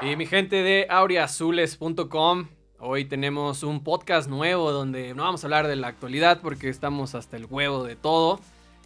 Y 0.00 0.14
mi 0.14 0.26
gente 0.26 0.62
de 0.62 0.86
aureazules.com, 0.88 2.46
hoy 2.78 3.04
tenemos 3.06 3.64
un 3.64 3.82
podcast 3.82 4.30
nuevo 4.30 4.70
donde 4.70 5.12
no 5.12 5.24
vamos 5.24 5.42
a 5.42 5.48
hablar 5.48 5.66
de 5.66 5.74
la 5.74 5.88
actualidad 5.88 6.40
porque 6.40 6.68
estamos 6.68 7.16
hasta 7.16 7.36
el 7.36 7.46
huevo 7.46 7.82
de 7.82 7.96
todo. 7.96 8.38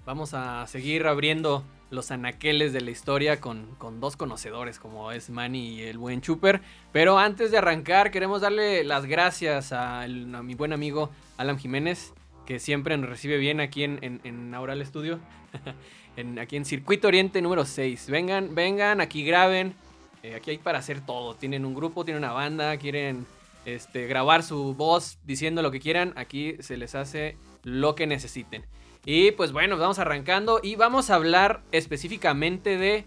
Vamos 0.07 0.33
a 0.33 0.67
seguir 0.67 1.07
abriendo 1.07 1.65
los 1.91 2.11
anaqueles 2.11 2.73
de 2.73 2.81
la 2.81 2.91
historia 2.93 3.43
con, 3.43 3.75
con 3.77 4.01
dos 4.01 4.17
conocedores 4.17 4.79
como 4.79 5.13
es 5.13 5.29
Manny 5.29 5.75
y 5.75 5.83
el 5.83 5.99
buen 5.99 6.23
Chuper. 6.23 6.63
Pero 6.93 7.19
antes 7.19 7.51
de 7.51 7.59
arrancar 7.59 8.11
queremos 8.11 8.41
darle 8.41 8.83
las 8.83 9.05
gracias 9.05 9.75
a, 9.75 10.07
mi 10.09 10.55
buen 10.55 10.73
amigo 10.73 11.11
Alan 11.37 11.59
Jiménez 11.59 12.15
que 12.47 12.59
siempre 12.59 12.97
nos 12.97 13.11
recibe 13.11 13.37
bien 13.37 13.61
aquí 13.61 13.85
en, 13.85 13.99
en, 14.01 14.23
en 14.25 14.55
Aural 14.55 14.85
Studio. 14.87 15.21
aquí 16.41 16.57
en 16.57 16.65
Circuito 16.65 17.09
Oriente 17.09 17.43
número 17.43 17.67
6. 17.67 18.09
Vengan, 18.09 18.55
vengan, 18.55 19.03
aquí 19.03 19.25
graben. 19.27 19.75
Eh, 20.23 20.35
aquí 20.35 20.51
hay 20.51 20.59
para 20.59 20.79
hacer 20.79 21.05
todo. 21.05 21.35
Tienen 21.35 21.65
un 21.65 21.75
grupo, 21.75 22.05
tienen 22.05 22.23
una 22.23 22.33
banda, 22.33 22.77
quieren 22.77 23.27
este, 23.65 24.07
grabar 24.07 24.43
su 24.43 24.75
voz 24.75 25.19
diciendo 25.25 25.63
lo 25.63 25.71
que 25.71 25.81
quieran. 25.81 26.13
Aquí 26.17 26.57
se 26.61 26.77
les 26.77 26.95
hace 26.95 27.37
lo 27.65 27.95
que 27.95 28.07
necesiten. 28.07 28.65
Y 29.05 29.33
pues 29.33 29.53
bueno, 29.53 29.77
vamos 29.77 29.99
arrancando 29.99 30.61
y 30.63 30.77
vamos 30.77 31.11
a 31.11 31.17
hablar 31.17 31.63
específicamente 31.73 32.79
de 32.79 33.05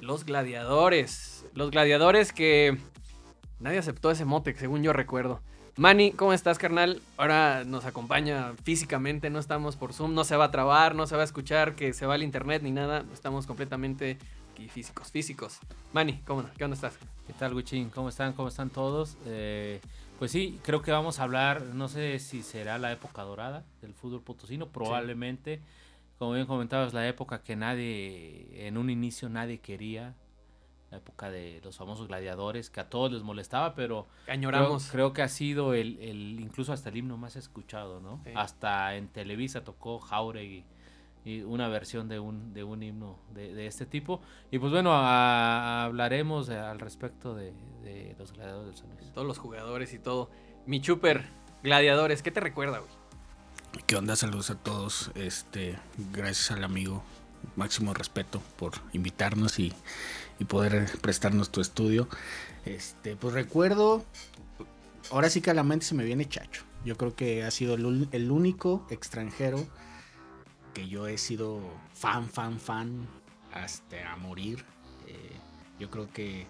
los 0.00 0.24
gladiadores. 0.24 1.44
Los 1.54 1.70
gladiadores 1.70 2.32
que 2.32 2.78
nadie 3.60 3.78
aceptó 3.78 4.10
ese 4.10 4.24
mote, 4.24 4.54
según 4.54 4.82
yo 4.82 4.92
recuerdo. 4.92 5.40
Manny, 5.76 6.12
¿cómo 6.12 6.32
estás, 6.32 6.56
carnal? 6.56 7.02
Ahora 7.16 7.64
nos 7.64 7.84
acompaña 7.84 8.52
físicamente, 8.62 9.28
no 9.28 9.40
estamos 9.40 9.76
por 9.76 9.92
Zoom, 9.92 10.14
no 10.14 10.22
se 10.22 10.36
va 10.36 10.46
a 10.46 10.50
trabar, 10.52 10.94
no 10.94 11.08
se 11.08 11.16
va 11.16 11.22
a 11.22 11.24
escuchar 11.24 11.74
que 11.74 11.92
se 11.92 12.06
va 12.06 12.14
al 12.14 12.22
internet 12.22 12.62
ni 12.62 12.70
nada. 12.70 13.04
Estamos 13.12 13.46
completamente 13.46 14.16
aquí 14.54 14.68
físicos, 14.68 15.10
físicos. 15.10 15.58
Manny, 15.92 16.20
¿cómo, 16.24 16.44
¿qué 16.56 16.64
onda 16.64 16.74
estás? 16.76 16.96
¿Qué 17.26 17.32
tal, 17.32 17.54
Wichín? 17.54 17.90
¿Cómo 17.90 18.08
están? 18.08 18.32
¿Cómo 18.34 18.46
están 18.48 18.70
todos? 18.70 19.16
Eh, 19.26 19.80
pues 20.18 20.30
sí, 20.30 20.60
creo 20.62 20.80
que 20.80 20.92
vamos 20.92 21.18
a 21.18 21.24
hablar, 21.24 21.62
no 21.62 21.88
sé 21.88 22.18
si 22.20 22.42
será 22.42 22.78
la 22.78 22.92
época 22.92 23.22
dorada 23.22 23.64
del 23.82 23.94
fútbol 23.94 24.22
potosino, 24.22 24.68
probablemente, 24.68 25.60
como 26.20 26.32
bien 26.34 26.46
comentabas, 26.46 26.94
la 26.94 27.06
época 27.08 27.42
que 27.42 27.56
nadie, 27.56 28.66
en 28.68 28.76
un 28.78 28.90
inicio 28.90 29.28
nadie 29.28 29.58
quería, 29.58 30.14
la 30.92 30.98
época 30.98 31.30
de 31.30 31.60
los 31.64 31.76
famosos 31.76 32.06
gladiadores, 32.06 32.70
que 32.70 32.78
a 32.78 32.88
todos 32.88 33.10
les 33.10 33.22
molestaba, 33.22 33.74
pero 33.74 34.06
creo, 34.24 34.34
Añoramos. 34.34 34.88
creo 34.92 35.12
que 35.12 35.22
ha 35.22 35.28
sido 35.28 35.74
el, 35.74 35.98
el- 36.00 36.38
incluso 36.38 36.72
hasta 36.72 36.90
el 36.90 36.96
himno 36.98 37.16
más 37.16 37.34
escuchado, 37.34 37.98
¿no? 38.00 38.20
Sí. 38.22 38.30
Hasta 38.36 38.94
en 38.94 39.08
Televisa 39.08 39.64
tocó 39.64 39.98
Jauregui 39.98 40.64
y 41.24 41.42
una 41.42 41.68
versión 41.68 42.08
de 42.08 42.18
un, 42.18 42.52
de 42.52 42.64
un 42.64 42.82
himno 42.82 43.18
de, 43.32 43.54
de 43.54 43.66
este 43.66 43.86
tipo. 43.86 44.20
Y 44.50 44.58
pues 44.58 44.72
bueno, 44.72 44.92
a- 44.92 45.84
hablaremos 45.84 46.46
de- 46.46 46.58
al 46.58 46.78
respecto 46.80 47.34
de, 47.34 47.52
de 47.82 48.14
los 48.18 48.32
gladiadores 48.32 48.66
del 48.68 48.76
San 48.76 48.96
Luis. 48.96 49.12
Todos 49.12 49.26
los 49.26 49.38
jugadores 49.38 49.92
y 49.94 49.98
todo. 49.98 50.30
Mi 50.66 50.80
Chuper, 50.80 51.24
gladiadores, 51.62 52.22
¿qué 52.22 52.30
te 52.30 52.40
recuerda, 52.40 52.78
güey? 52.78 52.90
¿Qué 53.86 53.96
onda? 53.96 54.16
Saludos 54.16 54.50
a 54.50 54.54
todos. 54.56 55.10
Este, 55.14 55.78
gracias 56.12 56.50
al 56.50 56.62
amigo, 56.62 57.02
máximo 57.56 57.92
respeto 57.94 58.40
por 58.56 58.72
invitarnos 58.92 59.58
y, 59.58 59.72
y 60.38 60.44
poder 60.44 60.88
prestarnos 61.00 61.50
tu 61.50 61.60
estudio. 61.60 62.08
Este, 62.66 63.16
pues 63.16 63.34
recuerdo, 63.34 64.04
ahora 65.10 65.28
sí 65.28 65.40
que 65.40 65.50
a 65.50 65.54
la 65.54 65.64
mente 65.64 65.86
se 65.86 65.94
me 65.94 66.04
viene 66.04 66.28
Chacho. 66.28 66.62
Yo 66.84 66.96
creo 66.96 67.14
que 67.16 67.42
ha 67.44 67.50
sido 67.50 67.74
el, 67.74 68.08
el 68.12 68.30
único 68.30 68.86
extranjero 68.90 69.66
que 70.74 70.88
yo 70.88 71.06
he 71.06 71.16
sido 71.16 71.60
fan, 71.94 72.28
fan, 72.28 72.58
fan 72.58 73.06
hasta 73.52 74.12
a 74.12 74.16
morir. 74.16 74.64
Eh, 75.06 75.36
yo 75.78 75.90
creo 75.90 76.12
que 76.12 76.46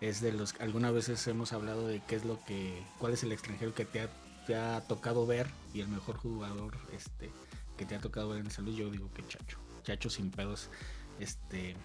es 0.00 0.20
de 0.20 0.32
los 0.32 0.54
algunas 0.60 0.92
veces 0.92 1.26
hemos 1.26 1.52
hablado 1.52 1.86
de 1.86 2.00
qué 2.06 2.16
es 2.16 2.24
lo 2.24 2.42
que 2.44 2.82
cuál 2.98 3.12
es 3.12 3.22
el 3.22 3.32
extranjero 3.32 3.74
que 3.74 3.84
te 3.84 4.00
ha, 4.00 4.08
te 4.46 4.54
ha 4.54 4.80
tocado 4.86 5.26
ver 5.26 5.48
y 5.72 5.80
el 5.80 5.88
mejor 5.88 6.16
jugador 6.16 6.76
este 6.92 7.30
que 7.76 7.86
te 7.86 7.94
ha 7.94 8.00
tocado 8.00 8.30
ver 8.30 8.40
en 8.40 8.50
salud 8.50 8.74
yo 8.74 8.90
digo 8.90 9.10
que 9.14 9.26
Chacho 9.26 9.58
Chacho 9.82 10.10
sin 10.10 10.30
pedos 10.30 10.68
este 11.20 11.76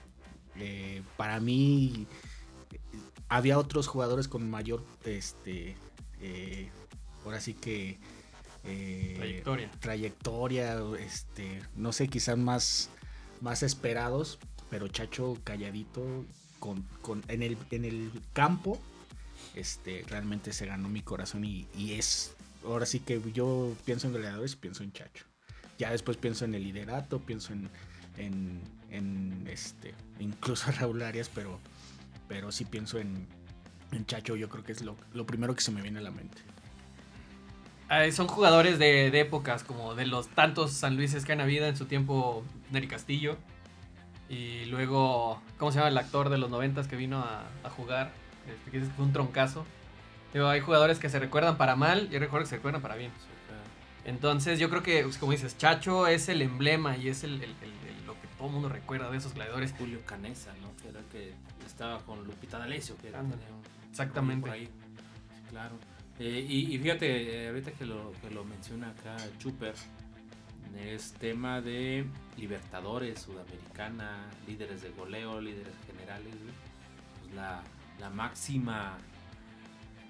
eh, 0.55 1.03
para 1.17 1.39
mí 1.39 2.07
eh, 2.71 2.79
había 3.29 3.57
otros 3.57 3.87
jugadores 3.87 4.27
con 4.27 4.49
mayor 4.49 4.83
este 5.05 5.77
ahora 7.23 7.39
sí 7.39 7.53
que 7.53 7.99
eh, 8.69 9.13
Trayectoria. 9.17 9.71
trayectoria, 9.79 10.77
este, 10.99 11.61
no 11.75 11.91
sé, 11.91 12.07
quizás 12.07 12.37
más, 12.37 12.89
más 13.41 13.63
esperados, 13.63 14.39
pero 14.69 14.87
Chacho 14.87 15.37
calladito 15.43 16.25
con, 16.59 16.83
con- 17.01 17.23
en, 17.27 17.41
el, 17.43 17.57
en 17.71 17.85
el 17.85 18.11
campo, 18.33 18.79
este, 19.55 20.05
realmente 20.07 20.53
se 20.53 20.65
ganó 20.65 20.89
mi 20.89 21.01
corazón 21.01 21.43
y, 21.45 21.67
y 21.75 21.93
es, 21.93 22.35
ahora 22.63 22.85
sí 22.85 22.99
que 22.99 23.21
yo 23.33 23.73
pienso 23.85 24.07
en 24.07 24.13
gladiadores, 24.13 24.55
pienso 24.55 24.83
en 24.83 24.91
Chacho. 24.91 25.25
Ya 25.77 25.91
después 25.91 26.17
pienso 26.17 26.45
en 26.45 26.53
el 26.55 26.63
liderato, 26.63 27.19
pienso 27.19 27.53
en, 27.53 27.69
en, 28.17 28.61
en, 28.91 29.47
este, 29.49 29.93
incluso 30.19 30.69
Raúl 30.79 31.01
Arias, 31.01 31.29
pero, 31.33 31.59
pero 32.27 32.51
sí 32.51 32.65
pienso 32.65 32.99
en, 32.99 33.27
en 33.93 34.05
Chacho, 34.05 34.35
yo 34.35 34.49
creo 34.49 34.63
que 34.63 34.73
es 34.73 34.81
lo, 34.83 34.97
lo 35.13 35.25
primero 35.25 35.55
que 35.55 35.61
se 35.61 35.71
me 35.71 35.81
viene 35.81 35.99
a 35.99 36.01
la 36.03 36.11
mente. 36.11 36.41
Eh, 37.91 38.11
son 38.11 38.27
jugadores 38.27 38.77
de, 38.77 39.09
de 39.11 39.19
épocas, 39.21 39.63
como 39.63 39.95
de 39.95 40.05
los 40.05 40.27
tantos 40.29 40.71
San 40.73 40.95
Luises 40.95 41.25
que 41.25 41.33
han 41.33 41.41
habido 41.41 41.65
en 41.65 41.75
su 41.75 41.85
tiempo, 41.85 42.43
Neri 42.71 42.87
Castillo. 42.87 43.37
Y 44.29 44.65
luego, 44.65 45.41
¿cómo 45.57 45.71
se 45.71 45.77
llama 45.79 45.89
el 45.89 45.97
actor 45.97 46.29
de 46.29 46.37
los 46.37 46.51
noventas 46.51 46.87
que 46.87 46.95
vino 46.95 47.19
a, 47.19 47.43
a 47.63 47.69
jugar? 47.71 48.11
Este, 48.47 48.69
que 48.71 48.77
es 48.77 48.87
un 48.99 49.11
troncazo. 49.11 49.65
Digo, 50.33 50.47
hay 50.47 50.59
jugadores 50.59 50.99
que 50.99 51.09
se 51.09 51.17
recuerdan 51.17 51.57
para 51.57 51.75
mal 51.75 52.07
y 52.11 52.15
hay 52.15 52.19
jugadores 52.19 52.47
que 52.47 52.51
se 52.51 52.55
recuerdan 52.57 52.81
para 52.83 52.95
bien. 52.95 53.11
Entonces 54.05 54.59
yo 54.59 54.69
creo 54.69 54.81
que, 54.83 55.03
pues, 55.03 55.17
como 55.17 55.31
dices, 55.31 55.57
Chacho 55.57 56.07
es 56.07 56.29
el 56.29 56.41
emblema 56.41 56.95
y 56.97 57.09
es 57.09 57.23
el, 57.23 57.33
el- 57.35 57.43
el- 57.43 58.05
lo 58.05 58.13
que 58.13 58.27
todo 58.37 58.47
el 58.47 58.53
mundo 58.53 58.69
recuerda 58.69 59.09
de 59.11 59.17
esos 59.17 59.33
gladiadores. 59.33 59.73
Julio 59.77 59.99
Canesa, 60.05 60.51
¿no? 60.61 60.69
Que 60.81 60.89
era 60.89 60.99
el 60.99 61.05
que 61.07 61.33
estaba 61.65 61.99
con 62.03 62.23
Lupita 62.25 62.57
D'Alessio, 62.59 62.95
que 62.97 63.09
era 63.09 63.21
Exactamente. 63.89 64.41
por 64.47 64.51
ahí. 64.55 64.65
Sí, 64.65 65.41
claro. 65.49 65.75
Eh, 66.19 66.45
y, 66.47 66.75
y 66.75 66.77
fíjate, 66.77 67.47
ahorita 67.47 67.71
que 67.71 67.85
lo, 67.85 68.11
que 68.21 68.29
lo 68.29 68.43
menciona 68.43 68.89
acá 68.89 69.15
Chuper, 69.39 69.73
es 70.77 71.13
tema 71.13 71.61
de 71.61 72.05
Libertadores, 72.37 73.21
Sudamericana, 73.21 74.27
líderes 74.47 74.81
de 74.81 74.89
goleo, 74.91 75.41
líderes 75.41 75.73
generales. 75.87 76.35
Pues 77.21 77.33
la, 77.33 77.63
la 77.99 78.09
máxima, 78.09 78.97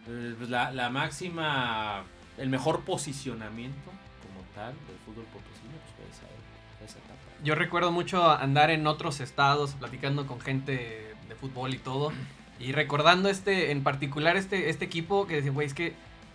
eh, 0.07 0.35
pues 0.37 0.49
la, 0.49 0.71
la 0.71 0.89
máxima, 0.89 2.03
el 2.37 2.49
mejor 2.49 2.81
posicionamiento 2.81 3.91
como 4.21 4.45
tal 4.53 4.73
del 4.87 4.97
fútbol 5.05 5.25
potosino, 5.25 5.73
pues 5.83 5.95
fue 5.95 6.05
esa, 6.11 6.91
esa 6.91 6.99
etapa. 6.99 7.19
Yo 7.43 7.55
recuerdo 7.55 7.91
mucho 7.91 8.29
andar 8.29 8.69
en 8.69 8.85
otros 8.85 9.21
estados 9.21 9.75
platicando 9.75 10.27
con 10.27 10.41
gente 10.41 11.15
de 11.27 11.35
fútbol 11.35 11.73
y 11.73 11.77
todo. 11.77 12.11
Y 12.59 12.71
recordando 12.73 13.29
este, 13.29 13.71
en 13.71 13.83
particular 13.83 14.35
este, 14.35 14.69
este 14.69 14.85
equipo 14.85 15.27
que 15.27 15.35
decía, 15.35 15.51
güey, 15.51 15.67
es 15.67 15.73
que 15.73 15.93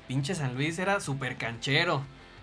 pinche 0.08 0.34
San 0.34 0.54
Luis 0.54 0.78
era 0.78 1.00
súper 1.00 1.36
canchero. 1.36 2.02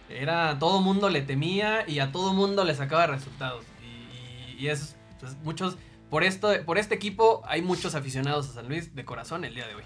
Era, 0.09 0.59
todo 0.59 0.81
mundo 0.81 1.09
le 1.09 1.21
temía 1.21 1.87
y 1.87 1.99
a 1.99 2.11
todo 2.11 2.33
mundo 2.33 2.63
le 2.63 2.75
sacaba 2.75 3.07
resultados. 3.07 3.65
Y, 3.81 4.63
y, 4.63 4.67
es, 4.67 4.95
pues, 5.19 5.35
muchos, 5.43 5.77
por 6.09 6.23
esto, 6.23 6.51
por 6.65 6.77
este 6.77 6.95
equipo 6.95 7.41
hay 7.45 7.61
muchos 7.61 7.95
aficionados 7.95 8.49
a 8.49 8.53
San 8.53 8.67
Luis 8.67 8.93
de 8.93 9.05
corazón 9.05 9.45
el 9.45 9.55
día 9.55 9.67
de 9.67 9.75
hoy. 9.75 9.83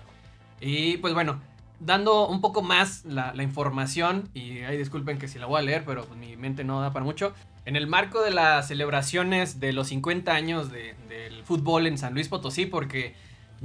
Y 0.60 0.98
pues 0.98 1.14
bueno, 1.14 1.40
dando 1.80 2.28
un 2.28 2.42
poco 2.42 2.62
más 2.62 3.06
la, 3.06 3.34
información, 3.44 4.30
y 4.34 4.60
ahí 4.60 4.78
disculpen 4.78 5.18
que 5.20 5.28
si 5.28 5.38
la 5.40 5.46
voy 5.46 5.60
a 5.60 5.64
leer, 5.64 5.84
pero 5.86 6.06
pues, 6.06 6.20
mi 6.20 6.36
mente 6.38 6.64
no 6.64 6.82
da 6.82 6.92
para 6.92 7.06
mucho. 7.06 7.34
En 7.66 7.76
el 7.76 7.88
marco 7.88 8.22
de 8.22 8.32
las 8.32 8.68
celebraciones 8.68 9.60
de 9.60 9.74
los 9.74 9.88
50 9.88 10.34
años 10.34 10.72
de- 10.72 10.96
del 11.10 11.44
fútbol 11.44 11.88
en 11.88 11.98
San 11.98 12.14
Luis 12.14 12.28
Potosí, 12.30 12.66
porque 12.66 13.16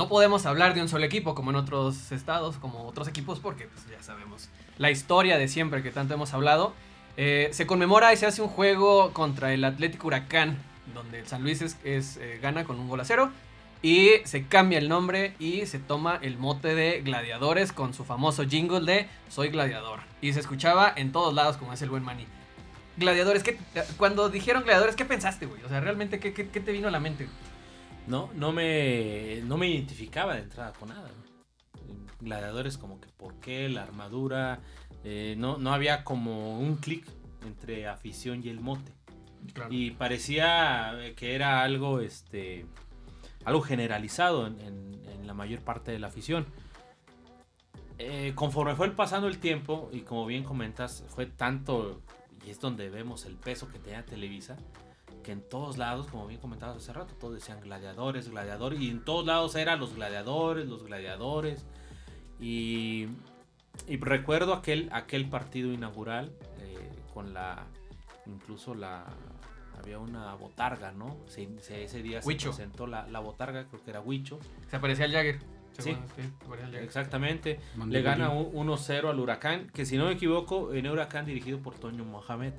no 0.00 0.08
podemos 0.08 0.46
hablar 0.46 0.72
de 0.72 0.80
un 0.80 0.88
solo 0.88 1.04
equipo 1.04 1.34
como 1.34 1.50
en 1.50 1.56
otros 1.56 2.10
estados, 2.10 2.56
como 2.56 2.86
otros 2.86 3.06
equipos, 3.06 3.38
porque 3.38 3.66
pues, 3.66 3.86
ya 3.86 4.02
sabemos 4.02 4.48
la 4.78 4.90
historia 4.90 5.36
de 5.36 5.46
siempre 5.46 5.82
que 5.82 5.90
tanto 5.90 6.14
hemos 6.14 6.32
hablado. 6.32 6.72
Eh, 7.18 7.50
se 7.52 7.66
conmemora 7.66 8.10
y 8.14 8.16
se 8.16 8.24
hace 8.24 8.40
un 8.40 8.48
juego 8.48 9.12
contra 9.12 9.52
el 9.52 9.62
Atlético 9.62 10.06
Huracán, 10.06 10.56
donde 10.94 11.18
el 11.18 11.26
San 11.26 11.42
Luis 11.42 11.60
es, 11.60 12.16
eh, 12.16 12.38
gana 12.40 12.64
con 12.64 12.80
un 12.80 12.88
gol 12.88 13.00
a 13.00 13.04
cero. 13.04 13.30
Y 13.82 14.12
se 14.24 14.46
cambia 14.46 14.78
el 14.78 14.88
nombre 14.88 15.34
y 15.38 15.66
se 15.66 15.78
toma 15.78 16.18
el 16.22 16.38
mote 16.38 16.74
de 16.74 17.02
gladiadores 17.02 17.70
con 17.70 17.92
su 17.92 18.06
famoso 18.06 18.44
jingle 18.44 18.80
de 18.80 19.06
Soy 19.28 19.50
gladiador. 19.50 20.00
Y 20.22 20.32
se 20.32 20.40
escuchaba 20.40 20.90
en 20.96 21.12
todos 21.12 21.34
lados, 21.34 21.58
como 21.58 21.74
es 21.74 21.82
el 21.82 21.90
buen 21.90 22.04
Manny. 22.04 22.24
Gladiadores, 22.96 23.42
¿qué, 23.42 23.58
cuando 23.98 24.30
dijeron 24.30 24.62
gladiadores, 24.62 24.96
¿qué 24.96 25.04
pensaste, 25.04 25.44
güey? 25.44 25.62
O 25.62 25.68
sea, 25.68 25.80
realmente, 25.80 26.20
¿qué, 26.20 26.32
qué, 26.32 26.48
qué 26.48 26.60
te 26.60 26.72
vino 26.72 26.88
a 26.88 26.90
la 26.90 27.00
mente? 27.00 27.28
No, 28.06 28.30
no 28.34 28.52
me, 28.52 29.40
no 29.44 29.56
me 29.56 29.68
identificaba 29.68 30.34
de 30.34 30.42
entrada 30.42 30.72
con 30.72 30.88
nada. 30.88 31.08
Gladiadores 32.20 32.76
como 32.76 33.00
que 33.00 33.08
por 33.16 33.34
qué, 33.40 33.68
la 33.68 33.82
armadura, 33.82 34.60
eh, 35.04 35.34
no, 35.38 35.58
no 35.58 35.72
había 35.72 36.04
como 36.04 36.58
un 36.58 36.76
clic 36.76 37.06
entre 37.46 37.86
afición 37.88 38.42
y 38.44 38.48
el 38.48 38.60
mote. 38.60 38.92
Claro. 39.54 39.72
Y 39.72 39.92
parecía 39.92 40.92
que 41.16 41.34
era 41.34 41.62
algo, 41.62 42.00
este, 42.00 42.66
algo 43.44 43.62
generalizado 43.62 44.46
en, 44.46 44.60
en- 44.60 45.00
en 45.08 45.26
la 45.26 45.32
mayor 45.34 45.60
parte 45.60 45.92
de 45.92 45.98
la 45.98 46.08
afición. 46.08 46.46
Eh, 47.98 48.32
conforme 48.34 48.74
fue 48.74 48.90
pasando 48.90 49.28
el 49.28 49.38
tiempo, 49.38 49.88
y 49.92 50.00
como 50.00 50.26
bien 50.26 50.42
comentas, 50.44 51.04
fue 51.08 51.26
tanto, 51.26 52.02
y 52.46 52.50
es 52.50 52.58
donde 52.60 52.88
vemos 52.90 53.24
el 53.26 53.36
peso 53.36 53.68
que 53.68 53.78
tenía 53.78 54.04
Televisa, 54.04 54.56
que 55.22 55.32
en 55.32 55.42
todos 55.42 55.78
lados, 55.78 56.06
como 56.08 56.26
bien 56.26 56.40
comentabas 56.40 56.76
hace 56.76 56.92
rato, 56.92 57.14
todos 57.18 57.34
decían 57.34 57.60
gladiadores, 57.60 58.28
gladiadores, 58.30 58.80
y 58.80 58.90
en 58.90 59.04
todos 59.04 59.26
lados 59.26 59.54
eran 59.56 59.78
los 59.80 59.94
gladiadores, 59.94 60.66
los 60.68 60.84
gladiadores. 60.84 61.64
Y, 62.40 63.06
y 63.86 63.96
recuerdo 63.98 64.54
aquel, 64.54 64.88
aquel 64.92 65.28
partido 65.28 65.72
inaugural 65.72 66.32
eh, 66.60 66.90
con 67.12 67.34
la, 67.34 67.64
incluso 68.26 68.74
la, 68.74 69.04
había 69.78 69.98
una 69.98 70.34
botarga, 70.34 70.92
¿no? 70.92 71.16
Se- 71.26 71.48
se- 71.60 71.84
ese 71.84 72.02
día 72.02 72.20
Huicho. 72.24 72.50
se 72.52 72.56
presentó 72.58 72.86
la, 72.86 73.06
la 73.08 73.20
botarga, 73.20 73.64
creo 73.66 73.82
que 73.84 73.90
era 73.90 74.00
Huicho. 74.00 74.38
Se 74.70 74.78
parecía 74.78 75.04
al 75.04 75.12
Jagger. 75.12 75.38
Sí. 75.78 75.96
Jagger. 76.48 76.82
Exactamente. 76.82 77.58
Le 77.86 78.02
gana 78.02 78.28
Bolívar. 78.28 78.54
un- 78.54 78.68
1-0 78.68 79.08
al 79.10 79.18
Huracán, 79.20 79.68
que 79.72 79.84
si 79.86 79.96
no 79.98 80.06
me 80.06 80.12
equivoco, 80.12 80.72
en 80.74 80.86
Huracán 80.86 81.26
dirigido 81.26 81.58
por 81.60 81.74
Toño 81.74 82.04
Mohamed. 82.04 82.54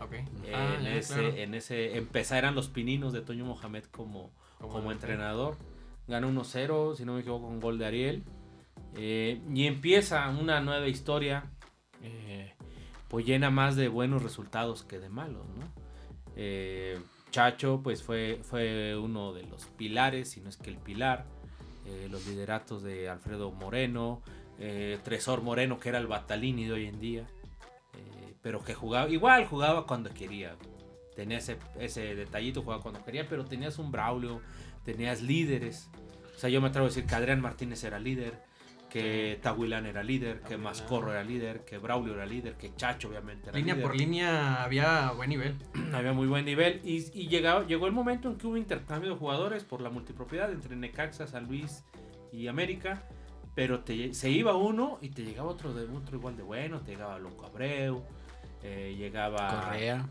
Ok. 0.00 0.12
Eh, 0.12 0.52
Ah, 0.54 0.76
en, 0.78 0.84
ya, 0.84 0.94
ese, 0.96 1.14
claro. 1.14 1.36
en 1.36 1.54
ese 1.54 1.96
empezaron 1.96 2.54
los 2.54 2.68
pininos 2.68 3.12
de 3.12 3.22
Toño 3.22 3.44
Mohamed 3.44 3.84
como, 3.84 4.30
como 4.58 4.92
entrenador. 4.92 5.56
Gana 6.08 6.26
1-0, 6.28 6.94
si 6.96 7.04
no 7.04 7.14
me 7.14 7.20
equivoco, 7.20 7.46
con 7.46 7.60
gol 7.60 7.78
de 7.78 7.86
Ariel. 7.86 8.22
Eh, 8.94 9.40
y 9.52 9.66
empieza 9.66 10.28
una 10.30 10.60
nueva 10.60 10.86
historia, 10.86 11.50
eh, 12.02 12.54
pues 13.08 13.26
llena 13.26 13.50
más 13.50 13.76
de 13.76 13.88
buenos 13.88 14.22
resultados 14.22 14.84
que 14.84 14.98
de 14.98 15.08
malos, 15.08 15.46
¿no? 15.48 15.66
Eh, 16.36 16.98
Chacho, 17.30 17.80
pues 17.82 18.02
fue, 18.02 18.40
fue 18.42 18.96
uno 18.96 19.32
de 19.32 19.42
los 19.44 19.66
pilares, 19.66 20.30
si 20.30 20.40
no 20.40 20.48
es 20.48 20.56
que 20.56 20.70
el 20.70 20.76
pilar. 20.78 21.24
Los 22.10 22.26
lideratos 22.26 22.82
de 22.82 23.08
Alfredo 23.08 23.52
Moreno, 23.52 24.20
Tresor 25.04 25.42
Moreno, 25.42 25.78
que 25.78 25.88
era 25.90 25.98
el 25.98 26.08
Batalini 26.08 26.64
de 26.64 26.72
hoy 26.72 26.86
en 26.86 26.98
día, 26.98 27.28
pero 28.46 28.62
que 28.62 28.74
jugaba, 28.74 29.08
igual 29.08 29.44
jugaba 29.46 29.86
cuando 29.88 30.08
quería. 30.14 30.54
Tenía 31.16 31.38
ese, 31.38 31.56
ese 31.80 32.14
detallito, 32.14 32.62
jugaba 32.62 32.80
cuando 32.80 33.04
quería, 33.04 33.26
pero 33.28 33.44
tenías 33.44 33.76
un 33.80 33.90
Braulio, 33.90 34.40
tenías 34.84 35.20
líderes. 35.20 35.90
O 36.36 36.38
sea, 36.38 36.48
yo 36.48 36.60
me 36.60 36.68
atrevo 36.68 36.86
a 36.86 36.90
decir 36.90 37.06
que 37.06 37.14
Adrián 37.16 37.40
Martínez 37.40 37.82
era 37.82 37.98
líder, 37.98 38.40
que 38.88 39.40
Tahuilán 39.42 39.84
era 39.86 40.04
líder, 40.04 40.42
que. 40.42 40.56
Mascorro 40.56 41.10
era 41.10 41.24
líder, 41.24 41.64
que 41.64 41.78
Braulio 41.78 42.14
era 42.14 42.24
líder, 42.24 42.54
que 42.54 42.72
Chacho 42.76 43.08
obviamente 43.08 43.48
era 43.48 43.58
Línea 43.58 43.74
líder. 43.74 43.84
por 43.88 43.96
línea 43.96 44.62
había 44.62 45.10
buen 45.10 45.30
nivel. 45.30 45.56
Había 45.92 46.12
muy 46.12 46.28
buen 46.28 46.44
nivel 46.44 46.80
y, 46.84 46.98
y 47.20 47.26
llegaba, 47.26 47.66
llegó 47.66 47.86
el 47.88 47.92
momento 47.92 48.28
en 48.30 48.36
que 48.38 48.46
hubo 48.46 48.56
intercambio 48.56 49.10
de 49.10 49.16
jugadores 49.16 49.64
por 49.64 49.80
la 49.80 49.90
multipropiedad 49.90 50.52
entre 50.52 50.76
Necaxa, 50.76 51.26
San 51.26 51.48
Luis 51.48 51.82
y 52.32 52.46
América. 52.46 53.08
Pero 53.56 53.80
te- 53.80 54.14
se 54.14 54.30
iba 54.30 54.54
uno 54.54 54.98
y 55.00 55.08
te 55.08 55.24
llegaba 55.24 55.48
otro, 55.50 55.74
de, 55.74 55.84
otro 55.96 56.16
igual 56.16 56.36
de 56.36 56.44
bueno. 56.44 56.82
Te 56.82 56.92
llegaba 56.92 57.18
Loco 57.18 57.44
Abreu, 57.46 58.04
eh, 58.62 58.94
llegaba 58.98 59.64
Correa. 59.64 60.06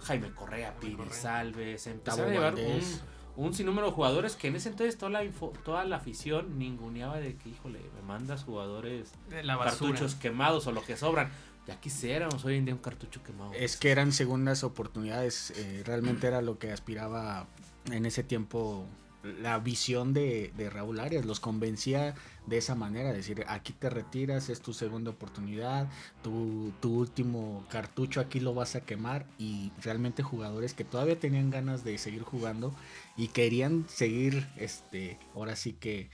Jaime 0.00 0.30
Correa. 0.34 0.74
Salves. 1.10 1.84
Tavo 1.84 1.94
Empezaron 2.24 2.30
a 2.30 2.34
llevar 2.34 2.54
un, 2.54 3.44
un 3.46 3.54
sinnúmero 3.54 3.86
de 3.88 3.92
jugadores 3.92 4.34
que 4.36 4.48
en 4.48 4.56
ese 4.56 4.68
entonces 4.70 4.98
toda 4.98 5.10
la, 5.12 5.24
info- 5.24 5.52
toda 5.64 5.84
la 5.84 5.96
afición 5.96 6.58
ninguneaba 6.58 7.18
de 7.20 7.36
que, 7.36 7.50
híjole, 7.50 7.78
me 7.94 8.02
mandas 8.02 8.42
jugadores 8.44 9.12
De 9.28 9.42
La 9.44 9.56
basura. 9.56 9.90
cartuchos 9.92 10.14
quemados 10.16 10.66
o 10.66 10.72
lo 10.72 10.82
que 10.84 10.96
sobran. 10.96 11.30
Ya 11.68 11.78
quisiéramos 11.78 12.44
hoy 12.44 12.56
en 12.56 12.64
día 12.64 12.74
un 12.74 12.80
cartucho 12.80 13.22
quemado. 13.22 13.52
Es 13.52 13.76
que 13.76 13.90
eran 13.92 14.10
segundas 14.12 14.64
oportunidades. 14.64 15.52
eh, 15.56 15.82
realmente 15.86 16.26
era 16.26 16.42
lo 16.42 16.58
que 16.58 16.72
aspiraba 16.72 17.46
en 17.92 18.04
ese 18.06 18.24
tiempo 18.24 18.84
la 19.22 19.58
visión 19.58 20.12
de, 20.12 20.52
de 20.56 20.70
Raúl 20.70 21.00
Arias. 21.00 21.24
Los 21.24 21.40
convencía 21.40 22.14
de 22.46 22.58
esa 22.58 22.74
manera. 22.74 23.12
Decir, 23.12 23.44
aquí 23.48 23.72
te 23.72 23.90
retiras, 23.90 24.48
es 24.48 24.60
tu 24.60 24.72
segunda 24.72 25.10
oportunidad. 25.10 25.88
Tu, 26.22 26.72
tu 26.80 26.98
último 26.98 27.64
cartucho 27.70 28.20
aquí 28.20 28.40
lo 28.40 28.54
vas 28.54 28.76
a 28.76 28.80
quemar. 28.80 29.26
Y 29.38 29.72
realmente 29.82 30.22
jugadores 30.22 30.74
que 30.74 30.84
todavía 30.84 31.18
tenían 31.18 31.50
ganas 31.50 31.84
de 31.84 31.98
seguir 31.98 32.22
jugando 32.22 32.74
y 33.16 33.28
querían 33.28 33.86
seguir, 33.88 34.48
este, 34.56 35.18
ahora 35.34 35.56
sí 35.56 35.72
que 35.72 36.10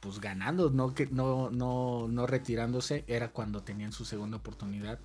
pues 0.00 0.20
ganando, 0.20 0.70
no 0.70 0.94
que 0.94 1.06
no, 1.06 1.50
no, 1.50 2.06
no 2.08 2.26
retirándose, 2.26 3.04
era 3.08 3.32
cuando 3.32 3.62
tenían 3.62 3.92
su 3.92 4.04
segunda 4.04 4.36
oportunidad, 4.36 5.00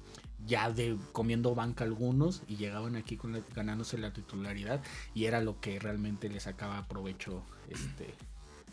ya 0.47 0.71
de 0.71 0.97
comiendo 1.11 1.53
banca 1.55 1.83
algunos 1.83 2.43
y 2.47 2.55
llegaban 2.57 2.95
aquí 2.95 3.17
con 3.17 3.33
la- 3.33 3.41
ganándose 3.55 3.97
la 3.97 4.11
titularidad 4.13 4.81
y 5.13 5.25
era 5.25 5.41
lo 5.41 5.59
que 5.59 5.79
realmente 5.79 6.29
les 6.29 6.43
sacaba 6.43 6.87
provecho 6.87 7.43
este 7.69 8.13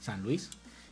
San 0.01 0.23
Luis. 0.23 0.51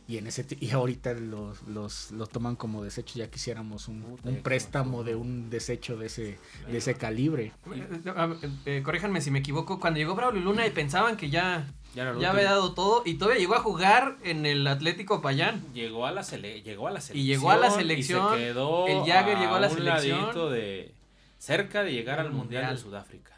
Y 0.09 0.17
en 0.17 0.25
ese 0.27 0.45
y 0.61 0.69
ahorita 0.69 1.13
los, 1.15 1.63
los, 1.63 2.11
los 2.11 2.29
toman 2.29 2.55
como 2.55 2.81
desecho, 2.81 3.19
ya 3.19 3.29
quisiéramos 3.29 3.89
un, 3.89 4.17
préstamo 4.41 5.03
de 5.03 5.15
un 5.15 5.49
desecho 5.49 5.97
de 5.97 6.05
ese, 6.05 6.39
de 6.71 6.77
ese 6.77 6.93
calibre. 6.93 7.51
Eh, 7.73 7.87
eh, 8.05 8.49
eh, 8.65 8.81
corríjanme 8.85 9.19
si 9.19 9.31
me 9.31 9.39
equivoco. 9.39 9.81
Cuando 9.81 9.97
llegó 9.97 10.15
Braulio 10.15 10.41
Luna 10.41 10.65
y 10.65 10.69
pensaban 10.71 11.17
que 11.17 11.29
ya, 11.29 11.67
Ya 11.97 12.03
era 12.03 12.19
ya 12.19 12.29
había 12.31 12.43
dado 12.43 12.73
todo 12.73 13.01
y 13.05 13.15
todavía 13.15 13.39
llegó 13.39 13.55
a 13.55 13.59
jugar 13.59 14.17
en 14.23 14.45
el 14.45 14.67
Atlético 14.67 15.19
Payán. 15.21 15.61
Llegó 15.73 16.05
a 16.05 16.11
la 16.11 16.21
sele- 16.21 16.61
llegó 16.61 16.87
a 16.87 16.91
la 16.91 17.01
selección 17.01 17.23
Y 17.25 17.27
llegó 17.27 17.49
a 17.51 17.57
la 17.57 17.67
y 17.67 17.71
selección, 17.71 18.29
se 18.33 18.37
quedó 18.37 18.87
el 18.87 19.03
Jagger 19.11 19.37
llegó 19.39 19.55
a 19.55 19.59
la 19.59 19.67
un 19.67 19.73
selección. 19.73 20.51
de 20.51 20.93
cerca 21.39 21.83
de 21.83 21.93
llegar 21.93 22.19
Al 22.19 22.27
al 22.27 22.31
mundial, 22.33 22.61
de 22.61 22.67
Mundial. 22.67 22.77
Sudáfrica. 22.77 23.31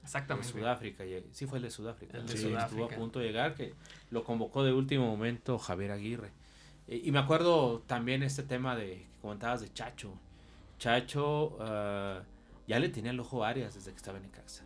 De 0.00 0.04
Exactamente. 0.04 0.48
Sudáfrica, 0.48 1.04
lleg- 1.04 1.24
sí 1.32 1.46
fue 1.46 1.58
el 1.58 1.64
de 1.64 1.70
Sudáfrica. 1.70 2.16
El 2.16 2.26
de 2.26 2.32
Sí, 2.32 2.44
Sudáfrica. 2.44 2.64
Estuvo 2.66 2.84
a 2.86 2.88
punto 2.88 3.18
de 3.18 3.26
llegar 3.26 3.54
que 3.54 3.74
lo 4.10 4.24
convocó 4.24 4.64
de 4.64 4.72
último 4.72 5.06
momento 5.06 5.58
Javier 5.58 5.90
Aguirre. 5.90 6.30
Eh, 6.88 7.02
y 7.04 7.10
me 7.12 7.18
acuerdo 7.18 7.82
también 7.86 8.22
este 8.22 8.42
tema 8.44 8.76
de 8.76 8.86
que 8.86 9.06
comentabas 9.20 9.60
de 9.60 9.70
Chacho. 9.74 10.12
Chacho 10.78 11.56
ah, 11.60 12.20
ya 12.66 12.78
le 12.78 12.88
tenía 12.88 13.10
el 13.10 13.20
ojo 13.20 13.44
a 13.44 13.48
Arias 13.48 13.74
desde 13.74 13.90
que 13.90 13.96
estaba 13.98 14.16
en 14.18 14.24
Necaxa. 14.24 14.62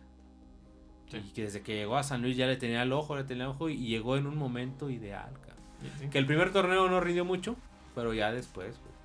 Sí. 1.11 1.17
Y 1.17 1.29
que 1.31 1.43
desde 1.43 1.61
que 1.61 1.75
llegó 1.75 1.97
a 1.97 2.03
San 2.03 2.21
Luis 2.21 2.37
ya 2.37 2.47
le 2.47 2.55
tenía 2.55 2.83
el 2.83 2.93
ojo, 2.93 3.15
le 3.15 3.25
tenía 3.25 3.43
el 3.43 3.49
ojo 3.51 3.69
y 3.69 3.77
llegó 3.77 4.17
en 4.17 4.27
un 4.27 4.37
momento 4.37 4.89
ideal. 4.89 5.31
Sí, 5.81 5.87
sí. 5.99 6.07
Que 6.09 6.17
el 6.17 6.25
primer 6.25 6.53
torneo 6.53 6.87
no 6.89 6.99
rindió 6.99 7.25
mucho, 7.25 7.55
pero 7.95 8.13
ya 8.13 8.31
después, 8.31 8.77
pues, 8.77 8.95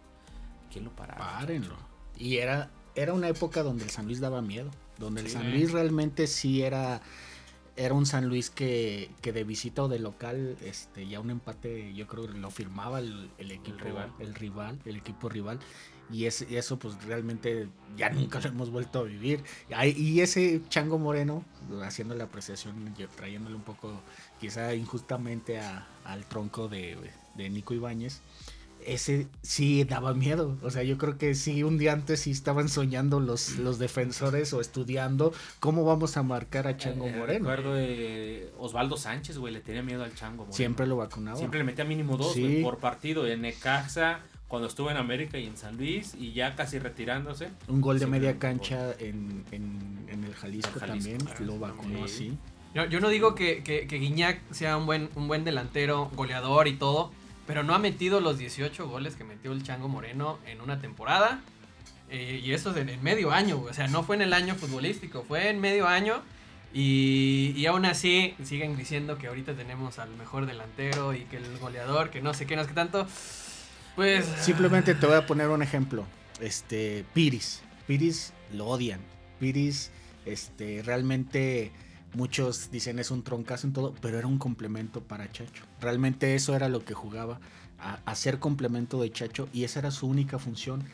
¿quién 0.70 0.85
lo 0.85 0.91
paraba? 0.91 1.41
Párenlo. 1.41 1.76
Y 2.19 2.37
era, 2.37 2.70
era 2.94 3.12
una 3.12 3.29
época 3.29 3.62
donde 3.62 3.85
el 3.85 3.91
San 3.91 4.06
Luis 4.06 4.20
daba 4.20 4.43
miedo. 4.43 4.70
Donde 4.99 5.23
el. 5.23 5.29
San 5.29 5.50
Luis 5.50 5.73
realmente 5.73 6.26
sí 6.26 6.62
era. 6.62 7.00
Era 7.79 7.93
un 7.93 8.06
San 8.06 8.26
Luis 8.26 8.49
que, 8.49 9.11
que 9.20 9.35
de 9.35 9.44
visita 9.44 9.82
o 9.82 9.88
de 9.88 9.99
local, 9.99 10.57
este, 10.64 11.07
ya 11.07 11.21
un 11.21 11.28
empate, 11.28 11.92
yo 11.92 12.07
creo 12.07 12.26
que 12.26 12.38
lo 12.38 12.50
firmaba 12.50 13.00
el, 13.00 13.31
el 13.37 13.50
equipo 13.50 13.85
rival. 13.85 14.12
el 14.19 14.35
rival, 14.35 14.78
el 14.87 14.97
equipo 14.97 15.28
rival. 15.28 15.61
Y, 16.13 16.27
es, 16.27 16.47
y 16.49 16.57
eso 16.57 16.79
pues 16.79 17.03
realmente 17.05 17.69
ya 17.97 18.11
nunca 18.11 18.39
lo 18.41 18.49
hemos 18.49 18.71
vuelto 18.71 19.01
a 19.01 19.03
vivir. 19.03 19.43
Y 19.97 20.21
ese 20.21 20.61
Chango 20.69 20.99
Moreno, 20.99 21.45
haciendo 21.83 22.15
la 22.15 22.25
apreciación, 22.25 22.95
trayéndole 23.17 23.57
un 23.57 23.63
poco 23.63 24.01
quizá 24.41 24.75
injustamente 24.75 25.59
a- 25.59 25.87
al 26.05 26.25
tronco 26.25 26.69
de, 26.69 26.97
de 27.35 27.51
Nico 27.51 27.75
Ibáñez, 27.75 28.21
ese 28.85 29.27
sí 29.43 29.83
daba 29.83 30.15
miedo. 30.15 30.57
O 30.63 30.71
sea, 30.71 30.85
yo 30.85 30.97
creo 30.97 31.19
que 31.19 31.35
sí, 31.35 31.65
un 31.65 31.77
día 31.77 31.93
antes 31.93 32.21
sí 32.21 32.31
estaban 32.31 32.69
soñando 32.69 33.19
los, 33.19 33.57
los 33.59 33.81
defensores 33.81 34.53
o 34.53 34.61
estudiando 34.61 35.33
cómo 35.59 35.85
vamos 35.85 36.17
a 36.17 36.23
marcar 36.23 36.69
a 36.69 36.77
Chango 36.77 37.07
Eh, 37.09 37.17
Moreno. 37.17 37.49
Recuerdo 37.51 37.75
de 37.75 38.53
Osvaldo 38.59 38.97
Sánchez, 38.97 39.39
güey, 39.39 39.53
le 39.53 39.61
tenía 39.61 39.83
miedo 39.83 40.05
al 40.05 40.15
Chango 40.15 40.45
Moreno. 40.45 40.53
Siempre 40.57 40.87
lo 40.87 40.97
vacunaba. 40.99 41.37
Siempre 41.37 41.59
le 41.59 41.65
metía 41.65 41.85
mínimo 41.85 42.17
dos, 42.17 42.33
Sí. 42.35 42.43
güey, 42.43 42.63
por 42.63 42.79
partido. 42.79 43.27
En 43.27 43.41
Necaxa, 43.41 44.21
cuando 44.49 44.69
estuvo 44.69 44.91
en 44.91 44.97
América 44.97 45.38
y 45.38 45.47
en 45.47 45.57
San 45.57 45.76
Luis, 45.76 46.15
y 46.19 46.33
ya 46.33 46.55
casi 46.55 46.79
retirándose. 46.79 47.49
Un 47.69 47.81
gol 47.81 47.99
de 47.99 48.07
media 48.07 48.38
cancha 48.38 48.93
en, 48.99 49.45
en, 49.50 50.07
en 50.09 50.25
el 50.25 50.35
Jalisco, 50.35 50.79
también, 50.79 51.19
claro. 51.19 51.45
lo 51.45 51.59
vacunó 51.59 52.07
Sí. 52.07 52.29
así. 52.29 52.38
Yo, 52.75 52.85
yo 52.85 53.00
no 53.00 53.09
digo 53.09 53.35
que, 53.35 53.62
que, 53.65 53.87
que 53.87 53.97
Guiñac 53.97 54.41
sea 54.53 54.76
un 54.76 54.87
buen, 54.87 55.09
un 55.17 55.29
buen 55.29 55.45
delantero, 55.45 56.11
goleador 56.15 56.69
y 56.69 56.75
todo, 56.75 57.11
pero 57.47 57.62
no 57.62 57.75
ha 57.75 57.79
metido 57.79 58.21
los 58.21 58.38
18 58.38 58.88
goles 58.88 59.17
que 59.17 59.25
metió 59.25 59.53
el 59.53 59.62
Chango 59.62 59.88
Moreno 59.88 60.38
en 60.47 60.61
una 60.61 60.81
temporada. 60.81 61.41
eh, 62.11 62.41
y 62.45 62.53
eso 62.53 62.71
es 62.71 62.76
en, 62.76 62.88
en 62.88 63.03
medio 63.03 63.33
año, 63.33 63.59
o 63.61 63.73
sea, 63.73 63.88
no 63.88 64.03
fue 64.05 64.15
en 64.17 64.23
el 64.23 64.33
año 64.33 64.55
futbolístico, 64.55 65.25
fue 65.26 65.49
en 65.49 65.61
medio 65.61 65.88
año. 65.88 66.23
Y, 66.75 67.55
y 67.57 67.67
aún 67.67 67.87
así 67.87 68.35
siguen 68.45 68.76
diciendo 68.76 69.17
que 69.17 69.29
ahorita 69.29 69.55
tenemos 69.55 69.99
al 69.99 70.11
mejor 70.17 70.45
delantero 70.47 71.15
y 71.15 71.21
que 71.21 71.38
el 71.38 71.59
goleador, 71.59 72.11
que 72.11 72.21
no 72.21 72.35
sé 72.35 72.47
qué, 72.47 72.55
no 72.57 72.62
sé 72.62 72.69
qué 72.69 72.75
tanto. 72.75 73.07
Pues. 73.97 74.26
Simplemente 74.41 74.95
te 74.95 75.07
voy 75.07 75.17
a 75.17 75.26
poner 75.26 75.49
un 75.49 75.62
ejemplo. 75.62 76.05
Este, 76.41 77.05
Piris. 77.15 77.62
Piris 77.87 78.33
lo 78.53 78.67
odian. 78.67 79.00
Piris, 79.41 79.91
este, 80.26 80.83
realmente 80.85 81.73
muchos 82.15 82.71
dicen 82.71 82.99
es 82.99 83.11
un 83.11 83.23
troncazo 83.23 83.67
en 83.67 83.73
todo, 83.73 83.95
pero 84.00 84.19
era 84.19 84.26
un 84.26 84.38
complemento 84.38 85.00
para 85.03 85.31
Chacho. 85.33 85.65
Realmente 85.81 86.35
eso 86.35 86.55
era 86.55 86.69
lo 86.69 86.85
que 86.85 86.95
jugaba, 86.95 87.41
a, 87.79 87.99
a 88.05 88.15
ser 88.15 88.38
complemento 88.38 89.00
de 89.00 89.11
Chacho 89.11 89.49
y 89.53 89.65
esa 89.65 89.81
era 89.81 89.91
su 89.91 90.07
única 90.07 90.38
función. 90.38 90.85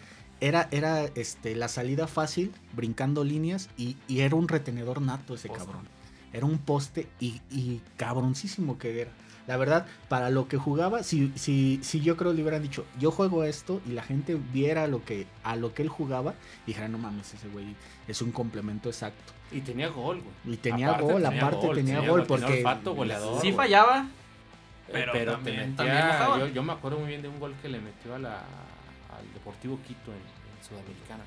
Era, 0.40 0.68
era 0.72 1.04
este, 1.14 1.54
la 1.54 1.68
salida 1.68 2.08
fácil, 2.08 2.52
brincando 2.74 3.22
líneas 3.22 3.68
y, 3.76 3.96
y 4.08 4.20
era 4.20 4.34
un 4.34 4.48
retenedor 4.48 5.00
nato 5.00 5.34
ese 5.34 5.48
Posta. 5.48 5.64
cabrón. 5.64 5.86
Era 6.32 6.46
un 6.46 6.58
poste 6.58 7.08
y, 7.20 7.40
y 7.50 7.80
cabroncísimo 7.96 8.78
que 8.78 9.00
era. 9.02 9.10
La 9.48 9.56
verdad, 9.56 9.86
para 10.08 10.30
lo 10.30 10.46
que 10.46 10.56
jugaba, 10.56 11.02
si, 11.02 11.32
si, 11.34 11.80
si 11.82 12.00
yo 12.00 12.16
creo 12.16 12.32
le 12.32 12.42
hubieran 12.42 12.62
dicho, 12.62 12.86
yo 13.00 13.10
juego 13.10 13.42
esto 13.42 13.80
y 13.86 13.90
la 13.90 14.02
gente 14.04 14.38
viera 14.52 14.86
lo 14.86 15.04
que, 15.04 15.26
a 15.42 15.56
lo 15.56 15.74
que 15.74 15.82
él 15.82 15.88
jugaba, 15.88 16.34
dijera, 16.64 16.86
no 16.88 16.96
mames, 16.98 17.34
ese 17.34 17.48
güey 17.48 17.74
es 18.06 18.22
un 18.22 18.30
complemento 18.30 18.88
exacto. 18.88 19.32
Y 19.50 19.60
tenía 19.60 19.88
gol, 19.88 20.22
güey. 20.22 20.54
Y 20.54 20.56
tenía 20.58 20.92
gol, 20.92 21.26
aparte 21.26 21.68
tenía, 21.74 22.00
gol, 22.08 22.24
porque... 22.24 22.58
olfato 22.58 22.94
goleador, 22.94 23.40
sí 23.42 23.52
fallaba, 23.52 24.06
Eh, 24.88 24.90
pero 24.92 25.12
pero, 25.12 25.32
también- 25.32 25.74
también 25.74 25.98
yo, 26.38 26.46
yo 26.46 26.62
me 26.62 26.72
acuerdo 26.72 26.98
muy 27.00 27.08
bien 27.08 27.22
de 27.22 27.28
un 27.28 27.40
gol 27.40 27.52
que 27.60 27.68
le 27.68 27.80
metió 27.80 28.14
a 28.14 28.18
la, 28.20 28.36
al 28.38 29.32
Deportivo 29.34 29.78
Quito 29.86 30.12
en, 30.12 30.18
en 30.18 30.64
Sudamericana. 30.68 31.24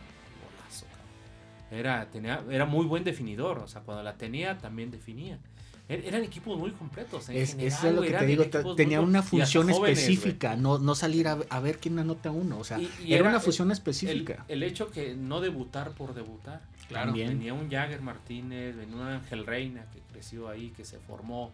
Era, 1.72 2.10
tenía, 2.10 2.44
era 2.50 2.66
muy 2.66 2.86
buen 2.86 3.04
definidor, 3.04 3.60
o 3.60 3.68
sea, 3.68 3.82
cuando 3.82 4.04
la 4.04 4.14
tenía 4.18 4.58
también 4.60 4.92
definía. 4.92 5.40
Er- 5.88 6.04
Eran 6.06 6.24
equipos 6.24 6.58
muy 6.58 6.72
completos. 6.72 7.30
En 7.30 7.38
Es, 7.38 7.52
general, 7.52 7.68
eso 7.74 7.88
es 7.90 7.94
lo 7.96 8.02
que 8.02 8.12
te 8.14 8.26
digo, 8.26 8.46
muy 8.64 8.76
tenía 8.76 9.02
una 9.02 9.22
función 9.22 9.70
jóvenes, 9.72 10.00
específica, 10.00 10.56
no, 10.56 10.80
no 10.80 10.96
salir 10.96 11.28
a, 11.28 11.38
a 11.50 11.60
ver 11.60 11.78
quién 11.80 11.98
anota 12.00 12.32
uno, 12.32 12.58
o 12.60 12.64
sea, 12.64 12.80
Y- 12.80 12.90
y 13.04 13.14
era, 13.14 13.22
era 13.22 13.30
una 13.30 13.40
función 13.40 13.68
El, 13.70 13.74
específica. 13.74 14.46
el 14.48 14.64
hecho 14.64 14.90
que 14.92 15.16
no 15.16 15.42
debutar 15.42 15.92
por 15.92 16.14
debutar. 16.14 16.62
Claro. 16.88 17.08
También. 17.08 17.30
Venía 17.30 17.54
un 17.54 17.70
Jagger 17.70 18.02
Martínez, 18.02 18.76
venía 18.76 18.96
un 18.96 19.02
Ángel 19.08 19.46
Reina 19.46 19.86
que 19.92 20.00
creció 20.12 20.50
ahí, 20.50 20.70
que 20.78 20.86
se 20.86 21.00
formó, 21.00 21.52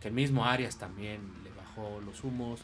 que 0.00 0.06
el 0.08 0.14
mismo 0.14 0.44
Arias 0.44 0.78
también 0.78 1.20
le 1.42 1.50
bajó 1.50 2.00
los 2.00 2.22
humos. 2.22 2.60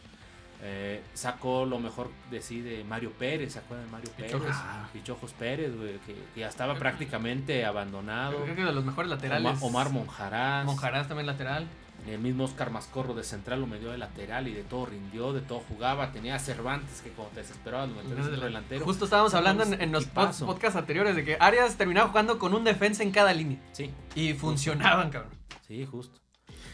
Eh, 0.67 1.03
sacó 1.13 1.67
lo 1.67 1.79
mejor 1.79 2.11
de 2.31 2.41
sí 2.41 2.61
de 2.63 2.83
Mario 2.85 3.13
Pérez, 3.13 3.53
¿se 3.53 3.59
acuerdan 3.59 3.85
de 3.87 3.93
Mario 3.93 4.11
Pichojos. 4.17 4.41
Pérez? 4.43 4.57
Ah. 4.59 4.89
Pichojos 4.93 5.33
Pérez, 5.35 5.77
güey, 5.77 5.99
que, 6.07 6.15
que 6.35 6.41
ya 6.41 6.49
estaba 6.49 6.75
prácticamente 6.79 7.65
abandonado. 7.67 8.43
Creo 8.43 8.57
que 8.57 8.65
de 8.65 8.73
los 8.73 8.85
mejores 8.85 9.11
laterales. 9.11 9.47
Omar, 9.63 9.87
Omar 9.87 9.91
Monjarás. 9.91 10.65
Monjarás 10.65 11.07
también 11.09 11.27
lateral. 11.27 11.67
El 12.07 12.19
mismo 12.19 12.45
Oscar 12.45 12.71
Mascorro 12.71 13.15
de 13.15 13.25
central 13.25 13.61
lo 13.61 13.67
metió 13.67 13.91
de 13.91 13.97
lateral 13.97 14.47
y 14.47 14.53
de 14.53 14.63
todo 14.63 14.85
rindió, 14.87 15.33
de 15.33 15.41
todo 15.41 15.61
jugaba. 15.61 16.13
Tenía 16.13 16.35
a 16.35 16.39
Cervantes 16.39 17.01
que 17.01 17.11
como 17.11 17.29
te 17.29 17.41
desesperaba 17.41 17.87
lo 17.87 17.95
metió 17.95 18.15
de 18.17 18.23
centro 18.25 18.45
delantero. 18.45 18.85
Justo 18.85 19.05
estábamos 19.07 19.33
hablando 19.33 19.65
en, 19.65 19.81
en 19.81 19.91
los 19.93 20.13
pod- 20.13 20.45
podcasts 20.45 20.77
anteriores 20.77 21.17
de 21.17 21.25
que 21.25 21.39
Arias 21.41 21.77
terminaba 21.77 22.09
jugando 22.09 22.39
con 22.39 22.53
un 22.53 22.63
defensa 22.65 23.03
en 23.03 23.11
cada 23.11 23.33
línea. 23.33 23.59
Sí, 23.73 23.91
Y 24.15 24.35
funcionaban, 24.35 25.09
cabrón. 25.11 25.33
sí, 25.67 25.87
justo. 25.87 26.19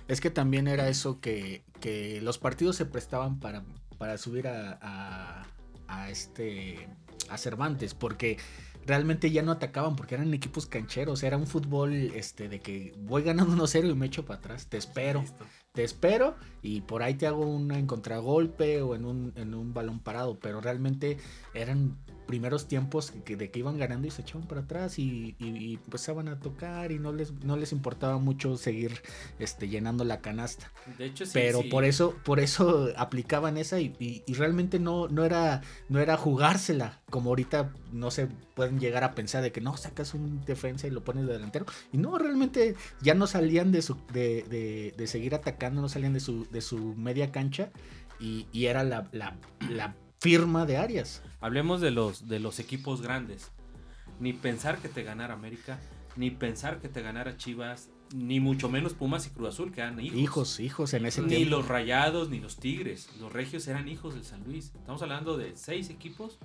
Es 0.09 0.21
que 0.21 0.31
también 0.31 0.67
era 0.67 0.89
eso 0.89 1.21
que, 1.21 1.63
que 1.81 2.21
los 2.23 2.39
partidos 2.39 2.75
se 2.75 2.85
prestaban 2.87 3.39
para, 3.39 3.63
para 4.01 4.17
subir 4.17 4.49
a, 4.49 4.79
a, 4.81 5.47
a 5.87 6.09
este 6.09 6.89
a 7.29 7.37
Cervantes, 7.37 7.93
porque 7.93 8.39
realmente 8.87 9.31
ya 9.31 9.43
no 9.43 9.53
atacaban 9.53 9.95
porque 9.95 10.15
eran 10.15 10.33
equipos 10.33 10.65
cancheros, 10.65 11.23
era 11.23 11.37
un 11.37 11.47
fútbol 11.47 11.93
este 11.93 12.49
de 12.49 12.61
que 12.61 12.95
voy 12.97 13.23
ganando 13.23 13.55
1-0 13.55 13.91
y 13.91 13.95
me 13.95 14.07
echo 14.07 14.25
para 14.25 14.39
atrás, 14.39 14.69
te 14.69 14.79
espero, 14.79 15.21
Listo. 15.21 15.45
te 15.73 15.85
espero 15.85 16.35
y 16.63 16.81
por 16.81 17.03
ahí 17.03 17.13
te 17.13 17.27
hago 17.27 17.45
una 17.45 17.79
en 17.79 17.87
contragolpe 17.87 18.81
o 18.81 18.95
en 18.95 19.05
un, 19.05 19.35
en 19.37 19.53
un 19.53 19.75
balón 19.75 20.01
parado, 20.01 20.41
pero 20.41 20.63
realmente 20.63 21.19
eran 21.53 21.99
primeros 22.31 22.69
tiempos 22.69 23.11
que, 23.25 23.35
de 23.37 23.51
que 23.51 23.59
iban 23.59 23.77
ganando 23.77 24.07
y 24.07 24.13
se 24.13 24.23
echaban 24.23 24.47
para 24.47 24.61
atrás 24.61 25.01
y, 25.01 25.35
y- 25.41 25.49
y 25.49 25.75
empezaban 25.75 26.29
a 26.29 26.39
tocar 26.39 26.93
y 26.93 27.01
no 27.01 27.13
les, 27.13 27.33
no 27.45 27.57
les 27.57 27.73
importaba 27.73 28.19
mucho 28.19 28.57
seguir 28.57 29.03
este, 29.41 29.69
llenando 29.69 30.05
la 30.05 30.21
canasta. 30.21 30.71
De 30.97 31.07
hecho, 31.07 31.27
sí, 31.27 31.33
Pero 31.35 31.63
sí. 31.63 31.69
por 31.69 31.85
eso, 31.85 32.15
por 32.25 32.39
eso 32.39 32.91
aplicaban 32.97 33.57
esa 33.57 33.81
y, 33.81 33.97
y- 33.99 34.33
realmente 34.35 34.79
no, 34.79 35.09
no 35.09 35.25
era, 35.25 35.63
no 35.89 35.99
era 35.99 36.17
jugársela, 36.17 37.01
como 37.11 37.31
ahorita 37.31 37.73
no 37.93 38.13
se 38.13 38.29
pueden 38.55 38.79
llegar 38.79 39.03
a 39.03 39.17
pensar 39.17 39.43
de 39.43 39.51
que 39.51 39.61
no 39.61 39.77
sacas 39.77 40.15
un 40.15 40.45
defensa 40.45 40.87
y 40.87 40.91
lo 40.91 41.03
pones 41.03 41.27
de 41.27 41.33
delantero. 41.33 41.67
Y 41.93 41.99
no, 41.99 42.17
realmente 42.17 42.77
ya 43.03 43.15
no 43.15 43.27
salían 43.27 43.73
de 43.73 43.83
su, 43.83 43.97
de, 44.13 44.45
de- 44.45 44.95
de 44.97 45.07
seguir 45.09 45.35
atacando, 45.35 45.81
no 45.83 45.89
salían 45.89 46.13
de 46.13 46.21
su, 46.21 46.47
de 46.51 46.61
su 46.61 46.95
media 46.95 47.33
cancha, 47.33 47.71
y, 48.21 48.47
y 48.53 48.67
era 48.67 48.85
la, 48.85 49.09
la- 49.13 49.37
la 49.69 49.97
firma 50.21 50.67
de 50.67 50.77
Arias. 50.77 51.23
Hablemos 51.41 51.81
de 51.81 51.91
los, 51.91 52.29
de 52.29 52.41
los 52.41 52.59
equipos 52.59 53.01
grandes. 53.01 53.51
Ni 54.21 54.35
pensar 54.35 54.79
que 54.79 54.89
te 54.89 55.03
ganara 55.03 55.33
América, 55.35 55.81
ni 56.17 56.31
pensar 56.31 56.79
que 56.81 56.89
te 56.89 57.01
ganara 57.01 57.39
Chivas, 57.39 57.89
ni 58.15 58.39
mucho 58.39 58.69
menos 58.69 58.93
Pumas 58.93 59.27
y 59.27 59.31
Cruz 59.31 59.49
Azul, 59.49 59.73
que 59.73 59.81
eran 59.81 59.99
hijos. 59.99 60.19
Hijos, 60.19 60.61
hijos 60.61 60.95
en 60.95 61.07
ese 61.07 61.23
Ni 61.23 61.29
tiempo. 61.29 61.57
los 61.57 61.69
Rayados, 61.69 62.29
ni 62.29 62.39
los 62.39 62.57
Tigres. 62.59 63.09
Los 63.19 63.33
Regios 63.33 63.67
eran 63.67 63.89
hijos 63.89 64.15
del 64.15 64.25
San 64.25 64.45
Luis. 64.45 64.73
Estamos 64.77 65.01
hablando 65.01 65.39
de 65.39 65.57
seis 65.57 65.89
equipos 65.89 66.39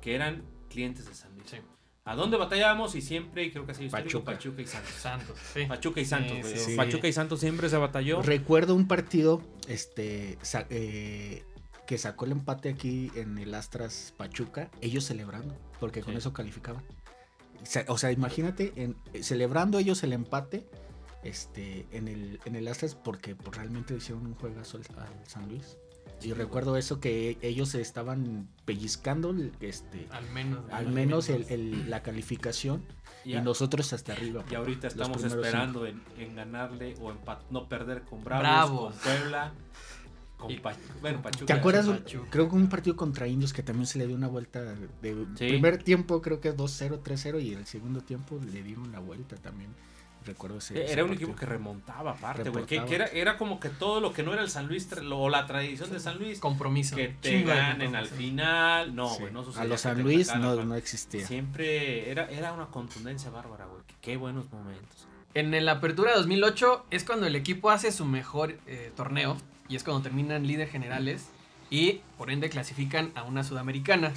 que 0.00 0.14
eran 0.14 0.44
clientes 0.70 1.06
de 1.06 1.14
San 1.14 1.34
Luis. 1.34 1.50
Sí. 1.50 1.56
¿A 2.04 2.14
dónde 2.14 2.36
batallábamos? 2.36 2.94
Y 2.94 3.02
siempre, 3.02 3.50
creo 3.50 3.66
que 3.66 3.72
así 3.72 3.88
Pachuca. 3.88 4.32
Pachuca 4.32 4.62
y 4.62 4.66
Santos. 4.66 4.92
Santos, 4.92 5.38
sí. 5.52 5.64
Pachuca 5.68 6.00
y 6.00 6.04
Santos. 6.04 6.36
Sí, 6.36 6.42
güey. 6.42 6.56
sí, 6.56 6.70
sí. 6.70 6.76
Pachuca 6.76 7.08
y 7.08 7.12
Santos 7.12 7.40
siempre 7.40 7.68
se 7.68 7.76
batalló. 7.78 8.22
Recuerdo 8.22 8.74
un 8.74 8.86
partido 8.86 9.42
este, 9.66 10.38
eh, 10.70 11.42
que 11.88 11.96
sacó 11.96 12.26
el 12.26 12.32
empate 12.32 12.68
aquí 12.68 13.10
en 13.14 13.38
el 13.38 13.54
Astras 13.54 14.12
Pachuca, 14.18 14.68
ellos 14.82 15.04
celebrando, 15.04 15.56
porque 15.80 16.02
con 16.02 16.14
eso 16.18 16.34
calificaban. 16.34 16.84
O 17.88 17.96
sea, 17.96 18.12
imagínate, 18.12 18.74
en- 18.76 18.94
eh, 19.14 19.22
celebrando 19.22 19.78
ellos 19.78 20.02
el 20.04 20.12
empate 20.12 20.66
este, 21.24 21.86
en, 21.90 22.06
el, 22.08 22.40
en 22.44 22.56
el 22.56 22.68
Astras, 22.68 22.94
porque 22.94 23.34
pues, 23.34 23.56
realmente 23.56 23.94
hicieron 23.96 24.26
un 24.26 24.34
juegazo 24.34 24.76
al, 24.76 24.84
al 25.00 25.26
San 25.26 25.48
Luis. 25.48 25.78
Sí, 26.20 26.28
Y 26.28 26.32
recuerdo 26.34 26.76
eso 26.76 27.00
que 27.00 27.38
ellos 27.40 27.70
se 27.70 27.80
estaban 27.80 28.48
pellizcando 28.66 29.34
este, 29.60 30.06
Al 30.10 30.28
menos. 30.30 30.64
al 30.70 30.88
menos 30.88 31.30
el- 31.30 31.46
el- 31.48 31.88
la 31.88 32.02
calificación 32.02 32.84
y, 33.24 33.34
a- 33.34 33.40
nosotros 33.40 33.94
hasta 33.94 34.12
arriba. 34.12 34.44
Y 34.50 34.54
ahorita 34.56 34.88
estamos 34.88 35.24
esperando 35.24 35.86
en, 35.86 36.02
en 36.18 36.36
ganarle 36.36 36.94
o 37.00 37.10
empat- 37.12 37.44
no 37.50 37.66
perder 37.68 38.02
con 38.02 38.22
Bravos, 38.24 38.42
Bravos. 38.42 38.94
con 38.94 39.02
Puebla, 39.02 39.52
con 40.38 40.50
Y- 40.50 40.58
Pa- 40.60 40.74
bueno, 41.02 41.20
Pachuca. 41.20 41.46
¿Te 41.46 41.52
acuerdas? 41.52 41.86
Pachuca. 41.86 42.28
Creo 42.30 42.48
que 42.48 42.54
un 42.54 42.68
partido 42.68 42.96
contra 42.96 43.26
Indios 43.26 43.52
que 43.52 43.62
también 43.62 43.86
se 43.86 43.98
le 43.98 44.06
dio 44.06 44.16
una 44.16 44.28
vuelta 44.28 44.62
de 44.62 45.26
Sí. 45.36 45.48
primer 45.48 45.82
tiempo, 45.82 46.22
creo 46.22 46.40
que 46.40 46.52
2-0, 46.52 47.00
3-0 47.02 47.40
y 47.40 47.52
el 47.52 47.66
segundo 47.66 48.00
tiempo 48.00 48.40
le 48.52 48.62
dieron 48.62 48.90
la 48.92 49.00
vuelta 49.00 49.36
también. 49.36 49.74
Recuerdo 50.26 50.58
ese. 50.58 50.82
ese 50.84 50.92
Era 50.92 51.04
un 51.04 51.10
partido. 51.10 51.28
equipo 51.30 51.40
que 51.40 51.46
remontaba 51.46 52.10
aparte, 52.10 52.50
güey. 52.50 52.66
Que, 52.66 52.74
Reportaba. 52.80 52.86
que 52.88 52.94
era, 52.94 53.06
era 53.30 53.38
como 53.38 53.58
que 53.60 53.70
todo 53.70 54.00
lo 54.00 54.12
que 54.12 54.22
no 54.22 54.32
era 54.34 54.42
el 54.42 54.50
San 54.50 54.66
Luis 54.66 54.90
lo- 55.00 55.20
o 55.20 55.28
la 55.30 55.46
tradición 55.46 55.90
de 55.90 56.00
San 56.00 56.18
Luis. 56.18 56.38
Compromiso. 56.38 56.96
Que 56.96 57.08
te 57.20 57.42
ganen 57.44 57.96
al 57.96 58.06
final. 58.08 58.94
No, 58.94 59.08
Sí. 59.08 59.20
güey, 59.20 59.32
no 59.32 59.42
sucedía 59.42 59.62
A 59.62 59.68
los 59.68 59.80
San 59.80 60.02
Luis 60.02 60.28
no, 60.36 60.62
no 60.64 60.74
existía. 60.74 61.26
Siempre 61.26 62.10
era, 62.10 62.28
era 62.30 62.52
una 62.52 62.66
contundencia 62.66 63.30
bárbara, 63.30 63.66
güey. 63.66 63.80
Qué 64.02 64.16
buenos 64.18 64.50
momentos. 64.52 65.06
En 65.34 65.64
la 65.64 65.72
apertura 65.72 66.10
de 66.10 66.18
2008 66.18 66.84
es 66.90 67.04
cuando 67.04 67.26
el 67.26 67.34
equipo 67.36 67.70
hace 67.70 67.90
su 67.92 68.04
mejor 68.04 68.58
eh, 68.66 68.92
torneo 68.96 69.36
y 69.68 69.76
es 69.76 69.84
cuando 69.84 70.02
terminan 70.02 70.46
líder 70.46 70.68
generales 70.68 71.28
y 71.70 72.00
por 72.16 72.30
ende 72.30 72.48
clasifican 72.48 73.12
a 73.14 73.22
una 73.24 73.44
sudamericana. 73.44 74.12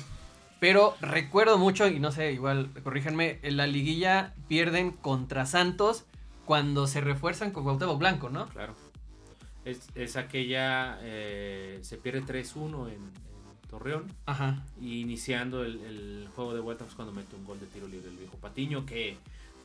Pero 0.59 0.95
recuerdo 1.01 1.57
mucho, 1.57 1.87
y 1.87 1.99
no 1.99 2.11
sé, 2.11 2.31
igual 2.33 2.69
corríjanme, 2.83 3.39
en 3.41 3.57
la 3.57 3.65
liguilla 3.67 4.33
pierden 4.47 4.91
contra 4.91 5.45
Santos 5.45 6.05
cuando 6.45 6.85
se 6.87 7.01
refuerzan 7.01 7.51
con 7.51 7.63
Cuauhtémoc 7.63 7.97
Blanco, 7.97 8.29
¿no? 8.29 8.47
Claro. 8.49 8.75
Es, 9.65 9.89
es 9.95 10.15
aquella. 10.17 10.99
eh, 11.01 11.79
se 11.81 11.97
pierde 11.97 12.21
3-1 12.23 12.87
en, 12.87 12.93
en 12.93 13.69
Torreón. 13.69 14.05
Ajá. 14.25 14.63
Y 14.79 15.01
iniciando 15.01 15.63
el, 15.63 15.79
el 15.81 16.29
juego 16.35 16.53
de 16.53 16.59
vuelta 16.61 16.85
pues 16.85 16.95
cuando 16.95 17.13
mete 17.13 17.35
un 17.35 17.45
gol 17.45 17.59
de 17.59 17.65
tiro 17.65 17.87
libre 17.87 18.09
el 18.09 18.17
viejo 18.17 18.37
Patiño 18.37 18.85
que 18.85 19.17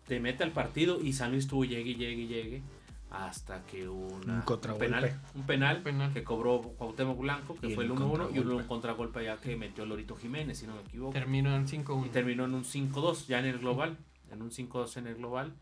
te 0.06 0.20
mete 0.20 0.44
al 0.44 0.52
partido 0.52 1.00
y 1.02 1.12
San 1.12 1.32
Luis 1.32 1.46
tuvo 1.46 1.64
llegue, 1.64 1.94
llegue, 1.94 2.26
llegue 2.26 2.62
hasta 3.10 3.64
que 3.66 3.88
una, 3.88 4.34
Un 4.34 4.40
contragolpe. 4.42 4.86
penal, 4.86 5.20
un 5.34 5.42
penal, 5.44 5.82
Penal. 5.82 6.12
que 6.12 6.24
cobró 6.24 6.60
Cuauhtémoc 6.60 7.18
Blanco 7.18 7.54
que 7.56 7.68
Y 7.68 7.74
fue 7.74 7.84
el 7.84 7.92
el 7.92 7.96
1-1 7.96 8.34
y 8.34 8.38
un 8.40 8.62
contragolpe 8.64 9.24
ya 9.24 9.36
que 9.36 9.56
metió 9.56 9.86
Lorito 9.86 10.16
Jiménez 10.16 10.58
si 10.58 10.66
no 10.66 10.74
me 10.74 10.80
equivoco 10.82 11.12
Terminó 11.12 11.54
en 11.54 11.62
y 11.64 11.66
5-1. 11.68 12.10
terminó 12.10 12.44
en 12.44 12.54
un 12.54 12.64
5-2 12.64 13.26
ya 13.26 13.38
en 13.38 13.46
el 13.46 13.58
global 13.58 13.96
en 14.32 14.42
un 14.42 14.50
5-2 14.50 14.96
en 14.98 15.06
el 15.06 15.14
global 15.16 15.54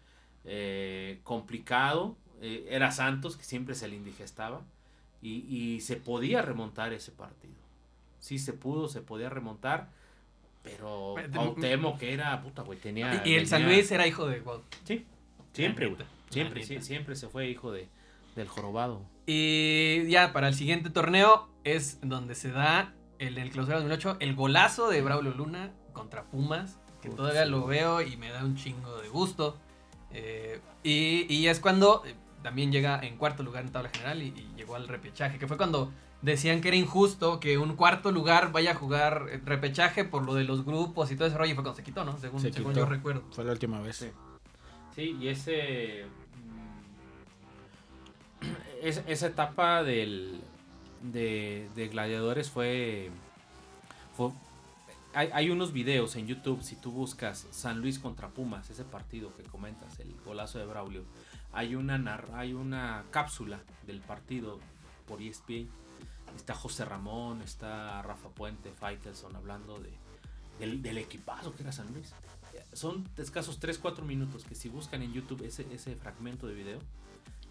Eh, 0.46 1.20
complicado 1.22 2.16
eh, 2.42 2.66
era 2.70 2.90
Santos 2.90 3.36
que 3.36 3.44
siempre 3.44 3.74
se 3.74 3.88
le 3.88 3.96
indigestaba 3.96 4.62
y, 5.22 5.44
y 5.48 5.80
se 5.80 5.96
podía 5.96 6.42
remontar 6.42 6.92
ese 6.92 7.12
partido 7.12 7.54
sí 8.18 8.38
se 8.38 8.52
pudo 8.54 8.88
se 8.88 9.00
podía 9.02 9.28
remontar 9.30 9.90
pero 10.62 11.18
Eh, 11.18 11.28
Cuauhtémoc 11.32 11.98
que 11.98 12.12
era 12.14 12.40
puta 12.42 12.62
güey 12.62 12.78
tenía 12.78 13.22
Y, 13.24 13.30
y 13.30 13.34
el 13.36 13.46
San 13.46 13.60
tenía- 13.62 13.76
Luis 13.76 13.90
era 13.92 14.06
hijo 14.06 14.26
de 14.26 14.40
Cuauhtémoc. 14.40 14.84
sí 14.86 15.06
siempre 15.52 15.86
güey 15.88 16.06
siempre 16.34 16.64
sí, 16.64 16.80
siempre 16.80 17.16
se 17.16 17.28
fue 17.28 17.48
hijo 17.48 17.72
de 17.72 17.88
del 18.36 18.48
jorobado 18.48 19.02
Y 19.26 20.08
ya 20.08 20.32
para 20.32 20.48
el 20.48 20.54
siguiente 20.54 20.90
torneo 20.90 21.48
es 21.62 21.98
donde 22.02 22.34
se 22.34 22.50
da 22.50 22.92
el, 23.18 23.38
el 23.38 23.50
clausura 23.50 23.76
2008 23.78 24.16
el 24.20 24.34
golazo 24.34 24.88
de 24.88 25.00
Braulio 25.02 25.32
Luna 25.32 25.72
contra 25.92 26.24
Pumas, 26.24 26.78
que 27.00 27.08
todavía 27.10 27.44
sí. 27.44 27.50
lo 27.50 27.64
veo 27.66 28.02
y 28.02 28.16
me 28.16 28.30
da 28.30 28.44
un 28.44 28.56
chingo 28.56 28.96
de 29.00 29.08
gusto. 29.08 29.56
Eh, 30.10 30.60
y, 30.82 31.32
y 31.32 31.46
es 31.48 31.60
cuando 31.60 32.02
eh, 32.04 32.14
también 32.42 32.72
llega 32.72 32.98
en 33.00 33.16
cuarto 33.16 33.42
lugar 33.44 33.64
en 33.64 33.70
tabla 33.72 33.90
general 33.90 34.20
y, 34.22 34.26
y 34.28 34.52
llegó 34.56 34.74
al 34.74 34.88
repechaje, 34.88 35.38
que 35.38 35.46
fue 35.46 35.56
cuando 35.56 35.92
decían 36.22 36.60
que 36.60 36.68
era 36.68 36.76
injusto 36.76 37.38
que 37.38 37.58
un 37.58 37.76
cuarto 37.76 38.10
lugar 38.10 38.50
vaya 38.50 38.72
a 38.72 38.74
jugar 38.74 39.26
eh, 39.30 39.40
repechaje 39.44 40.04
por 40.04 40.24
lo 40.24 40.34
de 40.34 40.42
los 40.44 40.64
grupos 40.64 41.10
y 41.12 41.16
todo 41.16 41.28
ese 41.28 41.36
rollo, 41.38 41.52
y 41.52 41.54
fue 41.54 41.62
cuando 41.62 41.76
se 41.76 41.84
quitó, 41.84 42.04
¿no? 42.04 42.18
Según, 42.18 42.40
Se 42.40 42.52
según 42.52 42.72
quitó. 42.72 42.80
yo 42.80 42.86
recuerdo. 42.86 43.22
Fue 43.30 43.44
la 43.44 43.52
última 43.52 43.80
vez. 43.80 43.96
Sí. 43.96 44.10
Sí, 44.94 45.16
y 45.20 45.28
ese. 45.28 46.06
es- 48.82 49.02
esa 49.06 49.26
etapa 49.28 49.82
del, 49.82 50.40
de, 51.02 51.68
Gladiadores 51.90 52.50
fue, 52.50 53.10
hay, 55.14 55.50
unos 55.50 55.72
videos 55.72 56.16
en 56.16 56.26
YouTube, 56.26 56.62
si 56.62 56.74
tú 56.76 56.90
buscas 56.90 57.46
San 57.52 57.80
Luis 57.80 57.98
contra 58.00 58.28
Pumas, 58.28 58.68
ese 58.70 58.84
partido 58.84 59.32
que 59.36 59.44
comentas, 59.44 60.00
el 60.00 60.12
golazo 60.24 60.58
de 60.58 60.66
Braulio, 60.66 61.04
hay 61.52 61.76
una, 61.76 62.24
hay 62.34 62.52
una 62.52 63.04
cápsula 63.10 63.60
del 63.86 64.00
partido 64.00 64.58
por 65.06 65.22
ESPN. 65.22 65.68
Está 66.34 66.52
José 66.54 66.84
Ramón, 66.84 67.42
está 67.42 68.02
Rafa 68.02 68.28
Puente, 68.30 68.72
Faitelson 68.72 69.36
hablando 69.36 69.78
de, 69.78 69.92
del, 70.58 70.82
del 70.82 70.98
equipazo 70.98 71.54
que 71.54 71.62
era 71.62 71.70
San 71.70 71.92
Luis. 71.92 72.12
Son 72.72 73.08
escasos 73.16 73.60
3-4 73.60 74.02
minutos 74.02 74.44
que 74.44 74.56
si 74.56 74.68
buscan 74.68 75.02
en 75.02 75.12
YouTube 75.12 75.44
ese, 75.44 75.64
ese 75.72 75.94
fragmento 75.94 76.48
de 76.48 76.54
video, 76.54 76.78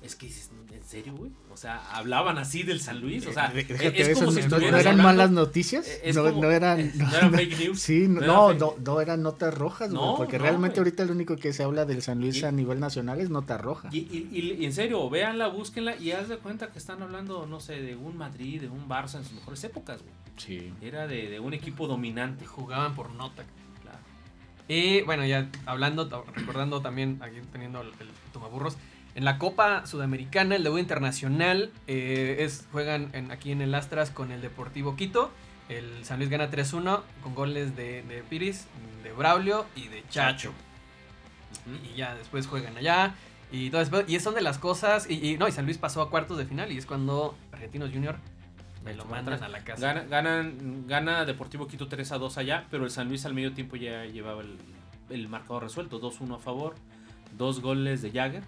es 0.04 0.16
que 0.16 0.26
dices, 0.28 0.52
¿en 0.72 0.84
serio, 0.84 1.14
güey? 1.16 1.32
O 1.50 1.56
sea, 1.58 1.82
hablaban 1.96 2.38
así 2.38 2.62
del 2.64 2.82
San 2.82 3.00
Luis. 3.00 3.26
O 3.26 3.32
sea, 3.34 3.48
De- 3.50 3.62
es, 3.62 3.68
déjate 3.70 4.02
es 4.02 4.08
de 4.10 4.14
como 4.16 4.32
eso, 4.32 4.42
si 4.42 4.48
no- 4.50 4.58
no, 4.60 4.66
eran 4.68 4.76
hablando- 4.76 5.04
malas 5.04 5.32
noticias, 5.32 5.88
es 6.04 6.16
no, 6.16 6.24
como- 6.24 6.42
no 6.44 6.52
eran, 6.52 6.80
eh, 6.82 6.92
no, 6.96 7.06
no 7.10 7.16
eran 7.18 7.34
fake 7.34 7.58
news. 7.60 7.80
Sí, 7.80 8.08
no, 8.10 8.20
No 8.20 8.26
no, 8.28 8.46
eran 8.50 8.60
no, 8.60 8.72
fake- 8.72 8.80
no 8.86 9.02
eran 9.02 9.22
notas 9.24 9.54
rojas, 9.58 9.92
güey, 9.94 10.02
No, 10.06 10.16
porque 10.18 10.38
no, 10.38 10.44
realmente 10.44 10.80
ahorita 10.82 11.06
lo 11.06 11.14
único 11.14 11.36
que 11.38 11.54
se 11.54 11.64
habla 11.64 11.86
del 11.86 12.02
San 12.02 12.20
Luis 12.20 12.38
Y- 12.38 12.44
a 12.46 12.52
nivel 12.52 12.80
nacional 12.80 13.22
es 13.22 13.30
nota 13.30 13.58
roja. 13.58 13.90
Y, 13.94 14.00
y- 14.00 14.30
y- 14.32 14.52
y 14.62 14.66
en 14.66 14.74
serio, 14.74 15.10
véanla, 15.10 15.48
búsquenla 15.48 15.96
y 15.96 16.12
haz 16.12 16.28
de 16.28 16.38
cuenta 16.38 16.68
que 16.68 16.80
están 16.80 17.02
hablando, 17.02 17.46
no 17.48 17.60
sé, 17.62 17.82
de 17.82 17.96
un 17.96 18.18
Madrid, 18.18 18.60
de 18.62 18.68
un 18.70 18.88
Barça 18.90 19.16
en 19.16 19.24
sus 19.24 19.34
mejores 19.34 19.64
épocas, 19.64 20.02
güey. 20.02 20.14
Sí. 20.36 20.74
Era 20.82 21.08
de, 21.08 21.30
de 21.30 21.40
un 21.40 21.54
equipo 21.54 21.88
dominante. 21.88 22.46
Jugaban 22.46 22.94
por 22.96 23.12
nota. 23.12 23.44
Claro. 23.82 24.00
Y 24.68 25.02
bueno, 25.04 25.26
ya 25.26 25.50
hablando, 25.66 26.10
recordando 26.36 26.82
también, 26.82 27.20
aquí 27.22 27.38
teniendo 27.52 27.82
el, 27.82 27.88
el 28.00 28.10
tomaburros, 28.34 28.76
en 29.16 29.26
la 29.26 29.38
Copa 29.38 29.86
Sudamericana, 29.86 30.56
el 30.56 30.64
debut 30.64 30.80
internacional, 30.80 31.72
eh, 31.88 32.38
es, 32.40 32.66
juegan 32.72 33.10
en- 33.14 33.32
aquí 33.32 33.52
en 33.52 33.62
el 33.62 33.74
Astras 33.76 34.10
con 34.12 34.32
el 34.32 34.42
Deportivo 34.42 34.96
Quito. 34.96 35.32
El 35.70 36.04
San 36.04 36.18
Luis 36.20 36.30
gana 36.30 36.50
3-1 36.50 37.04
con 37.22 37.36
goles 37.36 37.76
de, 37.76 38.02
de 38.04 38.24
Piris, 38.30 38.66
de 39.04 39.12
Braulio 39.14 39.66
y 39.76 39.88
de 39.88 40.04
Chacho. 40.10 40.52
Y 41.92 41.96
ya 41.96 42.16
después 42.16 42.48
juegan 42.48 42.76
allá. 42.78 43.14
Y, 43.52 43.70
todo 43.70 43.80
después- 43.80 44.06
y 44.08 44.20
son 44.20 44.36
de 44.36 44.42
las 44.42 44.58
cosas. 44.58 45.10
Y, 45.10 45.26
y 45.34 45.38
no, 45.38 45.48
y 45.48 45.52
San 45.52 45.66
Luis 45.66 45.78
pasó 45.78 46.02
a 46.02 46.10
cuartos 46.10 46.38
de 46.38 46.46
final. 46.46 46.72
Y 46.72 46.78
es 46.78 46.86
cuando 46.86 47.38
Argentinos 47.52 47.92
Junior 47.92 48.18
me 48.84 48.94
lo 48.94 49.06
mandan 49.06 49.42
a 49.44 49.48
la 49.48 49.64
casa. 49.64 49.82
Gana, 49.94 50.04
ganan, 50.10 50.86
gana 50.88 51.24
Deportivo 51.26 51.68
Quito 51.68 51.88
3 51.88 52.12
a 52.12 52.18
2 52.18 52.38
allá, 52.38 52.66
pero 52.70 52.84
el 52.84 52.92
San 52.92 53.08
Luis 53.08 53.26
al 53.26 53.34
medio 53.34 53.54
tiempo 53.54 53.76
ya 53.78 54.06
llevaba 54.06 54.42
el, 54.42 54.58
el 55.10 55.28
marcador 55.30 55.64
resuelto. 55.64 56.02
2-1 56.02 56.36
a 56.36 56.40
favor, 56.40 56.76
dos 57.38 57.62
goles 57.62 58.02
de 58.02 58.12
Jagger, 58.12 58.44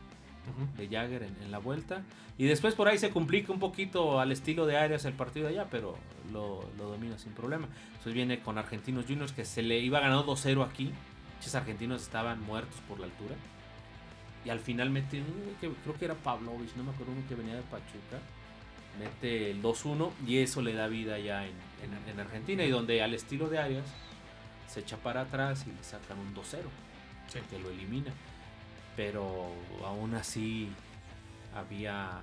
De 0.78 0.88
Jagger 0.88 1.24
en, 1.24 1.36
en 1.44 1.52
la 1.52 1.58
vuelta. 1.60 2.04
Y 2.38 2.46
después 2.46 2.76
por 2.76 2.88
ahí 2.88 2.98
se 2.98 3.10
complica 3.12 3.52
un 3.54 3.60
poquito 3.60 4.20
al 4.20 4.32
estilo 4.32 4.66
de 4.66 4.78
Arias 4.78 5.06
el 5.06 5.14
partido 5.14 5.48
allá, 5.48 5.68
pero 5.72 5.98
lo, 6.32 6.64
lo 6.78 6.90
domina 6.90 7.18
sin 7.18 7.32
problema. 7.34 7.68
Después 7.94 8.14
viene 8.14 8.40
con 8.42 8.58
Argentinos 8.58 9.06
Juniors 9.08 9.32
que 9.32 9.46
se 9.46 9.62
le 9.62 9.80
iba 9.80 10.00
ganando 10.00 10.26
2-0 10.26 10.66
aquí. 10.66 10.92
Muchos 11.38 11.56
argentinos 11.56 12.02
estaban 12.02 12.42
muertos 12.42 12.76
por 12.88 13.00
la 13.00 13.06
altura. 13.06 13.36
Y 14.46 14.50
al 14.50 14.60
final 14.60 14.90
mete 14.92 15.24
creo 15.60 15.98
que 15.98 16.06
era 16.06 16.14
Pavlovich, 16.14 16.76
no 16.76 16.84
me 16.84 16.92
acuerdo 16.92 17.14
uno 17.14 17.28
que 17.28 17.36
venía 17.36 17.56
de 17.56 17.62
Pachuca. 17.64 18.20
Mete 19.00 19.52
el 19.52 19.62
2-1 19.62 20.12
y 20.28 20.38
eso 20.38 20.62
le 20.62 20.74
da 20.74 20.88
vida 20.88 21.18
ya 21.20 21.46
en, 21.46 21.54
en- 21.84 22.10
en 22.10 22.20
Argentina. 22.20 22.64
Y 22.64 22.70
donde 22.70 23.02
al 23.02 23.14
estilo 23.14 23.50
de 23.50 23.60
Arias 23.60 23.86
se 24.68 24.82
echa 24.82 24.98
para 24.98 25.22
atrás 25.22 25.66
y 25.68 25.72
le 25.72 25.84
sacan 25.84 26.18
un 26.20 26.34
2-0 26.36 26.42
Sí. 27.28 27.40
que 27.50 27.60
lo 27.60 27.70
elimina. 27.72 28.12
Pero 28.96 29.48
aún 29.86 30.14
así 30.16 30.70
había. 31.56 32.22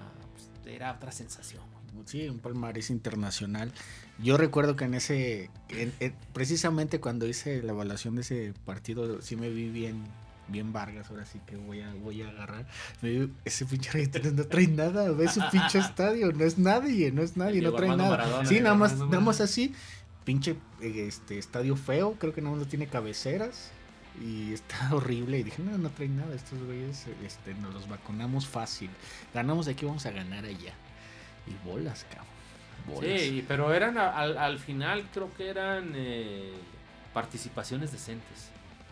pues, 0.65 0.75
era 0.75 0.93
otra 0.93 1.13
sensación. 1.13 1.63
Sí, 2.07 2.27
un 2.29 2.39
palmarés 2.39 2.89
internacional. 2.91 3.71
Yo 4.23 4.39
recuerdo 4.39 4.77
que 4.77 4.85
en 4.85 4.95
ese, 4.95 5.51
en- 5.69 5.93
en- 6.01 6.15
precisamente 6.33 7.01
cuando 7.01 7.27
hice 7.27 7.63
la 7.63 7.73
evaluación 7.73 8.15
de 8.15 8.23
ese 8.23 8.55
partido, 8.65 9.21
sí 9.21 9.37
me 9.37 9.51
vi 9.51 9.69
bien, 9.69 10.03
bien 10.49 10.73
Vargas, 10.73 11.11
ahora 11.11 11.27
sí 11.27 11.39
que 11.47 11.57
voy 11.57 11.81
a, 11.83 11.93
voy 11.95 12.23
a 12.23 12.29
agarrar. 12.31 12.67
Ese 13.45 13.67
pinche 13.67 13.91
argentino 13.91 14.31
no 14.31 14.45
trae 14.45 14.69
nada, 14.69 15.11
ve 15.13 15.29
su 15.29 15.41
pinche 15.51 15.79
estadio, 15.81 16.33
no 16.33 16.45
es 16.45 16.57
nadie, 16.59 17.13
no 17.13 17.21
es 17.21 17.37
nadie, 17.37 17.61
no 17.61 17.73
trae 17.75 17.91
Armando 17.91 18.05
nada. 18.05 18.17
Maradona. 18.17 18.49
sí, 18.49 18.61
nada 18.61 18.75
más, 18.75 18.97
nada 18.97 19.21
más 19.21 19.43
así, 19.43 19.75
pinche 20.25 20.57
eh, 20.81 21.05
este 21.09 21.37
estadio 21.39 21.77
feo, 21.77 22.15
creo 22.19 22.33
que 22.33 22.41
nada 22.41 22.57
más 22.57 22.65
no 22.65 22.69
tiene 22.71 22.87
cabeceras. 22.87 23.71
Y 24.21 24.53
está 24.53 24.91
horrible. 24.95 25.39
Y 25.39 25.43
dije, 25.45 25.63
no, 25.63 25.77
no 25.79 25.91
trae 25.91 26.09
nada. 26.09 26.35
Estos 26.35 26.63
güeyes 26.63 27.07
este, 27.25 27.55
nos 27.55 27.73
los 27.75 27.89
vacunamos 27.89 28.47
fácil. 28.47 28.91
Ganamos 29.33 29.69
aquí, 29.69 29.87
vamos 29.87 30.07
a 30.07 30.11
ganar 30.11 30.45
allá. 30.45 30.75
Y 31.47 31.69
bolas, 31.69 32.05
cabrón. 32.09 32.27
Bolas. 32.87 33.21
Sí, 33.21 33.45
pero 33.47 33.73
eran 33.73 33.97
al, 33.99 34.37
al 34.37 34.59
final, 34.59 35.07
creo 35.13 35.33
que 35.35 35.49
eran 35.49 35.93
eh, 35.95 36.53
participaciones 37.13 37.93
decentes. 37.93 38.51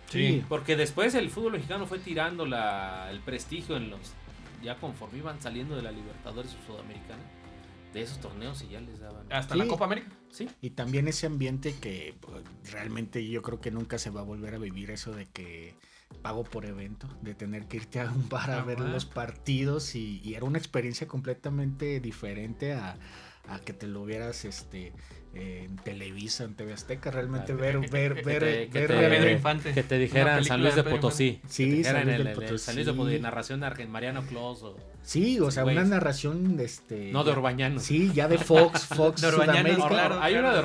Sí. 0.08 0.44
Porque 0.48 0.76
después 0.76 1.14
el 1.14 1.30
fútbol 1.30 1.52
mexicano 1.52 1.86
fue 1.86 1.98
tirando 1.98 2.46
la, 2.46 3.08
el 3.10 3.20
prestigio 3.20 3.76
en 3.76 3.90
los. 3.90 4.00
Ya 4.62 4.76
conforme 4.76 5.18
iban 5.18 5.40
saliendo 5.40 5.76
de 5.76 5.82
la 5.82 5.90
Libertadores 5.90 6.52
o 6.52 6.66
Sudamericana, 6.66 7.22
de 7.92 8.02
esos 8.02 8.20
torneos 8.20 8.62
y 8.62 8.68
ya 8.68 8.80
les 8.80 9.00
daban. 9.00 9.26
Hasta 9.32 9.54
Sí. 9.54 9.60
la 9.60 9.66
Copa 9.66 9.84
América. 9.86 10.08
Sí, 10.30 10.48
Y 10.60 10.70
también 10.70 11.08
ese 11.08 11.26
ambiente 11.26 11.74
que 11.80 12.14
pues, 12.20 12.42
realmente 12.72 13.26
yo 13.28 13.42
creo 13.42 13.60
que 13.60 13.70
nunca 13.70 13.98
se 13.98 14.10
va 14.10 14.20
a 14.20 14.24
volver 14.24 14.54
a 14.54 14.58
vivir 14.58 14.90
eso 14.90 15.12
de 15.12 15.26
que 15.26 15.74
pago 16.22 16.44
por 16.44 16.66
evento, 16.66 17.08
de 17.22 17.34
tener 17.34 17.66
que 17.66 17.78
irte 17.78 18.00
a 18.00 18.10
un 18.10 18.28
bar 18.28 18.50
a 18.50 18.60
Ah, 18.60 18.64
ver 18.64 18.80
los 18.80 19.04
partidos 19.06 19.94
y, 19.94 20.20
y 20.24 20.34
era 20.34 20.44
una 20.44 20.58
experiencia 20.58 21.06
completamente 21.08 22.00
diferente 22.00 22.72
a, 22.74 22.96
a 23.48 23.58
que 23.60 23.72
te 23.72 23.86
lo 23.86 24.04
vieras 24.04 24.44
este 24.44 24.92
en 25.32 25.76
Televisa, 25.76 26.42
en 26.42 26.54
TV 26.54 26.72
Azteca, 26.72 27.12
realmente 27.12 27.54
ver, 27.54 27.78
ver, 27.88 28.14
Que 28.16 28.22
ver, 28.22 28.40
te- 28.42 28.68
que 28.68 28.78
ver 28.80 28.88
te- 28.88 28.94
realmente- 28.94 29.18
Pedro 29.18 29.30
Infante. 29.30 29.72
que 29.74 29.82
te 29.84 29.98
dijeran 29.98 30.44
San 30.44 30.60
Luis 30.60 30.74
de 30.74 30.82
Potosí. 30.82 31.40
Sí, 31.46 31.84
San 31.84 32.02
Luis 32.04 32.16
el, 32.16 32.24
de 32.24 32.30
el 32.30 32.34
Potosí. 32.36 32.58
San 32.58 32.74
Luis 32.74 32.86
de 32.86 32.92
Potosí, 32.92 33.20
narración 33.20 33.60
de 33.60 33.66
Argen- 33.66 33.88
Mariano 33.88 34.22
Clos 34.22 34.62
o. 34.64 34.76
Sí, 35.02 35.38
o 35.38 35.50
sea, 35.52 35.64
una 35.64 35.84
narración 35.84 36.56
de 36.56 36.64
este 36.64 37.12
No, 37.12 37.22
de 37.22 37.30
Orbañano. 37.30 37.78
Sí, 37.78 38.10
ya 38.12 38.26
de 38.26 38.38
Fox, 38.38 38.86
Fox 38.86 39.20
De 39.20 39.28
claro. 39.88 40.20
Hay 40.20 40.34
una 40.34 40.52
de 40.52 40.58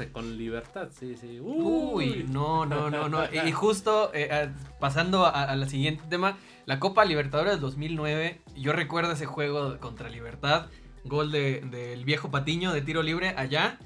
eh, 0.00 0.08
con 0.10 0.38
libertad, 0.38 0.88
sí, 0.98 1.14
sí. 1.20 1.38
Uy, 1.40 2.24
no, 2.30 2.64
no, 2.64 2.90
no, 2.90 3.08
no. 3.10 3.22
Y 3.46 3.52
justo 3.52 4.10
eh, 4.14 4.28
eh, 4.30 4.48
pasando 4.80 5.26
a, 5.26 5.42
a 5.44 5.56
la 5.56 5.68
siguiente 5.68 6.04
tema, 6.08 6.38
la 6.64 6.80
Copa 6.80 7.04
Libertadores 7.04 7.52
del 7.52 7.60
2009, 7.60 8.40
yo 8.56 8.72
recuerdo 8.72 9.12
ese 9.12 9.26
juego 9.26 9.78
contra 9.78 10.08
Libertad, 10.08 10.66
gol 11.08 11.30
de- 11.32 11.60
del 11.62 12.04
viejo 12.04 12.30
Patiño 12.30 12.72
de 12.72 12.82
tiro 12.82 13.02
libre 13.02 13.30
allá 13.36 13.78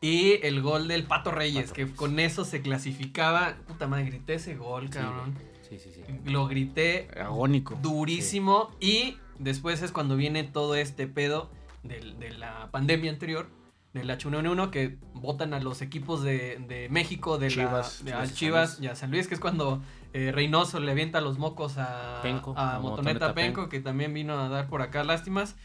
y 0.00 0.34
el 0.46 0.62
gol 0.62 0.86
del 0.88 1.04
Pato 1.04 1.30
Reyes, 1.30 1.64
Pato 1.70 1.74
que 1.74 1.86
con 1.92 2.18
eso 2.20 2.44
se 2.44 2.62
clasificaba. 2.62 3.56
Puta 3.66 3.86
madre, 3.88 4.04
grité 4.06 4.34
ese 4.34 4.54
gol, 4.56 4.90
cabrón. 4.90 5.34
Sí, 5.68 5.78
sí, 5.78 5.90
sí. 5.92 6.02
Lo 6.24 6.46
grité 6.46 7.08
Agónico. 7.20 7.78
durísimo 7.82 8.70
y 8.80 9.16
después 9.38 9.82
es 9.82 9.92
cuando 9.92 10.16
viene 10.16 10.44
todo 10.44 10.74
este 10.76 11.06
pedo 11.06 11.50
del- 11.82 12.18
de, 12.18 12.30
la 12.30 12.70
pandemia 12.70 13.10
anterior 13.10 13.48
del 13.92 14.08
H1N1 14.10 14.70
que 14.70 14.98
votan 15.14 15.52
a 15.54 15.60
los 15.60 15.82
equipos 15.82 16.22
de, 16.22 16.58
de 16.68 16.88
México 16.90 17.38
de 17.38 17.48
Chivas, 17.48 18.02
la, 18.04 18.04
de- 18.04 18.10
Chivas 18.12 18.22
al 18.22 18.30
y 18.30 18.34
Chivas 18.34 18.74
San 18.76 18.84
y 18.84 18.86
a 18.88 18.94
San 18.96 19.10
Luis 19.10 19.26
que 19.28 19.34
es 19.34 19.40
cuando 19.40 19.82
eh, 20.12 20.30
Reynoso 20.32 20.78
le 20.80 20.90
avienta 20.92 21.20
los 21.20 21.38
mocos 21.38 21.76
a, 21.78 22.20
Penco, 22.22 22.54
a 22.56 22.76
a 22.76 22.80
Motoneta 22.80 22.80
Motoneta 22.80 23.34
Penco, 23.34 23.60
Penco. 23.62 23.68
que 23.70 23.80
también 23.80 24.14
vino 24.14 24.38
a 24.38 24.48
dar 24.48 24.68
por 24.68 24.80
acá 24.82 25.04
lástimas 25.04 25.56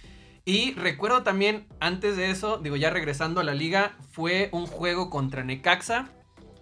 y 0.45 0.73
recuerdo 0.73 1.23
también 1.23 1.67
antes 1.79 2.17
de 2.17 2.29
eso 2.29 2.57
digo 2.57 2.75
ya 2.75 2.89
regresando 2.89 3.39
a 3.39 3.43
la 3.43 3.53
liga 3.53 3.95
fue 4.11 4.49
un 4.51 4.65
juego 4.67 5.09
contra 5.09 5.43
Necaxa 5.43 6.09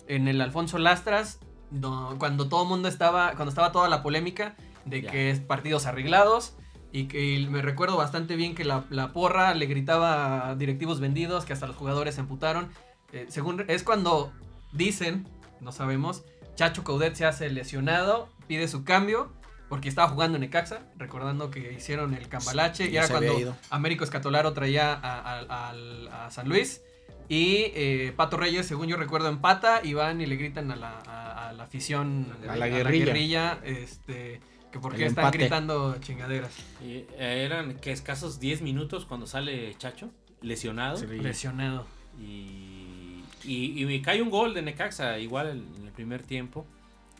en 0.08 0.28
el 0.28 0.42
Alfonso 0.42 0.78
Lastras 0.78 1.40
no, 1.72 2.16
cuando 2.20 2.50
todo 2.50 2.64
el 2.64 2.70
mundo 2.70 2.88
estaba, 2.88 3.32
cuando 3.32 3.50
estaba 3.50 3.72
toda 3.72 3.90
la 3.90 4.04
polémica 4.04 4.56
de 4.86 5.04
que 5.04 5.32
es 5.32 5.40
partidos 5.40 5.86
arreglados 5.86 6.56
y 6.92 7.06
que 7.06 7.48
me 7.50 7.62
recuerdo 7.62 7.96
bastante 7.98 8.36
bien 8.36 8.54
que 8.54 8.66
la, 8.66 8.86
la 8.90 9.14
porra 9.14 9.54
le 9.56 9.66
gritaba 9.66 10.50
a 10.50 10.56
directivos 10.56 11.00
vendidos, 11.00 11.46
que 11.46 11.54
hasta 11.54 11.68
los 11.68 11.78
jugadores 11.78 12.16
se 12.16 12.22
emputaron. 12.22 12.70
Eh, 13.14 13.28
según 13.30 13.64
es 13.70 13.84
cuando 13.84 14.34
dicen, 14.74 15.28
no 15.62 15.72
sabemos, 15.72 16.24
Chacho 16.56 16.84
Caudet 16.84 17.16
se 17.16 17.26
hace 17.26 17.50
lesionado, 17.50 18.30
pide 18.48 18.68
su 18.68 18.84
cambio 18.84 19.32
porque 19.72 19.88
estaba 19.88 20.10
jugando 20.10 20.36
en 20.36 20.42
Necaxa, 20.42 20.82
recordando 20.98 21.50
que 21.50 21.72
hicieron 21.72 22.14
el 22.14 22.28
cambalache 22.28 22.90
y 22.90 22.98
era 22.98 23.08
cuando 23.08 23.40
ido. 23.40 23.56
Américo 23.70 24.04
Escatolaro 24.04 24.52
traía 24.52 24.92
a, 24.94 25.20
a- 25.40 25.70
al- 25.70 26.10
a 26.10 26.30
San 26.30 26.50
Luis. 26.50 26.82
Y 27.30 27.72
eh, 27.74 28.12
Pato 28.18 28.36
Reyes, 28.36 28.66
según 28.68 28.88
yo 28.88 28.98
recuerdo, 28.98 29.30
empata 29.30 29.80
y 29.82 29.94
van 29.94 30.20
y 30.20 30.26
le 30.26 30.36
gritan 30.36 30.70
a 30.72 30.76
la, 30.76 31.00
a- 31.08 31.48
a 31.50 31.54
la 31.54 31.64
afición, 31.64 32.28
A 32.50 32.58
la 32.58 32.68
guerrilla. 32.68 33.06
guerrilla, 33.06 33.60
este, 33.64 34.42
que 34.74 34.80
por 34.80 34.94
qué 34.94 35.06
están 35.06 35.32
gritando 35.32 35.96
chingaderas. 36.02 36.52
Y, 36.84 37.06
eh, 37.18 37.44
eran 37.46 37.76
que 37.76 37.94
escasos 37.94 38.42
10 38.42 38.62
minutos 38.64 39.06
cuando 39.06 39.26
sale 39.26 39.74
Chacho, 39.78 40.10
lesionado. 40.42 40.98
Sí. 40.98 41.06
Lesionado. 41.08 41.88
Y, 42.20 43.24
y, 43.46 43.82
y 43.82 43.86
me 43.86 44.02
cae 44.02 44.22
un 44.22 44.30
gol 44.30 44.54
de 44.54 44.64
Necaxa, 44.64 45.18
igual 45.20 45.48
en, 45.48 45.66
en 45.80 45.86
el 45.88 45.94
primer 45.94 46.24
tiempo. 46.24 46.66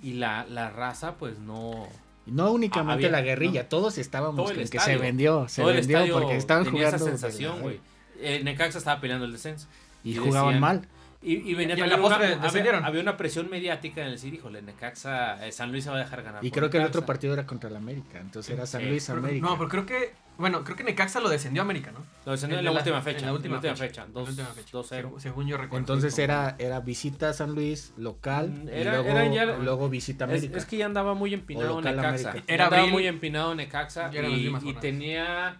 Y 0.04 0.14
la, 0.16 0.46
la 0.50 0.70
raza, 0.70 1.16
pues 1.16 1.40
no. 1.40 1.88
No 2.26 2.52
únicamente 2.52 3.06
Había- 3.08 3.18
la 3.18 3.22
guerrilla, 3.22 3.64
no. 3.64 3.70
todos 3.70 3.98
estábamos 3.98 4.36
Todo 4.36 4.52
el 4.52 4.60
en 4.62 4.64
que 4.70 4.78
se 4.78 4.78
estadio. 4.78 5.00
vendió, 5.00 5.48
se 5.48 5.62
Todo 5.62 5.72
el 5.72 5.78
vendió 5.78 5.98
estadio 5.98 6.14
porque 6.20 6.38
estaban 6.38 6.64
tenía 6.66 6.86
jugando. 6.88 6.96
esa 6.98 7.06
sensación, 7.18 7.62
güey. 7.62 7.80
Eh, 8.20 8.42
Necaxa 8.44 8.78
estaba 8.78 9.02
peleando 9.02 9.26
el 9.26 9.32
descenso. 9.32 9.68
Y, 10.04 10.12
Y 10.12 10.16
jugaban 10.18 10.50
decían- 10.54 10.62
mal. 10.62 10.88
Y, 11.24 11.34
y 11.52 11.54
venía 11.54 11.76
Y 11.76 11.82
a 11.82 11.84
también 11.84 11.90
la 11.90 11.96
una- 11.98 12.18
postre 12.18 12.60
había, 12.60 12.78
había 12.86 13.02
una 13.02 13.16
presión 13.16 13.48
mediática 13.48 14.02
en 14.02 14.08
el 14.08 14.14
decir, 14.14 14.34
híjole, 14.34 14.64
Necaxa, 14.64 15.46
eh, 15.46 15.52
San 15.52 15.72
Luis 15.72 15.84
se 15.84 15.92
va 15.92 15.98
a 15.98 16.00
dejar 16.00 16.24
ganar. 16.24 16.44
Y 16.44 16.50
creo 16.50 16.70
que 16.72 16.78
el 16.80 16.84
otro 16.86 17.06
partido 17.06 17.34
era 17.34 17.46
contra 17.46 17.70
el 17.70 17.76
América. 17.76 18.20
Entonces 18.20 18.52
era 18.56 18.66
San 18.66 18.82
Sí. 18.82 18.88
Luis 18.90 19.06
Pero- 19.06 19.20
América. 19.20 19.46
No, 19.48 19.56
pero 19.56 19.70
creo 19.70 19.86
que, 19.86 20.14
bueno, 20.40 20.64
creo 20.64 20.76
que 20.76 20.84
Necaxa 20.84 21.20
lo 21.20 21.30
descendió 21.30 21.62
a 21.62 21.66
América, 21.66 21.92
¿no? 21.92 22.00
Lo 22.26 22.32
descendió 22.32 22.58
en 22.58 22.66
la, 22.66 22.72
última 22.72 23.02
fecha. 23.04 23.20
En 23.20 23.26
la 23.28 23.34
última, 23.34 23.62
fecha. 23.62 23.76
fecha. 23.76 24.02
En 24.02 24.08
la 24.08 24.20
Dos- 24.20 24.30
última 24.30 24.48
fecha. 24.48 24.72
2-0. 24.72 24.84
Según, 24.88 25.22
según 25.22 25.48
yo 25.48 25.58
recuerdo. 25.58 25.78
Entonces 25.78 26.18
era, 26.18 26.56
era 26.58 26.80
visita 26.80 27.30
a 27.30 27.34
San 27.34 27.54
Luis, 27.54 27.94
local, 27.98 28.50
Mm, 28.50 28.68
y 28.70 28.72
era- 28.72 28.94
luego, 28.94 29.10
eran 29.10 29.32
ya- 29.34 29.46
luego 29.46 29.90
visita 29.90 30.26
a 30.26 30.28
Es, 30.30 30.34
América. 30.40 30.58
es 30.58 30.66
que 30.66 30.78
ya 30.78 30.88
andaba 30.88 31.14
muy 31.14 31.36
empinado 31.36 31.80
Necaxa. 31.82 32.34
Era 32.48 32.64
andaba 32.64 32.82
abril. 32.82 32.94
muy 32.94 33.06
empinado 33.06 33.54
Necaxa 33.54 34.10
y, 34.12 34.48
y 34.64 34.74
tenía... 34.82 35.56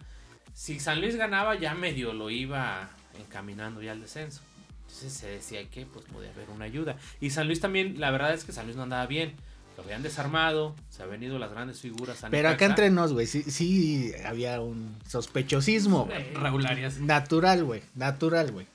Si 0.54 0.80
San 0.80 1.00
Luis 1.00 1.14
ganaba, 1.16 1.54
ya 1.54 1.72
medio 1.74 2.12
lo 2.12 2.28
iba 2.30 2.90
encaminando 3.18 3.80
ya 3.80 3.92
al 3.92 4.00
descenso. 4.00 4.42
Entonces 5.02 5.20
se 5.20 5.26
decía 5.28 5.68
que 5.68 5.84
pues 5.86 6.04
podía 6.06 6.30
haber 6.30 6.48
una 6.50 6.64
ayuda. 6.64 6.96
Y 7.20 7.30
San 7.30 7.46
Luis 7.48 7.60
también, 7.60 7.98
la 8.00 8.10
verdad 8.10 8.32
es 8.34 8.44
que 8.44 8.52
San 8.52 8.66
Luis 8.66 8.76
no 8.76 8.84
andaba 8.84 9.06
bien. 9.06 9.34
Lo 9.76 9.82
habían 9.84 10.02
desarmado, 10.02 10.76
se 10.90 11.02
habían 11.02 11.22
ido 11.22 11.38
las 11.38 11.50
grandes 11.50 11.80
figuras 11.80 12.22
a 12.22 12.28
Pero 12.30 12.50
acá 12.50 12.66
entre 12.66 12.90
nos, 12.90 13.12
güey, 13.14 13.26
sí, 13.26 13.42
sí 13.42 14.12
había 14.24 14.60
un 14.60 14.96
sospechosismo. 15.08 16.08
Sí. 16.14 16.34
Raúl 16.34 16.66
Arias. 16.66 17.00
Natural, 17.00 17.64
güey, 17.64 17.82
natural, 17.94 18.52
güey. 18.52 18.66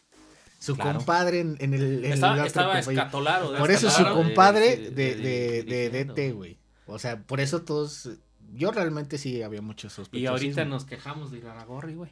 Su 0.60 0.76
Claro. 0.76 0.98
compadre 0.98 1.42
en, 1.42 1.56
en 1.60 1.74
el... 1.76 2.04
en 2.04 2.14
Estaba, 2.14 2.36
el 2.80 2.86
de 2.86 3.58
Por 3.60 3.70
eso 3.72 3.92
su 3.92 4.04
compadre 4.04 4.76
de- 4.90 5.16
de, 5.16 5.64
de-. 5.64 6.06
DT, 6.06 6.34
güey. 6.34 6.58
O 6.88 6.98
sea, 6.98 7.22
por 7.22 7.40
eso 7.40 7.62
todos... 7.62 8.10
Yo 8.54 8.72
realmente 8.72 9.20
sí 9.20 9.44
había 9.44 9.62
mucho 9.62 9.90
sospechosismo. 9.90 10.20
Y 10.20 10.26
ahorita 10.26 10.66
nos 10.66 10.86
quejamos 10.86 11.32
de 11.32 11.38
Iraragorri, 11.38 11.94
güey. 11.94 12.10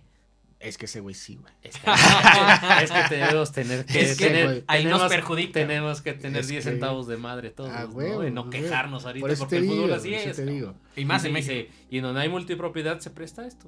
Es 0.67 0.77
que 0.77 0.85
ese 0.85 0.99
güey 0.99 1.13
sí, 1.13 1.35
güey. 1.35 1.53
Es 1.61 1.77
que, 1.79 1.91
es 2.83 2.91
que 2.91 3.01
tenemos 3.09 3.51
tener 3.51 3.85
que 3.85 4.01
Es 4.01 4.17
que, 4.17 4.25
tener, 4.27 4.63
ahí 4.67 4.83
nos 4.85 4.93
tenemos- 5.01 5.09
perjudica. 5.09 5.53
Tenemos 5.53 6.01
que 6.01 6.13
tener 6.13 6.41
Es 6.41 6.47
10 6.47 6.63
que- 6.65 6.71
centavos 6.71 7.07
de 7.07 7.17
madre 7.17 7.51
todos, 7.51 7.69
Ah, 7.71 7.87
¿no? 7.87 8.47
Y 8.47 8.49
quejarnos 8.49 9.05
ahorita 9.05 9.27
Por 9.27 9.37
porque 9.37 9.57
el 9.57 9.65
fútbol 9.65 9.83
digo, 9.83 9.95
así 9.95 10.13
es. 10.15 10.35
te 10.35 10.45
digo. 10.45 10.73
Y 10.95 11.05
más 11.05 11.23
Y 11.23 11.27
en 11.27 11.33
se- 11.43 11.53
México. 11.53 11.73
Y 11.91 11.99
donde 11.99 12.21
hay 12.21 12.29
multipropiedad 12.29 12.99
se 12.99 13.11
presta 13.11 13.45
esto. 13.45 13.67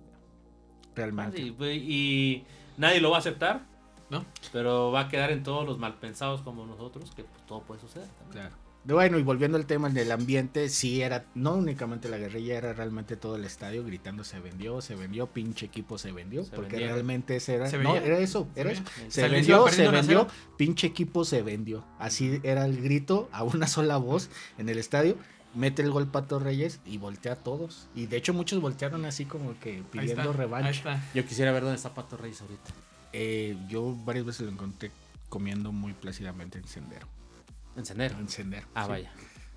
Realmente. 0.96 1.40
Y 1.42 2.46
nadie 2.78 3.00
lo 3.00 3.12
va 3.12 3.18
a 3.18 3.20
aceptar, 3.20 3.62
¿No? 4.10 4.26
pero 4.52 4.92
va 4.92 5.02
a 5.02 5.08
quedar 5.10 5.32
en 5.32 5.44
todos 5.44 5.66
los 5.66 5.78
malpensados 5.78 6.42
como 6.42 6.66
nosotros, 6.66 7.12
que 7.16 7.24
pues, 7.24 7.46
todo 7.46 7.62
puede 7.62 7.80
suceder. 7.82 8.08
también. 8.20 8.48
Claro. 8.48 8.56
Bueno, 8.88 9.20
y 9.20 9.24
volviendo 9.24 9.58
al 9.58 9.66
tema 9.66 9.90
del 9.90 10.12
ambiente, 10.12 10.70
sí 10.70 11.02
era, 11.02 11.26
no 11.36 11.56
únicamente 11.56 12.08
la 12.08 12.18
guerrilla, 12.18 12.58
era 12.58 12.72
realmente 12.74 13.18
todo 13.18 13.36
el 13.36 13.44
estadio 13.44 13.84
gritando 13.84 14.24
se 14.24 14.40
vendió, 14.40 14.80
se 14.82 14.96
vendió, 14.96 15.28
pinche 15.28 15.66
equipo 15.66 15.98
se 15.98 16.12
vendió, 16.14 16.46
Se 16.46 16.56
porque 16.56 16.78
realmente 16.78 17.36
ese 17.36 17.56
era, 17.56 17.70
Se 17.70 17.78
no, 17.80 17.94
veía. 17.94 18.06
era 18.06 18.20
eso, 18.20 18.48
Se 18.56 18.62
era 18.62 18.70
veía. 18.70 18.82
eso. 18.82 18.92
Se 19.10 19.28
vendió, 19.28 19.68
se 19.68 19.76
perdiendo 19.76 19.90
1 19.90 19.98
a 19.98 20.02
vendió, 20.02 20.28
0. 20.30 20.54
pinche 20.58 20.88
equipo 20.88 21.26
se 21.26 21.42
vendió. 21.42 21.84
Así 22.00 22.40
era 22.44 22.66
el 22.66 22.82
grito 22.82 23.28
a 23.34 23.44
una 23.44 23.68
sola 23.68 23.98
voz 23.98 24.30
en 24.58 24.70
el 24.70 24.78
estadio. 24.78 25.18
Mete 25.54 25.82
el 25.82 25.92
gol 25.92 26.08
Pato 26.08 26.40
Reyes 26.40 26.80
y 26.86 26.98
voltea 26.98 27.34
a 27.34 27.36
todos. 27.38 27.88
Y 27.96 28.06
de 28.06 28.18
hecho 28.18 28.34
muchos 28.34 28.62
voltearon 28.62 29.06
así 29.06 29.26
como 29.26 29.60
que 29.60 29.78
Ahí 29.78 29.86
pidiendo 29.92 30.30
Ahí 30.32 30.38
revancha. 30.38 30.70
está. 30.70 31.04
Yo 31.14 31.26
quisiera 31.26 31.52
ver 31.52 31.64
dónde 31.64 31.76
está 31.78 31.94
Pato 31.94 32.16
Reyes 32.16 32.40
ahorita. 32.42 32.72
Eh, 33.12 33.58
yo 33.68 33.96
varias 34.06 34.26
veces 34.26 34.42
lo 34.42 34.52
encontré 34.52 34.92
comiendo 35.30 35.72
muy 35.72 35.94
plácidamente 35.94 36.58
en 36.60 36.68
Sendero. 36.68 37.08
Encender. 37.78 38.12
En 38.14 38.28
Sendero. 38.28 38.68
Ah, 38.76 38.84
sí. 38.86 38.90
vaya. 38.90 39.12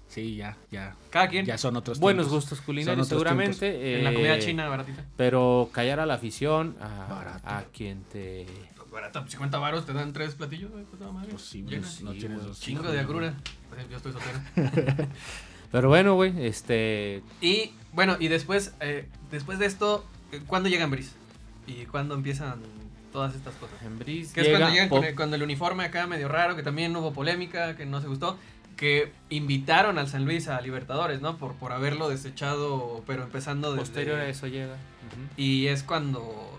Sí, 0.09 0.35
ya, 0.37 0.57
ya. 0.73 0.97
Cada 1.11 1.29
quien. 1.29 1.47
Ya 1.47 1.57
son 1.57 1.77
otros 1.77 2.01
Buenos 2.01 2.27
tiempos. 2.27 2.43
gustos 2.43 2.61
culinarios 2.61 3.07
seguramente. 3.07 3.99
en 3.99 4.05
la 4.05 4.13
comida 4.13 4.37
eh, 4.37 4.41
china 4.41 4.69
baratita. 4.69 5.05
Pero 5.17 5.71
callar 5.73 6.01
a 6.01 6.07
la 6.07 6.15
afición, 6.15 6.77
a, 6.81 7.07
Barato. 7.09 7.49
a 7.49 7.63
quien 7.73 8.03
te... 8.05 8.47
Barata, 8.91 9.25
50 9.25 9.57
varos 9.59 9.87
te 9.87 9.93
dan 9.93 10.13
tres 10.13 10.35
platillos, 10.35 10.73
güey, 10.73 10.83
puta 10.85 11.13
madre. 11.13 11.29
Pues 11.31 11.43
sí, 11.43 11.63
pues, 11.63 12.03
no 12.03 12.13
Sí, 12.13 12.19
tienes 12.19 12.43
dos. 12.45 12.59
Chingo 12.61 12.91
de 12.91 12.99
agrura. 12.99 13.35
Pues, 13.69 13.89
Yo 13.89 13.97
estoy 13.99 14.13
soltero. 14.13 14.41
Pero 15.71 15.89
bueno, 15.89 16.15
güey, 16.17 16.45
este... 16.45 17.23
Y 17.41 17.71
bueno, 17.93 18.17
y 18.19 18.27
después, 18.27 18.75
eh, 18.81 19.07
después 19.31 19.61
de 19.61 19.67
esto, 19.67 20.05
eh, 20.33 20.41
¿cuándo 20.45 20.69
llega 20.69 20.83
Ambris? 20.83 21.13
¿Y 21.69 21.87
cuándo 21.87 22.17
empiezan 22.17 22.61
todas 23.13 23.35
estas 23.35 23.55
cosas? 23.55 23.81
En 23.83 23.99
Brice 23.99 24.33
Que 24.35 24.41
es 24.41 24.47
llega 24.47 24.59
cuando 24.59 24.75
llegan 24.75 24.89
con 24.89 25.05
el, 25.05 25.15
con 25.15 25.35
el 25.35 25.43
uniforme 25.43 25.85
acá 25.85 26.07
medio 26.07 26.29
raro, 26.29 26.57
que 26.57 26.63
también 26.63 26.95
hubo 26.97 27.13
polémica, 27.13 27.77
que 27.77 27.87
no 27.87 28.01
se 28.01 28.07
gustó, 28.09 28.39
que 28.77 29.13
invitaron 29.29 29.99
al 29.99 30.09
San 30.09 30.25
Luis 30.25 30.49
a 30.49 30.61
Libertadores, 30.61 31.21
¿no? 31.21 31.37
Por, 31.37 31.55
por 31.55 31.73
haberlo 31.73 32.09
desechado, 32.09 33.03
pero 33.07 33.23
empezando 33.25 33.73
desde... 33.73 33.81
Posterior 33.83 34.19
a 34.21 34.29
eso 34.29 34.47
llega. 34.47 34.77
Y 35.37 35.67
es 35.67 35.83
cuando 35.83 36.59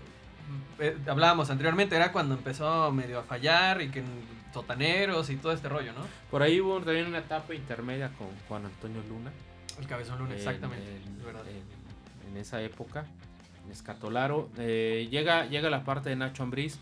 eh, 0.78 0.96
hablábamos 1.06 1.50
anteriormente, 1.50 1.96
era 1.96 2.12
cuando 2.12 2.34
empezó 2.34 2.92
medio 2.92 3.18
a 3.18 3.22
fallar 3.22 3.82
y 3.82 3.88
que 3.88 4.00
en 4.00 4.06
sotaneros 4.52 5.30
y 5.30 5.36
todo 5.36 5.52
este 5.52 5.68
rollo, 5.68 5.92
¿no? 5.94 6.00
Por 6.30 6.42
ahí 6.42 6.60
hubo 6.60 6.78
también 6.80 7.06
una 7.06 7.18
etapa 7.18 7.54
intermedia 7.54 8.10
con 8.18 8.28
Juan 8.48 8.66
Antonio 8.66 9.02
Luna. 9.08 9.32
El 9.80 9.86
cabezón 9.86 10.24
en- 10.26 10.32
exactamente. 10.32 10.86
Verdad. 11.24 11.42
en- 11.48 12.30
en 12.30 12.36
esa 12.36 12.60
época, 12.62 13.06
Escatolaro. 13.70 14.50
Eh, 14.58 15.08
llega, 15.10 15.46
llega 15.46 15.70
la 15.70 15.84
parte 15.84 16.10
de 16.10 16.16
Nacho 16.16 16.42
Ambriz, 16.42 16.78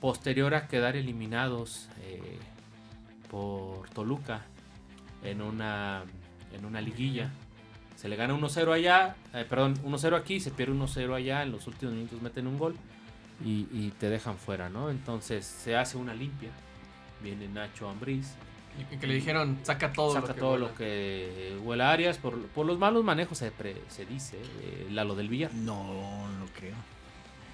posterior 0.00 0.54
a 0.54 0.68
quedar 0.68 0.96
eliminados 0.96 1.88
eh, 2.02 2.38
por 3.30 3.88
Toluca 3.90 4.42
en 5.22 5.42
una, 5.42 6.02
en 6.52 6.64
una 6.64 6.80
liguilla. 6.80 7.30
Se 7.96 8.08
le 8.08 8.16
gana 8.16 8.34
1-0 8.34 8.72
allá, 8.72 9.16
eh, 9.32 9.46
perdón, 9.48 9.74
1-0 9.84 10.16
aquí, 10.16 10.40
se 10.40 10.50
pierde 10.50 10.74
1-0 10.74 11.14
allá, 11.14 11.42
en 11.42 11.52
los 11.52 11.66
últimos 11.66 11.94
minutos 11.94 12.20
meten 12.20 12.46
un 12.46 12.58
gol 12.58 12.76
y, 13.44 13.66
y 13.72 13.92
te 13.98 14.10
dejan 14.10 14.36
fuera, 14.36 14.68
¿no? 14.68 14.90
Entonces 14.90 15.44
se 15.44 15.76
hace 15.76 15.96
una 15.96 16.14
limpia. 16.14 16.50
Viene 17.22 17.48
Nacho 17.48 17.88
Ambriz, 17.88 18.34
Y, 18.78 18.96
que 18.96 19.06
le 19.06 19.14
dijeron, 19.14 19.58
saca 19.62 19.92
todo 19.92 20.12
saca 20.14 20.28
lo 20.28 20.34
que 20.34 20.40
todo 20.40 20.50
vuela". 20.50 20.66
lo 20.68 20.74
que 20.74 21.58
huele 21.62 21.82
a 21.84 21.90
Arias 21.92 22.18
por, 22.18 22.40
por 22.48 22.66
los 22.66 22.78
malos 22.78 23.04
manejos 23.04 23.38
se, 23.38 23.50
pre- 23.52 23.80
se 23.88 24.04
dice 24.04 24.36
eh, 24.62 24.88
Lalo 24.90 25.14
del 25.14 25.28
Villar 25.28 25.54
No, 25.54 25.84
no 25.84 26.46
creo. 26.58 26.74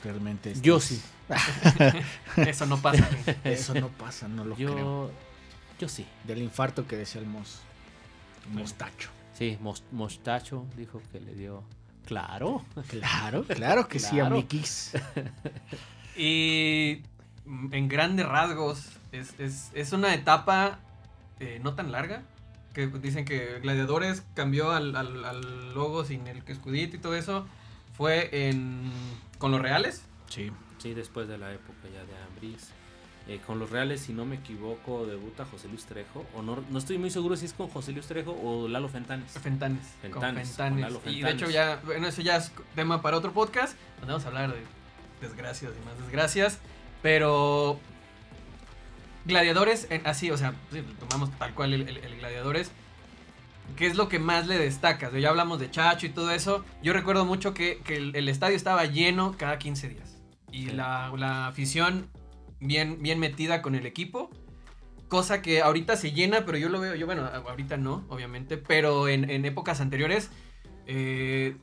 Realmente. 0.02 0.54
Yo 0.62 0.78
es- 0.78 0.84
sí. 0.84 1.02
Eso 2.36 2.64
no 2.66 2.78
pasa. 2.78 3.06
Eso 3.44 3.74
no 3.74 3.88
pasa, 3.88 4.28
no 4.28 4.44
lo 4.44 4.54
creo. 4.54 4.78
yo 4.78 5.10
yo 5.78 5.88
sí 5.88 6.06
Del 6.24 6.38
infarto 6.42 6.86
que 6.86 6.96
decía 6.96 7.20
el 7.20 7.26
mos, 7.26 7.60
mostacho. 8.52 9.10
sí 9.34 9.56
Mos- 9.60 9.84
Mostacho 9.92 10.64
dijo 10.76 11.00
que 11.12 11.20
le 11.20 11.34
dio 11.34 11.62
claro 12.06 12.64
Claro, 12.88 13.44
claro 13.48 13.88
que 13.88 13.98
sí, 13.98 14.16
Claro. 14.16 14.26
amiguis. 14.36 14.92
y 16.16 17.02
en 17.72 17.88
grandes 17.88 18.26
rasgos, 18.26 18.86
es, 19.12 19.34
es- 19.38 19.70
es 19.74 19.92
una 19.92 20.14
etapa 20.14 20.78
eh, 21.40 21.58
no 21.62 21.74
tan 21.74 21.90
larga. 21.92 22.22
Que 22.74 22.86
dicen 22.86 23.24
que 23.24 23.58
Gladiadores 23.60 24.22
cambió 24.34 24.70
al, 24.70 24.94
al- 24.94 25.24
al 25.24 25.74
logo 25.74 26.04
sin 26.04 26.26
el 26.28 26.42
escudito 26.46 26.96
y 26.96 27.00
todo 27.00 27.16
eso. 27.16 27.46
Fue 27.96 28.48
en, 28.48 28.90
con 29.38 29.50
los 29.50 29.60
Reales. 29.60 30.04
Sí. 30.28 30.52
sí 30.78 30.94
después 30.94 31.26
de 31.28 31.36
la 31.38 31.52
época 31.52 31.88
ya 31.92 32.04
de 32.04 32.22
Ambriz 32.28 32.70
Eh, 33.28 33.40
con 33.46 33.58
los 33.58 33.70
Reales 33.70 34.00
si 34.00 34.12
no 34.12 34.24
me 34.24 34.36
equivoco 34.36 35.04
debuta 35.06 35.44
José 35.44 35.68
Luis 35.68 35.84
Trejo 35.84 36.24
o 36.34 36.42
no 36.42 36.64
no 36.70 36.78
estoy 36.78 36.96
muy 36.98 37.10
seguro 37.10 37.36
si 37.36 37.44
es 37.46 37.52
con 37.52 37.68
José 37.68 37.92
Luis 37.92 38.06
Trejo 38.06 38.32
o 38.32 38.66
Lalo 38.68 38.88
Fentanes 38.88 39.32
Fentanes. 39.32 39.82
con 40.00 40.12
Fentanes, 40.12 40.48
Fentanes. 40.48 40.72
con 40.72 40.80
Lalo 40.80 41.00
Y 41.04 41.20
de 41.20 41.26
Fentanes. 41.26 41.42
hecho 41.42 41.50
ya, 41.50 41.80
bueno, 41.84 42.06
eso 42.06 42.22
ya 42.22 42.36
es 42.36 42.50
tema 42.76 43.02
para 43.02 43.16
otro 43.18 43.32
podcast, 43.32 43.76
donde 43.98 44.12
vamos 44.14 44.24
a 44.24 44.28
hablar 44.28 44.52
de 44.54 44.62
desgracias 45.20 45.72
y 45.80 45.84
más 45.86 45.98
desgracias, 45.98 46.58
pero 47.02 47.78
Gladiadores, 49.30 49.86
en- 49.90 50.06
así, 50.06 50.30
o 50.30 50.36
sea, 50.36 50.54
sí, 50.72 50.82
tomamos 50.98 51.30
tal 51.38 51.54
cual 51.54 51.72
el, 51.74 51.88
el- 51.88 51.96
el 51.98 52.16
Gladiadores, 52.18 52.70
¿qué 53.76 53.86
es 53.86 53.96
lo 53.96 54.08
que 54.08 54.18
más 54.18 54.46
le 54.46 54.58
destacas? 54.58 55.12
Ya 55.14 55.30
hablamos 55.30 55.58
de 55.60 55.70
Chacho 55.70 56.06
y 56.06 56.10
todo 56.10 56.30
eso, 56.32 56.64
yo 56.82 56.92
recuerdo 56.92 57.24
mucho 57.24 57.54
que, 57.54 57.78
que 57.84 57.96
el, 57.96 58.14
el 58.16 58.28
estadio 58.28 58.56
estaba 58.56 58.84
lleno 58.84 59.34
cada 59.38 59.58
15 59.58 59.88
días, 59.88 60.18
y 60.52 60.64
Sí. 60.66 60.70
la, 60.72 61.10
la 61.16 61.46
afición 61.46 62.08
bien, 62.60 63.02
bien 63.02 63.18
metida 63.18 63.62
con 63.62 63.74
el 63.74 63.86
equipo. 63.86 64.30
Cosa 65.08 65.42
que 65.42 65.60
ahorita 65.60 65.96
se 65.96 66.12
llena, 66.12 66.44
pero 66.46 66.56
yo 66.58 66.68
lo 66.68 66.78
veo, 66.78 66.94
yo 66.94 67.04
bueno, 67.06 67.24
ahorita 67.26 67.76
no, 67.76 68.04
obviamente, 68.08 68.56
pero 68.58 69.08
en, 69.08 69.28
en 69.28 69.44
épocas 69.44 69.80
anteriores, 69.80 70.30
eh, 70.86 71.56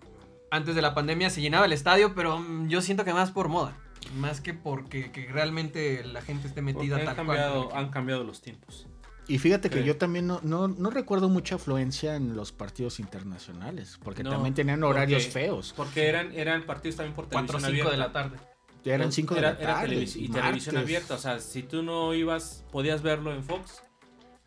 antes 0.51 0.75
de 0.75 0.81
la 0.81 0.93
pandemia 0.93 1.29
se 1.29 1.39
llenaba 1.41 1.65
el 1.65 1.71
estadio, 1.71 2.13
pero 2.13 2.39
mm, 2.39 2.67
yo 2.67 2.81
siento 2.81 3.05
que 3.05 3.13
más 3.13 3.31
por 3.31 3.47
moda, 3.47 3.73
más 4.15 4.41
que 4.41 4.53
porque 4.53 5.11
que 5.11 5.27
realmente 5.31 6.03
la 6.05 6.21
gente 6.21 6.47
esté 6.47 6.61
metida 6.61 6.97
han 6.97 7.05
tal 7.05 7.15
cual. 7.15 7.27
cambiado 7.27 7.75
han 7.75 7.89
cambiado 7.89 8.23
los 8.23 8.41
tiempos 8.41 8.87
Y 9.29 9.39
fíjate 9.39 9.69
que 9.69 9.79
Sí. 9.81 9.85
yo 9.85 9.97
también 9.97 10.25
no, 10.25 10.39
no, 10.43 10.69
no 10.69 10.89
recuerdo 10.89 11.27
mucha 11.27 11.55
afluencia 11.55 12.15
en 12.15 12.35
los 12.37 12.53
partidos 12.53 12.99
internacionales, 13.01 13.99
porque 14.01 14.23
No, 14.23 14.29
también 14.29 14.53
tenían 14.53 14.81
horarios 14.85 15.25
porque- 15.25 15.45
feos. 15.47 15.73
porque 15.75 16.07
eran 16.07 16.31
eran 16.33 16.63
partidos 16.65 16.95
también 16.95 17.13
por 17.13 17.27
4 17.27 17.57
o 17.57 17.59
televisión 17.59 17.75
5 17.87 17.89
de 17.89 17.95
abierta. 18.03 18.19
la 18.21 18.29
tarde. 18.29 18.37
Eran 18.85 19.11
5 19.11 19.33
de 19.33 19.39
Era- 19.41 19.53
la 19.53 19.59
era 19.59 19.73
tarde. 19.73 19.95
televis- 19.97 20.15
y 20.15 20.27
martes. 20.29 20.41
televisión 20.43 20.77
abierta. 20.77 21.15
O 21.15 21.17
sea, 21.17 21.39
si 21.41 21.61
tú 21.63 21.83
no 21.83 22.13
ibas, 22.13 22.63
podías 22.71 23.01
verlo 23.01 23.33
en 23.33 23.43
Fox, 23.43 23.81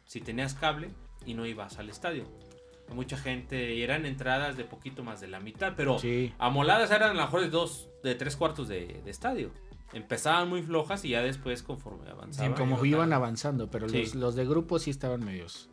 si 0.06 0.22
tenías 0.22 0.54
cable 0.54 0.90
y 1.26 1.34
no 1.34 1.44
ibas 1.44 1.78
al 1.78 1.90
estadio. 1.90 2.24
Mucha 2.94 3.16
gente 3.16 3.74
y 3.74 3.82
eran 3.82 4.06
entradas 4.06 4.56
de 4.56 4.64
poquito 4.64 5.02
más 5.04 5.20
de 5.20 5.28
la 5.28 5.40
mitad, 5.40 5.74
pero 5.76 5.98
Sí. 5.98 6.32
amoladas 6.38 6.90
eran 6.90 7.10
a 7.10 7.14
lo 7.14 7.20
mejor 7.22 7.40
de 7.42 7.48
dos, 7.50 7.88
de 8.02 8.14
tres 8.14 8.36
cuartos 8.36 8.68
de, 8.68 9.00
de 9.04 9.10
estadio. 9.10 9.50
Empezaban 9.92 10.48
muy 10.48 10.62
flojas 10.62 11.04
y 11.04 11.10
ya 11.10 11.22
después 11.22 11.62
conforme 11.62 12.08
avanzaban. 12.10 12.54
como 12.54 12.84
iban 12.84 13.12
avanzando, 13.12 13.70
pero 13.70 13.88
Sí. 13.88 13.98
los, 14.02 14.14
los 14.14 14.34
de 14.36 14.46
grupo 14.46 14.78
sí 14.78 14.90
estaban 14.90 15.24
medios, 15.24 15.68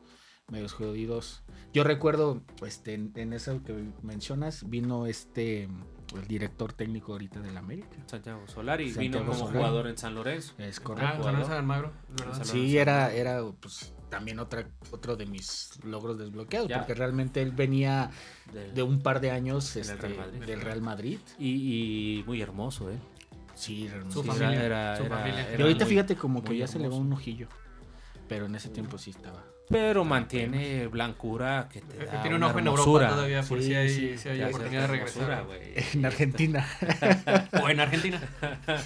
medios 0.50 0.74
jodidos. 0.74 1.44
Yo 1.74 1.84
recuerdo, 1.84 2.42
este, 2.66 2.96
en, 2.96 3.12
en 3.16 3.34
eso 3.34 3.62
que 3.64 3.74
mencionas, 4.02 4.68
vino 4.68 5.06
este, 5.06 5.64
el 6.16 6.28
director 6.28 6.74
técnico 6.74 7.12
ahorita 7.12 7.42
del 7.42 7.58
América. 7.58 7.90
Santiago 8.08 8.48
Solari 8.48 8.90
Santiago 8.92 9.02
vino 9.20 9.20
como 9.32 9.38
Solari. 9.38 9.58
jugador 9.58 9.88
en 9.88 9.98
San 10.00 10.16
Lorenzo. 10.16 10.54
Es 10.58 10.80
Ah, 10.80 10.84
correcto. 10.84 11.24
San 11.24 11.34
Lorenzo 11.34 11.52
de 11.52 11.58
Almagro. 11.58 11.92
San 12.34 12.46
Sí, 12.46 12.78
era, 12.78 13.14
era 13.14 13.44
pues, 13.60 13.94
también 14.10 14.40
otra, 14.40 14.68
otro 14.92 15.16
de 15.16 15.26
mis 15.26 15.72
logros 15.84 16.18
desbloqueados, 16.18 16.70
Ya. 16.70 16.78
porque 16.80 16.94
realmente 16.94 17.42
él 17.42 17.52
venía 17.52 18.10
del- 18.54 18.74
de 18.74 18.84
un 18.84 19.02
par 19.02 19.20
de 19.20 19.32
años 19.32 19.74
Del 19.74 19.82
este, 19.84 19.96
Real 20.08 20.18
Madrid. 20.18 20.44
del 20.46 20.62
Real 20.62 20.82
Madrid. 20.82 21.20
y, 21.40 22.20
y 22.20 22.24
muy 22.26 22.42
hermoso, 22.42 22.90
¿eh? 22.92 22.98
Sí, 23.56 23.88
realmente. 23.88 24.14
Su 24.14 24.24
familia, 24.24 24.64
era- 24.64 24.96
su 24.98 25.04
era- 25.04 25.18
familia. 25.18 25.48
era 25.50 25.60
Y 25.60 25.62
ahorita 25.64 25.86
muy- 25.86 25.90
fíjate 25.94 26.16
como 26.16 26.44
que 26.44 26.58
ya 26.58 26.68
se 26.68 26.78
le 26.78 26.88
va 26.88 26.96
hermoso. 26.96 27.02
un 27.08 27.14
ojillo. 27.14 27.48
Pero 28.30 28.46
en 28.46 28.56
ese 28.56 28.70
tiempo 28.70 28.98
sí 28.98 29.12
estaba. 29.12 29.44
Pero 29.70 30.06
mantiene 30.06 30.88
blancura 30.88 31.68
que 31.72 31.82
te 31.82 31.98
da 32.06 32.22
Tiene 32.22 32.38
un 32.38 32.44
una 32.44 32.48
ojo 32.48 32.60
en. 32.60 32.68
Europa 32.68 33.10
todavía, 33.10 33.42
por 33.44 33.60
Sí, 33.60 33.66
si 33.68 33.76
hay, 33.76 33.90
sí. 33.90 34.18
si 34.18 34.30
hay 34.30 34.38
Te 34.38 34.44
hace 34.44 34.54
oportunidad 34.54 34.82
de 34.82 34.88
regresar. 34.88 35.46
güey. 35.46 35.60
En 35.94 36.06
Argentina. 36.06 36.66
O 37.64 37.70
en 37.70 37.80
Argentina. 37.82 38.22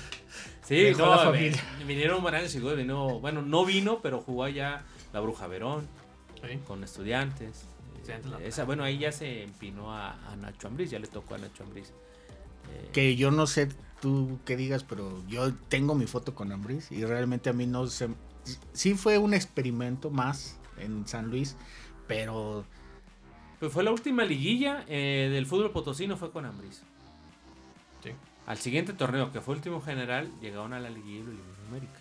Sí, 0.64 0.88
no, 0.98 1.10
la 1.10 1.18
familia. 1.18 1.62
vinieron 1.86 2.24
varios 2.24 2.54
figuras, 2.54 2.78
vino, 2.78 3.20
bueno, 3.20 3.42
no 3.42 3.66
vino, 3.66 4.00
pero 4.02 4.22
jugó 4.22 4.44
allá 4.46 4.84
la 5.14 5.20
Bruja 5.20 5.48
Verón 5.48 5.88
Sí. 6.42 6.58
con 6.68 6.84
estudiantes. 6.84 7.66
Estudiantes, 7.98 8.32
la- 8.32 8.42
Esa, 8.42 8.64
bueno, 8.64 8.84
ahí 8.84 8.98
ya 8.98 9.12
se 9.12 9.44
empinó 9.44 9.94
a, 9.94 10.14
a 10.32 10.36
Nacho 10.36 10.68
Ambriz, 10.68 10.90
ya 10.90 11.00
le 11.00 11.08
tocó 11.08 11.36
a 11.36 11.38
Nacho 11.38 11.64
Ambriz. 11.64 11.90
Eh, 11.90 12.90
que 12.94 13.16
yo 13.16 13.32
no 13.32 13.46
sé 13.48 13.70
tú 14.02 14.40
qué 14.46 14.56
digas, 14.58 14.84
pero 14.84 15.22
yo 15.28 15.54
tengo 15.70 15.94
mi 15.94 16.08
foto 16.08 16.34
con 16.34 16.52
Ambris 16.52 16.92
y 16.92 17.06
realmente 17.06 17.50
a 17.50 17.54
mí 17.54 17.68
no 17.68 17.86
se... 17.88 18.10
Sí 18.74 18.96
fue 18.96 19.18
un 19.20 19.34
experimento 19.36 20.10
más 20.10 20.58
en 20.78 21.08
San 21.08 21.30
Luis, 21.30 21.56
pero 22.08 22.66
Pues 23.60 23.72
fue 23.72 23.84
la 23.84 23.92
última 23.92 24.24
liguilla 24.26 24.84
eh, 24.88 25.30
del 25.32 25.46
fútbol 25.46 25.70
potosino, 25.72 26.18
fue 26.18 26.32
con 26.32 26.46
Ambriz. 26.46 26.82
Sí. 28.04 28.10
Al 28.48 28.58
siguiente 28.58 28.94
torneo, 28.94 29.32
que 29.32 29.40
fue 29.42 29.54
último 29.54 29.80
general, 29.82 30.32
llegaron 30.42 30.74
a 30.74 30.80
la 30.80 30.90
liguilla 30.90 31.20
y 31.20 31.24
lo 31.24 31.32
eliminó 31.32 31.54
América. 31.70 32.00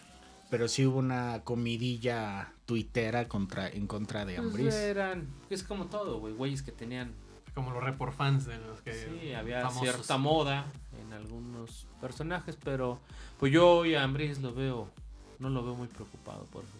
Pero 0.50 0.68
sí 0.68 0.84
hubo 0.84 0.98
una 0.98 1.42
comidilla 1.44 2.52
tuitera 2.66 3.28
contra, 3.28 3.68
en 3.68 3.86
contra 3.86 4.24
de 4.24 4.34
Pues 4.34 4.46
Ambris. 4.46 4.74
eran, 4.74 5.28
es 5.48 5.62
como 5.62 5.86
todo, 5.86 6.18
güey, 6.18 6.34
güeyes 6.34 6.62
que 6.62 6.72
tenían 6.72 7.12
Como 7.54 7.70
los 7.70 7.82
report 7.82 8.14
fans 8.14 8.46
de 8.46 8.58
los 8.58 8.80
que. 8.82 8.92
Sí, 8.92 9.32
había 9.32 9.62
famosos. 9.62 9.82
cierta 9.82 10.18
moda 10.18 10.66
en 11.00 11.12
algunos 11.12 11.86
personajes, 12.00 12.56
pero 12.62 13.00
pues 13.38 13.52
yo 13.52 13.78
hoy 13.78 13.94
a 13.94 14.02
Ambris 14.02 14.40
lo 14.40 14.52
veo, 14.52 14.90
no 15.38 15.48
lo 15.50 15.64
veo 15.64 15.74
muy 15.74 15.88
preocupado 15.88 16.44
por 16.46 16.64
eso. 16.64 16.72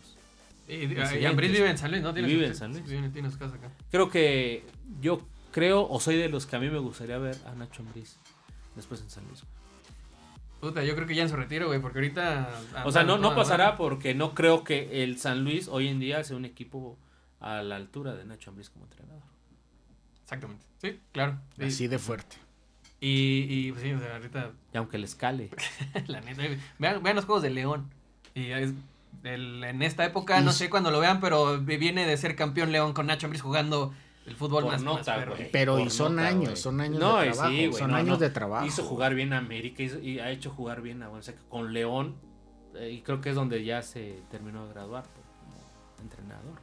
Y, 0.68 0.85
y, 0.85 0.87
Presidentes. 0.88 1.30
Ambris 1.30 1.52
vive 1.52 1.70
en 1.70 1.78
San 1.78 1.90
Luis, 1.90 2.02
¿no? 2.02 2.12
Tiene 2.12 2.28
Vive 2.28 2.46
en 2.46 2.54
San 2.54 2.72
Luis. 2.72 2.85
Tiene, 2.85 3.30
su 3.30 3.38
casa 3.38 3.56
acá. 3.56 3.70
Creo 3.90 4.09
que 4.09 4.64
yo 5.00 5.20
creo 5.50 5.88
o 5.88 5.98
soy 5.98 6.16
de 6.16 6.28
los 6.28 6.46
que 6.46 6.56
a 6.56 6.61
mí 6.61 6.70
me 6.70 6.78
gustaría 6.78 7.18
ver 7.18 7.37
a 7.46 7.54
Nacho 7.54 7.83
Ambriz 7.83 8.16
después 8.76 9.00
en 9.00 9.11
San 9.11 9.24
Luis. 9.26 9.42
Puta, 10.61 10.85
yo 10.85 10.94
creo 10.94 11.07
que 11.07 11.14
ya 11.14 11.23
en 11.23 11.29
su 11.31 11.37
retiro, 11.37 11.68
güey, 11.68 11.81
porque 11.81 11.99
ahorita. 11.99 12.51
O 12.85 12.92
sea, 12.92 13.03
no, 13.03 13.16
no 13.18 13.35
pasará 13.35 13.77
porque 13.77 14.14
no 14.14 14.35
creo 14.35 14.62
que 14.62 15.03
el 15.03 15.18
San 15.18 15.42
Luis 15.42 15.68
hoy 15.68 15.88
en 15.88 15.99
día 16.01 16.23
sea 16.23 16.37
un 16.37 16.44
equipo 16.44 16.99
a 17.40 17.62
la 17.62 17.77
altura 17.77 18.14
de 18.14 18.25
Nacho 18.27 18.51
Ambriz 18.51 18.68
como 18.70 18.85
entrenador. 18.85 19.23
Exactamente. 20.23 20.64
Sí, 20.83 21.01
claro. 21.12 21.38
Y, 21.59 21.64
Así 21.64 21.88
de 21.88 21.99
fuerte. 21.99 22.37
y, 23.01 23.46
y, 23.49 23.73
pues 23.73 23.83
sí, 23.83 23.92
o 23.92 23.99
sea, 23.99 24.16
ahorita. 24.16 24.51
Y 24.73 24.77
aunque 24.77 24.99
le 24.99 25.07
escale. 25.07 25.51
la 26.07 26.20
neta. 26.20 26.42
Vean, 26.79 27.03
vean 27.03 27.16
los 27.16 27.25
juegos 27.25 27.42
de 27.42 27.51
León. 27.51 27.90
Y 28.35 28.51
es. 28.51 28.73
el- 29.25 29.64
en 29.64 29.83
esta 29.83 30.05
época, 30.05 30.40
Y 30.40 30.44
no 30.44 30.53
sé 30.53 30.70
cuándo 30.70 30.90
lo 30.90 31.01
vean, 31.01 31.20
pero 31.20 31.59
viene 31.59 32.07
de 32.07 32.16
ser 32.16 32.37
campeón 32.37 32.70
León 32.70 32.92
con 32.92 33.07
Nacho 33.07 33.27
Ambriz 33.27 33.42
jugando 33.42 33.92
el 34.31 34.37
fútbol 34.37 34.62
Por 34.62 34.73
más, 34.73 34.83
más 34.83 34.95
nota, 34.99 35.16
perro. 35.16 35.35
güey. 35.37 35.51
Pero 35.51 35.79
y 35.81 35.90
son 35.90 36.16
nota, 36.16 36.29
años, 36.29 36.59
son 36.59 36.81
años 36.81 36.99
No, 37.01 37.19
de 37.19 37.27
y 37.27 37.31
sí, 37.31 37.35
trabajo. 37.35 37.55
güey, 37.57 37.73
son 37.73 37.90
no, 37.90 37.97
años 37.97 38.09
no. 38.09 38.16
de 38.19 38.31
trabajo. 38.31 38.66
Hizo 38.66 38.85
jugar 38.85 39.14
bien 39.14 39.33
a 39.33 39.38
América 39.38 39.83
hizo- 39.83 39.99
y 40.01 40.19
ha 40.21 40.31
hecho 40.31 40.51
jugar 40.51 40.81
bien 40.83 41.03
a 41.03 41.09
bueno, 41.09 41.21
o 41.21 41.23
sea, 41.23 41.35
que 41.35 41.43
con 41.49 41.73
León. 41.73 42.14
eh, 42.77 42.90
y 42.93 43.01
creo 43.03 43.21
que 43.21 43.31
es 43.31 43.35
donde 43.35 43.64
ya 43.64 43.83
se 43.83 44.23
terminó 44.31 44.64
de 44.66 44.73
graduar 44.73 45.03
pues, 45.03 45.27
como 45.40 46.01
entrenador. 46.03 46.55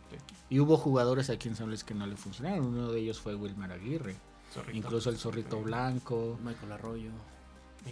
Y 0.49 0.59
hubo 0.61 0.77
jugadores 0.77 1.29
aquí 1.29 1.49
en 1.49 1.55
San 1.57 1.67
Luis 1.67 1.83
que 1.83 1.93
no 1.93 2.07
le 2.07 2.15
funcionaron. 2.15 2.65
Uno 2.65 2.91
de 2.91 3.01
ellos 3.01 3.19
fue 3.19 3.35
Wilmer 3.35 3.73
Aguirre. 3.73 4.15
Zorrito. 4.53 4.77
Incluso 4.77 5.09
el 5.09 5.17
Zorrito 5.17 5.59
Blanco. 5.61 6.39
Michael 6.41 6.71
Arroyo. 6.71 7.09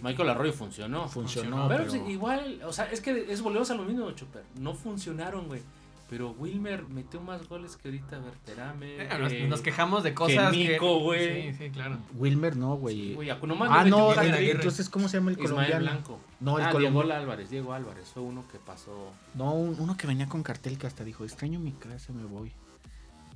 Michael 0.02 0.30
Arroyo 0.30 0.52
funcionó. 0.54 1.06
Funcionó, 1.08 1.68
Pero, 1.68 1.84
pero... 1.90 2.08
igual, 2.08 2.60
o 2.64 2.72
sea, 2.72 2.86
es 2.90 3.00
que 3.02 3.30
es 3.30 3.42
volvemos 3.42 3.70
a 3.70 3.74
lo 3.74 3.82
mismo, 3.84 4.10
Chopper. 4.12 4.44
No 4.58 4.72
funcionaron, 4.74 5.46
güey. 5.46 5.60
Pero 6.08 6.30
Wilmer 6.38 6.86
metió 6.88 7.20
más 7.20 7.48
goles 7.48 7.76
que 7.76 7.88
ahorita 7.88 8.18
Berterame. 8.20 9.02
Eh, 9.02 9.08
nos, 9.18 9.32
que- 9.32 9.48
nos 9.48 9.60
quejamos 9.60 10.04
de 10.04 10.14
cosas 10.14 10.52
que. 10.52 10.68
Nico, 10.72 11.00
güey. 11.00 11.50
Sí, 11.52 11.58
sí, 11.58 11.70
claro. 11.70 11.98
Wilmer 12.16 12.56
no, 12.56 12.74
Sí, 12.88 13.14
güey. 13.14 13.28
nomás 13.42 13.68
ah, 13.72 13.84
no, 13.84 14.12
el- 14.12 14.34
entonces, 14.50 14.88
¿cómo 14.88 15.08
se 15.08 15.16
llama 15.16 15.32
el 15.32 15.38
Ismael 15.40 15.50
colombiano? 15.50 15.80
Blanco. 15.84 16.20
No, 16.38 16.58
el 16.58 16.64
ah, 16.64 16.70
colombiano. 16.70 17.02
Diego 17.02 17.16
Álvarez, 17.20 17.50
Diego 17.50 17.72
Álvarez. 17.72 18.08
Fue 18.14 18.22
uno 18.22 18.44
que 18.52 18.58
pasó. 18.58 19.10
No, 19.34 19.52
un- 19.54 19.76
uno 19.80 19.96
que 19.96 20.06
venía 20.06 20.28
con 20.28 20.42
cartel 20.44 20.78
que 20.78 20.86
hasta 20.86 21.02
dijo, 21.02 21.24
extraño 21.24 21.58
mi 21.58 21.72
casa, 21.72 22.12
me 22.12 22.24
voy. 22.24 22.52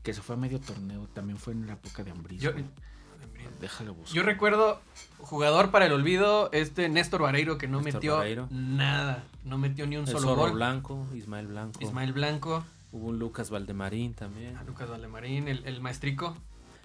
Que 0.04 0.14
se 0.14 0.22
fue 0.22 0.37
a 0.37 0.38
medio 0.38 0.61
torneo, 0.61 1.09
también 1.12 1.38
fue 1.38 1.52
en 1.52 1.66
la 1.66 1.72
época 1.72 2.04
de 2.04 2.12
Ambris. 2.12 2.40
Yo. 2.40 2.52
Déjalo 3.61 3.94
buscar. 3.94 4.14
yo 4.14 4.22
recuerdo 4.22 4.80
jugador 5.18 5.70
para 5.70 5.87
el 5.87 5.92
olvido, 5.92 6.48
este 6.52 6.88
Néstor 6.88 7.22
Vareiro, 7.22 7.59
que 7.59 7.68
no 7.68 7.80
Néstor 7.83 7.94
metió 8.24 8.46
nada. 8.50 9.24
No 9.44 9.59
metió 9.59 9.87
ni 9.87 9.96
un 9.96 10.02
El 10.04 10.09
solo 10.09 10.20
Zorro 10.28 10.40
gol. 10.42 10.52
Blanco, 10.52 11.06
Ismael 11.14 11.46
Blanco. 11.46 11.78
Ismael 11.83 12.12
Blanco, 12.12 12.64
Hubo 12.92 13.09
un 13.09 13.18
Lucas 13.18 13.50
Valdemarín 13.50 14.14
también. 14.14 14.56
a 14.56 14.64
Lucas 14.64 14.88
Valdemarín, 14.88 15.46
el, 15.48 15.62
el 15.66 15.80
maestrico. 15.80 16.37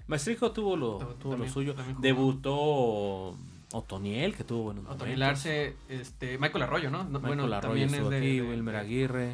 Maestrico 0.08 0.52
tuvo 0.52 0.76
lo, 0.76 0.98
Tuvo- 1.20 1.36
lo 1.38 1.50
suyo. 1.50 1.76
Debutó 2.00 3.36
Otoniel, 3.74 4.36
que 4.36 4.44
tuvo 4.44 4.64
buenos 4.64 4.86
Otoniel 4.88 5.18
momentos. 5.20 5.46
Arce, 5.46 5.76
este, 5.90 6.38
Michael 6.38 6.64
Arroyo, 6.64 6.90
¿no? 6.92 7.04
Michael 7.06 7.22
bueno, 7.26 7.44
Arroyo 7.46 7.62
también 7.62 7.94
es 7.96 8.10
de, 8.10 8.18
aquí, 8.18 8.40
de- 8.40 8.42
Wilmer 8.50 8.76
Aguirre. 8.76 9.32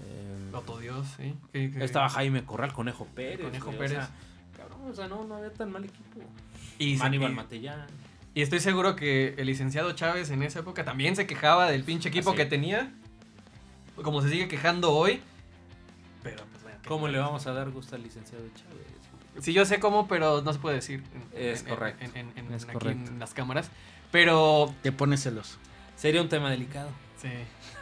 eh, 0.00 0.50
Otto 0.52 0.78
Dios, 0.78 1.06
sí. 1.16 1.34
estaba 1.52 2.08
Jaime 2.08 2.44
Corral, 2.44 2.72
Conejo 2.72 3.06
Pérez. 3.14 3.40
Conejo 3.46 3.70
o 3.70 3.72
Pérez. 3.72 3.90
sea, 3.90 4.10
cabrón, 4.58 4.90
o 4.90 4.94
sea, 4.94 5.08
no, 5.08 5.24
no 5.24 5.36
había 5.36 5.52
tan 5.52 5.72
mal 5.72 5.84
equipo. 5.84 6.20
y, 6.78 6.96
Matellán. 6.96 7.86
y 8.34 8.42
estoy 8.42 8.60
seguro 8.60 8.94
que 8.96 9.34
el 9.38 9.46
licenciado 9.46 9.92
Chávez 9.92 10.30
en 10.30 10.42
esa 10.42 10.58
época 10.60 10.84
también 10.84 11.16
se 11.16 11.26
quejaba 11.26 11.70
del 11.70 11.84
pinche 11.84 12.08
equipo 12.10 12.30
Ah, 12.30 12.32
sí. 12.32 12.36
que 12.38 12.44
tenía. 12.46 12.92
Como 13.96 14.20
se 14.22 14.28
sigue 14.30 14.46
quejando 14.48 14.92
hoy. 14.92 15.20
Pero, 16.22 16.44
pues, 16.52 16.62
bueno. 16.62 16.78
¿Cómo 16.86 17.08
le 17.08 17.18
vamos 17.18 17.46
a 17.46 17.52
dar 17.52 17.70
gusto 17.70 17.96
al 17.96 18.02
licenciado 18.02 18.44
Chávez? 18.54 18.86
Sí, 19.40 19.52
yo 19.52 19.64
sé 19.64 19.78
cómo, 19.80 20.06
pero 20.08 20.42
no 20.42 20.52
se 20.52 20.58
puede 20.58 20.76
decir. 20.76 21.02
en- 21.14 21.40
Es 21.40 21.62
en- 21.62 21.68
correcto. 21.68 22.04
En, 22.04 22.16
en- 22.16 22.32
en- 22.46 22.52
Es 22.54 22.64
aquí 22.64 22.72
correcto. 22.74 23.10
en 23.10 23.18
las 23.18 23.34
cámaras. 23.34 23.70
Pero 24.10 24.72
Te 24.82 24.90
pones 24.92 25.22
celos. 25.22 25.58
Sería 25.96 26.20
un 26.22 26.28
tema 26.28 26.50
delicado. 26.50 26.90
Sí, 27.20 27.28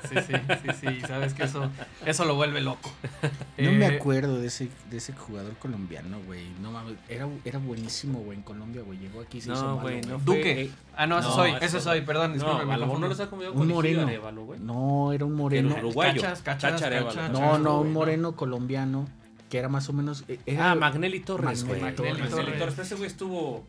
sí, 0.08 0.14
sí, 0.26 0.32
sí, 0.62 0.70
sí, 0.80 1.00
sabes 1.06 1.34
que 1.34 1.42
eso, 1.44 1.68
eso 2.06 2.24
lo 2.24 2.34
vuelve 2.36 2.60
loco. 2.62 2.90
No 3.58 3.70
me 3.72 3.86
Eh, 3.86 3.96
acuerdo 3.96 4.38
de 4.38 4.46
ese, 4.46 4.68
de 4.90 4.96
ese 4.98 5.12
jugador 5.12 5.54
colombiano, 5.56 6.18
güey. 6.26 6.42
No 6.62 6.70
mames, 6.72 6.94
era, 7.08 7.28
era 7.44 7.58
buenísimo, 7.58 8.20
güey, 8.20 8.38
en 8.38 8.42
Colombia, 8.44 8.82
güey. 8.82 8.98
Llegó 8.98 9.20
aquí 9.20 9.38
y 9.38 9.40
se 9.42 9.52
hizo 9.52 9.62
malo, 9.62 9.80
güey, 9.80 10.00
no 10.02 10.18
güey. 10.20 10.24
Duque. 10.38 10.62
eh, 10.62 10.70
Ah, 10.96 11.06
no, 11.06 11.18
eso 11.18 11.28
No, 11.28 11.34
soy, 11.34 11.50
eso 11.52 11.64
eso 11.64 11.76
no. 11.76 11.82
soy, 11.82 12.00
perdón, 12.02 12.32
disculpe, 12.34 12.60
No, 12.60 12.66
me 12.66 12.74
a 12.74 12.76
lo 12.78 12.86
mejor 12.86 13.00
no 13.00 13.08
los 13.08 13.20
ha 13.20 13.28
comido 13.30 13.52
con 13.54 13.68
moreno. 13.68 14.02
Arevalo, 14.02 14.44
güey. 14.44 14.60
No, 14.60 15.12
era 15.12 15.24
un 15.26 15.34
moreno. 15.34 15.74
El 15.76 15.84
uruguayo. 15.84 16.20
Cachas, 16.22 16.42
cachas, 16.42 16.72
Chacha 16.72 16.86
Arevalo. 16.86 17.08
cachas. 17.14 17.30
No, 17.32 17.58
no, 17.58 17.76
un 17.76 17.82
güey, 17.82 17.92
moreno 17.92 18.36
colombiano 18.36 19.06
que 19.50 19.58
era 19.58 19.68
más 19.68 19.88
o 19.88 19.92
menos. 19.92 20.24
eh, 20.28 20.38
Era, 20.46 20.72
Ah, 20.72 20.74
Magnelli 20.74 21.20
Torres, 21.20 21.64
güey. 21.64 21.80
Magnelli 21.80 21.96
Torres. 21.96 22.30
Magnelli 22.30 22.58
Torres. 22.58 22.74
Pero 22.76 22.82
ese 22.82 22.94
güey 22.94 23.06
estuvo. 23.06 23.64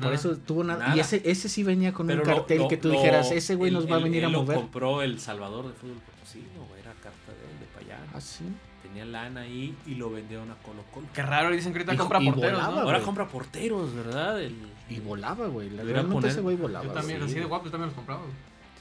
Por 0.00 0.12
eso 0.12 0.36
tuvo 0.36 0.62
nada. 0.64 0.80
Nada. 0.80 0.96
Y 0.96 1.00
ese, 1.00 1.22
ese 1.24 1.48
sí 1.48 1.62
venía 1.64 1.92
con 1.92 2.06
Pero 2.06 2.22
un 2.22 2.26
cartel 2.28 2.58
lo- 2.58 2.68
que 2.68 2.76
tú 2.76 2.88
lo- 2.88 2.94
dijeras, 2.94 3.30
ese 3.32 3.54
güey 3.56 3.70
nos 3.72 3.90
va 3.90 3.94
a 3.96 3.98
él- 3.98 4.04
venir 4.04 4.24
a 4.24 4.26
él 4.28 4.32
lo 4.32 4.42
mover. 4.42 4.56
compró 4.56 5.02
el 5.02 5.18
Salvador 5.20 5.66
de 5.68 5.72
Fútbol 5.74 5.96
Potosino. 5.98 6.66
Era 6.80 6.92
carta 6.94 7.32
de 7.32 7.50
él, 7.50 7.58
de 7.60 7.92
allá. 7.92 7.98
Ah, 8.14 8.20
sí. 8.20 8.44
Tenía 8.82 9.04
lana 9.04 9.42
ahí 9.42 9.74
y 9.86 9.94
lo 9.94 10.10
vendieron 10.10 10.50
a 10.50 10.54
Colo 10.56 10.82
Colo. 10.92 11.06
Qué 11.12 11.22
raro, 11.22 11.50
dicen 11.50 11.72
que 11.72 11.78
ahorita 11.80 11.94
Y- 11.94 11.96
compra 11.96 12.20
y 12.22 12.26
porteros, 12.30 12.52
volaba, 12.60 12.74
¿no? 12.76 12.80
Ahora 12.82 13.00
compra 13.02 13.28
porteros, 13.28 13.94
¿verdad? 13.94 14.40
El... 14.42 14.56
Y 14.88 14.98
volaba, 15.00 15.46
güey. 15.48 15.68
Realmente 15.68 16.12
poner- 16.12 16.30
ese 16.30 16.40
güey 16.40 16.56
volaba. 16.56 16.84
Yo 16.84 16.92
también, 16.92 17.22
así 17.22 17.34
de 17.34 17.44
guapo, 17.44 17.66
yo 17.66 17.70
también 17.70 17.88
los 17.88 17.94
compraba. 17.96 18.22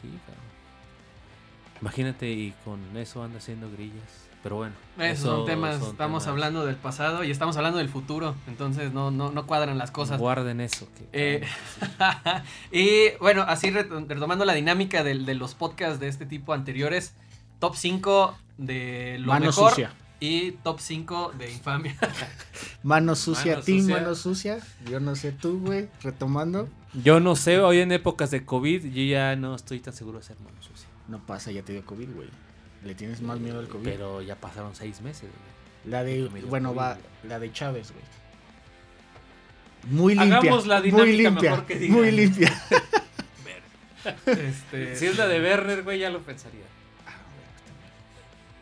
Sí, 0.01 0.07
cabrón. 0.25 0.43
Imagínate, 1.81 2.29
y 2.29 2.53
con 2.65 2.79
eso 2.97 3.23
anda 3.23 3.37
haciendo 3.37 3.69
grillas. 3.71 4.28
Pero 4.43 4.55
bueno. 4.55 4.73
Esos 4.97 5.19
eso 5.19 5.35
son 5.37 5.45
temas, 5.45 5.79
son 5.79 5.89
estamos 5.91 6.23
temas. 6.23 6.27
hablando 6.27 6.65
del 6.65 6.75
pasado 6.77 7.23
y 7.25 7.31
estamos 7.31 7.57
hablando 7.57 7.77
del 7.79 7.89
futuro, 7.89 8.35
entonces 8.47 8.93
no, 8.93 9.11
no, 9.11 9.31
no 9.31 9.45
cuadran 9.45 9.77
las 9.77 9.91
cosas. 9.91 10.17
Guarden 10.19 10.61
eso. 10.61 10.87
Que, 10.97 11.07
Eh, 11.11 11.43
y 12.71 13.17
bueno, 13.19 13.43
así 13.47 13.69
ret- 13.69 14.07
retomando 14.07 14.45
la 14.45 14.53
dinámica 14.53 15.03
del- 15.03 15.25
de, 15.25 15.35
los 15.35 15.55
podcasts 15.55 15.99
de 15.99 16.07
este 16.07 16.25
tipo 16.25 16.53
anteriores, 16.53 17.13
top 17.59 17.75
5 17.75 18.37
de 18.57 19.17
lo 19.19 19.27
Mano 19.27 19.47
mejor 19.47 19.69
sucia. 19.71 19.93
Y 20.21 20.51
top 20.63 20.79
5 20.81 21.33
de 21.37 21.51
infamia. 21.51 21.95
Mano 22.83 23.15
sucia, 23.15 23.53
Mano 23.53 23.63
team, 23.63 23.79
sucia. 23.81 23.95
mano 23.95 24.15
sucia. 24.15 24.59
Yo 24.89 24.99
no 24.99 25.15
sé 25.15 25.31
tú, 25.31 25.59
güey. 25.61 25.87
Retomando. 26.01 26.67
Yo 27.03 27.19
no 27.21 27.35
sé, 27.37 27.59
hoy 27.59 27.79
en 27.79 27.91
épocas 27.93 28.29
de 28.31 28.43
COVID, 28.45 28.85
yo 28.91 29.03
ya 29.03 29.35
no 29.37 29.55
estoy 29.55 29.79
tan 29.79 29.93
seguro 29.93 30.17
de 30.19 30.25
ser 30.25 30.37
mano 30.39 30.61
sucia. 30.61 30.87
No 31.07 31.19
pasa, 31.19 31.51
ya 31.51 31.61
te 31.63 31.71
dio 31.73 31.85
COVID, 31.85 32.09
güey. 32.15 32.27
Le 32.83 32.95
tienes 32.95 33.21
más 33.21 33.39
miedo 33.39 33.59
al 33.59 33.67
COVID. 33.67 33.83
Pero 33.83 34.21
ya 34.21 34.35
pasaron 34.35 34.75
seis 34.75 35.01
meses, 35.01 35.29
güey. 35.29 35.91
la 35.91 36.03
de, 36.03 36.27
bueno, 36.47 36.69
COVID, 36.69 36.79
va, 36.79 36.93
güey. 36.93 37.05
la 37.23 37.39
de 37.39 37.51
Chávez, 37.51 37.91
güey. 37.91 38.03
Muy 39.87 40.15
limpia. 40.15 40.37
Hagamos 40.37 40.67
la 40.67 40.81
muy 40.81 40.89
dinámica 40.89 41.11
limpia. 41.11 41.51
mejor 41.51 41.65
que 41.65 41.75
digan. 41.75 41.97
Muy 41.97 42.11
limpia. 42.11 42.63
Este, 44.25 44.95
Si 44.95 45.07
es 45.07 45.17
la 45.17 45.27
de 45.27 45.41
Werner, 45.41 45.83
güey, 45.83 45.99
ya 45.99 46.09
lo 46.09 46.21
pensaría. 46.21 46.63
Ah, 47.05 47.11
güey, 47.35 47.45
pues 47.51 47.63
también. 47.63 47.91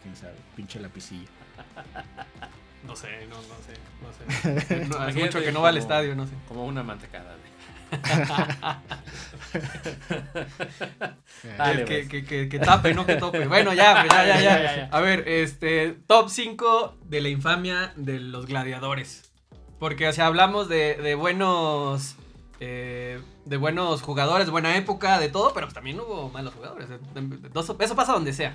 Quién 0.02 0.16
sabe, 0.16 0.36
pinche 0.56 0.80
lapicilla. 0.80 1.28
No 2.86 2.96
sé, 2.96 3.28
no, 3.28 3.36
no 3.36 3.42
sé. 3.66 3.74
No 4.02 4.70
sé. 4.70 4.86
No, 4.88 4.98
hace 4.98 5.20
mucho 5.20 5.42
que 5.42 5.52
no 5.52 5.62
va 5.62 5.70
al 5.70 5.78
estadio, 5.78 6.16
no 6.16 6.26
sé. 6.26 6.34
Como 6.48 6.66
una 6.66 6.84
mantecada, 6.84 7.36
güey. 7.36 7.47
Dale, 11.58 11.86
que, 11.86 11.96
pues. 11.98 12.10
que, 12.10 12.26
que, 12.26 12.50
que 12.50 12.60
tape, 12.60 12.94
no 12.94 13.06
que 13.06 13.16
tope. 13.16 13.48
Bueno, 13.48 13.74
ya, 13.74 14.02
pues, 14.02 14.14
ya, 14.14 14.26
ya, 14.26 14.36
Ya, 14.36 14.42
ya, 14.42 14.64
ya, 14.64 14.76
ya. 14.78 14.90
A 14.92 15.02
ver, 15.02 15.28
este, 15.28 15.98
top 16.08 16.30
5 16.30 16.96
de 17.06 17.22
la 17.22 17.30
infamia 17.30 17.94
de 17.96 18.20
los 18.20 18.46
gladiadores. 18.46 19.32
Porque, 19.80 20.08
o 20.08 20.14
sea, 20.14 20.28
hablamos 20.28 20.70
de, 20.70 20.96
de 20.96 21.16
buenos. 21.16 22.16
eh, 22.60 23.20
de 23.46 23.58
buenos 23.58 24.02
jugadores, 24.02 24.50
buena 24.50 24.76
época, 24.76 25.20
de 25.20 25.30
todo, 25.30 25.54
pero 25.54 25.68
pues 25.68 25.74
también 25.74 26.00
hubo 26.00 26.30
malos 26.30 26.54
jugadores. 26.54 26.90
eso 26.90 27.96
pasa 27.96 28.14
donde 28.14 28.34
sea. 28.34 28.54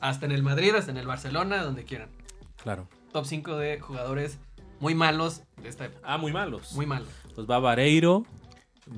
Hasta 0.00 0.26
en 0.26 0.32
el 0.32 0.42
Madrid, 0.42 0.74
hasta 0.74 0.90
en 0.90 0.96
el 0.98 1.06
Barcelona, 1.06 1.62
donde 1.62 1.84
quieran. 1.84 2.08
Claro. 2.62 2.88
Top 3.12 3.24
5 3.24 3.56
de 3.56 3.80
jugadores 3.80 4.38
muy 4.80 4.94
malos 4.94 5.42
de 5.62 5.68
esta 5.68 5.86
época. 5.86 6.00
Ah, 6.04 6.18
muy 6.18 6.32
malos. 6.32 6.72
Muy 6.72 6.86
malos. 6.86 7.08
Pues 7.34 7.48
va 7.48 7.58
Vareiro, 7.58 8.24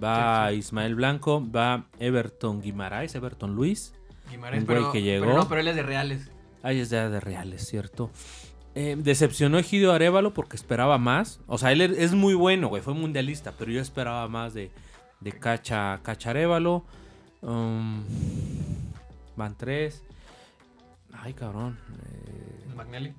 va 0.02 0.48
Sí, 0.50 0.56
Ismael 0.56 0.94
Blanco, 0.94 1.42
va 1.50 1.86
Everton 1.98 2.60
Guimaraes, 2.60 3.14
Everton 3.14 3.54
Luis. 3.54 3.94
Güey 4.38 4.64
pero, 4.64 4.92
que 4.92 5.02
llegó. 5.02 5.24
pero 5.26 5.36
no, 5.36 5.48
pero 5.48 5.60
él 5.60 5.68
es 5.68 5.76
de 5.76 5.82
Reales. 5.82 6.30
Ahí 6.62 6.78
es 6.80 6.90
de, 6.90 7.10
de 7.10 7.20
Reales, 7.20 7.66
¿cierto? 7.66 8.10
Eh, 8.74 8.96
decepcionó 8.98 9.58
Egidio 9.58 9.92
Arevalo 9.92 10.32
porque 10.32 10.56
esperaba 10.56 10.96
más. 10.96 11.40
O 11.46 11.58
sea, 11.58 11.72
él 11.72 11.80
er- 11.82 11.94
es 11.98 12.14
muy 12.14 12.34
bueno, 12.34 12.68
güey. 12.68 12.80
Fue 12.82 12.94
mundialista, 12.94 13.52
pero 13.58 13.70
yo 13.72 13.80
esperaba 13.82 14.26
más 14.28 14.54
de, 14.54 14.70
de 15.20 15.32
Cacha, 15.32 16.00
Cacha 16.02 16.30
Arévalo. 16.30 16.84
Um, 17.42 18.02
van 19.36 19.56
tres. 19.58 20.02
Ay, 21.12 21.34
cabrón. 21.34 21.78
eh, 22.06 22.72
Magnelli. 22.74 23.12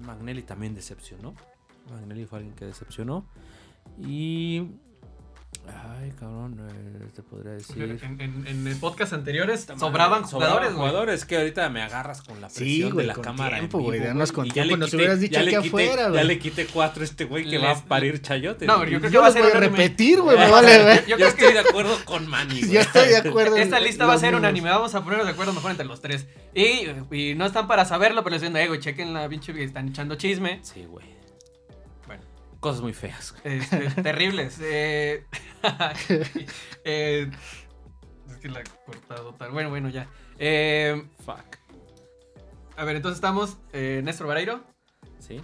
Magnelli 0.00 0.42
también 0.42 0.74
decepcionó. 0.74 1.34
Magnelli 1.90 2.24
fue 2.24 2.38
alguien 2.38 2.54
que 2.56 2.64
decepcionó. 2.64 3.26
Y. 4.00 4.62
Ay, 6.00 6.12
cabrón. 6.18 6.58
eh, 6.70 7.06
te 7.14 7.22
podría 7.22 7.52
decir. 7.52 7.82
En, 8.02 8.20
en, 8.20 8.46
en 8.46 8.66
el 8.66 8.76
podcast 8.76 9.12
anteriores 9.12 9.66
sobraban 9.78 10.22
jugadores, 10.22 10.68
güey. 10.72 10.78
jugadores 10.78 11.24
que 11.24 11.36
ahorita 11.36 11.68
me 11.70 11.82
agarras 11.82 12.22
con 12.22 12.40
la 12.40 12.48
Sí, 12.48 12.58
presión 12.64 12.90
güey, 12.92 13.04
de 13.04 13.08
la 13.08 13.14
con 13.14 13.24
cámara. 13.24 13.56
en 13.56 13.62
tiempo, 13.62 13.78
güey, 13.80 13.98
vivo, 13.98 14.08
danos 14.08 14.30
güey, 14.32 14.34
con 14.36 14.46
y 14.46 14.48
ya 14.48 14.54
tiempo, 14.54 14.74
le 14.76 14.80
nos 14.80 14.90
quité- 14.90 14.96
hubieras 14.96 15.20
dicho 15.20 15.32
ya 15.34 15.42
le 15.42 15.56
aquí 15.56 15.68
quité- 15.68 15.84
afuera, 15.86 16.02
Ya 16.04 16.08
güey. 16.10 16.26
le 16.26 16.38
quité 16.38 16.66
cuatro 16.66 17.02
a 17.02 17.04
este 17.04 17.24
güey 17.24 17.44
que 17.44 17.50
Les- 17.58 17.62
va 17.62 17.70
a 17.72 17.84
parir 17.84 18.22
chayote. 18.22 18.66
No, 18.66 18.76
güey. 18.78 18.90
yo 18.90 18.98
creo 19.00 19.10
que 19.10 19.14
Yo 19.14 19.20
va 19.20 19.26
a 19.26 19.30
lo 19.30 19.32
ser 19.32 19.42
voy 19.42 19.50
a 19.52 19.56
unánime. 19.58 19.76
repetir, 19.78 20.20
güey, 20.20 20.38
me 20.38 20.50
vale 20.50 20.84
ver. 20.84 21.02
Yo 21.02 21.08
Yo 21.10 21.16
creo 21.16 21.28
estoy 21.28 21.52
de 21.52 21.58
acuerdo 21.60 21.96
con 22.04 22.26
Manny, 22.26 22.60
güey. 22.60 22.72
Yo 22.72 22.80
estoy 22.80 23.08
de 23.08 23.16
acuerdo. 23.16 23.56
en 23.56 23.62
Esta 23.62 23.80
lista 23.80 24.04
va 24.06 24.12
a 24.12 24.14
los 24.14 24.20
ser 24.20 24.30
mismos. 24.30 24.40
unánime. 24.40 24.70
Vamos 24.70 24.94
a 24.94 25.02
ponernos 25.02 25.26
de 25.26 25.32
acuerdo 25.32 25.52
mejor 25.52 25.70
entre 25.72 25.86
los 25.86 26.00
tres. 26.00 26.26
Y, 26.54 26.86
y 27.14 27.34
no 27.34 27.46
están 27.46 27.66
para 27.68 27.84
saberlo, 27.84 28.22
pero 28.24 28.34
diciendo, 28.34 28.58
eh, 28.58 28.68
güey, 28.68 28.80
chequen 28.80 29.12
la 29.12 29.28
pinche 29.28 29.52
que 29.52 29.64
están 29.64 29.88
echando 29.88 30.14
chisme. 30.14 30.60
Sí, 30.62 30.84
güey. 30.88 31.17
Cosas 32.60 32.80
muy 32.82 32.92
feas, 32.92 33.34
este, 33.44 33.90
terribles. 34.02 34.58
Eh, 34.60 35.24
eh, 36.84 37.30
es 38.28 38.36
que 38.38 38.48
la 38.48 38.60
he 38.60 38.64
cortado 38.84 39.32
tal. 39.34 39.52
Bueno, 39.52 39.70
bueno, 39.70 39.88
ya. 39.88 40.08
Eh, 40.38 41.04
Fuck. 41.24 41.56
a 42.76 42.84
ver, 42.84 42.96
entonces 42.96 43.16
estamos 43.18 43.58
eh, 43.72 44.00
Néstor 44.04 44.26
Vareiro. 44.26 44.64
Sí. 45.20 45.40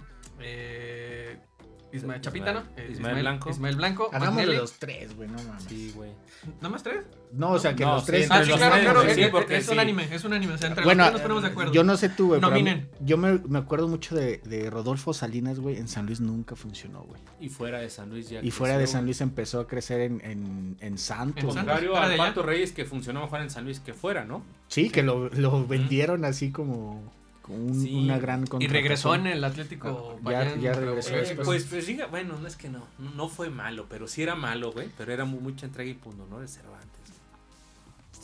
Ismael 1.95 2.21
Chapita, 2.21 2.53
¿no? 2.53 2.59
Ismael- 2.61 2.79
Eh, 2.87 2.91
Ismael 2.91 3.19
Blanco. 3.21 3.49
Ismael 3.49 3.75
Blanco. 3.75 4.09
Hagámoslo 4.11 4.31
Magnelli. 4.35 4.57
los 4.57 4.73
tres, 4.73 5.15
güey, 5.15 5.27
no 5.29 5.37
mames. 5.43 5.63
Sí, 5.63 5.91
güey. 5.95 6.11
¿Nada 6.57 6.69
más 6.69 6.83
tres? 6.83 7.05
No, 7.33 7.51
o 7.51 7.59
sea, 7.59 7.75
que 7.75 7.83
No, 7.83 7.95
los 7.95 8.05
tres. 8.05 8.27
Ah, 8.31 8.43
sí, 8.43 8.49
los 8.49 8.57
claro, 8.57 8.73
tres, 8.75 8.85
claro. 8.85 9.01
sí, 9.13 9.21
es- 9.23 9.29
porque 9.29 9.57
es 9.57 9.65
sí. 9.65 9.71
un 9.73 9.79
anime, 9.79 10.07
es 10.11 10.23
un 10.23 10.33
anime. 10.33 10.53
O 10.53 10.57
sea, 10.57 10.69
entre 10.69 10.83
Bueno, 10.85 11.03
los 11.03 11.07
tres 11.07 11.13
nos 11.13 11.21
ponemos 11.21 11.43
de 11.43 11.49
acuerdo. 11.49 11.73
yo 11.73 11.83
no 11.83 11.97
sé 11.97 12.09
tú, 12.09 12.27
güey. 12.27 12.39
mí- 12.39 12.47
Nominen. 12.47 12.89
Yo 13.01 13.17
me, 13.17 13.39
me 13.39 13.59
acuerdo 13.59 13.87
mucho 13.87 14.15
de, 14.15 14.37
de 14.45 14.69
Rodolfo 14.69 15.13
Salinas, 15.13 15.59
güey. 15.59 15.77
En 15.77 15.87
San 15.87 16.05
Luis 16.05 16.19
nunca 16.21 16.55
funcionó, 16.55 17.01
güey. 17.03 17.19
Y 17.39 17.49
fuera 17.49 17.79
de 17.79 17.89
San 17.89 18.09
Luis 18.09 18.29
ya. 18.29 18.39
Y 18.41 18.51
fuera 18.51 18.77
de 18.77 18.87
San. 18.87 19.03
Luis 19.05 19.19
empezó 19.21 19.59
a 19.59 19.67
crecer 19.67 20.01
en, 20.01 20.21
en, 20.23 20.77
en 20.79 20.97
Santos. 20.97 21.43
En. 21.43 21.49
Contrario 21.49 21.95
a. 21.97 22.15
Pato 22.15 22.43
Reyes 22.43 22.71
que 22.71 22.85
funcionó 22.85 23.21
mejor 23.21 23.41
en 23.41 23.49
San 23.49 23.65
Luis 23.65 23.79
que 23.79 23.93
fuera, 23.93 24.23
¿no? 24.25 24.43
Sí, 24.67 24.89
que 24.89 25.03
lo, 25.03 25.29
lo 25.29 25.65
vendieron 25.67 26.23
así 26.25 26.51
como 26.51 27.11
un- 27.53 27.81
Sí. 27.81 27.93
una 27.95 28.17
gran 28.17 28.45
Y 28.59 28.67
regresó 28.67 29.13
en 29.15 29.27
el 29.27 29.43
Atlético. 29.43 30.15
Ya- 30.17 30.21
Bayern, 30.23 30.61
ya 30.61 30.73
regresó 30.73 31.15
Eh, 31.15 31.37
pues, 31.43 31.65
pues 31.65 31.85
diga, 31.87 32.07
bueno, 32.07 32.37
no 32.39 32.47
es 32.47 32.55
que 32.55 32.69
no, 32.69 32.85
no, 33.15 33.27
fue 33.29 33.49
malo, 33.49 33.85
pero 33.89 34.07
sí 34.07 34.23
era 34.23 34.35
malo, 34.35 34.71
güey, 34.71 34.89
pero 34.97 35.11
era 35.13 35.25
mu- 35.25 35.39
mucha 35.39 35.65
entrega 35.65 35.89
y 35.89 35.93
punto, 35.93 36.25
¿no? 36.29 36.39
De 36.39 36.47
Cervantes. 36.47 36.91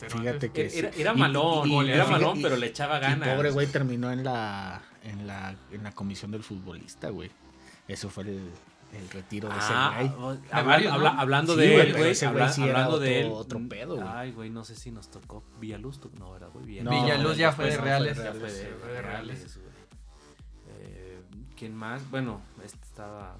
Fíjate 0.08 0.50
que 0.50 0.66
Era, 0.78 0.92
sí. 0.92 1.00
era 1.00 1.14
malón, 1.14 1.68
y- 1.70 1.82
y- 1.86 1.90
era 1.90 2.06
malón, 2.06 2.40
y- 2.40 2.42
pero 2.42 2.56
le 2.56 2.66
echaba 2.66 2.98
ganas. 2.98 3.28
pobre 3.28 3.50
güey 3.52 3.68
terminó 3.68 4.10
en 4.10 4.24
la, 4.24 4.82
en 5.04 5.26
la 5.28 5.54
en 5.70 5.84
la 5.84 5.92
comisión 5.92 6.30
del 6.32 6.42
futbolista, 6.42 7.10
güey. 7.10 7.30
Eso 7.86 8.10
fue 8.10 8.24
el, 8.24 8.40
el 8.92 9.08
retiro 9.10 9.48
de 9.48 9.54
Ah, 9.58 9.94
ese 10.02 10.08
güey. 10.14 10.22
o- 10.24 10.34
De 10.34 10.48
habla- 10.52 10.62
varios, 10.72 10.92
habla- 10.92 11.12
¿no? 11.14 11.20
hablando 11.20 11.54
Sí, 11.54 11.60
de 11.60 11.74
él, 11.80 11.92
güey, 11.96 12.24
habla- 12.24 12.52
sí 12.52 12.62
hablando 12.62 12.98
de 12.98 13.20
él. 13.20 13.26
otro- 13.26 13.36
otro 13.58 13.68
pedo, 13.68 13.96
güey. 13.96 14.08
Ay, 14.08 14.32
güey, 14.32 14.50
no 14.50 14.64
sé 14.64 14.76
si 14.76 14.90
nos 14.90 15.10
tocó 15.10 15.42
Villaluz, 15.60 16.00
no, 16.18 16.32
¿verdad, 16.32 16.48
güey? 16.52 16.80
No, 16.82 16.90
Villaluz 16.90 17.36
ya 17.36 17.52
fue 17.52 17.70
de 17.70 17.76
Reales. 17.78 18.16
Ya 18.18 18.32
fue 18.32 18.50
de 18.52 19.02
Reales, 19.02 19.58
güey. 19.58 19.72
Eh, 20.80 21.20
¿Quién 21.56 21.74
más? 21.74 22.08
Bueno, 22.10 22.40
este 22.64 22.78
estaba. 22.86 23.36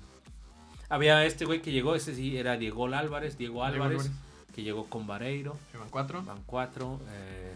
Había 0.88 1.24
este 1.24 1.44
güey 1.44 1.62
que 1.62 1.72
llegó, 1.72 1.94
ese 1.94 2.14
sí 2.14 2.36
era 2.36 2.56
Diego 2.56 2.86
Álvarez, 2.86 3.38
Diego 3.38 3.64
Álvarez, 3.64 4.10
que 4.54 4.62
llegó 4.62 4.86
con 4.86 5.06
Vareiro, 5.06 5.56
Llevan 5.72 5.88
cuatro. 5.90 6.22
van 6.22 6.42
cuatro. 6.44 7.00
eh, 7.10 7.54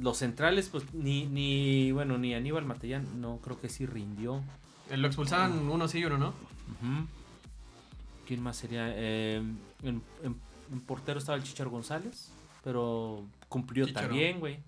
los 0.00 0.16
centrales, 0.16 0.68
pues 0.70 0.92
ni, 0.94 1.26
ni, 1.26 1.92
bueno, 1.92 2.16
ni 2.18 2.34
Aníbal 2.34 2.64
Matellán, 2.64 3.20
no 3.20 3.36
creo 3.38 3.60
que 3.60 3.68
sí 3.68 3.84
rindió. 3.86 4.42
Eh, 4.90 4.96
Lo 4.96 5.06
expulsaban 5.06 5.68
uno 5.68 5.86
sí 5.88 5.98
y 5.98 6.04
uno 6.06 6.16
no. 6.18 6.32
Ujú. 6.70 7.06
¿Quién 8.26 8.42
más 8.42 8.56
sería? 8.56 8.86
Eh, 8.88 9.36
en, 9.82 10.02
en- 10.22 10.36
en 10.72 10.80
portero 10.80 11.18
estaba 11.18 11.36
el 11.38 11.44
Chichar 11.44 11.68
González, 11.68 12.30
pero 12.64 13.24
cumplió 13.48 13.86
también, 13.92 14.40
güey. 14.40 14.58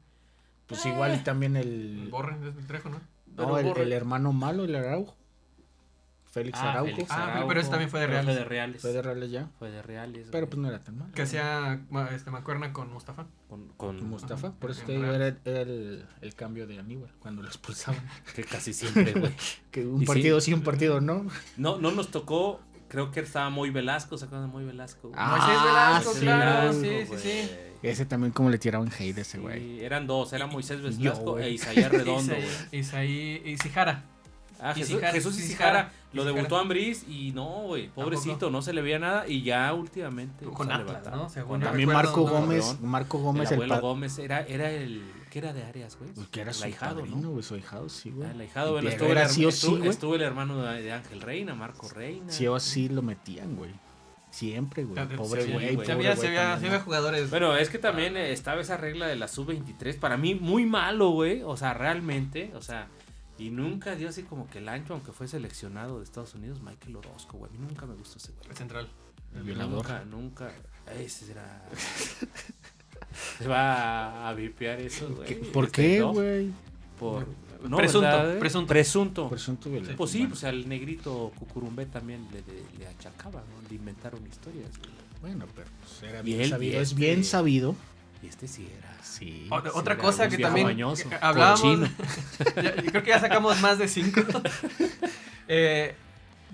Pues 0.69 0.85
igual 0.87 1.15
y 1.17 1.25
también 1.25 1.57
El 1.57 2.09
Borre 2.11 2.37
es 2.49 2.57
el 2.57 2.67
Trejo, 2.67 2.89
¿no? 2.91 3.01
No, 3.37 3.59
el, 3.59 3.67
el 3.79 3.93
hermano 3.93 4.33
malo, 4.33 4.65
el 4.65 4.75
Araujo. 4.77 5.15
Félix 6.31 6.59
Ah, 6.61 6.71
Araujo. 6.73 6.91
Félix 6.93 7.11
Ah, 7.11 7.45
pero- 7.49 7.61
ese 7.61 7.71
también 7.71 7.91
fue 7.91 8.01
de 8.01 8.07
Reales. 8.07 8.27
Fue 8.27 8.35
de 8.35 8.45
Reales. 8.45 8.81
Fue 8.83 8.93
de 8.93 9.03
Reales 9.03 9.31
ya. 9.31 9.49
Fue 9.59 9.71
de 9.71 9.83
Reales. 9.83 10.29
Pero 10.31 10.49
pues 10.49 10.59
no 10.61 10.69
era 10.69 10.79
tan 10.83 10.99
mal. 10.99 11.11
Que 11.13 11.23
hacía 11.23 11.81
este, 12.13 12.31
mancuerna 12.31 12.73
con 12.73 12.93
Mustafa. 12.93 13.27
Con, 13.49 13.69
con- 13.77 14.09
Mustafa, 14.09 14.53
por 14.53 14.71
eso 14.71 14.83
te 14.85 14.93
digo, 14.93 15.07
era, 15.07 15.29
era 15.45 15.61
el, 15.63 16.05
el 16.21 16.35
cambio 16.35 16.67
de 16.67 16.79
Aníbal 16.79 17.11
cuando 17.19 17.43
lo 17.43 17.49
expulsaban. 17.49 18.01
que 18.35 18.45
casi 18.45 18.73
siempre, 18.75 19.13
güey. 19.13 19.33
Que 19.71 19.87
un 19.87 20.05
partido 20.05 20.41
sí. 20.41 20.47
sí, 20.47 20.55
un 20.55 20.63
partido 20.63 21.01
no. 21.01 21.27
No, 21.57 21.79
no 21.79 21.91
nos 21.93 22.11
tocó, 22.11 22.61
creo 22.89 23.11
que 23.11 23.21
estaba 23.21 23.49
muy 23.51 23.71
Velasco, 23.71 24.19
¿se 24.19 24.27
acuerdan 24.27 24.49
de 24.49 24.53
muy 24.53 24.65
Velasco? 24.65 25.11
Ah, 25.15 25.37
Moisés 25.39 25.65
Velasco, 25.65 26.13
sí, 26.15 26.21
claro, 26.21 26.61
Velasco, 26.61 26.81
sí, 26.83 26.89
sí, 26.89 27.05
güey. 27.07 27.21
sí. 27.47 27.51
Ese 27.83 28.07
también 28.07 28.33
como 28.33 28.51
le 28.51 28.59
tiraban 28.59 28.91
hate 28.93 29.17
a 29.19 29.21
ese 29.23 29.39
güey. 29.39 29.61
Sí, 29.61 29.79
eran 29.85 30.07
dos, 30.07 30.33
era 30.33 30.47
Moisés 30.47 30.81
y 30.81 30.83
yo, 30.99 31.11
Velasco 31.13 31.33
güey. 31.33 31.45
e 31.45 31.51
Isaías 31.53 31.91
Redondo, 31.93 32.35
Isaí- 32.35 32.43
güey. 32.71 32.81
Isaí 32.81 33.43
Isijara. 33.47 34.05
Ah, 34.61 34.75
Jesús, 34.75 34.91
Isijara, 34.95 35.13
Jesús 35.13 35.39
Isijara. 35.39 35.93
Lo 36.13 36.25
debutó 36.25 36.57
a 36.57 36.61
Ambriz 36.61 37.05
y 37.07 37.33
no, 37.33 37.65
güey, 37.65 37.89
pobrecito, 37.89 38.31
Tampoco. 38.33 38.51
no 38.53 38.63
se 38.63 38.73
le 38.73 38.81
veía 38.81 38.99
nada 38.99 39.29
y 39.29 39.43
ya 39.43 39.73
últimamente 39.75 40.47
Con 40.47 40.73
Atlas. 40.73 41.03
¿no? 41.11 41.29
Según. 41.29 41.61
También 41.61 41.89
Marco 41.91 42.23
no, 42.25 42.33
Gómez. 42.33 42.81
Marco 42.81 43.19
Gómez, 43.19 43.51
el, 43.51 43.57
abuelo 43.57 43.81
Gómez 43.81 44.19
era, 44.19 44.41
era 44.41 44.71
el, 44.71 45.03
¿qué 45.31 45.41
era 45.41 45.53
de 45.53 45.65
Arias, 45.65 45.99
güey? 45.99 46.11
Que 46.31 46.41
era 46.41 46.55
su 46.55 46.65
ahijado, 46.65 47.05
¿no? 47.05 47.31
güey, 47.31 47.43
su 47.43 47.55
ahijado, 47.57 47.89
sí, 47.91 48.11
güey. 48.11 48.27
Ah, 48.27 48.33
el 48.33 48.41
ahijado, 48.41 48.73
bueno, 48.73 48.89
que 48.89 48.95
estuvo, 48.95 49.11
el, 49.11 49.19
era 49.19 49.27
her- 49.27 49.31
sí 49.31 49.45
o 49.45 49.51
sí, 49.51 49.57
estuvo- 49.67 49.77
güey. 49.79 49.91
estuvo 49.91 50.15
el 50.15 50.23
hermano 50.23 50.63
de, 50.63 50.83
de 50.83 50.93
Ángel 50.93 51.21
Reina, 51.21 51.55
Marco 51.55 51.89
Reina. 51.91 52.33
Sí 52.33 52.47
o 52.47 52.59
sí 52.59 52.89
lo 52.89 53.03
metían, 53.03 53.55
güey. 53.55 53.71
Siempre, 54.31 54.85
güey. 54.85 55.07
Sí, 55.09 55.15
Pobre 55.17 55.43
sí, 55.43 55.53
güey. 55.53 55.67
Se 55.69 55.73
había, 55.75 55.83
había, 55.83 56.15
también, 56.15 56.17
se 56.17 56.27
había 56.67 56.79
¿no? 56.79 56.85
jugadores. 56.85 57.31
Bueno, 57.31 57.57
es 57.57 57.71
que 57.71 57.79
también 57.79 58.17
estaba 58.17 58.61
esa 58.61 58.77
regla 58.77 59.07
de 59.07 59.17
la 59.17 59.27
sub-23. 59.29 59.99
Para 59.99 60.17
mí, 60.19 60.35
muy 60.35 60.67
malo, 60.67 61.11
güey. 61.11 61.43
O 61.43 61.57
sea, 61.57 61.73
realmente. 61.75 62.53
O 62.55 62.61
sea, 62.61 62.89
y 63.39 63.51
nunca 63.51 63.95
dio 63.95 64.09
así 64.09 64.23
como 64.25 64.49
que 64.51 64.59
el 64.59 64.69
ancho, 64.69 64.95
aunque 64.95 65.13
fue 65.13 65.29
seleccionado 65.29 65.99
de 65.99 66.05
Estados 66.05 66.35
Unidos, 66.35 66.61
Michael 66.63 66.97
Orozco, 66.97 67.39
güey. 67.39 67.51
A 67.51 67.53
mí 67.55 67.59
nunca 67.67 67.87
me 67.87 67.95
gustó 67.95 68.19
ese 68.19 68.33
güey. 68.33 68.51
El 68.51 68.57
central. 68.57 68.89
El 69.35 69.43
violador. 69.43 69.85
Nunca, 69.87 70.05
nunca. 70.05 70.53
Ese 70.99 71.27
será. 71.27 71.63
Se 73.39 73.49
va 73.49 74.29
a, 74.29 74.35
vipear 74.35 74.81
eso, 74.81 75.09
güey. 75.15 75.27
¿Qué- 75.29 75.35
¿Por 75.37 75.67
Este, 75.67 75.83
qué, 75.83 75.99
¿no? 76.01 76.13
güey? 76.13 76.51
Por. 76.99 77.27
No, 77.69 77.77
Presunto, 77.77 78.07
¿verdad? 78.07 78.39
presunto. 78.39 78.69
Presunto. 78.69 79.29
Presunto 79.29 79.71
violento. 79.71 79.97
Pues 79.97 80.11
sí, 80.13 80.19
Bueno, 80.19 80.31
pues 80.31 80.45
al 80.45 80.69
negrito 80.69 81.33
Cucurumbé 81.39 81.87
también 81.87 82.25
le, 82.33 82.41
le, 82.43 82.63
le 82.79 82.87
achacaba, 82.87 83.41
¿no? 83.41 83.69
Le 83.69 83.75
inventaron 83.75 84.25
historias. 84.27 84.71
güey. 84.79 84.91
Bueno, 85.21 85.47
pero 85.57 85.67
pues 85.81 86.03
era 86.09 86.21
Y 86.21 86.23
bien 86.23 86.49
sabido. 86.49 86.81
Es 86.81 86.89
este- 86.91 87.01
bien 87.01 87.25
sabido. 87.25 87.75
Y 88.23 88.27
este 88.27 88.49
sí 88.49 88.69
era. 88.79 88.95
Sí. 89.03 89.47
O- 89.51 89.61
Sí, 89.61 89.69
Otra 89.75 89.95
era 89.95 90.03
cosa 90.03 90.25
un 90.25 90.31
que 90.31 90.39
también 90.39 90.67
mañoso, 90.67 91.09
que 91.09 91.17
hablábamos. 91.21 91.89
Ya- 92.63 92.75
creo 92.77 93.03
que 93.03 93.11
ya 93.11 93.21
sacamos 93.21 93.61
más 93.61 93.79
de 93.79 93.89
cinco. 93.89 94.21
Eh, 95.51 95.95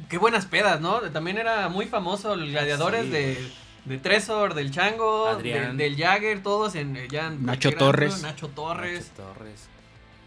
qué 0.08 0.18
buenas 0.18 0.46
pedas, 0.46 0.80
¿no? 0.80 1.00
También 1.10 1.36
era 1.38 1.68
muy 1.68 1.86
famoso 1.86 2.34
el 2.34 2.50
Gladiadores 2.52 3.04
Sí, 3.06 3.10
de, 3.10 3.50
de 3.86 3.98
Tresor, 3.98 4.54
del 4.54 4.70
Chango, 4.70 5.26
Adrián. 5.26 5.76
del, 5.76 5.96
del 5.96 5.96
Jagger, 6.04 6.42
todos 6.44 6.74
en 6.76 6.94
ya 7.08 7.26
en 7.26 7.44
Nacho 7.44 7.70
Nacho 7.70 7.78
Torres. 7.78 8.22
Nacho 8.22 8.48
Torres. 8.50 9.10
Nacho 9.18 9.22
Torres. 9.34 9.60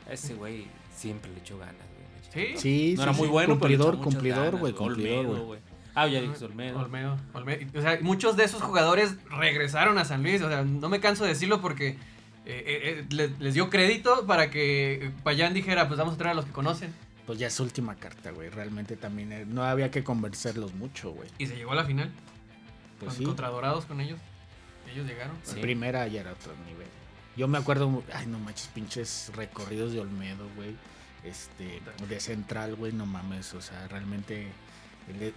Ese 0.09 0.33
güey 0.33 0.67
siempre 0.93 1.31
le 1.31 1.39
echó 1.39 1.57
ganas, 1.57 1.75
güey. 1.75 2.53
Sí. 2.55 2.59
Sí, 2.59 2.93
No 2.97 3.03
era 3.03 3.13
sí, 3.13 3.17
muy 3.19 3.27
sí, 3.27 3.31
bueno, 3.31 3.53
cumplidor, 3.57 3.91
pero 3.91 4.03
cumplidor, 4.03 4.55
güey, 4.57 4.73
cumplidor, 4.73 5.25
güey. 5.25 5.59
Ah, 5.99 6.07
ya 6.07 6.21
dijiste 6.21 6.45
Olmedo. 6.45 6.79
Olmedo, 6.79 7.17
Olmedo. 7.33 7.65
O 7.77 7.81
sea, 7.81 7.97
muchos 8.01 8.37
de 8.37 8.43
esos 8.43 8.61
jugadores 8.61 9.15
regresaron 9.31 9.97
a 9.97 10.05
San 10.05 10.21
Luis. 10.21 10.41
O 10.43 10.47
sea, 10.49 10.61
no 10.63 10.89
me 10.89 10.99
canso 10.99 11.23
de 11.23 11.29
decirlo 11.31 11.59
porque 11.59 11.87
eh, 11.89 11.95
eh, 12.45 12.79
eh, 12.99 13.05
le- 13.09 13.29
les, 13.39 13.53
dio 13.55 13.69
crédito 13.71 14.25
para 14.27 14.51
que 14.51 15.11
Payán 15.23 15.53
dijera, 15.55 15.87
pues 15.87 15.97
vamos 15.97 16.13
a 16.13 16.17
traer 16.17 16.33
a 16.33 16.35
los 16.35 16.45
que 16.45 16.51
conocen. 16.51 16.93
Pues 17.25 17.39
ya 17.39 17.47
es 17.47 17.59
última 17.59 17.95
carta, 17.95 18.29
güey. 18.31 18.49
Realmente 18.49 18.95
también 18.95 19.31
eh, 19.33 19.45
no 19.47 19.63
había 19.63 19.89
que 19.91 20.03
convencerlos 20.03 20.73
mucho, 20.75 21.11
güey. 21.11 21.29
Y 21.39 21.47
se 21.47 21.55
llegó 21.55 21.71
a 21.71 21.75
la 21.75 21.83
final. 21.85 22.11
Pues 22.99 23.09
con- 23.09 23.17
sí. 23.17 23.23
Contra 23.25 23.49
Dorados 23.49 23.85
con 23.85 23.99
ellos. 23.99 24.19
Ellos 24.93 25.05
llegaron. 25.07 25.35
La 25.55 25.61
primera 25.61 26.07
ya 26.07 26.21
era 26.21 26.31
otro 26.33 26.53
nivel. 26.67 26.87
Yo 27.35 27.47
me 27.47 27.57
acuerdo, 27.57 28.03
ay, 28.13 28.25
no 28.27 28.39
manches, 28.39 28.67
pinches 28.67 29.31
recorridos 29.35 29.93
de 29.93 29.99
Olmedo, 29.99 30.47
güey. 30.55 30.75
Este, 31.23 31.81
de 32.07 32.19
central, 32.19 32.75
güey, 32.75 32.93
no 32.93 33.05
mames. 33.05 33.53
O 33.55 33.61
sea, 33.61 33.87
realmente 33.89 34.47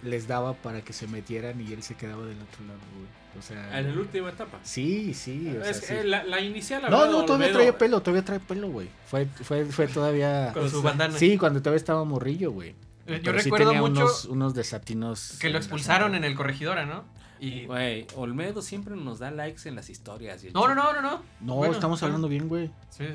les 0.03 0.27
daba 0.27 0.53
para 0.53 0.81
que 0.81 0.93
se 0.93 1.07
metieran 1.07 1.59
y 1.61 1.71
él 1.73 1.81
se 1.83 1.95
quedaba 1.95 2.25
del 2.25 2.37
otro 2.41 2.65
lado, 2.65 2.79
güey. 2.95 3.07
O 3.39 3.41
sea, 3.41 3.79
En 3.79 3.95
la 3.95 4.01
última 4.01 4.29
etapa. 4.29 4.59
sí, 4.63 5.13
sí. 5.13 5.47
O 5.57 5.61
sea, 5.61 5.71
Es- 5.71 5.77
sí. 5.85 5.93
la, 6.03 6.23
la 6.25 6.41
inicial, 6.41 6.81
la 6.81 6.89
No, 6.89 6.97
verdad, 6.99 7.11
no, 7.13 7.25
todavía 7.25 7.47
Olmedo- 7.47 7.53
traía 7.53 7.77
pelo, 7.77 8.01
todavía 8.01 8.25
trae 8.25 8.39
pelo, 8.41 8.67
güey. 8.69 8.89
Fue, 9.07 9.25
fue, 9.25 9.65
fue 9.65 9.87
todavía. 9.87 10.51
Con 10.53 10.69
su 10.69 10.81
bandana. 10.81 11.17
Sí, 11.17 11.37
cuando 11.37 11.61
todavía 11.61 11.77
estaba 11.77 12.03
morrillo, 12.03 12.51
güey. 12.51 12.75
Eh, 13.07 13.17
Yo 13.17 13.31
Pero 13.31 13.39
sí 13.39 13.45
recuerdo 13.45 13.67
tenía 13.67 13.81
mucho 13.81 14.01
unos, 14.01 14.25
unos 14.25 14.53
desatinos. 14.53 15.37
que 15.39 15.49
lo 15.49 15.57
expulsaron 15.57 16.13
en 16.15 16.23
el 16.25 16.35
corregidora, 16.35 16.85
¿no? 16.85 17.03
Y... 17.39 17.65
Güey, 17.65 18.05
Olmedo 18.15 18.61
siempre 18.61 18.95
nos 18.95 19.17
da 19.17 19.31
likes 19.31 19.67
en 19.67 19.75
las 19.75 19.89
historias. 19.89 20.43
No, 20.53 20.67
no, 20.67 20.75
no, 20.75 20.93
no, 20.93 21.01
no. 21.01 21.23
No, 21.39 21.55
Bueno, 21.55 21.73
estamos 21.73 21.99
bueno. 22.01 22.13
hablando 22.15 22.27
bien, 22.27 22.47
güey. 22.47 22.69
Sí, 22.89 23.05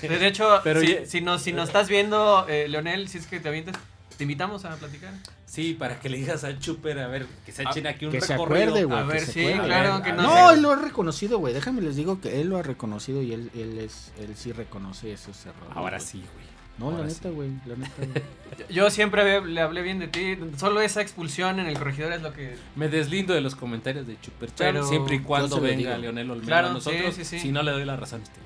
sí. 0.00 0.06
De 0.08 0.18
de 0.18 0.26
hecho, 0.28 0.60
Pero 0.62 0.80
si, 0.80 0.86
ya- 0.94 1.06
si 1.06 1.20
nos, 1.22 1.42
si 1.42 1.52
nos 1.52 1.68
estás 1.68 1.88
viendo, 1.88 2.46
eh, 2.48 2.68
Leonel, 2.68 3.08
si 3.08 3.18
es 3.18 3.26
que 3.26 3.40
te 3.40 3.48
avientas, 3.48 3.74
te 4.16 4.24
invitamos 4.24 4.64
a 4.64 4.76
platicar. 4.76 5.12
Sí, 5.46 5.74
para 5.78 6.00
que 6.00 6.08
le 6.08 6.16
digas 6.18 6.42
al 6.44 6.58
Chuper, 6.58 6.98
a 6.98 7.06
ver, 7.08 7.26
que 7.46 7.52
se 7.52 7.62
Ah, 7.62 7.70
echen 7.70 7.86
aquí 7.86 8.06
un 8.06 8.12
Que 8.12 8.20
se 8.20 8.32
recorrido. 8.34 8.64
acuerde, 8.70 8.84
güey. 8.84 8.98
A 8.98 9.02
que 9.06 9.12
ver, 9.12 9.20
se 9.26 9.32
sí, 9.32 9.46
acuerde. 9.46 9.66
claro, 9.66 10.02
que 10.02 10.12
no. 10.12 10.22
No, 10.22 10.50
él 10.50 10.62
lo 10.62 10.72
ha 10.72 10.76
reconocido, 10.76 11.38
güey. 11.38 11.54
Déjame 11.54 11.80
les 11.82 11.96
digo 11.96 12.20
que 12.20 12.40
él 12.40 12.48
lo 12.48 12.58
ha 12.58 12.62
reconocido 12.62 13.22
y 13.22 13.32
él, 13.32 13.50
él 13.54 13.78
es, 13.78 14.12
él 14.18 14.34
sí 14.36 14.52
reconoce 14.52 15.12
esos 15.12 15.44
errores. 15.46 15.76
Ahora 15.76 16.00
sí, 16.00 16.18
güey. 16.34 16.54
No, 16.76 16.90
la 16.98 17.04
neta, 17.06 17.28
sí. 17.28 17.34
güey. 17.34 17.50
La 17.66 17.76
neta, 17.76 17.92
güey. 17.98 18.22
Yo 18.68 18.90
siempre 18.90 19.40
le 19.46 19.60
hablé 19.60 19.82
bien 19.82 20.00
de 20.00 20.08
ti. 20.08 20.36
Solo 20.58 20.80
esa 20.80 21.02
expulsión 21.02 21.60
en 21.60 21.66
el 21.66 21.78
corregidor 21.78 22.12
es 22.12 22.22
lo 22.22 22.32
que. 22.32 22.56
Me 22.74 22.88
deslindo 22.88 23.32
de 23.32 23.40
los 23.40 23.54
comentarios 23.54 24.06
de 24.08 24.20
Chuper 24.20 24.50
Pero 24.58 24.84
siempre 24.84 25.16
y 25.16 25.20
cuando 25.20 25.54
se 25.56 25.62
venga. 25.62 25.96
Leonel 25.98 26.28
Olmedo 26.30 26.46
Claro, 26.48 26.68
a 26.68 26.72
nosotros. 26.72 27.14
sí, 27.14 27.24
sí, 27.24 27.36
sí. 27.36 27.38
Si 27.38 27.52
no 27.52 27.62
le 27.62 27.70
doy 27.70 27.84
la 27.84 27.94
razón 27.96 28.20
a 28.20 28.24
usted. 28.24 28.40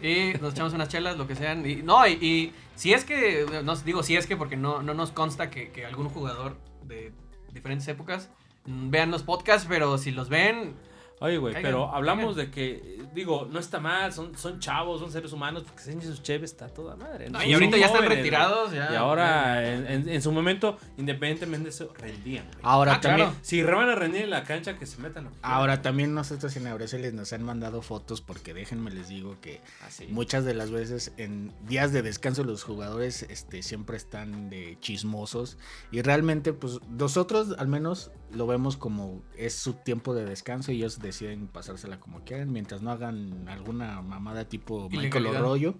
Y 0.00 0.36
nos 0.40 0.52
echamos 0.54 0.72
unas 0.74 0.88
chelas, 0.88 1.16
lo 1.16 1.26
que 1.26 1.34
sean. 1.36 1.68
Y, 1.68 1.76
no, 1.76 2.06
y, 2.06 2.12
y 2.12 2.52
si 2.74 2.92
es 2.92 3.04
que, 3.04 3.46
no 3.64 3.76
digo 3.76 4.02
si 4.02 4.16
es 4.16 4.26
que 4.26 4.36
porque 4.36 4.56
no, 4.56 4.82
no 4.82 4.94
nos 4.94 5.10
consta 5.12 5.50
que, 5.50 5.84
algún 5.86 6.08
jugador 6.08 6.56
de 6.84 7.12
diferentes 7.52 7.86
épocas 7.88 8.30
mm, 8.66 8.90
vean 8.90 9.10
los 9.10 9.22
podcasts, 9.22 9.66
pero 9.68 9.98
si 9.98 10.10
los 10.10 10.28
ven, 10.28 10.74
Oye, 11.22 11.38
güey, 11.38 11.54
pero 11.62 11.92
hablamos 11.94 12.34
caigan. 12.36 12.46
de 12.46 12.50
que, 12.50 13.02
digo, 13.14 13.48
no 13.50 13.58
está 13.58 13.80
mal, 13.80 14.12
son, 14.12 14.36
son 14.36 14.58
chavos, 14.60 15.00
son 15.00 15.10
seres 15.12 15.32
humanos, 15.32 15.62
porque 15.66 15.82
se 15.82 16.00
sus 16.02 16.22
cheves, 16.22 16.50
está 16.50 16.68
toda 16.68 16.96
madre. 16.96 17.30
¿no? 17.30 17.38
no, 17.38 17.44
y 17.44 17.46
Son 17.52 17.54
ahorita 17.54 17.76
ya 17.78 17.86
están 17.86 18.06
retirados. 18.06 18.72
Ya. 18.72 18.90
Y 18.92 18.96
ahora, 18.96 19.66
en, 19.72 19.86
en- 19.86 20.08
en 20.08 20.22
su 20.22 20.32
momento, 20.32 20.78
independientemente 20.96 21.64
de 21.64 21.70
eso, 21.70 21.92
rendían. 21.98 22.46
Ahora 22.62 22.94
Ah, 22.94 23.00
también. 23.00 23.28
claro. 23.28 23.40
Si 23.42 23.62
van 23.62 23.88
a 23.88 23.94
rendir 23.94 24.22
en 24.22 24.30
la 24.30 24.44
cancha, 24.44 24.78
que 24.78 24.86
se 24.86 24.98
metan. 25.00 25.28
Ahora 25.42 25.80
también 25.82 26.14
nosotros 26.14 26.56
en 26.56 26.66
Aureceles 26.66 27.12
nos 27.14 27.32
han 27.32 27.42
mandado 27.42 27.82
fotos 27.82 28.20
porque 28.20 28.52
déjenme 28.54 28.90
les 28.90 29.08
digo 29.08 29.36
que. 29.40 29.60
Así. 29.86 30.06
muchas 30.08 30.44
de 30.44 30.54
las 30.54 30.70
veces 30.70 31.12
en 31.16 31.52
días 31.68 31.92
de 31.92 32.02
descanso 32.02 32.44
los 32.44 32.62
jugadores 32.64 33.22
este, 33.24 33.62
siempre 33.62 33.96
están 33.96 34.50
de 34.50 34.76
chismosos 34.80 35.58
y 35.90 36.02
realmente 36.02 36.52
pues 36.52 36.80
nosotros 36.88 37.54
al 37.58 37.68
menos 37.68 38.10
lo 38.34 38.46
vemos 38.46 38.76
como 38.76 39.22
es 39.36 39.54
su 39.54 39.74
tiempo 39.74 40.14
de 40.14 40.24
descanso 40.24 40.72
y 40.72 40.76
ellos 40.76 40.98
deciden 41.00 41.48
pasársela 41.48 42.00
como 42.00 42.20
quieran 42.24 42.52
mientras 42.52 42.82
no 42.82 42.90
hagan 42.90 43.48
alguna 43.48 44.00
mamada 44.02 44.48
tipo 44.48 44.88
Michael. 44.90 45.26
Arroyo. 45.28 45.74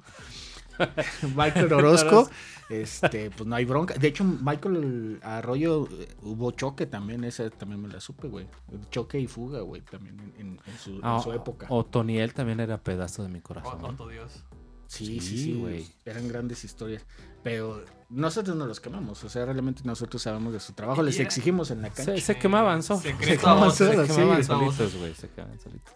Michael 1.36 1.72
Orozco, 1.72 2.28
este, 2.70 3.30
pues 3.30 3.46
no 3.46 3.55
hay 3.57 3.64
bronca. 3.66 3.94
De 3.94 4.09
hecho, 4.09 4.24
Michael 4.24 5.20
Arroyo 5.22 5.86
eh, 5.92 6.09
hubo 6.22 6.50
choque 6.53 6.86
también, 6.86 7.24
esa 7.24 7.50
también 7.50 7.82
me 7.82 7.88
la 7.88 8.00
supe, 8.00 8.28
güey. 8.28 8.46
Choque 8.90 9.20
y 9.20 9.26
fuga, 9.26 9.61
güey, 9.61 9.82
también 9.82 10.32
en, 10.38 10.59
su, 10.78 10.92
en 10.94 11.00
Ah, 11.03 11.20
su 11.22 11.32
época. 11.32 11.66
O 11.68 11.84
Toniel 11.84 12.32
también 12.32 12.59
era 12.61 12.78
pedazo 12.82 13.22
de 13.22 13.28
mi 13.28 13.38
Oh, 13.40 13.42
corazón. 13.42 13.80
santo 13.82 14.09
Dios. 14.09 14.44
Sí, 14.93 15.07
sí, 15.07 15.20
Sí, 15.20 15.38
sí, 15.45 15.53
güey. 15.55 15.86
Eran 16.05 16.28
grandes 16.28 16.64
historias. 16.64 17.05
Pero 17.43 17.84
nosotros 18.11 18.57
no 18.57 18.66
los 18.66 18.78
quemamos. 18.80 19.24
O 19.24 19.28
sea, 19.28 19.45
realmente 19.47 19.82
nosotros 19.84 20.20
sabemos 20.22 20.53
de 20.53 20.61
su 20.61 20.74
trabajo. 20.74 21.03
Les 21.03 21.18
exigimos 21.18 21.70
en 21.70 21.82
la 21.82 21.88
cancha. 21.90 22.14
Se, 22.14 22.20
se 22.20 22.38
quemaban, 22.38 22.82
so- 22.82 22.99
Secreto 23.01 23.24
se 23.32 23.38
quemaban, 23.38 23.70
se 23.72 23.84
sí, 23.84 23.90
quemaban 23.90 24.30
a 24.32 24.36
voces. 24.36 24.47
solitos, 24.47 24.95
güey. 24.97 25.14
Se 25.14 25.28
quemaban 25.30 25.59
solitos. 25.61 25.95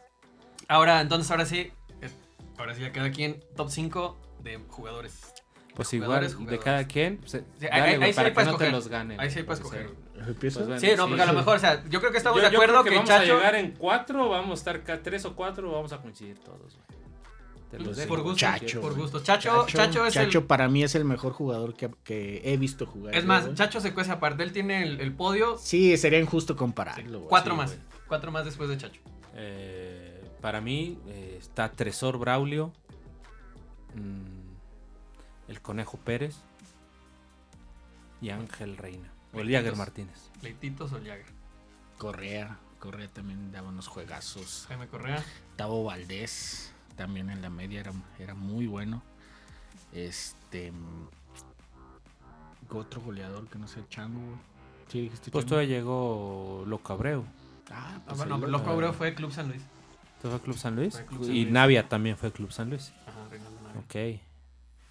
Ahora, 0.68 1.00
entonces, 1.02 1.30
ahora 1.30 1.44
sí. 1.46 1.70
Ahora 2.58 2.74
sí, 2.74 2.80
ya 2.80 2.90
queda 2.92 3.04
aquí 3.04 3.22
en 3.24 3.44
top 3.54 3.68
5 3.70 4.16
de 4.42 4.58
jugadores. 4.68 5.12
Pues 5.74 5.88
Jugadores, 5.90 6.32
igual, 6.32 6.46
de 6.46 6.56
jugadores. 6.56 6.64
cada 6.64 6.86
quien, 6.88 7.18
pues, 7.18 7.32
Sí, 7.32 7.38
dale, 7.60 7.70
ahí- 7.70 7.82
ahí 7.92 7.96
güey, 7.98 8.10
sí 8.12 8.16
para 8.16 8.28
hay 8.28 8.32
que 8.32 8.34
para 8.34 8.46
no 8.46 8.56
te 8.56 8.64
escoger. 8.64 8.72
los 8.72 8.88
ganen. 8.88 9.20
Ahí 9.20 9.30
sí 9.30 9.38
hay 9.40 9.44
para 9.44 9.60
puede 9.60 9.82
escoger. 9.82 10.06
Pues 10.40 10.54
bueno, 10.56 10.80
Sí, 10.80 10.86
no, 10.96 11.04
sí, 11.04 11.08
porque 11.10 11.22
a 11.22 11.26
lo 11.26 11.32
sí. 11.32 11.36
mejor, 11.36 11.56
o 11.56 11.58
sea, 11.60 11.84
yo 11.90 12.00
creo 12.00 12.12
que 12.12 12.16
estamos 12.18 12.38
Yo- 12.40 12.46
de 12.46 12.50
yo 12.50 12.56
acuerdo 12.56 12.80
creo 12.80 12.84
que, 12.84 12.96
vamos 12.96 13.10
Chacho. 13.10 13.32
a 13.34 13.36
llegar 13.36 13.54
en 13.56 13.72
cuatro, 13.72 14.28
vamos 14.30 14.50
a 14.52 14.54
estar 14.54 14.82
ca- 14.82 15.02
tres 15.02 15.26
o 15.26 15.36
cuatro, 15.36 15.70
vamos 15.70 15.92
a 15.92 15.98
coincidir 16.00 16.38
todos. 16.38 16.58
güey. 16.74 16.96
Te 17.70 17.80
los 17.80 17.96
dejo, 17.96 18.08
por 18.08 18.22
gusto, 18.22 18.38
Chacho, 18.38 18.80
por 18.80 18.94
gusto. 18.94 19.20
Chacho, 19.22 19.66
Chacho, 19.66 20.06
es 20.06 20.14
Chacho 20.14 20.38
el. 20.38 20.44
para 20.44 20.68
mí 20.68 20.84
es 20.84 20.94
el 20.94 21.04
mejor 21.04 21.32
jugador 21.32 21.74
que, 21.74 21.90
que 22.04 22.40
he 22.44 22.56
visto 22.56 22.86
jugar. 22.86 23.14
Es 23.14 23.24
más, 23.24 23.44
güey. 23.44 23.56
Chacho 23.56 23.80
se 23.80 23.92
cuece 23.92 24.12
aparte. 24.12 24.42
Él 24.44 24.52
tiene 24.52 24.82
el, 24.84 25.00
el 25.00 25.12
podio. 25.12 25.58
Sí, 25.58 25.96
sería 25.96 26.20
injusto 26.20 26.56
compararlo. 26.56 27.22
cuatro 27.22 27.56
más. 27.56 27.72
güey. 27.72 27.82
Cuatro 28.06 28.30
más 28.30 28.44
después 28.44 28.68
de 28.68 28.78
Chacho. 28.78 29.00
Eh, 29.34 30.22
para 30.40 30.60
mí 30.60 30.98
eh, 31.08 31.36
está 31.40 31.72
Tresor 31.72 32.18
Braulio, 32.18 32.72
mm, 33.94 35.50
el 35.50 35.60
Conejo 35.60 35.98
Pérez 35.98 36.36
y 38.20 38.30
Ángel 38.30 38.76
Reina. 38.76 39.12
O 39.34 39.40
el 39.40 39.50
Jagger 39.50 39.76
Martínez. 39.76 40.30
Leititos 40.40 40.92
o 40.92 40.96
Jagger. 40.96 41.26
Correa. 41.98 42.58
Correa 42.78 43.08
también 43.08 43.50
daba 43.52 43.68
unos 43.68 43.88
juegazos. 43.88 44.66
Jaime 44.68 44.86
Correa. 44.86 45.22
Tavo 45.56 45.84
Valdés. 45.84 46.72
También 46.96 47.30
en 47.30 47.42
la 47.42 47.50
media 47.50 47.80
era, 47.80 47.92
era 48.18 48.34
muy 48.34 48.66
bueno. 48.66 49.02
Este. 49.92 50.72
mm, 50.72 51.08
Otro 52.74 53.00
goleador 53.00 53.46
que 53.48 53.58
no 53.58 53.68
sea 53.68 53.82
Chango. 53.88 54.20
güey. 54.20 54.36
Sí, 54.88 55.00
dijiste 55.02 55.30
Pues 55.30 55.44
Chango. 55.44 55.50
todavía 55.50 55.76
llegó 55.76 56.64
Loco 56.66 56.92
Abreu. 56.92 57.24
Ah, 57.70 57.94
Ah, 57.96 58.00
pues 58.06 58.18
bueno, 58.18 58.34
ahí 58.36 58.40
lo- 58.42 58.46
Loco 58.48 58.70
Abreu 58.70 58.92
fue 58.92 59.14
Club 59.14 59.32
San 59.32 59.48
Luis. 59.48 59.62
¿Tú 60.22 60.28
fue 60.30 60.40
Club 60.40 60.56
San 60.56 60.76
Luis? 60.76 60.94
Fue 60.94 61.04
Club 61.06 61.24
San 61.24 61.34
y 61.34 61.42
Luis. 61.42 61.52
Navia 61.52 61.88
también 61.88 62.16
fue 62.16 62.32
Club 62.32 62.50
San 62.52 62.70
Luis. 62.70 62.92
Ajá, 63.06 63.28
Reinaldo 63.30 63.60
Navia. 63.62 63.80
Ok. 64.16 64.20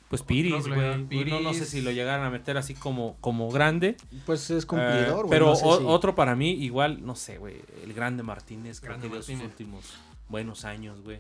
Pues 0.10 0.22
Piris, 0.22 0.68
güey. 0.68 1.26
No, 1.26 1.40
no 1.42 1.54
sé 1.54 1.66
si 1.66 1.82
lo 1.82 1.92
llegaran 1.92 2.24
a 2.26 2.30
meter 2.30 2.58
así 2.58 2.76
como, 2.76 3.18
como 3.22 3.50
grande. 3.50 3.98
Pues 4.26 4.50
es 4.52 4.64
Eh, 4.64 4.68
cumplidor, 4.68 5.26
güey, 5.26 5.30
pero 5.30 5.48
no 5.48 5.56
sé 5.56 5.64
o- 5.66 5.80
si- 5.80 5.84
otro 5.86 6.14
para 6.16 6.36
mí, 6.36 6.52
igual, 6.52 7.04
no 7.06 7.16
sé, 7.16 7.38
güey. 7.40 7.62
El 7.84 7.94
grande 7.94 8.22
Martínez, 8.24 8.80
creo 8.80 8.92
Grande 8.92 9.08
que 9.08 9.14
dio 9.16 9.24
sus 9.24 9.42
últimos 9.44 9.94
buenos 10.30 10.64
años, 10.64 11.02
güey. 11.02 11.20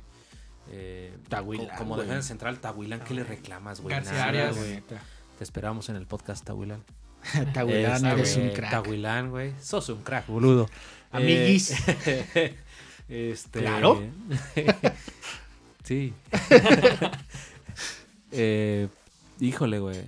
Eh, 0.72 1.16
Tahuilán, 1.30 1.68
co- 1.70 1.76
como 1.78 1.98
defensa 1.98 2.28
central, 2.28 2.60
Tahuilán, 2.60 3.02
¿qué 3.02 3.14
le 3.14 3.24
reclamas, 3.24 3.82
güey? 3.82 3.96
García 3.96 4.26
Arias. 4.26 4.56
Te 5.38 5.44
esperamos 5.44 5.90
en 5.90 5.96
el 5.96 6.06
podcast, 6.08 6.44
Tahuilán. 6.46 6.84
Tahuilán, 7.54 7.96
Este, 7.96 8.10
eres 8.12 8.38
un 8.38 8.50
crack. 8.50 8.72
Tahuilán, 8.72 9.30
güey. 9.32 9.54
Sos 9.62 9.90
un 9.90 10.02
crack, 10.04 10.28
boludo. 10.28 10.70
Amiguis. 11.12 11.74
Eh, 12.08 12.56
este, 13.10 13.60
Claro. 13.62 14.02
sí. 15.84 16.14
Eh, 18.32 18.88
híjole, 19.40 19.80
güey. 19.80 20.02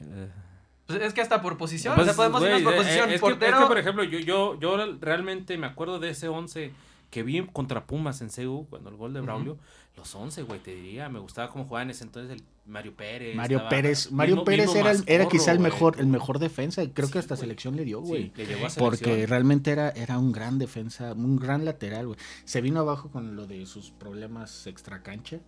Pues 0.85 1.01
es 1.01 1.13
que 1.13 1.21
hasta 1.21 1.41
por 1.41 1.57
posición. 1.57 1.95
pues, 1.95 2.07
o 2.07 2.13
sea, 2.13 2.15
podemos 2.15 2.41
irnos 2.43 2.61
por 2.61 2.73
eh, 2.73 2.77
posición. 2.77 3.09
es, 3.09 3.15
que, 3.15 3.19
portero. 3.19 3.57
es 3.57 3.61
que, 3.63 3.67
por 3.67 3.77
ejemplo, 3.77 4.03
yo, 4.03 4.19
yo, 4.19 4.59
yo 4.59 4.77
realmente 4.99 5.57
me 5.57 5.67
acuerdo 5.67 5.99
de 5.99 6.09
ese 6.11 6.27
11 6.29 6.71
que 7.09 7.23
vi 7.23 7.45
contra 7.47 7.85
Pumas 7.87 8.21
en 8.21 8.29
CU, 8.29 8.67
cuando 8.69 8.89
el 8.89 8.97
gol 8.97 9.13
de 9.13 9.21
Braulio, 9.21 9.57
los 9.95 10.13
11, 10.13 10.43
güey, 10.43 10.59
te 10.59 10.75
diría. 10.75 11.07
Me 11.09 11.19
gustaba 11.19 11.49
cómo 11.49 11.63
jugaba 11.65 11.83
en 11.83 11.89
ese 11.91 12.03
entonces 12.03 12.31
el 12.37 12.43
Mario 12.65 12.95
Pérez. 12.95 13.35
Mario 13.35 13.57
estaba- 13.57 13.69
Pérez, 13.69 14.11
Mario 14.11 14.35
mismo- 14.35 14.45
Pérez 14.45 14.65
mismo 14.67 14.81
era, 14.81 14.91
el- 14.91 15.03
era 15.07 15.27
quizá 15.27 15.51
el 15.53 15.59
mejor, 15.59 15.99
el 15.99 16.07
mejor 16.07 16.37
defensa, 16.39 16.83
creo 16.93 17.07
Sí, 17.07 17.13
que 17.13 17.19
hasta 17.19 17.35
güey. 17.35 17.41
selección 17.41 17.75
le 17.77 17.85
dio, 17.85 18.01
güey. 18.01 18.31
Sí, 18.35 18.43
Porque 18.77 19.25
realmente 19.25 19.71
era, 19.71 19.89
era 19.91 20.19
un 20.19 20.31
gran 20.33 20.59
defensa, 20.59 21.13
un 21.13 21.37
gran 21.37 21.63
lateral, 21.65 22.07
güey. 22.07 22.19
Se 22.43 22.59
vino 22.61 22.81
abajo 22.81 23.09
con 23.09 23.35
lo 23.35 23.47
de 23.47 23.65
sus 23.65 23.91
problemas 23.91 24.67
extracancha. 24.67 25.39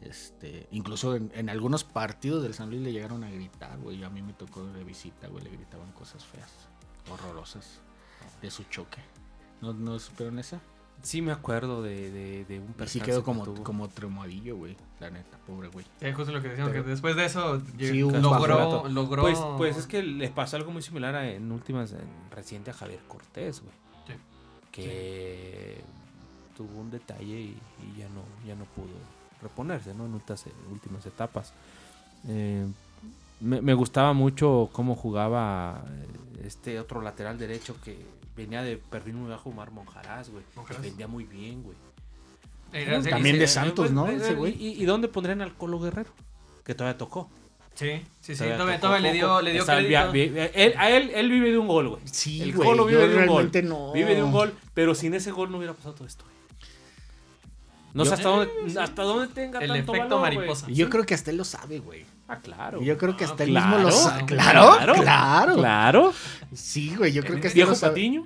Este, 0.00 0.66
incluso 0.70 1.14
en, 1.16 1.30
en 1.34 1.48
algunos 1.48 1.82
partidos 1.84 2.42
del 2.42 2.52
San 2.52 2.68
Luis 2.68 2.82
le 2.82 2.92
llegaron 2.92 3.24
a 3.24 3.30
gritar, 3.30 3.78
güey. 3.78 4.02
A 4.04 4.10
mí 4.10 4.20
me 4.20 4.34
tocó 4.34 4.64
de 4.66 4.84
visita, 4.84 5.28
güey. 5.28 5.44
Le 5.44 5.50
gritaban 5.50 5.92
cosas 5.92 6.24
feas, 6.24 6.50
horrorosas 7.10 7.80
de 8.42 8.50
su 8.50 8.64
choque. 8.64 8.98
¿No, 9.62 9.72
no 9.72 9.98
supieron 9.98 10.38
esa? 10.38 10.60
Sí 11.04 11.22
me 11.22 11.30
acuerdo 11.32 11.82
de, 11.82 12.10
de, 12.10 12.44
de 12.46 12.58
un 12.58 12.64
Y 12.64 12.68
sí 12.68 12.72
percance 12.76 13.00
quedó 13.00 13.18
que 13.20 13.24
como, 13.24 13.44
tuvo. 13.44 13.62
como 13.62 13.88
traumadillo, 13.88 14.56
güey. 14.56 14.76
La 15.00 15.10
neta, 15.10 15.36
pobre 15.46 15.68
güey. 15.68 15.84
Sí, 16.00 16.10
justo 16.12 16.32
lo 16.32 16.40
que 16.42 16.48
decíamos, 16.48 16.72
Pero- 16.72 16.84
que 16.84 16.90
después 16.90 17.14
de 17.14 17.26
eso 17.26 17.60
Sí, 17.78 18.00
logró, 18.00 18.88
logró... 18.88 19.22
Pues, 19.22 19.38
pues 19.58 19.76
es 19.76 19.86
que 19.86 20.02
le 20.02 20.28
pasó 20.30 20.56
algo 20.56 20.72
muy 20.72 20.80
similar 20.82 21.14
a- 21.14 21.30
en 21.30 21.52
últimas, 21.52 21.92
en 21.92 22.00
reciente 22.30 22.70
a 22.70 22.74
Javier 22.74 23.00
Cortés, 23.06 23.60
güey. 23.60 23.74
Sí. 24.08 24.14
Que 24.72 25.82
tuvo 26.56 26.80
un 26.80 26.90
detalle 26.90 27.38
y, 27.38 27.56
y 27.82 27.98
ya 27.98 28.08
no, 28.08 28.22
ya 28.46 28.54
no 28.54 28.64
pudo 28.64 28.88
reponerse, 29.42 29.92
¿no? 29.94 30.06
En 30.06 30.14
últimas, 30.14 30.44
últimas 30.72 31.04
etapas. 31.06 31.52
Eh, 32.28 32.66
me, 33.40 33.60
me 33.60 33.74
gustaba 33.74 34.14
mucho 34.14 34.70
cómo 34.72 34.94
jugaba 34.96 35.84
eh, 35.90 36.46
este 36.46 36.80
otro 36.80 37.02
lateral 37.02 37.36
derecho 37.38 37.76
que 37.84 37.98
venía 38.36 38.62
de 38.62 38.76
perfil 38.76 39.14
muy 39.14 39.30
bajo, 39.30 39.50
Omar 39.50 39.70
Monjarás, 39.70 40.30
güey. 40.30 40.42
que 40.44 40.56
Monjarás. 40.56 40.82
Vendía 40.82 41.06
muy 41.08 41.24
bien, 41.24 41.62
güey. 41.62 41.76
Era- 42.72 43.02
sí, 43.02 43.10
También 43.10 43.38
de 43.38 43.46
Santos, 43.46 43.90
¿no? 43.92 44.08
Ese 44.08 44.34
güey. 44.34 44.54
¿Y, 44.60 44.82
y 44.82 44.84
dónde 44.84 45.08
pondrían 45.08 45.40
al 45.42 45.54
Colo 45.54 45.78
Guerrero? 45.78 46.10
Que 46.64 46.74
todavía 46.74 46.98
tocó. 46.98 47.30
Sí, 47.74 48.02
sí, 48.20 48.34
sí, 48.34 48.38
Todavía 48.38 48.56
todavía, 48.56 48.76
tocó 48.76 48.86
todavía 48.88 49.08
le 49.10 49.12
dio, 49.16 49.26
poco. 49.28 49.42
le 49.42 49.52
dio 49.52 49.66
crédito. 49.66 50.50
él, 50.54 50.74
a 50.78 50.90
él, 50.90 51.10
él 51.12 51.30
vive 51.30 51.50
de 51.50 51.58
un 51.58 51.66
gol, 51.66 51.88
güey. 51.88 52.02
Sí, 52.06 52.40
el 52.42 52.52
güey. 52.52 52.68
Colo 52.68 52.86
vive 52.86 53.00
yo 53.00 53.08
de 53.08 53.14
un 53.16 53.26
gol. 53.26 53.26
realmente 53.28 53.62
no. 53.62 53.92
Vive 53.92 54.14
de 54.14 54.22
un 54.22 54.30
gol, 54.32 54.54
pero 54.74 54.94
sin 54.94 55.12
ese 55.14 55.32
gol 55.32 55.50
no 55.50 55.58
hubiera 55.58 55.74
pasado 55.74 55.94
todo 55.94 56.06
esto. 56.06 56.24
güey. 56.24 56.33
No 57.94 58.04
sé 58.04 58.14
hasta 58.14 58.28
dónde, 58.28 58.80
hasta 58.80 59.02
dónde 59.02 59.28
tenga 59.32 59.60
El 59.60 59.68
tanto 59.68 59.92
efecto 59.94 60.20
valor, 60.20 60.34
mariposa. 60.34 60.70
Y 60.70 60.74
Yo 60.74 60.90
creo 60.90 61.06
que 61.06 61.14
hasta 61.14 61.30
él 61.30 61.36
lo 61.38 61.44
sabe, 61.44 61.78
güey. 61.78 62.04
Ah, 62.28 62.38
claro. 62.40 62.82
Yo 62.82 62.98
creo 62.98 63.16
que 63.16 63.24
Ah, 63.24 63.28
hasta 63.28 63.44
él 63.44 63.50
claro, 63.50 63.68
mismo 63.68 63.84
lo 63.84 63.90
sabe. 63.92 64.24
claro, 64.26 64.76
Claro, 64.76 64.94
claro. 64.94 65.54
Claro. 65.56 66.12
Sí, 66.52 66.94
güey, 66.96 67.12
yo 67.12 67.22
creo 67.22 67.40
que 67.40 67.46
hasta 67.48 67.60
él 67.60 67.66
Viejo. 67.66 67.80
Patiño. 67.80 68.24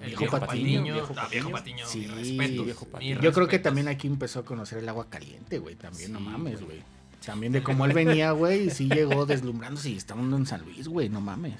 El 0.00 0.06
Viejo 0.08 0.20
viejo 0.20 0.40
Patiño, 0.40 0.48
Patiño. 0.80 0.92
viejo 0.94 1.14
Ah, 1.16 1.28
viejo 1.30 1.50
Patiño. 1.50 1.86
Sí, 1.86 1.98
mi 2.00 2.06
respeto, 2.08 2.64
viejo 2.64 2.84
Patiño. 2.86 3.20
Yo 3.20 3.32
creo 3.32 3.46
que 3.46 3.58
también 3.60 3.86
aquí 3.86 4.08
empezó 4.08 4.40
a 4.40 4.44
conocer 4.44 4.78
el 4.78 4.88
agua 4.88 5.06
caliente, 5.08 5.58
güey. 5.60 5.76
También, 5.76 6.12
no 6.12 6.18
mames, 6.18 6.54
güey. 6.60 6.78
güey. 6.78 6.82
También 7.24 7.52
de 7.52 7.62
cómo 7.62 7.84
él 7.84 7.92
venía, 7.92 8.32
güey, 8.32 8.66
y 8.66 8.70
sí 8.70 8.88
llegó 8.88 9.26
deslumbrándose 9.26 9.90
y 9.90 9.96
está 9.96 10.14
uno 10.14 10.36
en 10.36 10.44
San 10.44 10.62
Luis, 10.64 10.88
güey, 10.88 11.08
no 11.08 11.20
mames. 11.20 11.54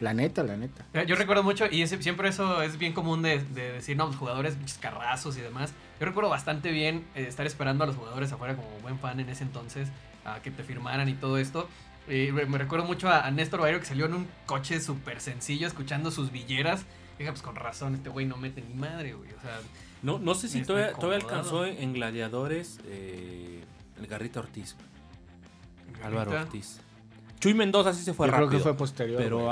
La 0.00 0.14
neta, 0.14 0.42
la 0.44 0.56
neta. 0.56 0.84
Eh, 0.94 1.04
Yo 1.08 1.16
recuerdo 1.16 1.42
mucho, 1.42 1.66
y 1.70 1.82
ese- 1.82 2.00
siempre 2.02 2.28
eso 2.28 2.62
es 2.62 2.78
bien 2.78 2.92
común 2.92 3.20
de, 3.22 3.40
de 3.42 3.72
decir, 3.72 3.96
no, 3.96 4.06
los 4.06 4.16
jugadores 4.16 4.56
carrazos 4.80 5.36
y 5.36 5.40
demás. 5.40 5.72
Yo 5.98 6.06
recuerdo 6.06 6.30
bastante 6.30 6.70
bien 6.70 7.04
eh, 7.16 7.26
estar 7.28 7.46
esperando 7.46 7.82
a 7.84 7.86
los 7.88 7.96
jugadores 7.96 8.30
afuera 8.32 8.54
como 8.54 8.68
buen 8.82 8.98
fan 9.00 9.18
en 9.18 9.28
ese 9.28 9.42
entonces, 9.42 9.88
a 10.24 10.40
que 10.40 10.50
te 10.52 10.62
firmaran 10.62 11.08
y 11.08 11.14
todo 11.14 11.36
esto. 11.38 11.68
Y 12.08 12.30
me 12.32 12.56
recuerdo 12.58 12.86
mucho 12.86 13.08
a, 13.08 13.26
a 13.26 13.30
Néstor 13.30 13.60
Bairo 13.60 13.80
que 13.80 13.86
salió 13.86 14.06
en 14.06 14.14
un 14.14 14.26
coche 14.46 14.80
súper 14.80 15.20
sencillo 15.20 15.66
escuchando 15.66 16.10
sus 16.10 16.30
villeras. 16.32 16.86
Y 17.16 17.18
dije, 17.22 17.32
pues 17.32 17.42
con 17.42 17.56
razón, 17.56 17.94
este 17.96 18.08
güey 18.08 18.24
no 18.24 18.36
mete 18.36 18.62
ni 18.62 18.74
madre, 18.74 19.12
güey. 19.14 19.30
O 19.32 19.40
sea, 19.42 19.58
No, 20.02 20.18
no 20.20 20.34
sé 20.34 20.48
si 20.48 20.62
todavía, 20.62 20.92
todavía 20.92 21.16
alcanzó 21.16 21.66
en 21.66 21.92
Gladiadores 21.92 22.78
eh, 22.86 23.62
el 24.00 24.06
Garrita 24.06 24.38
Ortiz. 24.40 24.74
güey. 24.76 26.02
Álvaro 26.06 26.30
Ortiz. 26.30 26.80
Chuy 27.40 27.54
Mendoza 27.54 27.92
sí 27.92 28.02
se 28.04 28.14
fue 28.14 28.26
yo 28.26 28.32
rápido. 28.32 28.48
creo 28.48 28.58
que 28.60 28.62
fue 28.62 28.74
posterior. 28.76 29.20
Pero. 29.22 29.50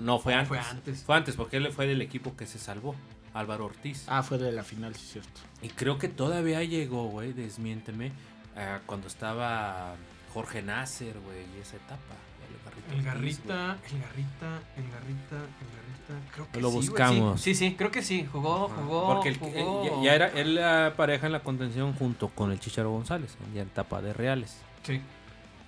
No, 0.00 0.18
fue 0.18 0.34
antes. 0.34 0.48
fue 0.48 0.58
antes. 0.58 1.02
Fue 1.04 1.16
antes, 1.16 1.36
porque 1.36 1.56
él 1.58 1.70
fue 1.72 1.86
del 1.86 2.02
equipo 2.02 2.36
que 2.36 2.46
se 2.46 2.58
salvó. 2.58 2.94
Álvaro 3.34 3.66
Ortiz. 3.66 4.04
Ah, 4.08 4.22
fue 4.22 4.38
de 4.38 4.50
la 4.50 4.62
final, 4.64 4.94
sí, 4.94 5.06
cierto. 5.12 5.40
Y 5.60 5.68
creo 5.68 5.98
que 5.98 6.08
todavía 6.08 6.62
llegó, 6.64 7.04
güey, 7.08 7.32
desmiénteme, 7.34 8.12
ah, 8.56 8.80
cuando 8.86 9.08
estaba 9.08 9.94
Jorge 10.32 10.62
Nasser, 10.62 11.14
güey, 11.20 11.40
y 11.56 11.60
esa 11.60 11.76
etapa. 11.76 12.14
El 12.48 13.02
Ortiz, 13.02 13.04
garrita, 13.04 13.76
el 13.90 14.00
garrita, 14.00 14.62
el 14.76 14.90
garrita, 14.90 15.36
el 15.36 15.68
garrita. 15.74 16.32
Creo 16.32 16.48
que 16.52 16.60
Lo 16.60 16.70
sí, 16.70 16.76
buscamos. 16.76 17.40
Sí, 17.40 17.54
sí, 17.54 17.68
sí, 17.70 17.74
creo 17.76 17.90
que 17.90 18.02
sí. 18.02 18.26
Jugó, 18.30 18.68
jugó. 18.68 19.06
Porque 19.14 19.30
el- 19.30 19.38
jugó- 19.38 19.82
eh, 19.84 19.90
ya, 19.98 20.02
ya 20.04 20.14
era 20.14 20.28
él 20.28 20.54
la 20.54 20.94
pareja 20.96 21.26
en 21.26 21.32
la 21.32 21.40
contención 21.40 21.92
junto 21.94 22.28
con 22.28 22.52
el 22.52 22.60
Chicharo 22.60 22.90
González, 22.90 23.36
ya 23.54 23.62
en 23.62 23.68
etapa 23.68 24.00
de 24.00 24.12
Reales. 24.12 24.58
Sí. 24.84 25.00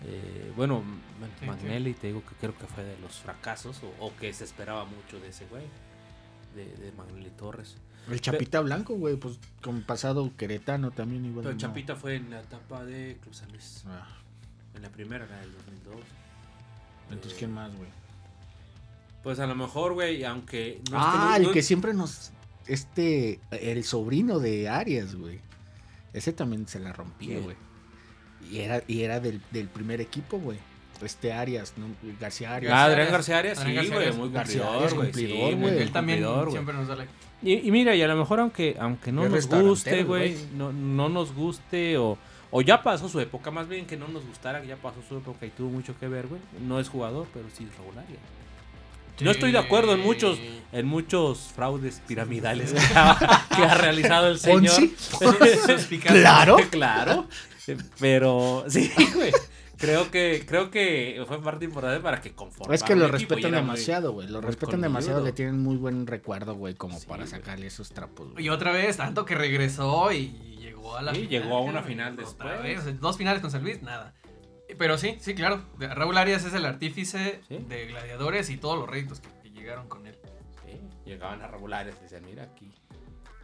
Eh, 0.05 0.53
bueno, 0.57 0.83
Sí, 1.41 1.47
Magnelli, 1.47 1.95
te 1.95 2.07
digo 2.09 2.23
que 2.25 2.35
creo 2.37 2.57
que 2.57 2.67
fue 2.67 2.85
de 2.85 2.97
los 2.99 3.17
fracasos, 3.17 3.81
o, 3.83 4.07
o 4.07 4.17
que 4.17 4.33
se 4.33 4.45
esperaba 4.45 4.85
mucho 4.85 5.19
de 5.21 5.29
ese 5.29 5.45
güey, 5.47 5.65
de, 6.55 6.65
de 6.77 6.93
Magnelli 6.93 7.31
Torres. 7.31 7.77
El 8.09 8.21
Chapita 8.21 8.61
Blanco, 8.61 8.95
güey, 8.95 9.17
pues 9.17 9.39
con 9.61 9.83
pasado 9.83 10.31
queretano 10.37 10.91
también 10.93 11.25
igual. 11.27 11.43
Pero 11.45 11.55
no. 11.55 11.61
Chapita 11.61 11.95
fue 11.97 12.15
en 12.17 12.31
la 12.31 12.41
etapa 12.41 12.85
de 12.85 13.19
Club 13.23 13.35
San 13.35 13.51
Luis, 13.51 13.83
Ah, 13.87 14.07
en 14.75 14.83
la 14.83 14.89
primera, 14.89 15.27
la 15.27 15.37
del 15.41 15.53
2002. 15.53 15.97
entonces, 17.11 17.33
Eh, 17.33 17.37
¿quién 17.39 17.53
más, 17.53 17.75
güey? 17.77 17.91
Pues 19.23 19.41
a 19.41 19.47
lo 19.47 19.55
mejor, 19.57 19.95
güey, 19.95 20.25
aunque... 20.25 20.81
no- 20.91 20.97
ah, 20.99 21.27
no- 21.31 21.37
el 21.37 21.43
no- 21.45 21.51
que 21.53 21.63
siempre 21.63 21.93
nos. 21.93 22.31
Este. 22.67 23.41
El 23.51 23.83
sobrino 23.85 24.39
de 24.39 24.69
Arias, 24.69 25.15
güey. 25.17 25.41
Ese 26.13 26.33
también 26.33 26.67
se 26.69 26.79
la 26.79 26.93
rompía, 26.93 27.29
¿Quién? 27.35 27.43
güey. 27.45 27.57
Y 28.51 28.59
era, 28.59 28.83
y 28.87 29.03
era 29.03 29.21
del, 29.21 29.41
del 29.51 29.69
primer 29.69 30.01
equipo, 30.01 30.39
güey. 30.39 30.59
Este 31.03 31.33
Arias, 31.33 31.75
¿no? 31.77 31.87
García 32.21 32.55
Arias. 32.55 32.73
Ah, 32.75 32.85
Adrián. 32.85 33.11
García 33.13 33.39
Arias, 33.39 33.59
sí, 33.59 33.73
güey, 33.89 34.13
muy 34.13 34.31
García 34.31 34.63
cumplidor, 34.63 34.95
güey. 34.95 35.13
sí. 35.15 35.33
Él 35.83 35.93
también 35.93 36.19
cumplidor, 36.25 36.51
siempre 36.51 36.75
nos 36.75 36.89
da. 36.89 37.07
Y, 37.41 37.69
y 37.69 37.71
mira, 37.71 37.95
y 37.95 38.03
a 38.03 38.09
lo 38.09 38.17
mejor 38.17 38.41
aunque, 38.41 38.77
aunque 38.81 39.13
no 39.13 39.29
nos 39.29 39.47
guste, 39.47 40.03
güey, 40.03 40.37
no, 40.57 40.73
no 40.73 41.09
nos 41.09 41.33
guste 41.33 41.97
o, 41.99 42.19
o 42.51 42.63
ya 42.63 42.83
pasó 42.83 43.09
su 43.09 43.21
época, 43.21 43.53
más 43.53 43.69
bien 43.69 43.87
que 43.87 43.97
no 43.97 44.09
nos 44.09 44.27
gustara, 44.27 44.61
que 44.61 44.67
ya 44.67 44.77
pasó 44.77 44.97
su 45.09 45.19
época 45.19 45.47
y 45.47 45.51
tuvo 45.51 45.71
mucho 45.71 45.95
que 46.01 46.09
ver, 46.09 46.27
güey. 46.27 46.41
No 46.67 46.81
es 46.81 46.89
jugador, 46.89 47.29
pero 47.33 47.47
sí 47.57 47.69
es 47.71 47.77
regularia. 47.79 48.17
No 49.21 49.31
estoy 49.31 49.53
de 49.53 49.59
acuerdo 49.59 49.95
en 49.95 50.01
muchos, 50.01 50.39
en 50.73 50.87
muchos 50.87 51.51
fraudes 51.55 52.01
piramidales 52.07 52.73
que 52.73 52.81
ha, 52.97 53.47
que 53.57 53.63
ha 53.65 53.75
realizado 53.75 54.29
el 54.29 54.39
señor. 54.39 54.75
Claro. 56.03 56.57
claro. 56.71 57.29
Pero 58.01 58.65
sí, 58.69 58.91
güey. 59.15 59.33
Creo 59.77 60.11
que, 60.11 60.45
creo 60.45 60.73
que 60.73 61.23
fue 61.29 61.41
parte 61.41 61.65
importante 61.65 62.01
para 62.01 62.21
que 62.21 62.33
conforme. 62.33 62.75
Es 62.75 62.83
que 62.83 62.97
lo 62.97 63.07
respetan 63.07 63.53
demasiado, 63.53 64.13
güey. 64.13 64.27
Lo 64.27 64.41
respetan 64.41 64.81
demasiado. 64.81 65.23
Le 65.25 65.31
tienen 65.33 65.61
muy 65.61 65.77
buen 65.77 66.07
recuerdo, 66.09 66.55
güey, 66.57 66.75
como 66.75 66.99
Sí, 66.99 67.07
para 67.07 67.29
sacarle 67.29 67.69
esos 67.69 67.91
trapos. 67.91 68.29
Y 68.39 68.49
otra 68.49 68.73
vez, 68.73 68.97
tanto 68.97 69.25
que 69.25 69.37
regresó 69.37 70.11
y 70.11 70.31
llegó 70.59 70.97
a 70.97 71.03
la 71.03 71.15
Sí, 71.15 71.29
llegó 71.29 71.57
a 71.59 71.61
una 71.61 71.85
final 71.85 72.19
Otra 72.19 72.55
después. 72.57 72.85
vez, 72.87 73.01
dos 73.01 73.17
finales 73.17 73.41
con 73.41 73.53
San 73.53 73.63
Luis, 73.63 73.81
nada. 73.83 74.15
Pero 74.77 74.99
sí, 74.99 75.17
sí, 75.21 75.35
claro. 75.37 75.63
Raúl 75.79 76.19
Arias 76.19 76.45
es 76.45 76.55
el 76.55 76.67
artífice 76.67 77.41
Sí. 77.47 77.59
de 77.69 77.87
Gladiadores 77.87 78.51
y 78.51 78.57
todos 78.57 78.77
los 78.81 78.89
réditos 78.89 79.21
que, 79.21 79.29
que 79.45 79.51
llegaron 79.51 79.89
con 79.89 80.07
él. 80.09 80.19
Sí, 80.67 80.81
llegaban 81.07 81.41
a 81.41 81.47
regulares 81.47 81.95
y 82.01 82.03
decían, 82.03 82.25
mira, 82.27 82.43
aquí, 82.43 82.69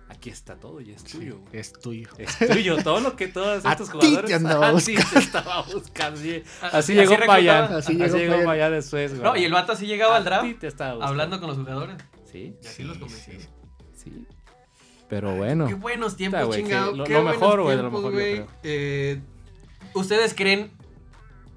aquí 0.09 0.30
está 0.30 0.57
todo 0.57 0.80
y 0.80 0.90
es 0.92 1.02
tuyo. 1.05 1.40
Es 1.52 1.72
tuyo. 1.72 2.09
Es 2.18 2.36
tuyo, 2.38 2.76
todo 2.82 3.00
lo 3.00 3.16
que 3.16 3.28
todos 3.28 3.64
estos 3.70 3.90
jugadores 3.90 4.26
te 4.26 4.34
andaba 4.34 4.68
a 4.68 4.76
ti 4.76 4.94
te 5.12 5.18
estaba 5.18 5.62
buscando. 5.62 6.18
sí. 6.20 6.42
Así, 6.62 6.76
Así 6.76 6.94
llegó. 6.94 7.16
Payán. 7.26 7.64
Así 7.64 7.92
Así, 8.02 8.16
llegó 8.18 8.36
llegó 8.36 8.44
Payán. 8.44 8.72
Después, 8.72 9.11
güey. 9.12 9.22
No, 9.22 9.36
y 9.36 9.44
el 9.44 9.52
vato 9.52 9.72
así 9.72 9.86
llegaba 9.86 10.16
al 10.16 10.24
draft 10.24 10.46
ti 10.46 10.55
te 10.55 10.66
estaba 10.66 10.92
buscando. 10.94 11.11
hablando 11.11 11.40
con 11.40 11.48
los 11.48 11.59
jugadores. 11.59 11.96
Sí, 12.30 12.57
Y 12.62 12.66
así 12.66 12.82
los 12.82 12.98
convenció. 12.98 13.34
sí, 13.40 13.46
sí. 13.94 14.26
Pero 15.09 15.36
bueno. 15.36 15.66
Qué 15.68 15.74
buenos 15.74 16.16
tiempos, 16.16 16.40
Puta, 16.40 16.46
güey, 16.46 16.62
chingado. 16.62 16.92
que 16.92 16.98
lo- 16.98 17.05
qué 17.05 17.12
lo 17.12 17.22
buenos 17.22 17.40
mejor, 17.40 17.62
güey, 17.62 17.76
lo 17.76 17.82
mejor, 17.84 18.02
yo 18.05 18.11
güey. 18.11 18.32
creo. 18.34 18.46
Eh, 18.62 19.20
¿Ustedes 19.94 20.34
creen 20.34 20.72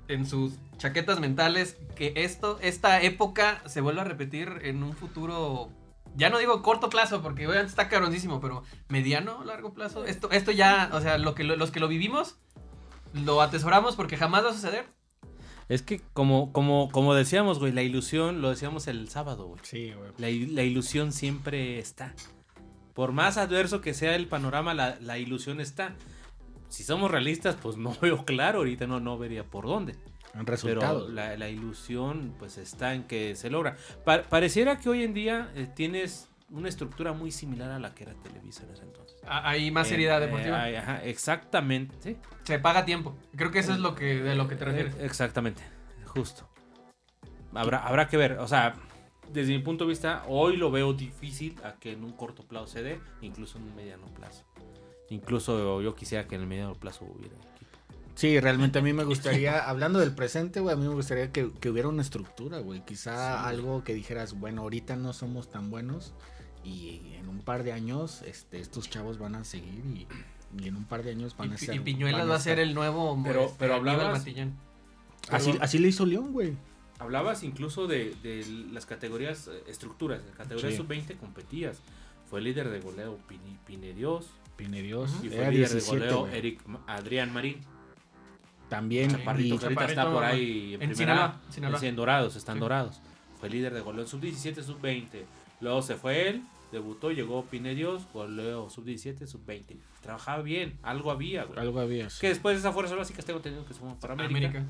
en 0.09 0.25
sus 0.27 0.53
chaquetas 0.77 1.19
mentales 1.19 1.77
que 1.95 2.13
esto, 2.17 2.59
esta 2.61 3.01
época 3.01 3.61
se 3.65 3.81
vuelva 3.81 4.03
a 4.03 4.05
repetir 4.05 4.59
en 4.63 4.83
un 4.83 4.93
futuro? 4.93 5.69
Ya 6.17 6.29
no 6.31 6.39
digo 6.39 6.61
corto 6.63 6.89
plazo, 6.89 7.21
porque 7.21 7.45
obviamente 7.47 7.69
está 7.69 7.87
cabroncísimo, 7.89 8.41
pero 8.41 8.63
mediano, 8.89 9.43
largo 9.45 9.73
plazo. 9.73 10.03
Esto, 10.05 10.31
esto 10.31 10.51
ya, 10.51 10.89
o 10.93 10.99
sea, 10.99 11.17
lo 11.19 11.35
que, 11.35 11.43
lo- 11.43 11.55
los 11.55 11.69
que 11.71 11.79
lo 11.79 11.87
vivimos, 11.87 12.37
lo 13.13 13.41
atesoramos 13.41 13.95
porque 13.95 14.17
jamás 14.17 14.43
va 14.43 14.49
a 14.49 14.53
suceder. 14.53 14.87
Es 15.69 15.81
que 15.83 16.01
como, 16.13 16.51
como, 16.53 16.89
como 16.91 17.13
decíamos, 17.13 17.59
güey, 17.59 17.71
la 17.71 17.83
ilusión, 17.83 18.41
lo 18.41 18.49
decíamos 18.49 18.87
el 18.87 19.09
sábado, 19.09 19.45
güey. 19.47 19.59
Sí, 19.63 19.93
güey. 19.93 20.09
La, 20.17 20.53
la 20.55 20.63
ilusión 20.63 21.11
siempre 21.11 21.77
está. 21.77 22.15
Por 22.95 23.11
más 23.11 23.37
adverso 23.37 23.79
que 23.81 23.93
sea 23.93 24.15
el 24.15 24.27
panorama, 24.27 24.73
la, 24.73 24.97
la 25.01 25.19
ilusión 25.19 25.61
está. 25.61 25.95
Si 26.69 26.83
somos 26.83 27.11
realistas, 27.11 27.55
pues 27.61 27.77
no 27.77 27.95
veo 28.01 28.25
claro, 28.25 28.59
ahorita 28.59 28.87
no, 28.87 28.99
no 28.99 29.17
vería 29.19 29.43
por 29.43 29.67
dónde. 29.67 29.95
En 30.39 30.45
Pero 30.45 30.55
resultados. 30.57 31.09
la, 31.11 31.35
la 31.37 31.49
ilusión 31.49 32.35
pues 32.37 32.57
está 32.57 32.93
en 32.93 33.03
que 33.03 33.35
se 33.35 33.49
logra. 33.49 33.75
Pa- 34.05 34.23
pareciera 34.23 34.77
que 34.79 34.89
hoy 34.89 35.03
en 35.03 35.13
día 35.13 35.51
eh, 35.55 35.67
tienes 35.75 36.29
una 36.49 36.69
estructura 36.69 37.11
muy 37.13 37.31
similar 37.31 37.71
a 37.71 37.79
la 37.79 37.93
que 37.93 38.03
era 38.03 38.13
Televisa 38.13 38.63
en 38.63 38.71
ese 38.71 38.83
entonces. 38.83 39.17
Ah, 39.27 39.49
Hay 39.49 39.69
más 39.71 39.87
seriedad 39.87 40.21
Eh, 40.21 40.27
deportiva. 40.27 40.69
eh, 40.69 40.77
ajá, 40.77 41.03
exactamente. 41.03 41.95
sí. 41.99 42.17
Se 42.43 42.59
paga 42.59 42.85
tiempo. 42.85 43.17
Creo 43.35 43.51
que 43.51 43.59
eso 43.59 43.73
es 43.73 43.79
lo 43.79 43.95
que 43.95 44.21
de 44.21 44.35
lo 44.35 44.47
que 44.47 44.55
te 44.55 44.63
refieres. 44.65 44.95
Eh, 44.95 45.05
Exactamente, 45.05 45.61
justo. 46.05 46.47
Habrá, 47.53 47.79
habrá 47.85 48.07
que 48.07 48.17
ver, 48.17 48.33
o 48.39 48.47
sea, 48.47 48.75
desde 49.31 49.51
mi 49.51 49.59
punto 49.59 49.83
de 49.85 49.89
vista, 49.89 50.23
hoy 50.27 50.55
lo 50.57 50.69
veo 50.71 50.93
difícil 50.93 51.55
a 51.63 51.73
que 51.73 51.91
en 51.93 52.03
un 52.03 52.11
corto 52.13 52.47
plazo 52.47 52.67
se 52.67 52.83
dé, 52.83 52.99
incluso 53.21 53.57
en 53.57 53.65
un 53.65 53.75
mediano 53.75 54.05
plazo. 54.13 54.45
Incluso 55.09 55.81
yo 55.81 55.95
quisiera 55.95 56.27
que 56.27 56.35
en 56.35 56.41
el 56.41 56.47
mediano 56.47 56.75
plazo 56.75 57.05
hubiera. 57.05 57.35
Sí, 58.17 58.39
realmente 58.39 58.79
a 58.79 58.81
mí 58.81 58.93
me 58.93 59.03
gustaría, 59.05 59.59
hablando 59.69 59.99
del 59.99 60.13
presente, 60.13 60.59
güey, 60.59 60.73
a 60.73 60.77
mí 60.77 60.87
me 60.87 60.93
gustaría 60.93 61.31
que, 61.31 61.51
que 61.61 61.69
hubiera 61.69 61.87
una 61.87 62.01
estructura, 62.01 62.59
güey. 62.59 62.83
Quizá 62.83 63.43
Sí. 63.43 63.49
algo 63.49 63.83
que 63.83 63.93
dijeras, 63.93 64.33
bueno, 64.39 64.63
ahorita 64.63 64.95
no 64.95 65.13
somos 65.13 65.49
tan 65.51 65.69
buenos 65.69 66.13
y 66.63 67.13
en 67.13 67.29
un 67.29 67.39
par 67.41 67.63
de 67.63 67.71
años 67.73 68.23
este, 68.23 68.59
estos 68.59 68.89
chavos 68.89 69.19
van 69.19 69.35
a 69.35 69.43
seguir 69.43 69.83
y, 69.95 70.07
y 70.61 70.67
en 70.67 70.75
un 70.75 70.83
par 70.85 71.03
de 71.03 71.11
años 71.11 71.37
van 71.37 71.51
Y, 71.51 71.53
a 71.53 71.57
ser... 71.57 71.75
y 71.75 71.79
Piñuelas 71.79 72.27
va 72.29 72.35
a 72.35 72.39
ser 72.39 72.59
el 72.59 72.73
nuevo 72.73 73.17
Pero- 73.23 73.43
este, 73.45 73.55
pero 73.59 73.75
hablabas- 73.75 74.17
Matillán. 74.19 74.53
Así, 75.29 75.53
así 75.61 75.77
le 75.77 75.89
hizo 75.89 76.05
León, 76.05 76.33
güey. 76.33 76.53
Hablabas 76.99 77.43
incluso 77.43 77.85
de, 77.85 78.15
de 78.23 78.43
las 78.71 78.85
categorías, 78.87 79.47
eh, 79.47 79.63
estructuras. 79.67 80.21
En 80.27 80.33
categoría 80.33 80.71
Sí. 80.71 80.77
sub-20 80.77 81.17
competías. 81.17 81.77
Fue 82.29 82.41
líder 82.41 82.69
de 82.69 82.79
goleo 82.79 83.17
Pini, 83.27 83.57
Pine 83.65 83.93
Dios 83.93 84.25
Pine 84.57 84.81
Dios. 84.81 85.11
y 85.23 85.27
fue 85.29 85.37
Era 85.37 85.51
líder 85.51 85.69
17, 85.69 86.05
de 86.05 86.11
goleo. 86.11 86.27
Eric 86.35 86.61
Adrián 86.87 87.31
Marín. 87.31 87.57
También. 88.69 89.09
Chaparrito, 89.11 89.55
y- 89.69 89.73
está 89.85 90.11
por 90.11 90.23
ahí 90.23 90.73
en, 90.75 90.81
en 90.83 90.89
primera. 90.93 91.39
Sinaloa, 91.49 91.79
en 91.81 91.95
Dorados, 91.95 92.35
están 92.35 92.55
Sí. 92.55 92.59
Dorados. 92.59 93.01
Fue 93.39 93.49
líder 93.49 93.73
de 93.73 93.81
goleo 93.81 94.01
en 94.01 94.07
sub-17, 94.07 94.63
sub-20. 94.63 95.23
Luego 95.61 95.81
se 95.81 95.95
fue 95.95 96.27
él, 96.29 96.43
debutó, 96.71 97.11
llegó 97.11 97.45
Pine 97.45 97.75
Dios, 97.75 98.03
goleo 98.13 98.69
sub-17, 98.69 99.25
sub-20. 99.27 99.77
Trabajaba 100.01 100.41
bien, 100.43 100.77
algo 100.83 101.11
había, 101.11 101.43
güey. 101.45 101.59
algo 101.59 101.79
había. 101.79 102.09
sí. 102.09 102.17
Que 102.21 102.29
después 102.29 102.55
de 102.55 102.59
esa 102.59 102.71
fuerza 102.71 102.95
básica 102.95 103.21
tengo 103.23 103.37
entendido 103.37 103.65
que 103.65 103.73
fue 103.73 103.89
para 104.01 104.13
América. 104.13 104.47
América. 104.49 104.65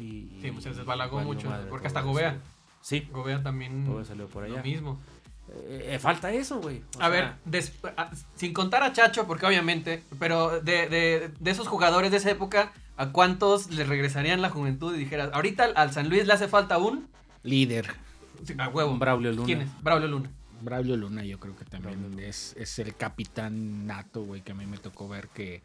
Y, 0.00 0.38
Sí, 0.42 0.50
pues 0.50 0.64
se 0.64 0.70
desbalagó 0.74 1.20
mucho, 1.20 1.48
madre 1.48 1.66
porque 1.70 1.86
hasta. 1.86 2.00
Gobea. 2.02 2.38
Sí, 2.82 3.08
Gobea 3.12 3.42
también 3.42 3.86
Gobea 3.86 4.04
salió 4.04 4.26
por 4.28 4.44
allá. 4.44 4.56
lo 4.58 4.62
mismo. 4.62 5.00
Eh, 5.48 5.90
eh, 5.92 5.98
falta 5.98 6.32
eso, 6.32 6.60
güey. 6.60 6.82
O 6.96 6.98
A 6.98 7.00
sea, 7.02 7.08
ver, 7.08 7.32
des- 7.44 7.72
a- 7.96 8.10
sin 8.34 8.52
contar 8.52 8.82
a 8.82 8.92
Chacho, 8.92 9.26
porque 9.26 9.46
obviamente, 9.46 10.02
pero 10.18 10.60
de, 10.60 10.88
de- 10.88 11.30
de 11.38 11.50
esos 11.50 11.66
jugadores 11.68 12.10
de 12.10 12.16
esa 12.18 12.30
época, 12.30 12.72
¿a 12.96 13.12
cuántos 13.12 13.70
le 13.70 13.84
regresarían 13.84 14.42
la 14.42 14.50
juventud 14.50 14.94
y 14.94 14.98
dijeras, 14.98 15.30
ahorita 15.32 15.64
al- 15.74 15.92
San 15.92 16.08
Luis 16.08 16.26
le 16.26 16.32
hace 16.32 16.48
falta 16.48 16.78
un 16.78 17.08
Líder. 17.42 17.86
sí, 18.44 18.54
a 18.58 18.68
huevo? 18.68 18.96
Braulio 18.98 19.30
Luna. 19.32 19.44
¿Quién 19.46 19.60
es? 19.62 19.82
Braulio 19.82 20.08
Luna. 20.08 20.30
Braulio 20.62 20.96
Luna, 20.96 21.22
yo 21.24 21.38
creo 21.38 21.54
que 21.54 21.64
también 21.64 22.18
es, 22.18 22.54
es 22.58 22.78
el 22.78 22.94
capitán 22.96 23.86
nato, 23.86 24.22
güey, 24.22 24.40
que 24.42 24.52
a 24.52 24.54
mí 24.54 24.66
me 24.66 24.78
tocó 24.78 25.06
ver 25.08 25.28
que, 25.28 25.62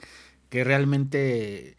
que 0.50 0.64
realmente. 0.64 1.76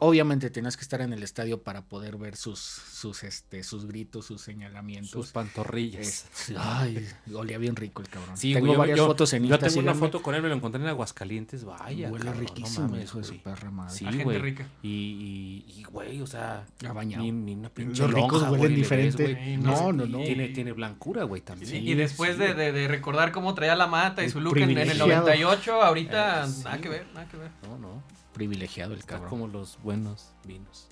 Obviamente 0.00 0.50
tenías 0.50 0.76
que 0.76 0.82
estar 0.82 1.00
en 1.00 1.12
el 1.12 1.22
estadio 1.22 1.62
para 1.62 1.82
poder 1.82 2.16
ver 2.16 2.36
sus, 2.36 2.58
sus, 2.60 3.22
este, 3.24 3.62
sus 3.62 3.86
gritos, 3.86 4.26
sus 4.26 4.40
señalamientos. 4.40 5.10
Sus 5.10 5.32
pantorrillas. 5.32 6.26
Ay, 6.56 7.06
olía 7.34 7.58
bien 7.58 7.76
rico 7.76 8.02
el 8.02 8.08
cabrón. 8.08 8.36
Sí, 8.36 8.52
tengo 8.54 8.72
yo- 8.72 8.78
varias 8.78 8.98
yo- 8.98 9.06
fotos 9.06 9.32
en 9.32 9.42
Yo 9.44 9.54
Insta, 9.54 9.68
tengo 9.68 9.80
una 9.80 9.92
síganme. 9.92 10.00
foto 10.08 10.22
con 10.22 10.34
él, 10.34 10.42
me 10.42 10.48
lo 10.48 10.54
encontré 10.54 10.80
en 10.82 10.88
Aguascalientes. 10.88 11.64
Vaya, 11.64 12.10
Huele 12.10 12.24
cabrón, 12.24 12.42
no 12.44 12.48
riquísimo, 12.48 12.88
mames, 12.88 13.04
hijo 13.04 13.18
de 13.18 13.24
su 13.24 13.38
perra 13.42 13.70
madre. 13.70 13.94
Sí, 13.96 14.04
gente 14.04 14.24
güey. 14.24 14.38
rica. 14.38 14.66
Y, 14.82 14.88
y, 14.88 15.80
y, 15.80 15.82
güey, 15.84 16.20
o 16.20 16.26
sea, 16.26 16.66
Ha 16.86 16.92
bañado. 16.92 17.22
ni, 17.22 17.32
ni 17.32 17.54
una 17.54 17.68
pinche 17.70 18.02
Los 18.02 18.12
ricos 18.12 18.42
lonja, 18.42 18.50
huelen 18.50 18.68
ves, 18.68 18.76
diferente. 18.76 19.34
güey. 19.34 19.56
No, 19.58 19.92
no, 19.92 20.06
no, 20.06 20.06
no. 20.06 20.24
Tiene, 20.24 20.48
tiene 20.48 20.72
blancura, 20.72 21.24
güey, 21.24 21.42
también. 21.42 21.70
Sí, 21.70 21.78
Sí, 21.80 21.88
y 21.90 21.94
después 21.94 22.32
sí. 22.36 22.38
de, 22.42 22.54
de- 22.54 22.72
de 22.72 22.88
recordar 22.88 23.32
cómo 23.32 23.54
traía 23.54 23.74
la 23.76 23.86
mata 23.86 24.22
y 24.22 24.26
El 24.26 24.32
su 24.32 24.40
look 24.40 24.56
en, 24.58 24.64
en 24.64 24.70
el 24.70 24.74
privilegiado. 24.76 25.20
98, 25.26 25.82
ahorita 25.82 26.44
Eh, 26.44 26.48
sí, 26.48 26.64
nada 26.64 26.78
que 26.80 26.88
ver, 26.88 27.06
nada 27.14 27.28
que 27.28 27.36
ver. 27.36 27.50
No, 27.62 27.78
no. 27.78 28.02
Privilegiado 28.34 28.92
el 28.94 29.00
Está 29.00 29.14
cabrón. 29.14 29.30
como 29.30 29.48
los 29.48 29.78
buenos 29.82 30.32
vinos. 30.44 30.86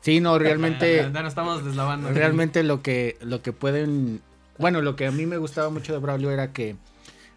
Sí, 0.00 0.20
no, 0.20 0.34
Ya, 0.36 0.42
realmente. 0.44 0.96
ya 1.12 1.22
nos 1.22 1.28
estamos 1.32 1.64
deslavando. 1.64 2.10
Realmente 2.10 2.62
lo 2.62 2.82
que, 2.82 3.18
lo 3.20 3.42
que 3.42 3.52
pueden. 3.52 4.22
Bueno, 4.58 4.80
lo 4.80 4.96
que 4.96 5.06
a 5.06 5.10
mí 5.10 5.26
me 5.26 5.36
gustaba 5.36 5.68
mucho 5.70 5.92
de 5.92 5.98
Braulio 5.98 6.30
era 6.30 6.52
que 6.52 6.76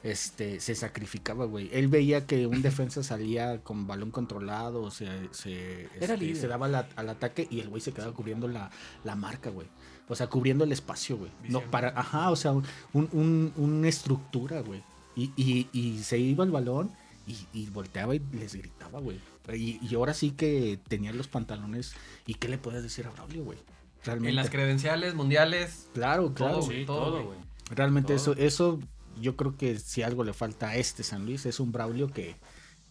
este 0.03 0.59
se 0.61 0.75
sacrificaba, 0.75 1.45
güey. 1.45 1.69
Él 1.73 1.87
veía 1.89 2.25
que 2.25 2.47
un 2.47 2.61
defensa 2.61 3.03
salía 3.03 3.61
con 3.63 3.87
balón 3.87 4.11
controlado, 4.11 4.81
o 4.83 4.91
sea, 4.91 5.11
se, 5.31 5.85
Era 5.95 6.13
este, 6.13 6.17
líder. 6.17 6.35
se 6.37 6.47
daba 6.47 6.67
la- 6.69 6.87
al 6.95 7.09
ataque 7.09 7.47
y 7.49 7.59
el 7.59 7.67
güey 7.69 7.81
se 7.81 7.91
quedaba 7.91 8.13
cubriendo 8.13 8.47
la, 8.47 8.69
la 9.03 9.15
marca, 9.15 9.49
güey. 9.49 9.67
O 10.07 10.15
sea, 10.15 10.27
cubriendo 10.27 10.63
el 10.63 10.71
espacio, 10.71 11.17
güey. 11.17 11.31
No, 11.49 11.61
para, 11.69 11.89
ajá, 11.89 12.31
o 12.31 12.35
sea, 12.35 12.51
un, 12.53 12.63
un- 12.93 13.51
una 13.57 13.87
estructura, 13.89 14.61
güey. 14.61 14.81
Y, 15.15 15.31
y, 15.35 15.67
y 15.73 15.99
se 16.03 16.17
iba 16.17 16.45
el 16.45 16.51
balón 16.51 16.91
y, 17.29 17.47
y 17.53 17.69
volteaba 17.69 18.15
y 18.15 18.19
les 18.33 18.55
gritaba, 18.55 18.99
güey. 18.99 19.19
Y, 19.53 19.79
y 19.85 19.95
ahora 19.95 20.13
sí 20.13 20.31
que 20.31 20.79
tenía 20.87 21.13
los 21.13 21.27
pantalones. 21.27 21.93
¿Y 22.25 22.33
qué 22.35 22.47
le 22.49 22.57
puedes 22.57 22.83
decir 22.83 23.07
a 23.07 23.11
Braulio, 23.11 23.43
güey? 23.43 23.57
Realmente. 24.03 24.29
En 24.29 24.35
las 24.35 24.49
credenciales 24.49 25.13
mundiales, 25.15 25.87
Claro, 25.93 26.33
claro. 26.33 26.55
Todo, 26.59 26.65
güey. 26.65 26.79
Sí, 26.79 26.85
todo, 26.85 27.23
güey. 27.25 27.37
Realmente 27.71 28.15
todo. 28.15 28.33
eso, 28.33 28.41
eso, 28.41 28.79
yo 29.21 29.35
creo 29.35 29.55
que 29.57 29.77
si 29.79 30.01
algo 30.03 30.23
le 30.23 30.33
falta 30.33 30.69
a 30.69 30.75
este 30.75 31.03
San 31.03 31.25
Luis, 31.25 31.45
es 31.45 31.59
un 31.59 31.71
Braulio 31.71 32.07
que, 32.11 32.35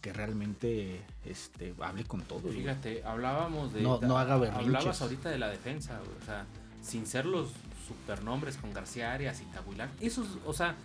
que 0.01 0.13
realmente 0.13 1.01
este, 1.25 1.73
hable 1.81 2.03
con 2.05 2.21
todo. 2.21 2.39
güey. 2.41 2.57
Fíjate, 2.59 3.03
hablábamos 3.03 3.73
de. 3.73 3.81
No- 3.81 3.99
no 4.01 4.17
haga 4.17 4.37
berrinches. 4.37 4.65
Hablabas 4.67 5.01
ahorita 5.01 5.29
de 5.29 5.37
la 5.39 5.49
defensa, 5.49 5.97
güey. 5.99 6.17
O 6.21 6.25
sea, 6.25 6.45
sin 6.81 7.05
ser 7.07 7.25
los 7.25 7.49
supernombres 7.87 8.57
con 8.57 8.71
García 8.73 9.13
Arias 9.13 9.41
y 9.41 9.45
Tahuilán. 9.45 9.89
Esos, 9.99 10.27
o 10.45 10.53
sea, 10.53 10.75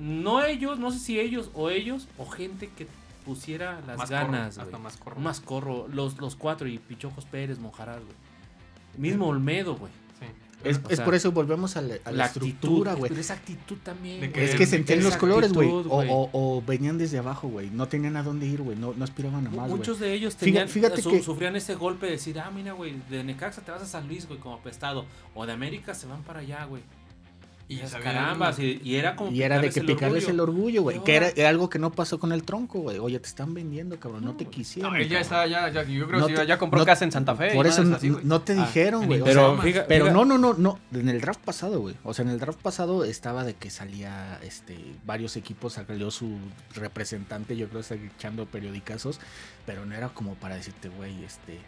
no 0.00 0.44
ellos, 0.44 0.78
no 0.78 0.90
sé 0.90 0.98
si 0.98 1.18
ellos 1.20 1.50
o 1.54 1.70
ellos 1.70 2.08
o 2.18 2.26
gente 2.26 2.70
que 2.76 2.86
pusiera 3.24 3.80
las 3.86 3.96
más 3.98 4.10
ganas, 4.10 4.54
corro, 4.56 4.66
hasta 4.66 4.78
más 4.78 4.96
corro. 4.96 5.20
Más 5.20 5.40
corro, 5.40 5.88
los, 5.88 6.18
los 6.18 6.36
cuatro 6.36 6.68
y 6.68 6.78
Pichojos 6.78 7.24
Pérez, 7.24 7.58
Monjaraz, 7.58 8.00
güey. 8.02 8.16
Mismo 8.98 9.26
Olmedo, 9.28 9.76
güey. 9.76 9.90
Sí. 10.20 10.26
Es, 10.62 10.80
es 10.88 10.96
sea, 10.96 11.04
por 11.04 11.14
eso 11.14 11.32
volvemos 11.32 11.76
a 11.76 11.82
la, 11.82 11.96
a 12.04 12.12
la 12.12 12.26
estructura, 12.26 12.92
actitud, 12.92 12.98
güey. 13.00 13.08
Pero 13.10 13.20
esa 13.20 13.34
actitud 13.34 13.76
también, 13.82 14.20
De 14.20 14.28
güey. 14.28 14.32
que- 14.32 14.44
Es 14.44 14.54
que 14.54 14.66
sentían 14.66 15.02
los 15.02 15.16
colores, 15.16 15.52
güey. 15.52 15.68
O, 15.68 15.82
o- 15.88 16.30
o 16.32 16.62
venían 16.62 16.96
desde 16.96 17.18
abajo, 17.18 17.48
güey. 17.48 17.70
No 17.70 17.88
tenían 17.88 18.16
a 18.16 18.22
dónde 18.22 18.46
ir, 18.46 18.62
güey. 18.62 18.76
No, 18.76 18.94
no 18.94 19.04
aspiraban 19.04 19.46
a 19.46 19.50
más, 19.50 19.66
güey. 19.68 19.78
Muchos 19.78 19.98
de 20.00 20.12
ellos 20.14 20.34
Fíjate- 20.34 20.44
tenían, 20.44 20.68
fíjate 20.68 21.02
su- 21.02 21.10
que- 21.10 21.22
sufrían 21.22 21.56
ese 21.56 21.74
golpe 21.74 22.06
de 22.06 22.12
decir, 22.12 22.38
ah, 22.38 22.50
mira, 22.54 22.72
güey, 22.72 22.94
de 23.10 23.24
Necaxa 23.24 23.62
te 23.62 23.72
vas 23.72 23.82
a 23.82 23.86
San 23.86 24.06
Luis, 24.06 24.26
güey, 24.28 24.38
como 24.38 24.54
apestado. 24.56 25.04
O 25.34 25.44
de 25.44 25.52
América 25.52 25.92
se 25.94 26.06
van 26.06 26.22
para 26.22 26.40
allá, 26.40 26.64
güey. 26.66 26.82
Y 27.66 27.76
Y 27.76 27.86
sabían- 27.86 28.02
caramba, 28.14 28.54
y, 28.58 28.80
y 28.84 28.96
era 28.96 29.16
como 29.16 29.30
Y 29.30 29.42
era 29.42 29.58
de 29.58 29.70
que 29.70 29.80
picarles 29.80 30.28
el 30.28 30.38
orgullo, 30.38 30.82
güey. 30.82 30.98
Y 30.98 31.00
Que 31.00 31.16
era, 31.16 31.48
algo 31.48 31.70
que 31.70 31.78
no 31.78 31.90
pasó 31.92 32.18
con 32.18 32.32
el 32.32 32.42
tronco, 32.42 32.80
güey. 32.80 32.98
Oye, 32.98 33.18
te 33.18 33.26
están 33.26 33.54
vendiendo, 33.54 33.98
cabrón. 33.98 34.22
No, 34.22 34.32
No, 34.32 34.36
te 34.36 34.44
quisieron. 34.44 34.92
No, 34.92 34.98
él 34.98 35.08
ya 35.08 35.20
está, 35.20 35.46
ya, 35.46 35.70
ya, 35.70 35.82
yo 35.84 36.06
creo 36.06 36.20
No 36.20 36.26
que 36.26 36.34
ya, 36.34 36.40
te- 36.42 36.46
ya 36.46 36.58
compró 36.58 36.80
no- 36.80 36.84
casa 36.84 37.04
en 37.06 37.12
Santa 37.12 37.34
Fe. 37.34 37.52
Por 37.54 37.66
eso 37.66 37.82
no, 37.82 37.96
así, 37.96 38.10
güey. 38.10 38.22
no 38.24 38.42
te 38.42 38.52
Ah, 38.52 38.66
dijeron, 38.66 39.06
güey. 39.06 39.22
o 39.22 39.24
Pero 39.24 39.54
sea, 39.54 39.62
fíjate, 39.62 39.86
Pero 39.88 40.04
fíjate- 40.06 40.18
no, 40.18 40.24
no, 40.26 40.38
no, 40.38 40.54
no. 40.58 40.78
En 40.92 41.08
el 41.08 41.20
draft 41.22 41.40
pasado, 41.40 41.80
güey. 41.80 41.94
O 42.04 42.12
sea, 42.12 42.24
en 42.26 42.30
el 42.32 42.38
draft 42.38 42.60
pasado 42.60 43.04
estaba 43.04 43.44
de 43.44 43.54
que 43.54 43.70
salía 43.70 44.38
este 44.42 44.78
varios 45.06 45.36
equipos, 45.38 45.72
salió 45.74 46.10
su 46.10 46.36
representante, 46.74 47.56
yo 47.56 47.68
creo, 47.68 47.80
está 47.80 47.94
echando 47.94 48.46
periodicazos, 48.46 49.20
pero 49.64 49.86
no 49.86 49.94
era 49.94 50.10
como 50.10 50.34
para 50.34 50.56
decirte, 50.56 50.88
güey, 50.90 51.24
este, 51.24 51.58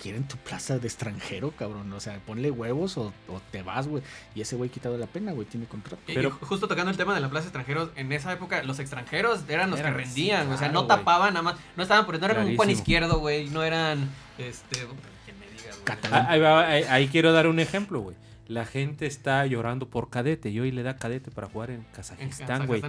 quieren 0.00 0.24
tu 0.28 0.36
plaza 0.36 0.78
de 0.78 0.86
extranjero, 0.86 1.50
cabrón. 1.52 1.92
O 1.92 2.00
sea, 2.00 2.18
ponle 2.26 2.50
huevos 2.50 2.96
o, 2.98 3.12
o 3.28 3.40
te 3.50 3.62
vas, 3.62 3.88
güey. 3.88 4.02
Y 4.34 4.40
ese 4.40 4.56
güey 4.56 4.70
quitado 4.70 4.96
la 4.98 5.06
pena, 5.06 5.32
güey, 5.32 5.46
tiene 5.46 5.66
contrato. 5.66 6.02
Pero- 6.06 6.28
y 6.40 6.44
justo 6.44 6.68
tocando 6.68 6.90
el 6.90 6.96
tema 6.96 7.14
de 7.14 7.20
la 7.20 7.28
plaza 7.30 7.44
de 7.44 7.48
extranjeros, 7.48 7.90
en 7.96 8.12
esa 8.12 8.32
época 8.32 8.62
los 8.62 8.78
extranjeros 8.78 9.40
eran 9.48 9.70
los 9.70 9.80
Eran- 9.80 9.92
que 9.94 10.04
rendían, 10.04 10.46
sí, 10.48 10.52
o 10.54 10.58
sea, 10.58 10.68
no 10.70 10.86
tapaban 10.86 11.34
nada 11.34 11.42
más, 11.42 11.56
no 11.76 11.82
estaban 11.82 12.06
por 12.06 12.18
no 12.18 12.24
eran 12.26 12.38
un 12.38 12.42
Juan 12.56 12.56
Clarísimo. 12.56 12.80
Izquierdo, 12.80 13.18
güey, 13.18 13.48
no 13.50 13.62
eran 13.62 14.10
este, 14.38 14.76
quien 15.24 15.38
me 15.38 15.46
diga. 15.46 15.72
Ah, 16.12 16.26
Ahí, 16.28 16.40
va, 16.40 16.68
ahí- 16.68 16.84
ahí 16.88 17.08
quiero 17.08 17.32
dar 17.32 17.46
un 17.46 17.58
ejemplo, 17.60 18.00
güey. 18.00 18.16
La 18.48 18.66
gente 18.66 19.06
está 19.06 19.46
llorando 19.46 19.88
por 19.88 20.10
cadete 20.10 20.50
y 20.50 20.60
hoy 20.60 20.72
le 20.72 20.82
da 20.82 20.96
cadete 20.96 21.30
para 21.30 21.46
jugar 21.46 21.70
en 21.70 21.84
Kazajistán, 21.94 22.66
güey. 22.66 22.82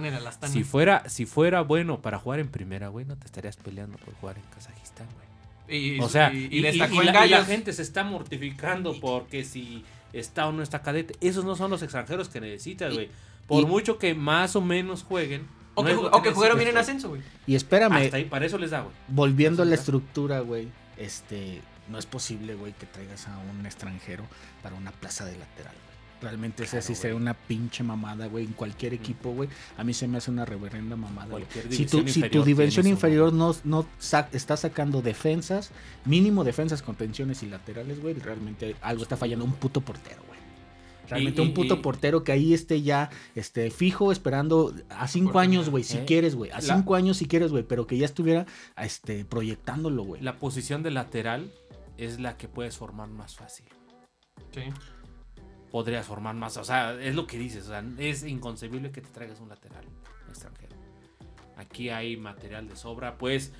Si 0.48 0.62
fuera, 0.64 1.08
si 1.08 1.24
fuera 1.26 1.62
bueno 1.62 2.02
para 2.02 2.18
jugar 2.18 2.40
en 2.40 2.48
primera, 2.48 2.88
güey, 2.88 3.06
no 3.06 3.16
te 3.16 3.24
estarías 3.26 3.56
peleando 3.56 3.96
por 3.98 4.12
jugar 4.14 4.36
en 4.36 4.42
Kazajistán, 4.54 5.06
güey. 5.14 5.23
Y, 5.68 5.98
O 6.00 6.08
sea, 6.08 6.32
y, 6.32 6.48
y, 6.50 6.58
y 6.58 6.62
destacó 6.62 6.94
y 6.96 6.98
en 6.98 7.06
la, 7.06 7.26
y 7.26 7.30
la 7.30 7.36
Gallos. 7.38 7.46
gente 7.46 7.72
se 7.72 7.82
está 7.82 8.04
mortificando 8.04 8.98
porque 9.00 9.44
si 9.44 9.84
está 10.12 10.46
o 10.46 10.52
no 10.52 10.62
está 10.62 10.82
cadete. 10.82 11.14
Esos 11.20 11.44
no 11.44 11.56
son 11.56 11.70
los 11.70 11.82
extranjeros 11.82 12.28
que 12.28 12.40
necesitas, 12.40 12.94
güey. 12.94 13.08
Por 13.46 13.62
y- 13.62 13.66
mucho 13.66 13.98
que 13.98 14.14
más 14.14 14.56
o 14.56 14.60
menos 14.60 15.02
jueguen. 15.02 15.46
o 15.74 15.82
no 15.82 15.88
que, 15.88 15.94
o 16.16 16.22
que 16.22 16.30
jugaron 16.32 16.56
bien 16.58 16.70
en 16.70 16.76
ascenso, 16.78 17.08
güey. 17.08 17.22
Y 17.46 17.54
espérame. 17.54 17.92
Hasta 18.04 18.16
ahí, 18.18 18.24
para 18.24 18.46
eso 18.46 18.58
les 18.58 18.70
da, 18.70 18.80
güey. 18.82 18.94
volviendo 19.08 19.62
a 19.62 19.66
la 19.66 19.74
estructura, 19.74 20.40
güey, 20.40 20.68
este, 20.98 21.60
no 21.88 21.98
es 21.98 22.06
posible, 22.06 22.54
güey, 22.54 22.72
que 22.74 22.86
traigas 22.86 23.26
a 23.28 23.36
un 23.38 23.66
extranjero 23.66 24.24
para 24.62 24.76
una 24.76 24.92
plaza 24.92 25.24
de 25.24 25.36
lateral, 25.36 25.72
güey. 25.74 25.93
Realmente 26.24 26.62
esa 26.64 26.70
Claro, 26.78 26.86
sí 26.86 26.94
sería 26.94 27.16
una 27.16 27.34
pinche 27.34 27.84
mamada, 27.84 28.26
güey, 28.28 28.46
en 28.46 28.54
cualquier 28.54 28.94
equipo, 28.94 29.32
güey. 29.32 29.50
A 29.76 29.84
mí 29.84 29.92
se 29.92 30.08
me 30.08 30.16
hace 30.16 30.30
una 30.30 30.46
reverenda 30.46 30.96
mamada. 30.96 31.28
Cualquier 31.28 31.70
Si 31.70 31.84
tu, 31.84 31.98
división 31.98 32.24
si 32.24 32.30
tu 32.30 32.42
dimensión 32.42 32.86
inferior 32.86 33.30
no, 33.32 33.54
no 33.64 33.86
sa- 33.98 34.30
está 34.32 34.56
sacando 34.56 35.02
defensas, 35.02 35.70
mínimo 36.06 36.42
defensas, 36.42 36.80
contenciones 36.80 37.42
y 37.42 37.46
laterales, 37.46 38.00
güey, 38.00 38.14
realmente 38.14 38.74
algo 38.80 39.02
está 39.02 39.18
fallando. 39.18 39.44
Un 39.44 39.52
puto 39.52 39.82
portero, 39.82 40.22
güey. 40.26 40.40
Realmente 41.10 41.42
Y- 41.42 41.46
un 41.46 41.52
puto 41.52 41.74
y- 41.74 41.80
portero 41.80 42.24
que 42.24 42.32
ahí 42.32 42.54
esté 42.54 42.80
ya 42.80 43.10
este, 43.34 43.70
fijo 43.70 44.10
esperando 44.10 44.74
a 44.88 45.06
cinco 45.06 45.38
años, 45.40 45.68
güey, 45.68 45.84
si 45.84 45.98
Eh, 45.98 46.04
quieres, 46.06 46.34
güey. 46.34 46.50
A 46.52 46.60
la- 46.62 46.76
cinco 46.76 46.94
años 46.94 47.18
si 47.18 47.26
quieres, 47.26 47.50
güey, 47.50 47.64
pero 47.64 47.86
que 47.86 47.98
ya 47.98 48.06
estuviera 48.06 48.46
este, 48.82 49.26
proyectándolo, 49.26 50.02
güey. 50.04 50.22
La 50.22 50.38
posición 50.38 50.82
de 50.82 50.90
lateral 50.90 51.52
es 51.98 52.18
la 52.18 52.38
que 52.38 52.48
puedes 52.48 52.78
formar 52.78 53.08
más 53.10 53.36
fácil. 53.36 53.66
Sí. 54.54 54.62
Podrías 55.74 56.06
formar 56.06 56.36
más, 56.36 56.56
o 56.56 56.62
sea, 56.62 56.92
es 57.02 57.16
lo 57.16 57.26
que 57.26 57.36
dices, 57.36 57.64
o 57.64 57.70
sea, 57.70 57.82
es 57.98 58.22
inconcebible 58.22 58.92
que 58.92 59.00
te 59.00 59.08
traigas 59.08 59.40
un 59.40 59.48
lateral 59.48 59.84
extranjero. 60.28 60.76
Aquí 61.56 61.88
hay 61.88 62.16
material 62.16 62.68
de 62.68 62.76
sobra, 62.76 63.18
pues 63.18 63.50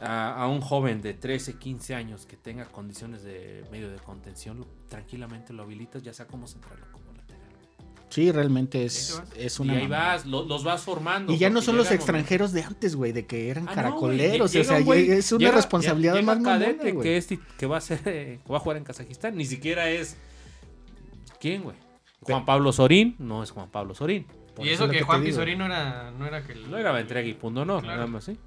a, 0.00 0.32
a 0.40 0.46
un 0.46 0.60
joven 0.60 1.02
de 1.02 1.12
13, 1.12 1.54
15 1.58 1.96
años 1.96 2.24
que 2.24 2.36
tenga 2.36 2.66
condiciones 2.66 3.24
de 3.24 3.64
medio 3.72 3.90
de 3.90 3.96
contención, 3.98 4.60
lo- 4.60 4.68
tranquilamente 4.88 5.52
lo 5.52 5.64
habilitas, 5.64 6.04
ya 6.04 6.12
sea 6.12 6.28
como 6.28 6.46
central 6.46 6.78
o 6.88 6.92
como 6.92 7.12
lateral. 7.16 7.42
Sí, 8.10 8.30
realmente 8.30 8.78
Ahí 8.78 8.84
es, 8.86 9.20
es 9.36 9.58
Y 9.58 9.62
una. 9.62 9.72
ahí 9.72 9.82
mamada. 9.88 10.12
vas, 10.12 10.26
lo- 10.26 10.44
los 10.44 10.62
vas 10.62 10.82
formando. 10.84 11.32
Y 11.32 11.38
ya 11.38 11.50
no 11.50 11.62
son 11.62 11.76
los 11.78 11.86
llega 11.86 11.96
extranjeros 11.96 12.52
de 12.52 12.62
antes, 12.62 12.94
güey, 12.94 13.10
de 13.10 13.26
que 13.26 13.50
eran 13.50 13.68
Ah, 13.68 13.72
caracoleros. 13.74 14.54
o 14.54 14.62
sea, 14.62 14.78
llega 14.78 14.94
es 15.16 15.32
una 15.32 15.40
llega- 15.46 15.56
responsabilidad 15.56 16.14
llega 16.14 16.26
más 16.26 16.38
mamona, 16.38 16.58
cadete 16.64 16.96
que, 16.96 17.16
es 17.16 17.26
ti- 17.26 17.40
que 17.58 17.66
va 17.66 17.78
a 17.78 17.80
ser 17.80 18.02
eh, 18.04 18.38
que 18.46 18.52
va 18.52 18.58
a 18.58 18.60
jugar 18.60 18.76
en 18.76 18.84
Kazajistán, 18.84 19.36
ni 19.36 19.46
siquiera 19.46 19.90
es 19.90 20.16
¿quién, 21.40 21.62
güey? 21.62 21.76
Juan 22.20 22.44
Pablo 22.44 22.72
Sorín, 22.72 23.14
no 23.18 23.42
es 23.42 23.50
Juan 23.50 23.70
Pablo 23.70 23.94
Sorín. 23.94 24.26
Y 24.58 24.70
eso 24.70 24.88
que 24.88 24.98
te 24.98 25.04
Juan. 25.04 25.22
Pizorín 25.22 25.58
no 25.58 25.66
era, 25.66 26.10
no 26.10 26.26
era 26.26 26.42
que 26.42 26.52
el- 26.54 26.70
No 26.70 26.78
era 26.78 26.90
Ventregui, 26.92 27.34
punto 27.34 27.64
no, 27.64 27.78
Claro. 27.80 27.94
nada 27.96 28.06
más, 28.06 28.24
sí. 28.24 28.38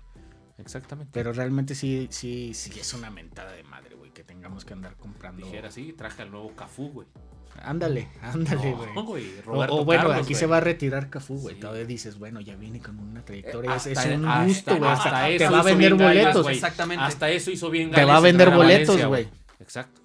Exactamente. 0.57 1.11
Pero 1.13 1.31
realmente 1.31 1.75
sí, 1.75 2.07
sí, 2.09 2.53
sí 2.53 2.77
es 2.79 2.93
una 2.93 3.09
mentada 3.09 3.51
de 3.53 3.63
madre, 3.63 3.95
güey, 3.95 4.11
que 4.11 4.23
tengamos 4.23 4.65
que 4.65 4.73
andar 4.73 4.95
comprando. 4.97 5.45
Dijera 5.45 5.69
así, 5.69 5.93
traje 5.93 6.23
al 6.23 6.31
nuevo 6.31 6.53
Cafú, 6.55 6.89
güey. 6.89 7.07
Ándale, 7.63 8.07
ándale, 8.21 8.71
güey. 8.73 8.93
No, 8.93 9.01
O, 9.01 9.17
Roberto 9.45 9.75
o 9.75 9.85
bueno, 9.85 10.03
Carlos, 10.07 10.25
aquí 10.25 10.35
se 10.35 10.45
va 10.45 10.57
a 10.57 10.61
retirar 10.61 11.09
Cafú, 11.09 11.37
güey. 11.39 11.55
Sí. 11.55 11.61
Todavía 11.61 11.85
dices, 11.85 12.17
bueno, 12.19 12.41
ya 12.41 12.55
viene 12.55 12.79
con 12.81 12.99
una 12.99 13.23
trayectoria. 13.23 13.71
Eh, 13.73 13.75
es, 13.77 13.85
un 14.05 14.25
hasta- 14.27 14.45
gusto, 14.45 14.77
güey. 14.77 14.89
hasta 14.91 15.25
Hasta 15.25 15.37
te 15.37 15.49
va 15.49 15.59
a 15.59 15.63
vender 15.63 15.93
boletos. 15.95 16.43
güey. 16.43 16.55
Exactamente. 16.55 17.03
Hasta 17.03 17.29
eso 17.29 17.51
hizo 17.51 17.69
bien 17.69 17.89
Te 17.91 17.97
Gales 17.97 18.09
va 18.09 18.13
a 18.15 18.17
en 18.17 18.23
vender 18.23 18.49
boletos, 18.51 19.05
güey. 19.05 19.27
Exacto. 19.59 20.01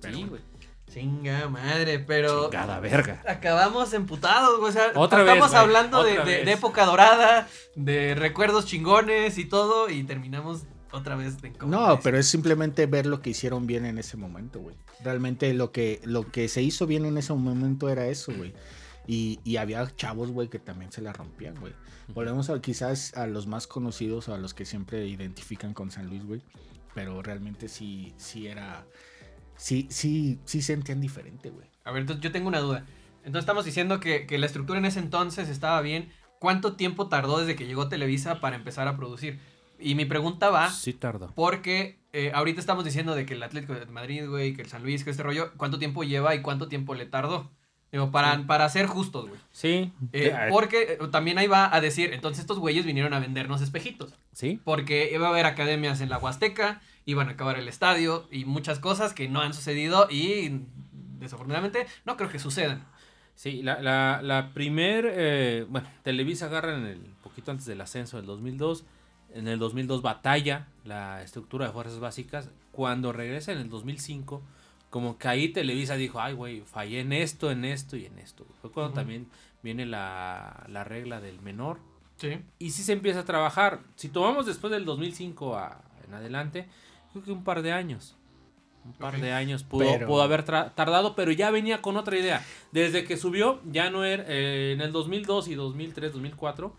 Pero 0.00 0.14
Sí, 0.14 0.20
bueno. 0.24 0.28
güey. 0.36 0.47
Chinga 0.92 1.48
madre, 1.48 1.98
pero. 1.98 2.44
Chingada 2.50 2.80
verga. 2.80 3.22
Acabamos 3.28 3.92
emputados, 3.92 4.58
güey. 4.58 4.70
O 4.70 4.72
sea, 4.72 4.92
Otra 4.94 5.22
vez, 5.22 5.34
estamos 5.34 5.54
hablando 5.54 6.02
de, 6.02 6.12
otra 6.12 6.24
de- 6.24 6.36
vez. 6.38 6.46
de 6.46 6.52
época 6.52 6.84
dorada, 6.86 7.48
de 7.74 8.14
recuerdos 8.14 8.66
chingones 8.66 9.38
y 9.38 9.44
todo, 9.44 9.90
y 9.90 10.02
terminamos 10.04 10.62
otra 10.90 11.16
vez 11.16 11.34
en 11.42 11.54
No, 11.68 12.00
pero 12.02 12.18
es 12.18 12.26
simplemente 12.26 12.86
ver 12.86 13.04
lo 13.06 13.20
que 13.20 13.30
hicieron 13.30 13.66
bien 13.66 13.84
en 13.84 13.98
ese 13.98 14.16
momento, 14.16 14.60
güey. 14.60 14.76
Realmente 15.04 15.52
lo 15.52 15.70
que, 15.70 16.00
lo 16.04 16.30
que 16.30 16.48
se 16.48 16.62
hizo 16.62 16.86
bien 16.86 17.04
en 17.04 17.18
ese 17.18 17.32
momento 17.34 17.88
era 17.90 18.06
eso, 18.06 18.32
güey. 18.34 18.54
Y, 19.06 19.40
y 19.44 19.56
había 19.56 19.86
chavos, 19.96 20.30
güey, 20.30 20.48
que 20.48 20.58
también 20.58 20.90
se 20.92 21.00
la 21.02 21.12
rompían, 21.12 21.54
güey. 21.60 21.72
Volvemos 22.14 22.48
a 22.50 22.60
quizás 22.60 23.14
a 23.16 23.26
los 23.26 23.46
más 23.46 23.66
conocidos 23.66 24.28
o 24.28 24.34
a 24.34 24.38
los 24.38 24.54
que 24.54 24.64
siempre 24.64 25.06
identifican 25.06 25.74
con 25.74 25.90
San 25.90 26.06
Luis, 26.08 26.24
güey. 26.24 26.42
Pero 26.94 27.22
realmente 27.22 27.68
sí, 27.68 28.14
sí 28.16 28.46
era. 28.48 28.86
Sí, 29.58 29.86
sí, 29.90 30.38
sí 30.44 30.62
sentían 30.62 31.00
diferente, 31.00 31.50
güey. 31.50 31.68
A 31.84 31.90
ver, 31.92 32.00
entonces 32.00 32.22
yo 32.22 32.32
tengo 32.32 32.48
una 32.48 32.60
duda. 32.60 32.86
Entonces 33.18 33.40
estamos 33.40 33.64
diciendo 33.66 34.00
que, 34.00 34.26
que 34.26 34.38
la 34.38 34.46
estructura 34.46 34.78
en 34.78 34.86
ese 34.86 35.00
entonces 35.00 35.48
estaba 35.50 35.80
bien. 35.82 36.10
¿Cuánto 36.38 36.76
tiempo 36.76 37.08
tardó 37.08 37.38
desde 37.40 37.56
que 37.56 37.66
llegó 37.66 37.88
Televisa 37.88 38.40
para 38.40 38.56
empezar 38.56 38.88
a 38.88 38.96
producir? 38.96 39.38
Y 39.80 39.94
mi 39.94 40.04
pregunta 40.06 40.50
va 40.50 40.70
Sí 40.70 40.92
tardó. 40.92 41.32
porque 41.34 41.98
eh, 42.12 42.32
ahorita 42.34 42.60
estamos 42.60 42.84
diciendo 42.84 43.14
de 43.14 43.26
que 43.26 43.34
el 43.34 43.42
Atlético 43.42 43.74
de 43.74 43.86
Madrid, 43.86 44.26
güey, 44.28 44.54
que 44.54 44.62
el 44.62 44.68
San 44.68 44.82
Luis, 44.82 45.04
que 45.04 45.10
este 45.10 45.22
rollo, 45.22 45.52
¿cuánto 45.56 45.78
tiempo 45.78 46.04
lleva 46.04 46.34
y 46.34 46.42
cuánto 46.42 46.68
tiempo 46.68 46.94
le 46.94 47.06
tardó? 47.06 47.50
Digo, 47.92 48.10
para, 48.10 48.46
para 48.46 48.68
ser 48.68 48.86
justos, 48.86 49.28
güey. 49.28 49.40
Sí. 49.50 49.92
Eh, 50.12 50.32
Eh, 50.34 50.48
porque 50.50 50.98
también 51.10 51.38
ahí 51.38 51.46
va 51.46 51.74
a 51.74 51.80
decir, 51.80 52.12
entonces 52.12 52.40
estos 52.40 52.58
güeyes 52.58 52.84
vinieron 52.84 53.14
a 53.14 53.18
vendernos 53.18 53.62
espejitos. 53.62 54.12
Sí. 54.32 54.60
Porque 54.62 55.10
iba 55.12 55.26
a 55.26 55.30
haber 55.30 55.46
academias 55.46 56.00
en 56.00 56.10
la 56.10 56.18
Huasteca, 56.18 56.80
iban 57.10 57.28
a 57.28 57.32
acabar 57.32 57.58
el 57.58 57.68
estadio 57.68 58.26
y 58.30 58.44
muchas 58.44 58.78
cosas 58.80 59.14
que 59.14 59.28
no 59.28 59.40
han 59.40 59.54
sucedido 59.54 60.08
y 60.10 60.60
desafortunadamente 61.18 61.86
no 62.04 62.16
creo 62.18 62.28
que 62.28 62.38
sucedan. 62.38 62.84
Sí, 63.34 63.62
la, 63.62 63.80
la, 63.80 64.20
la 64.22 64.50
primer, 64.52 65.08
eh, 65.10 65.64
bueno, 65.70 65.88
Televisa 66.02 66.46
agarra 66.46 66.76
en 66.76 66.84
el 66.84 66.98
poquito 67.22 67.50
antes 67.50 67.66
del 67.66 67.80
ascenso 67.80 68.18
del 68.18 68.26
2002, 68.26 68.84
en 69.32 69.48
el 69.48 69.58
2002 69.58 70.02
batalla 70.02 70.66
la 70.84 71.22
estructura 71.22 71.66
de 71.66 71.72
fuerzas 71.72 71.98
básicas, 71.98 72.50
cuando 72.72 73.12
regresa 73.12 73.52
en 73.52 73.58
el 73.58 73.70
2005, 73.70 74.42
como 74.90 75.16
que 75.16 75.28
ahí 75.28 75.48
Televisa 75.48 75.94
dijo, 75.94 76.20
ay 76.20 76.34
güey, 76.34 76.60
fallé 76.62 77.00
en 77.00 77.12
esto, 77.14 77.50
en 77.50 77.64
esto 77.64 77.96
y 77.96 78.04
en 78.06 78.18
esto. 78.18 78.44
Fue 78.60 78.70
cuando 78.70 78.92
también 78.92 79.28
viene 79.62 79.86
la, 79.86 80.66
la 80.68 80.84
regla 80.84 81.20
del 81.22 81.40
menor, 81.40 81.78
Sí. 82.16 82.40
y 82.58 82.70
sí 82.70 82.82
se 82.82 82.92
empieza 82.92 83.20
a 83.20 83.24
trabajar. 83.24 83.80
Si 83.94 84.08
tomamos 84.08 84.44
después 84.44 84.72
del 84.72 84.84
2005 84.84 85.56
a- 85.56 85.80
en 86.06 86.14
adelante, 86.14 86.66
creo 87.12 87.24
que 87.24 87.32
un 87.32 87.44
par 87.44 87.62
de 87.62 87.72
años. 87.72 88.14
Un 88.84 88.92
par 88.94 89.20
de 89.20 89.32
años 89.32 89.64
pudo, 89.64 89.84
Pero- 89.86 90.06
pudo 90.06 90.22
haber 90.22 90.44
tardado, 90.44 91.14
pero 91.14 91.30
ya 91.32 91.50
venía 91.50 91.82
con 91.82 91.96
otra 91.96 92.16
idea. 92.16 92.44
Desde 92.72 93.04
que 93.04 93.16
subió, 93.16 93.60
ya 93.70 93.90
no 93.90 94.04
era. 94.04 94.24
eh, 94.26 94.72
en 94.72 94.80
el 94.80 94.92
2002 94.92 95.48
y 95.48 95.54
2003, 95.54 96.12
2004, 96.12 96.74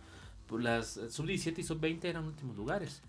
pues 0.48 0.64
las 0.64 0.98
eh, 0.98 1.12
sub-17 1.12 1.60
y 1.60 1.64
sub-20 1.64 2.06
eran 2.06 2.26
últimos 2.26 2.56
lugares. 2.56 3.04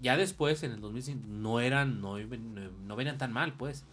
Ya 0.00 0.16
después, 0.16 0.62
en 0.64 0.72
el 0.72 0.80
2005, 0.80 1.20
no 1.28 1.60
eran. 1.60 2.00
No, 2.00 2.18
no, 2.18 2.70
no 2.86 2.96
venían 2.96 3.18
tan 3.18 3.32
mal, 3.32 3.52
pues. 3.52 3.84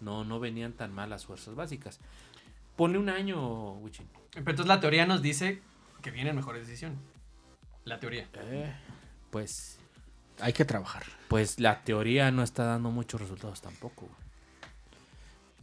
No, 0.00 0.24
no 0.24 0.40
venían 0.40 0.72
tan 0.72 0.92
mal 0.92 1.08
las 1.10 1.24
fuerzas 1.26 1.54
básicas. 1.54 2.00
Pone 2.74 2.98
un 2.98 3.08
año, 3.08 3.74
Wichin. 3.74 4.08
Pero 4.32 4.50
entonces 4.50 4.66
la 4.66 4.80
teoría 4.80 5.06
nos 5.06 5.22
dice 5.22 5.60
que 6.02 6.10
vienen 6.10 6.34
mejores 6.34 6.66
decisiones. 6.66 6.98
La 7.84 8.00
teoría. 8.00 8.26
Pues. 9.30 9.78
Hay 10.40 10.52
que 10.52 10.64
trabajar. 10.64 11.04
Pues 11.28 11.58
la 11.60 11.82
teoría 11.82 12.30
no 12.30 12.42
está 12.42 12.64
dando 12.64 12.90
muchos 12.90 13.20
resultados 13.20 13.60
tampoco. 13.60 14.08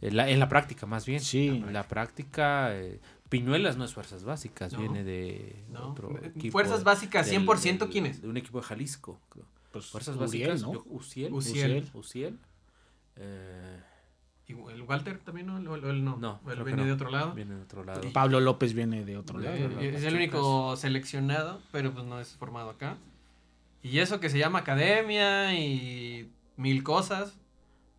En 0.00 0.16
la, 0.16 0.30
en 0.30 0.38
la 0.38 0.48
práctica, 0.48 0.86
más 0.86 1.04
bien. 1.04 1.20
Sí. 1.20 1.48
En 1.48 1.72
la 1.72 1.82
práctica, 1.86 2.74
eh, 2.74 3.00
Piñuelas 3.28 3.76
no 3.76 3.84
es 3.84 3.92
Fuerzas 3.94 4.24
Básicas, 4.24 4.72
No. 4.72 4.80
viene 4.80 5.04
de 5.04 5.62
No. 5.70 5.90
otro 5.90 6.10
Eh, 6.22 6.32
equipo. 6.34 6.52
Fuerzas 6.52 6.82
Básicas, 6.84 7.26
del- 7.26 7.40
100% 7.46 7.84
del- 7.86 7.92
¿quién 7.92 8.06
es? 8.06 8.22
De 8.22 8.28
un 8.28 8.36
equipo 8.36 8.58
de 8.60 8.64
Jalisco, 8.66 9.20
creo. 9.28 9.44
Pues, 9.72 9.86
Fuerzas 9.86 10.16
Uriel, 10.16 10.48
Básicas, 10.48 10.62
¿no? 10.62 10.72
yo- 10.72 10.84
Uciel. 10.88 11.32
Uciel. 11.32 11.88
Uciel. 11.94 12.38
Eh, 13.16 13.80
¿Y 14.48 14.52
el 14.52 14.82
Walter 14.82 15.18
también 15.20 15.46
no? 15.46 15.56
¿O 15.70 15.76
él 15.76 16.02
no? 16.04 16.16
No, 16.16 16.40
¿Él 16.50 16.64
viene 16.64 16.78
no. 16.82 16.86
de 16.86 16.92
otro 16.92 17.08
lado? 17.10 17.34
viene 17.34 17.54
de 17.54 17.62
otro 17.62 17.84
lado. 17.84 18.00
Pablo 18.12 18.40
López 18.40 18.72
viene 18.72 19.04
de 19.04 19.16
otro 19.16 19.38
lado. 19.38 19.54
Eh, 19.54 19.92
es 19.94 20.02
el 20.02 20.16
único 20.16 20.74
seleccionado, 20.76 21.60
pero 21.70 21.92
pues 21.92 22.04
no 22.04 22.18
es 22.18 22.34
formado 22.34 22.70
acá. 22.70 22.96
Y 23.82 23.98
eso 23.98 24.20
que 24.20 24.28
se 24.28 24.38
llama 24.38 24.60
academia 24.60 25.54
y 25.58 26.30
mil 26.56 26.82
cosas, 26.82 27.38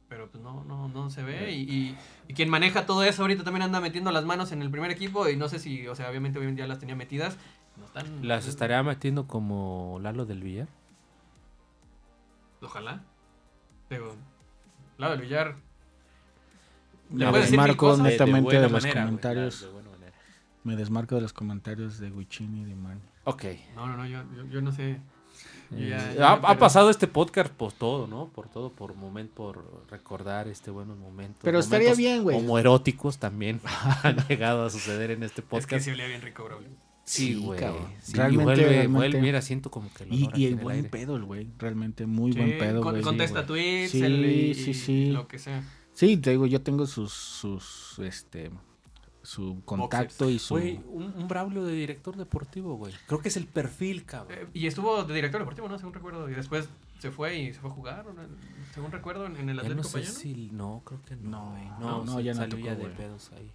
pero 0.09 0.29
pues 0.29 0.43
no, 0.43 0.63
no, 0.63 0.88
no 0.89 1.09
se 1.09 1.23
ve. 1.23 1.51
Y, 1.51 1.61
y- 1.61 1.97
y 2.27 2.34
quien 2.34 2.49
maneja 2.49 2.86
todo 2.86 3.03
eso 3.03 3.23
ahorita 3.23 3.43
también 3.43 3.63
anda 3.63 3.79
metiendo 3.82 4.11
las 4.11 4.23
manos 4.25 4.51
en 4.51 4.61
el 4.61 4.69
primer 4.69 4.91
equipo 4.91 5.27
y 5.27 5.36
no 5.36 5.49
sé 5.49 5.59
si, 5.59 5.88
o 5.88 5.95
sea, 5.95 6.09
obviamente 6.09 6.39
hoy 6.39 6.47
en 6.47 6.55
día 6.55 6.67
las 6.67 6.79
tenía 6.79 6.95
metidas. 6.95 7.38
No 7.77 7.86
están, 7.86 8.27
¿Las 8.27 8.47
estaría 8.47 8.84
metiendo 8.84 9.25
como 9.27 9.99
Lalo 10.01 10.25
del 10.25 10.43
Villar? 10.43 10.67
Ojalá. 12.61 13.01
Digo, 13.89 14.15
lado 14.97 15.13
del 15.13 15.21
billar. 15.21 15.55
Me 17.09 17.25
desmarco 17.32 17.97
netamente 17.97 18.55
de, 18.55 18.61
los 18.69 18.71
manera, 18.71 19.03
comentarios. 19.03 19.61
de. 19.61 19.82
Me 20.63 20.75
desmarco 20.75 21.15
de 21.15 21.21
los 21.21 21.34
comentarios 21.34 21.97
de 21.99 22.11
Wichini 22.11 22.61
y 22.61 22.65
de 22.65 22.75
Manny. 22.75 23.01
Ok. 23.23 23.45
No, 23.75 23.88
no, 23.88 23.97
no, 23.97 24.05
yo, 24.05 24.23
yo, 24.36 24.45
yo 24.45 24.61
no 24.61 24.71
sé. 24.71 25.01
Yo 25.72 25.88
ya- 25.88 26.13
ya 26.13 26.34
ha, 26.34 26.57
pasado 26.57 26.89
este 26.89 27.07
podcast 27.07 27.51
por 27.51 27.72
todo, 27.72 28.05
¿no? 28.07 28.28
Por 28.30 28.49
todo, 28.49 28.72
por 28.74 28.93
momento, 28.95 29.34
por 29.36 29.86
recordar 29.89 30.47
este 30.47 30.69
buenos 30.69 30.97
momentos. 30.97 31.39
Pero 31.43 31.59
estaría 31.59 31.93
bien, 31.95 32.24
güey. 32.24 32.38
Homoeróticos 32.38 33.17
también 33.19 33.61
han 34.03 34.17
llegado 34.28 34.65
a 34.65 34.69
suceder 34.69 35.11
en 35.11 35.24
este 35.24 35.41
Es 35.41 35.45
que 35.45 35.49
podcast. 35.49 35.86
sí 35.86 35.91
olía 35.91 36.07
bien 36.07 36.22
rico, 36.22 36.43
bro. 36.43 36.59
Sí, 37.03 37.36
güey. 37.36 37.59
Sí, 38.01 38.13
Realmente, 38.13 38.41
y 38.41 38.45
vuelve, 38.45 38.63
realmente. 38.63 38.88
vuelve, 38.97 39.22
mira, 39.22 39.41
siento 39.41 39.72
como 39.72 39.91
que 39.93 40.03
el 40.03 40.13
Y, 40.13 40.30
y 40.36 40.45
el 40.45 40.53
en 40.53 40.57
el 40.59 40.63
buen 40.63 40.86
pedo, 40.89 41.15
el 41.15 41.24
güey. 41.24 41.47
Realmente 41.57 42.05
muy 42.05 42.32
Sí, 42.34 42.38
buen 42.39 42.57
pedo, 42.57 42.82
con- 42.82 42.91
güey. 42.91 43.03
contesta 43.03 43.41
Sí, 43.41 43.47
tweets, 43.47 43.91
Sí, 43.91 44.01
el- 44.03 44.26
y, 44.26 44.53
sí, 44.53 44.69
y 44.69 44.74
sí. 44.74 45.05
lo 45.11 45.28
que 45.28 45.39
sea. 45.39 45.63
Sí, 45.93 46.15
te 46.17 46.30
digo, 46.32 46.45
yo 46.45 46.61
tengo 46.61 46.86
sus, 46.86 47.11
sus, 47.11 47.97
este, 47.99 48.51
su 49.24 49.61
contacto 49.65 50.30
y 50.30 50.39
su... 50.39 50.55
Güey, 50.55 50.80
un, 50.88 51.13
un 51.15 51.28
Braulio 51.28 51.63
de 51.63 51.74
director 51.74 52.15
deportivo, 52.15 52.76
güey. 52.76 52.93
Creo 53.07 53.19
que 53.19 53.30
es 53.30 53.38
el 53.38 53.45
perfil, 53.47 54.03
cabrón. 54.05 54.38
Eh, 54.39 54.47
y 54.53 54.67
estuvo 54.67 55.03
de 55.03 55.13
director 55.13 55.39
deportivo, 55.41 55.67
¿no? 55.69 55.78
Según 55.78 55.93
recuerdo. 55.93 56.30
Y 56.30 56.34
después 56.34 56.67
se 56.99 57.11
fue 57.11 57.38
y 57.38 57.53
se 57.53 57.59
fue 57.59 57.69
a 57.69 57.74
jugar, 57.74 58.05
¿no? 58.05 58.13
según 58.74 58.91
recuerdo, 58.91 59.26
en, 59.26 59.38
en 59.38 59.49
el 59.49 59.59
Atlético 59.59 59.84
no 59.84 59.89
sé 59.89 59.99
Payano. 59.99 60.13
si... 60.19 60.49
No, 60.51 60.82
creo 60.86 61.01
que 61.03 61.15
no, 61.15 61.53
No, 61.80 61.95
güey. 62.01 62.05
no, 62.05 62.19
ya 62.19 62.34
no 62.34 62.39
salió 62.39 62.55
tocó, 62.57 62.65
ya 62.67 62.76
de 62.76 62.84
güey. 62.84 62.95
pedos 62.95 63.32
ahí. 63.36 63.51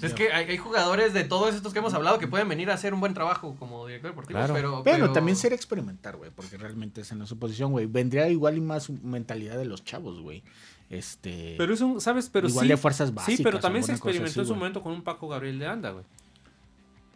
Pues 0.00 0.12
es 0.12 0.14
que 0.14 0.32
hay, 0.32 0.46
hay 0.48 0.56
jugadores 0.56 1.12
de 1.12 1.24
todos 1.24 1.54
estos 1.54 1.72
que 1.72 1.80
hemos 1.80 1.92
hablado 1.92 2.18
que 2.18 2.28
pueden 2.28 2.48
venir 2.48 2.70
a 2.70 2.74
hacer 2.74 2.94
un 2.94 3.00
buen 3.00 3.14
trabajo 3.14 3.56
como 3.58 3.84
director 3.86 4.12
deportivo, 4.12 4.38
Claro. 4.38 4.54
pero, 4.54 4.82
Pero, 4.84 4.96
pero- 5.06 5.12
también 5.12 5.36
sería 5.36 5.56
experimentar, 5.56 6.16
güey, 6.16 6.30
porque 6.30 6.56
realmente 6.56 7.00
es 7.02 7.10
en 7.12 7.26
su 7.26 7.38
posición, 7.38 7.72
güey. 7.72 7.86
Vendría 7.86 8.28
igual 8.28 8.56
y 8.56 8.60
más 8.60 8.88
mentalidad 8.90 9.58
de 9.58 9.64
los 9.66 9.84
chavos, 9.84 10.20
güey. 10.20 10.42
Este. 10.90 11.54
Pero 11.58 11.74
es 11.74 11.80
un, 11.80 12.00
¿sabes? 12.00 12.30
Pero 12.32 12.48
igual 12.48 12.64
sí. 12.64 12.68
de 12.70 12.76
fuerzas 12.76 13.12
básicas. 13.14 13.36
Sí, 13.36 13.42
pero 13.42 13.60
también 13.60 13.84
se 13.84 13.92
experimentó 13.92 14.30
así, 14.30 14.40
en 14.40 14.46
su 14.46 14.52
güey. 14.52 14.58
momento 14.60 14.82
con 14.82 14.92
un 14.92 15.02
Paco 15.02 15.28
Gabriel 15.28 15.58
de 15.58 15.66
Anda, 15.66 15.90
güey. 15.90 16.04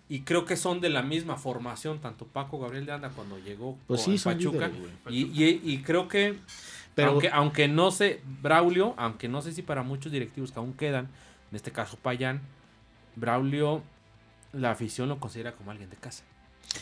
Y 0.08 0.20
creo 0.22 0.44
que 0.44 0.56
son 0.56 0.80
de 0.82 0.90
la 0.90 1.02
misma 1.02 1.36
formación, 1.36 1.98
tanto 2.00 2.26
Paco 2.26 2.58
Gabriel 2.58 2.84
de 2.84 2.92
Anda 2.92 3.08
cuando 3.10 3.38
llegó 3.38 3.78
Pues 3.86 4.02
con 4.02 4.12
sí, 4.12 4.18
son 4.18 4.34
Pachuca. 4.34 4.68
líderes, 4.68 4.92
y, 5.08 5.42
y- 5.42 5.60
y 5.64 5.78
creo 5.82 6.06
que, 6.08 6.38
Pero- 6.94 7.12
aunque, 7.12 7.30
aunque 7.30 7.68
no 7.68 7.90
sé, 7.90 8.20
Braulio, 8.42 8.92
aunque 8.98 9.28
no 9.28 9.40
sé 9.40 9.52
si 9.52 9.62
para 9.62 9.82
muchos 9.82 10.12
directivos 10.12 10.52
que 10.52 10.58
aún 10.58 10.74
quedan, 10.74 11.08
en 11.50 11.56
este 11.56 11.70
caso 11.72 11.96
Payán, 11.96 12.42
Braulio, 13.16 13.82
la 14.52 14.70
afición 14.72 15.08
lo 15.08 15.18
considera 15.18 15.52
como 15.52 15.70
alguien 15.70 15.88
de 15.88 15.96
casa. 15.96 16.24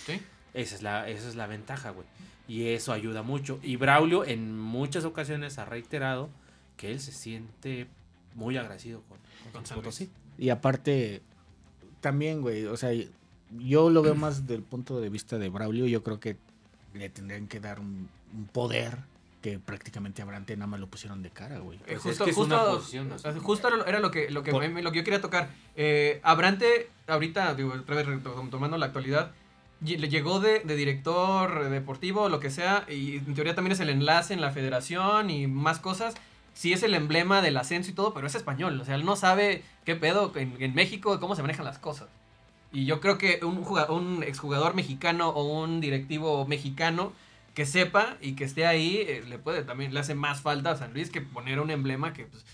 Sí. 0.06 0.20
Esa 0.52 0.74
es 0.74 0.82
la, 0.82 1.08
esa 1.08 1.28
es 1.28 1.36
la 1.36 1.46
ventaja, 1.46 1.90
güey. 1.90 2.06
Y 2.48 2.66
eso 2.68 2.92
ayuda 2.92 3.22
mucho. 3.22 3.60
Y 3.62 3.76
Braulio 3.76 4.24
en 4.24 4.58
muchas 4.58 5.04
ocasiones 5.04 5.58
ha 5.58 5.64
reiterado 5.64 6.28
que 6.80 6.90
él 6.92 6.98
se 7.00 7.12
siente 7.12 7.86
muy 8.34 8.56
agradecido 8.56 9.02
con, 9.08 9.18
con 9.52 9.62
Con 9.64 9.74
Potosí. 9.76 10.08
Y 10.38 10.48
aparte, 10.48 11.20
también, 12.00 12.40
güey, 12.40 12.64
o 12.64 12.76
sea, 12.78 12.90
yo 13.58 13.90
lo 13.90 14.00
veo 14.02 14.14
más 14.14 14.46
del 14.46 14.62
punto 14.62 14.98
de 15.00 15.10
vista 15.10 15.36
de 15.38 15.50
Braulio. 15.50 15.86
Yo 15.86 16.02
creo 16.02 16.18
que 16.20 16.36
le 16.94 17.10
tendrían 17.10 17.46
que 17.48 17.60
dar 17.60 17.80
un, 17.80 18.08
un 18.34 18.44
poder 18.46 18.96
que 19.42 19.58
prácticamente 19.58 20.22
a 20.22 20.24
Brante 20.24 20.56
nada 20.56 20.66
más 20.68 20.80
lo 20.80 20.86
pusieron 20.86 21.22
de 21.22 21.30
cara, 21.30 21.58
güey. 21.58 21.78
Eh, 21.80 21.82
Pues 21.86 21.96
es 21.98 22.02
justo, 22.02 22.24
que 22.24 22.32
justo, 22.32 22.54
una 22.54 22.64
posición, 22.76 23.08
¿no? 23.10 23.14
o 23.16 23.18
sea, 23.18 23.32
justo 23.38 23.68
era 23.86 23.98
lo- 24.00 24.10
que, 24.10 24.30
lo 24.30 24.42
que, 24.42 24.50
Por- 24.50 24.66
me- 24.68 24.82
lo 24.82 24.92
que 24.92 24.98
yo 24.98 25.04
quería 25.04 25.20
tocar. 25.20 25.50
Eh, 25.76 26.20
Abrante, 26.22 26.88
ahorita, 27.06 27.54
digo, 27.54 27.72
otra 27.74 27.94
vez 27.96 28.06
tomando 28.50 28.78
la 28.78 28.86
actualidad, 28.86 29.32
le 29.82 30.08
llegó 30.08 30.40
de, 30.40 30.60
de 30.60 30.76
director 30.76 31.68
deportivo, 31.70 32.28
lo 32.28 32.38
que 32.40 32.50
sea, 32.50 32.84
y 32.88 33.16
en 33.16 33.34
teoría 33.34 33.54
también 33.54 33.72
es 33.72 33.80
el 33.80 33.88
enlace 33.90 34.32
en 34.34 34.40
la 34.42 34.50
federación 34.50 35.28
y 35.30 35.46
más 35.46 35.78
cosas. 35.78 36.14
Sí 36.54 36.72
es 36.72 36.82
el 36.82 36.94
emblema 36.94 37.40
del 37.42 37.56
ascenso 37.56 37.90
y 37.90 37.94
todo, 37.94 38.12
pero 38.12 38.26
es 38.26 38.34
español. 38.34 38.78
O 38.80 38.84
sea, 38.84 38.94
él 38.94 39.04
no 39.04 39.16
sabe 39.16 39.62
qué 39.84 39.94
pedo 39.96 40.32
en, 40.36 40.56
en 40.60 40.74
México, 40.74 41.18
cómo 41.20 41.34
se 41.36 41.42
manejan 41.42 41.64
las 41.64 41.78
cosas. 41.78 42.08
Y 42.72 42.84
yo 42.84 43.00
creo 43.00 43.18
que 43.18 43.40
un, 43.44 43.64
juga- 43.64 43.90
un 43.90 44.22
exjugador 44.22 44.74
mexicano 44.74 45.30
o 45.30 45.42
un 45.62 45.80
directivo 45.80 46.46
mexicano 46.46 47.12
que 47.54 47.66
sepa 47.66 48.16
y 48.20 48.34
que 48.34 48.44
esté 48.44 48.66
ahí, 48.66 48.98
eh, 48.98 49.24
le 49.26 49.38
puede 49.38 49.62
también, 49.64 49.92
le 49.92 50.00
hace 50.00 50.14
más 50.14 50.40
falta 50.40 50.70
a 50.72 50.76
San 50.76 50.92
Luis 50.92 51.10
que 51.10 51.20
poner 51.20 51.58
un 51.60 51.70
emblema 51.70 52.12
que 52.12 52.26
pues, 52.26 52.44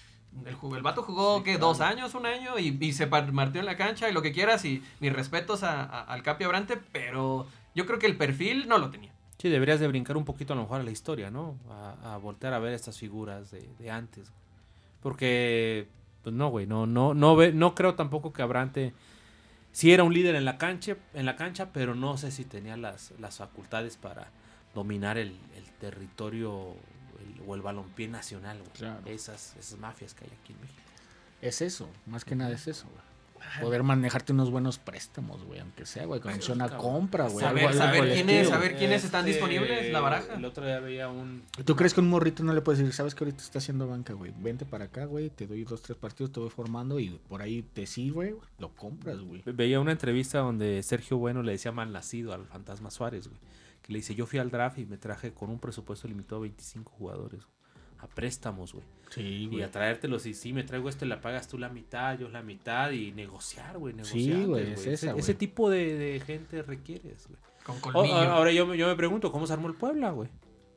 el, 0.46 0.56
el 0.76 0.82
vato 0.82 1.02
jugó 1.02 1.38
Sí, 1.38 1.44
claro. 1.44 1.58
dos 1.60 1.80
años, 1.82 2.14
un 2.14 2.24
año 2.26 2.58
y, 2.58 2.76
y 2.80 2.92
se 2.94 3.06
par- 3.06 3.30
partió 3.32 3.60
en 3.60 3.66
la 3.66 3.76
cancha 3.76 4.08
y 4.08 4.12
lo 4.14 4.22
que 4.22 4.32
quieras 4.32 4.64
y 4.64 4.82
mis 5.00 5.12
respetos 5.12 5.62
a- 5.62 5.82
a- 5.82 6.02
al 6.04 6.22
Capi 6.22 6.44
Abrante, 6.44 6.78
pero 6.92 7.46
yo 7.74 7.84
creo 7.86 7.98
que 7.98 8.06
el 8.06 8.16
perfil 8.16 8.68
no 8.68 8.78
lo 8.78 8.90
tenía. 8.90 9.12
Sí, 9.38 9.48
deberías 9.50 9.80
de 9.80 9.88
brincar 9.88 10.16
un 10.16 10.24
poquito 10.24 10.52
a 10.54 10.56
lo 10.56 10.62
mejor 10.62 10.80
a 10.80 10.84
la 10.84 10.90
historia, 10.90 11.30
¿no? 11.30 11.58
A, 11.68 12.14
a 12.14 12.16
voltear 12.16 12.54
a 12.54 12.58
ver 12.58 12.72
estas 12.72 12.98
figuras 12.98 13.50
de, 13.50 13.68
de 13.78 13.90
antes. 13.90 14.32
Porque, 15.02 15.88
pues 16.22 16.34
no, 16.34 16.48
güey, 16.48 16.66
no, 16.66 16.86
no, 16.86 17.14
no, 17.14 17.36
ve, 17.36 17.52
no 17.52 17.74
creo 17.74 17.94
tampoco 17.94 18.32
que 18.32 18.42
Abrante 18.42 18.94
sí 19.72 19.92
era 19.92 20.02
un 20.04 20.14
líder 20.14 20.34
en 20.36 20.44
la 20.44 20.58
cancha, 20.58 20.96
en 21.14 21.26
la 21.26 21.36
cancha, 21.36 21.70
pero 21.72 21.94
no 21.94 22.16
sé 22.16 22.30
si 22.30 22.44
tenía 22.44 22.76
las, 22.76 23.12
las 23.20 23.36
facultades 23.36 23.96
para 23.96 24.30
dominar 24.74 25.18
el, 25.18 25.36
el 25.54 25.64
territorio 25.80 26.70
el- 27.20 27.42
o 27.46 27.54
el 27.54 27.62
balompié 27.62 28.08
nacional, 28.08 28.58
güey. 28.58 28.70
Claro. 28.72 29.00
Esas, 29.06 29.54
esas 29.56 29.78
mafias 29.78 30.14
que 30.14 30.24
hay 30.24 30.30
aquí 30.42 30.52
en 30.54 30.60
México. 30.62 30.80
Es 31.42 31.60
eso, 31.60 31.88
más 32.06 32.24
que 32.24 32.34
nada 32.34 32.52
es 32.52 32.66
eso, 32.66 32.86
güey. 32.88 33.04
Poder 33.60 33.82
manejarte 33.82 34.32
unos 34.32 34.50
buenos 34.50 34.78
préstamos, 34.78 35.44
güey, 35.44 35.60
aunque 35.60 35.86
sea, 35.86 36.04
güey, 36.06 36.20
con 36.20 36.30
Ay, 36.32 36.36
opción 36.38 36.60
a 36.62 36.68
cabrón. 36.68 36.80
compra, 36.92 37.28
güey. 37.28 37.44
Saber- 37.44 37.74
saber 37.74 37.98
por 38.00 38.06
el 38.08 38.14
quién 38.14 38.28
es, 38.30 38.36
estilo, 38.42 38.56
saber 38.56 38.76
quiénes 38.76 39.04
están 39.04 39.24
disponibles, 39.24 39.92
la 39.92 40.00
baraja. 40.00 40.22
Este, 40.24 40.34
El 40.34 40.44
otro 40.44 40.64
día 40.66 40.80
veía 40.80 41.08
un... 41.08 41.42
¿Tú 41.64 41.74
crees 41.76 41.94
que 41.94 42.00
un 42.00 42.08
morrito 42.08 42.42
no 42.42 42.52
le 42.52 42.60
puedes 42.60 42.78
decir, 42.78 42.92
sabes 42.92 43.14
que 43.14 43.24
ahorita 43.24 43.42
está 43.42 43.58
haciendo 43.58 43.86
banca, 43.88 44.12
güey? 44.12 44.32
Vente 44.38 44.64
para 44.66 44.86
acá, 44.86 45.04
güey, 45.06 45.30
te 45.30 45.46
doy 45.46 45.64
dos, 45.64 45.80
tres 45.82 45.96
partidos, 45.96 46.32
te 46.32 46.40
voy 46.40 46.50
formando 46.50 46.98
y 47.00 47.10
por 47.28 47.40
ahí 47.42 47.62
te 47.62 47.86
sirve, 47.86 48.32
güey, 48.32 48.48
lo 48.58 48.70
compras, 48.74 49.18
güey. 49.20 49.42
Veía 49.46 49.80
una 49.80 49.92
entrevista 49.92 50.38
donde 50.40 50.82
Sergio 50.82 51.16
Bueno 51.18 51.42
le 51.42 51.52
decía 51.52 51.72
mal 51.72 51.92
nacido 51.92 52.32
al 52.34 52.46
Fantasma 52.46 52.90
Suárez, 52.90 53.28
güey. 53.28 53.40
Que 53.82 53.92
le 53.92 54.00
dice, 54.00 54.14
yo 54.14 54.26
fui 54.26 54.38
al 54.40 54.50
draft 54.50 54.78
y 54.78 54.84
me 54.86 54.98
traje 54.98 55.32
con 55.32 55.48
un 55.48 55.60
presupuesto 55.60 56.08
limitado 56.08 56.36
a 56.38 56.40
25 56.40 56.90
jugadores. 56.98 57.40
güey, 57.44 57.55
A 58.06 58.14
préstamos, 58.14 58.72
güey. 58.72 58.84
Sí, 59.10 59.20
Y 59.22 59.46
güey. 59.48 59.62
a 59.62 59.70
traértelos 59.70 60.26
y 60.26 60.34
sí, 60.34 60.52
me 60.52 60.62
traigo 60.64 60.88
este, 60.88 61.06
la 61.06 61.20
pagas 61.20 61.48
tú 61.48 61.58
la 61.58 61.68
mitad, 61.68 62.18
yo 62.18 62.28
la 62.28 62.42
mitad 62.42 62.90
y 62.90 63.12
negociar, 63.12 63.78
güey. 63.78 63.94
Sí, 64.02 64.28
Negociar, 64.28 64.46
güey, 64.46 64.72
es 64.72 64.86
ese, 64.86 65.06
güey. 65.08 65.20
ese 65.20 65.34
tipo 65.34 65.70
de, 65.70 65.96
de 65.96 66.20
gente 66.20 66.62
requieres, 66.62 67.26
güey. 67.28 67.38
Con 67.64 67.76
O- 67.76 67.80
colmillo. 67.80 68.14
ahora 68.16 68.52
yo, 68.52 68.66
me- 68.66 68.76
yo 68.76 68.86
me 68.86 68.94
pregunto, 68.96 69.30
¿cómo 69.32 69.46
se 69.46 69.52
armó 69.52 69.68
el 69.68 69.74
Puebla, 69.74 70.10
güey? 70.10 70.28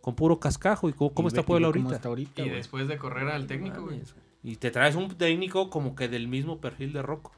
Con 0.01 0.15
puro 0.15 0.39
cascajo. 0.39 0.89
¿Y 0.89 0.93
cómo, 0.93 1.13
cómo 1.13 1.27
Y 1.27 1.29
está 1.29 1.41
ve- 1.41 1.45
y 1.45 1.47
Puebla 1.47 1.67
ahorita? 1.67 1.95
está 1.95 2.07
ahorita, 2.09 2.41
y 2.43 2.49
después 2.49 2.87
de 2.87 2.97
correr 2.97 3.27
al 3.29 3.45
técnico, 3.47 3.81
güey. 3.83 4.01
Y 4.43 4.55
te 4.55 4.71
traes 4.71 4.95
un 4.95 5.09
técnico 5.09 5.69
como 5.69 5.95
que 5.95 6.07
del 6.07 6.27
mismo 6.27 6.59
perfil 6.61 6.93
de 6.93 7.01
Rocco. 7.01 7.31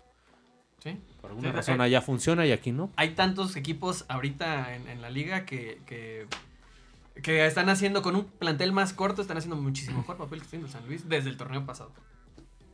Sí. 0.83 0.97
Por 1.21 1.31
alguna 1.31 1.49
Sí, 1.51 1.55
razón 1.55 1.81
eh, 1.81 1.83
allá 1.85 2.01
funciona 2.01 2.45
y 2.45 2.51
aquí 2.51 2.71
no. 2.71 2.89
hay 2.95 3.11
tantos 3.15 3.55
equipos 3.55 4.05
ahorita 4.07 4.75
en, 4.75 4.87
en 4.87 5.01
la 5.01 5.09
liga 5.09 5.45
que, 5.45 5.79
que, 5.85 6.25
que 7.21 7.45
están 7.45 7.69
haciendo 7.69 8.01
con 8.01 8.15
un 8.15 8.25
plantel 8.25 8.71
más 8.71 8.93
corto, 8.93 9.21
están 9.21 9.37
haciendo 9.37 9.55
muchísimo 9.55 9.99
mejor 9.99 10.17
papel 10.17 10.39
que 10.39 10.45
está 10.45 10.57
haciendo 10.57 10.67
San 10.67 10.85
Luis 10.87 11.07
desde 11.09 11.29
el 11.29 11.37
torneo 11.37 11.65
pasado. 11.65 11.91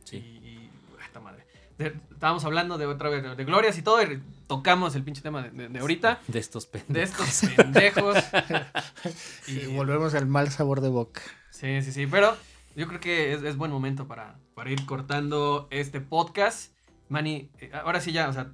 Sí. 0.04 0.16
Y, 0.16 0.20
y 0.48 0.70
esta 1.04 1.20
madre. 1.20 1.44
De- 1.76 1.94
estábamos 2.12 2.44
hablando 2.44 2.76
de 2.78 2.86
otra 2.86 3.08
vez 3.08 3.22
de, 3.22 3.34
de 3.36 3.44
glorias 3.44 3.76
y 3.78 3.82
todo, 3.82 4.02
y 4.02 4.20
tocamos 4.46 4.94
el 4.96 5.02
pinche 5.04 5.22
tema 5.22 5.42
de, 5.42 5.50
de- 5.50 5.68
de 5.68 5.78
ahorita, 5.78 6.20
De 6.26 6.38
estos 6.38 6.66
pendejos. 6.66 7.40
de 7.42 7.46
estos 7.46 7.54
pendejos. 7.56 8.16
Y 9.46 9.60
Y- 9.60 9.76
volvemos 9.76 10.14
al 10.14 10.26
mal 10.26 10.50
sabor 10.50 10.80
de 10.80 10.88
boca. 10.88 11.20
Sí, 11.50 11.82
sí, 11.82 11.92
sí, 11.92 12.06
pero 12.06 12.36
yo 12.76 12.86
creo 12.88 13.00
que 13.00 13.32
es, 13.32 13.42
es 13.42 13.56
buen 13.56 13.70
momento 13.70 14.06
para, 14.06 14.38
para 14.54 14.70
ir 14.70 14.84
cortando 14.86 15.68
este 15.70 16.00
podcast. 16.00 16.72
Manny, 17.08 17.50
eh, 17.58 17.70
ahora 17.74 18.00
sí 18.00 18.12
ya, 18.12 18.28
o 18.28 18.32
sea, 18.32 18.50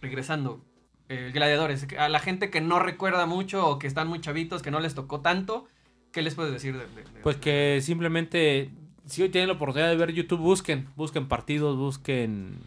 regresando, 0.00 0.64
eh, 1.08 1.30
gladiadores, 1.32 1.86
a 1.98 2.08
la 2.08 2.18
gente 2.20 2.50
que 2.50 2.60
no 2.60 2.78
recuerda 2.78 3.26
mucho 3.26 3.68
o 3.68 3.78
que 3.78 3.86
están 3.86 4.08
muy 4.08 4.20
chavitos, 4.20 4.62
que 4.62 4.70
no 4.70 4.80
les 4.80 4.94
tocó 4.94 5.20
tanto, 5.20 5.66
¿qué 6.12 6.22
les 6.22 6.34
puedes 6.34 6.52
decir? 6.52 6.76
De, 6.76 6.86
de- 6.86 7.02
de- 7.04 7.20
Pues 7.22 7.36
que 7.36 7.80
simplemente, 7.82 8.70
si 9.04 9.22
hoy 9.22 9.28
tienen 9.28 9.48
la 9.48 9.54
oportunidad 9.54 9.88
de 9.90 9.96
ver 9.96 10.12
YouTube, 10.12 10.40
busquen, 10.40 10.88
busquen 10.96 11.28
partidos, 11.28 11.76
busquen 11.76 12.58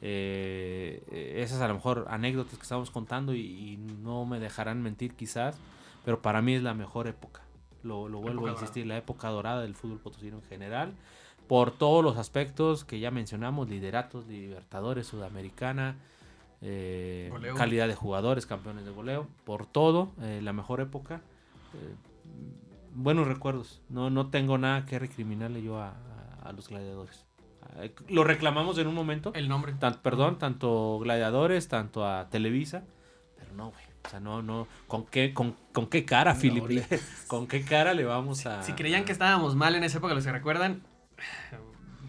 eh, 0.00 1.02
esas 1.36 1.60
a 1.60 1.68
lo 1.68 1.74
mejor 1.74 2.06
anécdotas 2.10 2.56
que 2.56 2.62
estamos 2.62 2.90
contando 2.90 3.34
y, 3.34 3.40
y 3.40 3.76
no 4.02 4.24
me 4.26 4.38
dejarán 4.40 4.82
mentir 4.82 5.14
quizás, 5.14 5.56
pero 6.04 6.20
para 6.20 6.42
mí 6.42 6.54
es 6.54 6.62
la 6.62 6.74
mejor 6.74 7.06
época. 7.06 7.42
Lo, 7.82 8.08
lo 8.08 8.20
vuelvo 8.20 8.46
a 8.46 8.50
insistir, 8.52 8.86
la 8.86 8.96
época 8.96 9.28
dorada 9.28 9.62
del 9.62 9.74
fútbol 9.74 9.98
potosino 9.98 10.36
en 10.36 10.42
general, 10.44 10.92
por 11.48 11.72
todos 11.72 12.02
los 12.04 12.16
aspectos 12.16 12.84
que 12.84 13.00
ya 13.00 13.10
mencionamos, 13.10 13.68
lideratos, 13.68 14.26
libertadores, 14.28 15.06
sudamericana, 15.06 15.96
eh, 16.62 17.30
calidad 17.56 17.88
de 17.88 17.94
jugadores, 17.94 18.46
campeones 18.46 18.84
de 18.84 18.90
goleo, 18.92 19.26
por 19.44 19.66
todo, 19.66 20.12
eh, 20.22 20.40
la 20.42 20.52
mejor 20.52 20.80
época. 20.80 21.20
eh, 21.74 21.94
buenos 22.94 23.26
recuerdos. 23.26 23.80
No, 23.88 24.10
no 24.10 24.28
tengo 24.30 24.58
nada 24.58 24.84
que 24.86 24.98
recriminarle 24.98 25.62
yo 25.62 25.78
a, 25.80 25.88
a- 25.88 26.48
a 26.48 26.52
los 26.52 26.68
gladiadores. 26.68 27.24
Lo 28.08 28.22
reclamamos 28.24 28.76
en 28.78 28.86
un 28.86 28.94
momento. 28.94 29.32
el 29.34 29.48
nombre. 29.48 29.72
Tan- 29.74 30.02
perdón, 30.02 30.38
tanto 30.38 30.98
gladiadores, 30.98 31.68
tanto 31.68 32.06
a 32.06 32.28
Televisa. 32.28 32.82
Pero 33.38 33.52
no, 33.54 33.70
güey. 33.70 33.84
O 34.04 34.08
sea, 34.10 34.20
no, 34.20 34.42
no. 34.42 34.66
¿Con 34.88 35.06
qué, 35.06 35.32
con, 35.32 35.56
con 35.72 35.86
qué 35.86 36.04
cara, 36.04 36.34
No, 36.34 36.40
Philip? 36.40 36.84
¿Con 37.28 37.46
qué 37.46 37.62
cara 37.64 37.94
le 37.94 38.04
vamos 38.04 38.44
a.? 38.46 38.62
Si 38.62 38.72
creían 38.74 39.04
que 39.04 39.12
estábamos 39.12 39.54
mal 39.56 39.74
en 39.74 39.84
esa 39.84 39.98
época, 39.98 40.12
los 40.14 40.24
que 40.24 40.32
recuerdan, 40.32 40.82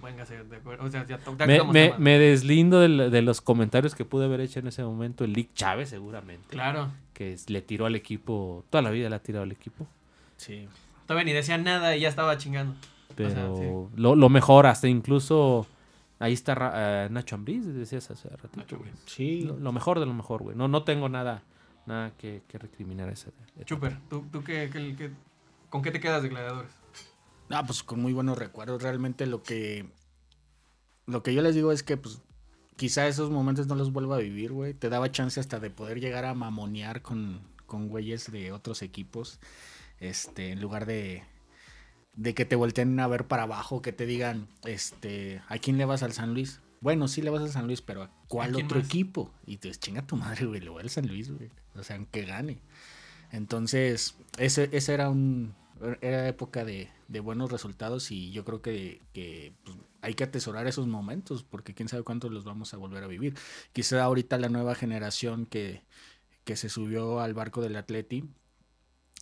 véngase 0.04 0.44
de 0.44 0.56
acuerdo. 0.58 0.84
O 0.86 0.92
sea, 0.92 1.06
ya, 1.08 1.20
Me, 1.48 1.64
me- 1.64 1.94
me 1.98 2.20
deslindo 2.20 2.80
de, 2.80 3.22
los 3.22 3.42
comentarios 3.42 3.96
que 3.96 4.06
pude 4.06 4.26
haber 4.26 4.42
hecho 4.42 4.60
en 4.60 4.68
ese 4.68 4.84
momento 4.84 5.24
el 5.24 5.34
Lick 5.34 5.54
Chávez, 5.56 5.90
seguramente. 5.90 6.48
Claro. 6.50 6.92
Que 7.14 7.34
es- 7.34 7.50
le 7.50 7.62
tiró 7.62 7.86
al 7.86 7.96
equipo. 7.96 8.64
Toda 8.70 8.82
la 8.82 8.90
vida 8.92 9.10
le 9.10 9.16
ha 9.16 9.20
tirado 9.24 9.44
al 9.44 9.52
equipo. 9.52 9.88
Sí. 10.38 10.68
Todavía 11.08 11.26
ni 11.26 11.34
decían 11.34 11.64
nada 11.64 11.96
y 11.96 12.02
ya 12.02 12.10
estaba 12.10 12.38
chingando. 12.38 12.76
Pero 13.16 13.90
sí. 13.90 14.00
lo, 14.02 14.16
lo 14.16 14.30
mejor, 14.30 14.66
hasta 14.68 14.88
incluso. 14.88 15.66
Ahí 16.20 16.34
está 16.34 16.72
eh, 17.06 17.08
Nacho 17.12 17.36
Ambriz, 17.36 17.66
decías 17.66 18.10
hace 18.10 18.30
ratito. 18.30 18.58
Nacho 18.58 18.76
Ambriz. 18.78 18.94
Sí. 19.06 19.42
Lo, 19.42 19.58
lo 19.58 19.72
mejor 19.72 20.00
de 20.00 20.06
lo 20.06 20.14
mejor, 20.14 20.42
güey. 20.44 20.56
No, 20.56 20.68
no 20.68 20.84
tengo 20.84 21.10
nada, 21.10 21.44
nada 21.86 22.12
que, 22.18 22.42
que 22.48 22.58
recriminar 22.58 23.10
a 23.10 23.12
esa. 23.12 23.30
etapa. 23.30 23.66
Chuper, 23.66 23.98
¿tú, 24.10 24.26
tú 24.32 24.44
qué, 24.44 24.70
qué- 24.72 24.96
qué- 24.96 25.12
con 25.70 25.82
qué 25.82 25.92
te 25.92 26.00
quedas 26.00 26.24
de 26.24 26.30
gladiadores? 26.30 26.72
Ah, 27.50 27.66
pues 27.66 27.84
con 27.84 28.02
muy 28.02 28.14
buenos 28.14 28.38
recuerdos. 28.38 28.82
Realmente 28.82 29.26
lo 29.26 29.44
que. 29.44 29.90
Lo 31.06 31.22
que 31.24 31.34
yo 31.34 31.42
les 31.42 31.56
digo 31.56 31.72
es 31.72 31.84
que, 31.84 31.98
pues. 31.98 32.22
Quizá 32.76 33.08
esos 33.08 33.30
momentos 33.30 33.68
no 33.68 33.76
los 33.76 33.94
vuelva 33.94 34.16
a 34.16 34.20
vivir, 34.20 34.52
güey. 34.52 34.74
Te 34.74 34.90
daba 34.90 35.12
chance 35.12 35.40
hasta 35.40 35.60
de 35.60 35.70
poder 35.70 36.00
llegar 36.00 36.26
a 36.26 36.34
mamonear 36.34 37.04
con, 37.04 37.42
con 37.68 37.88
güeyes 37.88 38.32
de 38.32 38.52
otros 38.52 38.82
equipos. 38.82 39.40
Este, 40.00 40.52
en 40.52 40.62
lugar 40.62 40.86
de. 40.86 41.24
De 42.16 42.34
que 42.34 42.46
te 42.46 42.56
volteen 42.56 43.00
a 43.00 43.08
ver 43.08 43.28
para 43.28 43.44
abajo, 43.44 43.82
que 43.82 43.92
te 43.92 44.06
digan, 44.06 44.48
este, 44.66 45.42
¿a 45.48 45.58
quién 45.58 45.78
le 45.80 45.86
vas 45.86 46.04
al 46.04 46.14
San 46.14 46.34
Luis? 46.34 46.60
bueno, 46.84 47.08
sí 47.08 47.22
le 47.22 47.30
vas 47.30 47.42
a 47.42 47.48
San 47.48 47.66
Luis, 47.66 47.82
pero 47.82 48.04
¿a 48.04 48.12
cuál 48.28 48.56
otro 48.58 48.80
más? 48.80 48.88
equipo? 48.88 49.32
Y 49.48 49.56
te 49.56 49.72
chinga 49.72 50.06
tu 50.06 50.18
madre, 50.18 50.46
güey, 50.46 50.60
le 50.60 50.70
voy 50.70 50.84
al 50.84 50.90
San 50.90 51.08
Luis, 51.08 51.32
güey. 51.32 51.50
O 51.76 51.84
sea, 51.84 51.96
aunque 51.96 52.26
gane. 52.26 52.60
Entonces, 53.32 54.16
ese, 54.38 54.70
ese 54.74 54.94
era 54.94 55.10
un 55.10 55.56
era 56.02 56.28
época 56.28 56.64
de, 56.66 56.90
de 57.08 57.20
buenos 57.20 57.52
resultados 57.52 58.12
y 58.12 58.32
yo 58.32 58.46
creo 58.46 58.62
que, 58.62 59.02
que, 59.14 59.54
pues, 59.64 59.78
hay 60.02 60.14
que 60.14 60.24
atesorar 60.24 60.68
esos 60.68 60.88
momentos 60.88 61.44
porque 61.44 61.74
quién 61.74 61.90
sabe 61.90 62.04
cuántos 62.04 62.32
los 62.32 62.44
vamos 62.46 62.74
a 62.74 62.78
volver 62.78 63.04
a 63.04 63.08
vivir. 63.08 63.36
Quizá 63.74 64.04
ahorita 64.04 64.38
la 64.38 64.50
nueva 64.50 64.76
generación 64.76 65.46
que, 65.46 65.84
que 66.44 66.56
se 66.56 66.70
subió 66.70 67.20
al 67.22 67.34
barco 67.34 67.62
del 67.62 67.76
Atleti, 67.76 68.24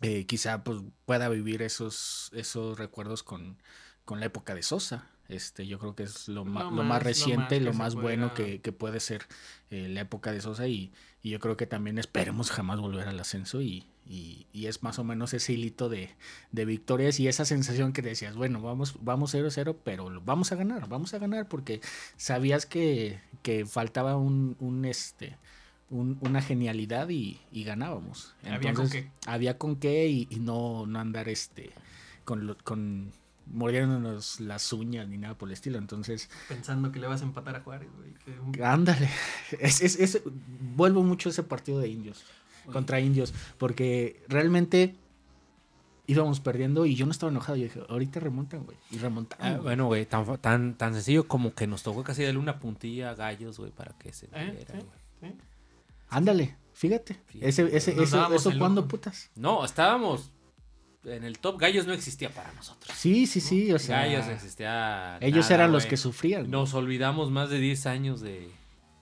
eh, 0.02 0.26
quizá 0.26 0.64
pues, 0.64 0.80
pueda 1.06 1.30
vivir 1.30 1.62
esos, 1.62 2.30
esos 2.34 2.78
recuerdos 2.80 3.24
con, 3.24 3.58
con 4.06 4.20
la 4.20 4.26
época 4.28 4.56
de 4.56 4.64
Sosa. 4.64 5.08
Este, 5.30 5.66
yo 5.66 5.80
creo 5.80 5.96
que 5.96 6.04
es 6.04 6.28
lo, 6.28 6.44
ma- 6.44 6.64
Lo 6.64 6.72
lo 6.72 6.76
más- 6.78 6.88
más 6.88 7.00
lo 7.00 7.04
reciente, 7.06 7.56
más 7.60 7.66
lo 7.66 7.74
más, 7.74 7.96
bueno 7.96 8.34
pueda- 8.34 8.34
que, 8.34 8.62
que 8.62 8.72
puede 8.74 9.00
ser 9.00 9.26
eh, 9.70 9.88
la 9.88 10.02
época 10.02 10.32
de 10.34 10.42
Sosa 10.42 10.68
y, 10.68 10.92
y 11.22 11.30
yo 11.30 11.40
creo 11.40 11.56
que 11.56 11.68
también 11.68 11.98
esperemos 12.00 12.52
jamás 12.52 12.80
volver 12.82 13.08
al 13.08 13.18
ascenso 13.20 13.62
y, 13.62 13.86
y- 14.12 14.46
y 14.54 14.66
es 14.68 14.84
más 14.84 15.00
o 15.00 15.04
menos 15.04 15.34
ese 15.34 15.54
hilito 15.54 15.88
de, 15.90 16.10
de 16.52 16.66
victorias 16.66 17.20
y 17.20 17.28
esa 17.28 17.46
sensación 17.46 17.94
que 17.94 18.02
decías, 18.02 18.36
bueno, 18.36 18.62
vamos, 18.62 18.96
vamos 19.02 19.34
0-0, 19.34 19.78
pero 19.84 20.22
vamos 20.26 20.52
a 20.52 20.56
ganar, 20.56 20.90
vamos 20.90 21.14
a 21.14 21.20
ganar 21.20 21.48
porque 21.48 21.80
sabías 22.18 22.66
que, 22.66 23.20
que 23.42 23.66
faltaba 23.66 24.18
un, 24.18 24.56
un, 24.60 24.84
este, 24.86 25.38
un- 25.90 26.18
una 26.22 26.42
genialidad 26.42 27.10
y, 27.10 27.40
y 27.52 27.64
ganábamos. 27.64 28.36
Había 28.46 28.74
con 28.74 28.90
qué. 28.90 29.10
Había 29.26 29.58
con 29.58 29.76
qué 29.78 30.08
y, 30.08 30.28
y 30.30 30.40
no, 30.40 30.86
no 30.86 31.00
andar 31.00 31.30
este 31.30 31.72
con, 32.26 32.46
lo- 32.48 32.58
con 32.58 33.12
mordiéndonos 33.48 34.40
las 34.40 34.72
uñas 34.74 35.08
ni 35.08 35.18
nada 35.18 35.36
por 35.38 35.50
el 35.50 35.54
estilo. 35.54 35.78
Entonces, 35.78 36.30
Pensando 36.48 36.92
que 36.92 37.00
le 37.00 37.08
vas 37.08 37.22
a 37.22 37.26
empatar 37.26 37.56
a 37.56 37.62
Juárez, 37.62 37.90
güey. 37.98 38.52
que 38.52 38.64
ándale. 38.64 39.10
Es, 39.60 39.82
es- 39.82 40.00
es- 40.00 40.22
vuelvo 40.76 41.04
mucho 41.04 41.30
a 41.30 41.32
ese 41.32 41.44
partido 41.44 41.80
de 41.80 41.88
indios 41.90 42.24
contra 42.72 43.00
indios 43.00 43.34
porque 43.58 44.24
realmente 44.28 44.96
íbamos 46.08 46.40
perdiendo 46.40 46.86
y 46.86 46.96
yo 46.96 47.06
no 47.06 47.12
estaba 47.12 47.32
enojado. 47.32 47.56
Yo 47.56 47.64
dije, 47.64 47.82
ahorita 47.88 48.20
remontan, 48.20 48.64
güey. 48.66 48.78
Y 48.92 48.98
remontaron. 48.98 49.46
Ah, 49.46 49.60
bueno, 49.60 49.86
güey, 49.86 50.06
tan, 50.06 50.38
tan, 50.38 50.76
tan 50.76 50.94
sencillo 50.94 51.28
como 51.28 51.54
que 51.54 51.68
nos 51.68 51.84
tocó 51.84 52.04
casi 52.04 52.24
darle 52.24 52.40
una 52.40 52.60
puntilla 52.60 53.12
a 53.12 53.16
gallos, 53.16 53.58
güey, 53.58 53.72
para 53.72 53.94
que 53.98 54.12
se 54.12 54.28
¿Eh? 54.34 54.66
¿Sí? 55.22 55.28
Ándale, 56.10 56.58
fíjate. 56.74 57.16
Fíjate. 57.28 57.48
Ese, 57.48 57.76
ese, 57.76 58.02
eso, 58.02 58.34
eso 58.34 58.52
cuando 58.58 58.88
putas. 58.88 59.32
No, 59.36 59.64
estábamos 59.64 60.32
en 61.06 61.24
el 61.24 61.40
top. 61.40 61.60
Gallos 61.60 61.88
no 61.88 61.94
existía 61.94 62.30
para 62.30 62.52
nosotros. 62.54 62.96
Sí, 62.98 63.26
sí, 63.26 63.40
sí. 63.40 63.72
O 63.72 63.80
sea, 63.80 64.02
Gallos 64.02 64.28
existía. 64.28 65.18
ellos 65.22 65.46
nada, 65.46 65.56
eran 65.56 65.72
los 65.72 65.86
que 65.86 65.98
sufrían. 65.98 66.52
Nos 66.52 66.74
olvidamos 66.74 67.32
más 67.32 67.50
de 67.50 67.60
10 67.60 67.86
años 67.86 68.22
de, 68.22 68.50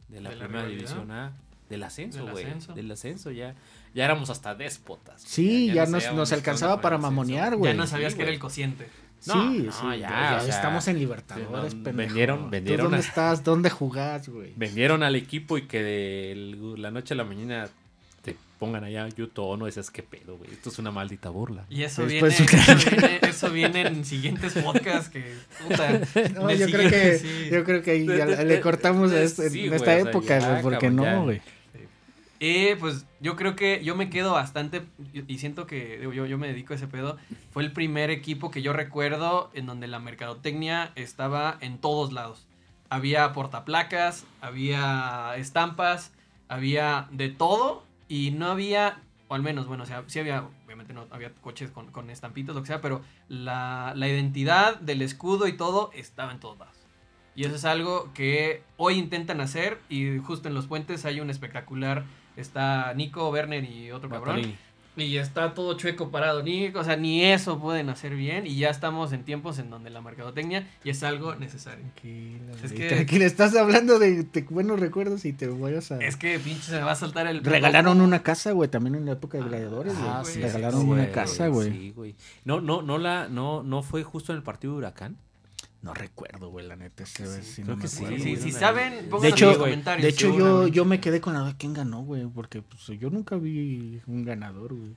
de 0.09 0.21
la 0.21 0.29
De 0.29 0.37
primera 0.37 0.67
división 0.67 1.09
A. 1.11 1.33
Del 1.69 1.83
ascenso, 1.83 2.25
güey. 2.27 2.45
Del 2.75 2.91
ascenso, 2.91 3.31
ya. 3.31 3.55
Ya 3.93 4.05
éramos 4.05 4.29
hasta 4.29 4.55
déspotas. 4.55 5.21
güey. 5.23 5.31
Sí, 5.31 5.71
ya, 5.73 5.85
nos, 5.85 6.11
nos 6.13 6.31
alcanzaba 6.31 6.81
para 6.81 6.97
mamonear, 6.97 7.55
güey. 7.55 7.71
Ya 7.73 7.77
no 7.77 7.85
sabías 7.87 8.13
sí, 8.13 8.17
que 8.17 8.23
era 8.23 8.31
el 8.31 8.39
cociente. 8.39 8.87
Sí, 9.19 9.31
No, 9.33 9.51
sí, 9.51 9.79
no, 9.83 9.95
ya, 9.95 9.99
ya, 10.09 10.09
ya 10.31 10.37
o 10.37 10.45
sea, 10.45 10.55
estamos 10.55 10.87
en 10.87 10.93
sí, 10.95 10.99
Libertadores, 11.01 11.75
no, 11.75 11.83
pendejo. 11.83 11.97
vendieron- 11.97 12.43
¿Tú 12.45 12.49
vendieron 12.51 12.83
¿Dónde 12.85 12.97
a- 12.97 12.99
estás? 13.01 13.43
¿Dónde 13.43 13.69
jugás, 13.69 14.29
güey? 14.29 14.53
Vendieron 14.55 15.03
al 15.03 15.15
equipo 15.15 15.57
y 15.57 15.63
que 15.67 15.83
de 15.83 16.31
el- 16.31 16.81
la 16.81 16.89
noche 16.91 17.13
a 17.15 17.17
la 17.17 17.25
mañana 17.25 17.67
te 18.21 18.37
pongan 18.59 18.85
allá 18.85 19.09
Yuto 19.09 19.43
Ono, 19.45 19.65
dices, 19.65 19.91
qué 19.91 20.03
pedo, 20.03 20.37
güey. 20.37 20.51
Esto 20.51 20.69
es 20.69 20.79
una 20.79 20.91
maldita 20.91 21.29
burla. 21.31 21.65
Y 21.69 21.83
eso 21.83 22.05
viene, 22.05 22.29
eso 22.29 22.43
viene, 22.45 23.19
eso 23.23 23.49
viene 23.49 23.81
en 23.87 24.05
siguientes 24.05 24.53
podcasts 24.53 25.09
que, 25.09 25.33
puta, 25.67 25.89
No, 26.35 26.49
yo 26.53 26.67
creo 26.67 26.89
que, 26.89 27.17
sí. 27.19 27.49
yo 27.51 27.63
creo 27.65 27.81
que 27.81 27.91
ahí 27.91 28.05
ya 28.05 28.25
le 28.25 28.61
cortamos 28.61 29.11
a 29.11 29.21
este- 29.21 29.49
Sí, 29.49 29.63
en 29.63 29.67
güey, 29.67 29.79
esta 29.81 29.91
o 29.91 29.95
sea, 30.01 30.09
época, 30.11 30.59
porque 30.63 30.87
cabrón, 30.87 30.95
no, 30.95 31.23
güey. 31.23 31.41
Y 32.39 32.75
pues 32.75 33.05
yo 33.19 33.35
creo 33.35 33.57
que 33.57 33.83
yo 33.83 33.95
me 33.95 34.09
quedo 34.09 34.31
bastante, 34.31 34.85
y 35.13 35.37
siento 35.39 35.67
que 35.67 35.97
digo, 35.99 36.13
yo, 36.13 36.25
yo 36.25 36.37
me 36.37 36.47
dedico 36.47 36.71
a 36.73 36.77
ese 36.77 36.87
pedo, 36.87 37.17
fue 37.51 37.63
el 37.63 37.73
primer 37.73 38.09
equipo 38.09 38.49
que 38.49 38.61
yo 38.61 38.71
recuerdo 38.71 39.51
en 39.53 39.65
donde 39.65 39.87
la 39.87 39.99
mercadotecnia 39.99 40.93
estaba 40.95 41.57
en 41.59 41.79
todos 41.79 42.13
lados. 42.13 42.47
Había 42.89 43.33
portaplacas, 43.33 44.25
había 44.39 45.33
estampas, 45.35 46.13
había 46.47 47.09
de 47.11 47.29
todo 47.29 47.83
y 48.07 48.31
no 48.31 48.47
había, 48.47 48.99
o 49.27 49.35
al 49.35 49.43
menos, 49.43 49.67
bueno, 49.67 49.83
o 49.83 50.09
sí 50.09 50.19
había, 50.19 50.45
obviamente 50.65 50.93
no 50.93 51.07
había 51.11 51.33
coches 51.41 51.71
con, 51.71 51.91
con 51.91 52.09
estampitas, 52.09 52.55
lo 52.55 52.61
que 52.61 52.67
sea, 52.67 52.79
pero 52.79 53.01
la, 53.27 53.91
la 53.97 54.07
identidad 54.07 54.79
del 54.79 55.01
escudo 55.01 55.45
y 55.45 55.57
todo 55.57 55.91
estaba 55.93 56.31
en 56.31 56.39
todos 56.39 56.57
lados. 56.57 56.77
Y 57.35 57.43
eso 57.43 57.55
es 57.55 57.65
algo 57.65 58.11
que 58.13 58.63
hoy 58.77 58.95
intentan 58.95 59.39
hacer 59.39 59.79
y 59.89 60.17
justo 60.19 60.47
en 60.47 60.53
los 60.53 60.67
puentes 60.67 61.05
hay 61.05 61.19
un 61.19 61.29
espectacular, 61.29 62.05
está 62.41 62.93
Nico, 62.93 63.29
Werner 63.29 63.63
y 63.63 63.91
otro 63.91 64.09
cabrón. 64.09 64.55
Y 64.97 65.15
está 65.15 65.53
todo 65.53 65.75
chueco 65.77 66.09
parado, 66.11 66.43
ni, 66.43 66.67
o 66.67 66.83
sea, 66.83 66.97
ni 66.97 67.23
eso 67.23 67.57
pueden 67.57 67.87
hacer 67.87 68.15
bien 68.15 68.45
y 68.45 68.57
ya 68.57 68.69
estamos 68.69 69.13
en 69.13 69.23
tiempos 69.23 69.57
en 69.57 69.69
donde 69.69 69.89
la 69.89 70.01
mercadotecnia 70.01 70.67
y 70.83 70.89
es 70.89 71.03
algo 71.03 71.35
necesario. 71.35 71.85
Tranquila, 72.01 72.51
Es 72.65 72.73
que- 72.73 72.87
tranquila, 72.89 73.25
estás 73.25 73.55
hablando 73.55 73.97
de, 73.97 74.23
de 74.23 74.41
buenos 74.49 74.77
recuerdos 74.77 75.23
y 75.23 75.31
te 75.31 75.47
voy 75.47 75.75
a... 75.75 75.77
Es 75.77 76.17
que 76.17 76.37
pinche 76.39 76.63
se 76.63 76.73
me 76.73 76.81
va 76.81 76.91
a 76.91 76.95
saltar 76.95 77.27
el... 77.27 77.45
Regalaron 77.45 78.01
una 78.01 78.23
casa, 78.23 78.51
güey, 78.51 78.69
también 78.69 78.95
en 78.95 79.05
la 79.05 79.13
época 79.13 79.37
de 79.37 79.45
gladiadores, 79.45 79.93
güey. 79.97 80.09
Ah, 80.09 80.23
sí, 80.25 80.41
Regalaron 80.41 80.81
sí, 80.81 80.87
una 80.87 81.03
güey, 81.03 81.13
casa, 81.13 81.47
güey. 81.47 81.71
Sí, 81.71 81.93
güey. 81.95 82.15
No, 82.43 82.59
no, 82.59 82.81
no 82.81 82.97
la, 82.97 83.29
no, 83.29 83.63
no 83.63 83.83
fue 83.83 84.03
justo 84.03 84.33
en 84.33 84.37
el 84.37 84.43
partido 84.43 84.73
de 84.73 84.79
Huracán. 84.79 85.15
No 85.81 85.93
recuerdo, 85.93 86.49
güey, 86.49 86.67
la 86.67 86.75
neta. 86.75 87.03
ese, 87.03 87.41
Sí, 87.41 87.61
creo 87.63 87.75
no 87.77 87.81
que 87.81 87.87
sí, 87.87 88.03
acuerdo, 88.03 88.17
Sí, 88.23 88.35
güey. 88.35 88.41
si 88.43 88.51
saben, 88.51 89.09
De 89.09 89.19
De 89.19 89.27
en 89.29 89.33
hecho, 89.33 89.45
los 89.47 89.57
comentarios. 89.59 90.03
de 90.03 90.09
hecho 90.09 90.37
yo, 90.37 90.67
yo 90.67 90.83
me 90.85 90.99
quedé 90.99 91.21
con 91.21 91.33
la 91.33 91.43
de 91.43 91.55
quién 91.55 91.73
ganó, 91.73 92.01
güey, 92.03 92.25
porque 92.27 92.61
pues, 92.61 92.99
yo 92.99 93.09
nunca 93.09 93.37
vi 93.37 94.01
un 94.07 94.25
ganador, 94.25 94.73
güey. 94.73 94.95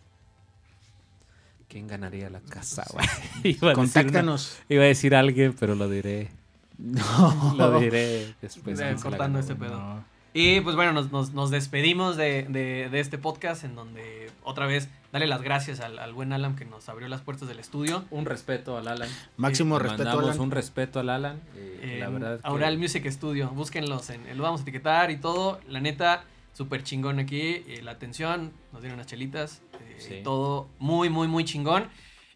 ¿Quién 1.68 1.86
ganaría 1.86 2.28
la 2.30 2.40
casa, 2.40 2.84
güey? 2.92 3.06
Iba 3.44 3.48
a 3.48 3.50
decir 3.50 3.62
una- 3.64 3.74
Contáctanos. 3.74 4.58
Iba 4.68 4.82
a 4.82 4.86
decir 4.86 5.14
alguien, 5.14 5.54
pero 5.58 5.74
lo 5.74 5.88
diré. 5.88 6.30
No. 6.78 7.54
Lo 7.56 7.78
diré 7.78 8.34
después. 8.42 8.80
Cortando 9.00 9.38
este 9.38 9.54
pedo. 9.54 9.78
No. 9.78 10.04
Y 10.34 10.60
pues 10.60 10.76
bueno, 10.76 10.92
nos, 10.92 11.12
nos- 11.12 11.32
nos 11.32 11.50
despedimos 11.50 12.16
de, 12.16 12.44
de- 12.44 12.88
de 12.90 13.00
este 13.00 13.18
podcast 13.18 13.64
en 13.64 13.74
donde 13.74 14.30
otra 14.44 14.66
vez 14.66 14.88
darle 15.12 15.26
las 15.26 15.42
gracias 15.42 15.80
al, 15.80 15.98
al 15.98 16.14
buen 16.14 16.32
Alan 16.32 16.56
que 16.56 16.64
nos 16.64 16.88
abrió 16.88 17.06
las 17.08 17.20
puertas 17.20 17.48
del 17.48 17.58
estudio. 17.58 18.04
Un 18.10 18.24
respeto 18.24 18.78
al 18.78 18.88
Alan. 18.88 19.08
Máximo 19.36 19.78
respeto, 19.78 20.04
mandamos 20.04 20.30
Alan. 20.30 20.40
un 20.40 20.50
respeto 20.50 21.00
al 21.00 21.10
Alan. 21.10 21.40
eh, 21.56 21.98
la 22.00 22.08
verdad. 22.08 22.40
que- 22.40 22.46
Aural 22.48 22.78
Music 22.78 23.06
Studio. 23.10 23.50
Búsquenlos, 23.50 24.08
en, 24.10 24.36
lo 24.36 24.42
vamos 24.42 24.60
a 24.60 24.62
etiquetar 24.62 25.10
y 25.10 25.18
todo. 25.18 25.60
La 25.68 25.80
neta, 25.80 26.24
súper 26.54 26.82
chingón 26.82 27.18
aquí. 27.18 27.62
eh, 27.68 27.80
la 27.82 27.90
atención, 27.92 28.52
nos 28.72 28.80
dieron 28.80 28.96
unas 28.98 29.06
chelitas. 29.08 29.60
eh, 29.74 29.96
Sí. 29.98 30.20
Todo 30.24 30.68
muy, 30.78 31.10
muy, 31.10 31.28
muy 31.28 31.44
chingón. 31.44 31.88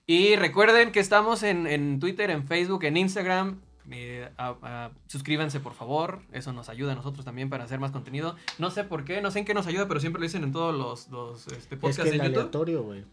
Y 0.07 0.37
recuerden 0.37 0.93
que 0.93 1.01
estamos 1.01 1.43
en, 1.43 1.67
en 1.67 1.99
Twitter, 1.99 2.31
en 2.31 2.47
Facebook, 2.47 2.85
en 2.85 2.97
Instagram. 2.99 3.59
Eh, 3.91 4.31
a- 4.37 4.57
a- 4.63 4.91
suscríbanse 5.07 5.61
por 5.61 5.75
favor, 5.75 6.23
eso 6.33 6.53
nos 6.53 6.69
ayuda 6.69 6.93
a 6.93 6.95
nosotros 6.95 7.25
también 7.25 7.49
para 7.51 7.65
hacer 7.65 7.79
más 7.79 7.91
contenido. 7.93 8.37
No 8.59 8.71
sé 8.71 8.85
por 8.85 9.05
qué, 9.05 9.21
no 9.21 9.31
sé 9.31 9.41
en 9.41 9.45
qué 9.45 9.55
nos 9.55 9.67
ayuda, 9.67 9.87
pero 9.89 10.01
siempre 10.01 10.21
lo 10.21 10.25
dicen 10.25 10.43
en 10.45 10.53
todos 10.53 10.75
los, 10.75 11.09
los 11.11 11.47
este, 11.49 11.75
Es 11.77 11.81
podcasts 11.81 12.03
que 12.05 12.09
el 12.11 12.15
en 12.21 12.27
YouTube. 12.27 12.39
aleatorio, 12.41 12.83
güey. 12.83 13.05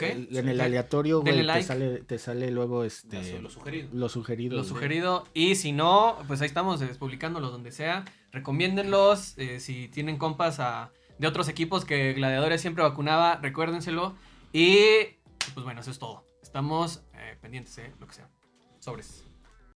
El- 0.00 0.36
En 0.36 0.48
el 0.48 0.60
aleatorio, 0.60 1.20
güey, 1.20 1.34
te 1.36 1.42
like. 1.42 1.62
sale, 1.62 1.98
te 2.02 2.18
sale 2.18 2.50
luego 2.50 2.84
este, 2.84 3.20
Eso, 3.20 3.40
lo 3.42 3.50
sugerido. 3.50 3.88
lo 3.92 4.08
sugerido. 4.08 4.56
Lo 4.56 4.64
sugerido. 4.64 5.24
Y 5.34 5.54
si 5.54 5.72
no, 5.72 6.18
pues 6.28 6.40
ahí 6.40 6.46
estamos 6.46 6.80
eh, 6.82 6.88
publicándolos 6.98 7.52
donde 7.52 7.72
sea. 7.72 8.04
Recomiéndenlos. 8.32 9.34
eh, 9.38 9.60
si 9.60 9.88
tienen 9.88 10.16
compas 10.18 10.60
a- 10.60 10.90
de 11.18 11.26
otros 11.26 11.48
equipos 11.48 11.84
que 11.84 12.12
Gladiadores 12.12 12.60
siempre 12.60 12.82
vacunaba, 12.84 13.36
recuérdenselo. 13.36 14.14
Y 14.52 14.78
pues 15.54 15.64
bueno, 15.64 15.80
eso 15.80 15.90
es 15.90 15.98
todo. 15.98 16.24
Estamos 16.42 17.02
eh, 17.14 17.36
pendientes, 17.40 17.76
eh, 17.78 17.92
lo 18.00 18.06
que 18.06 18.14
sea. 18.14 18.28
Sobres. 18.78 19.25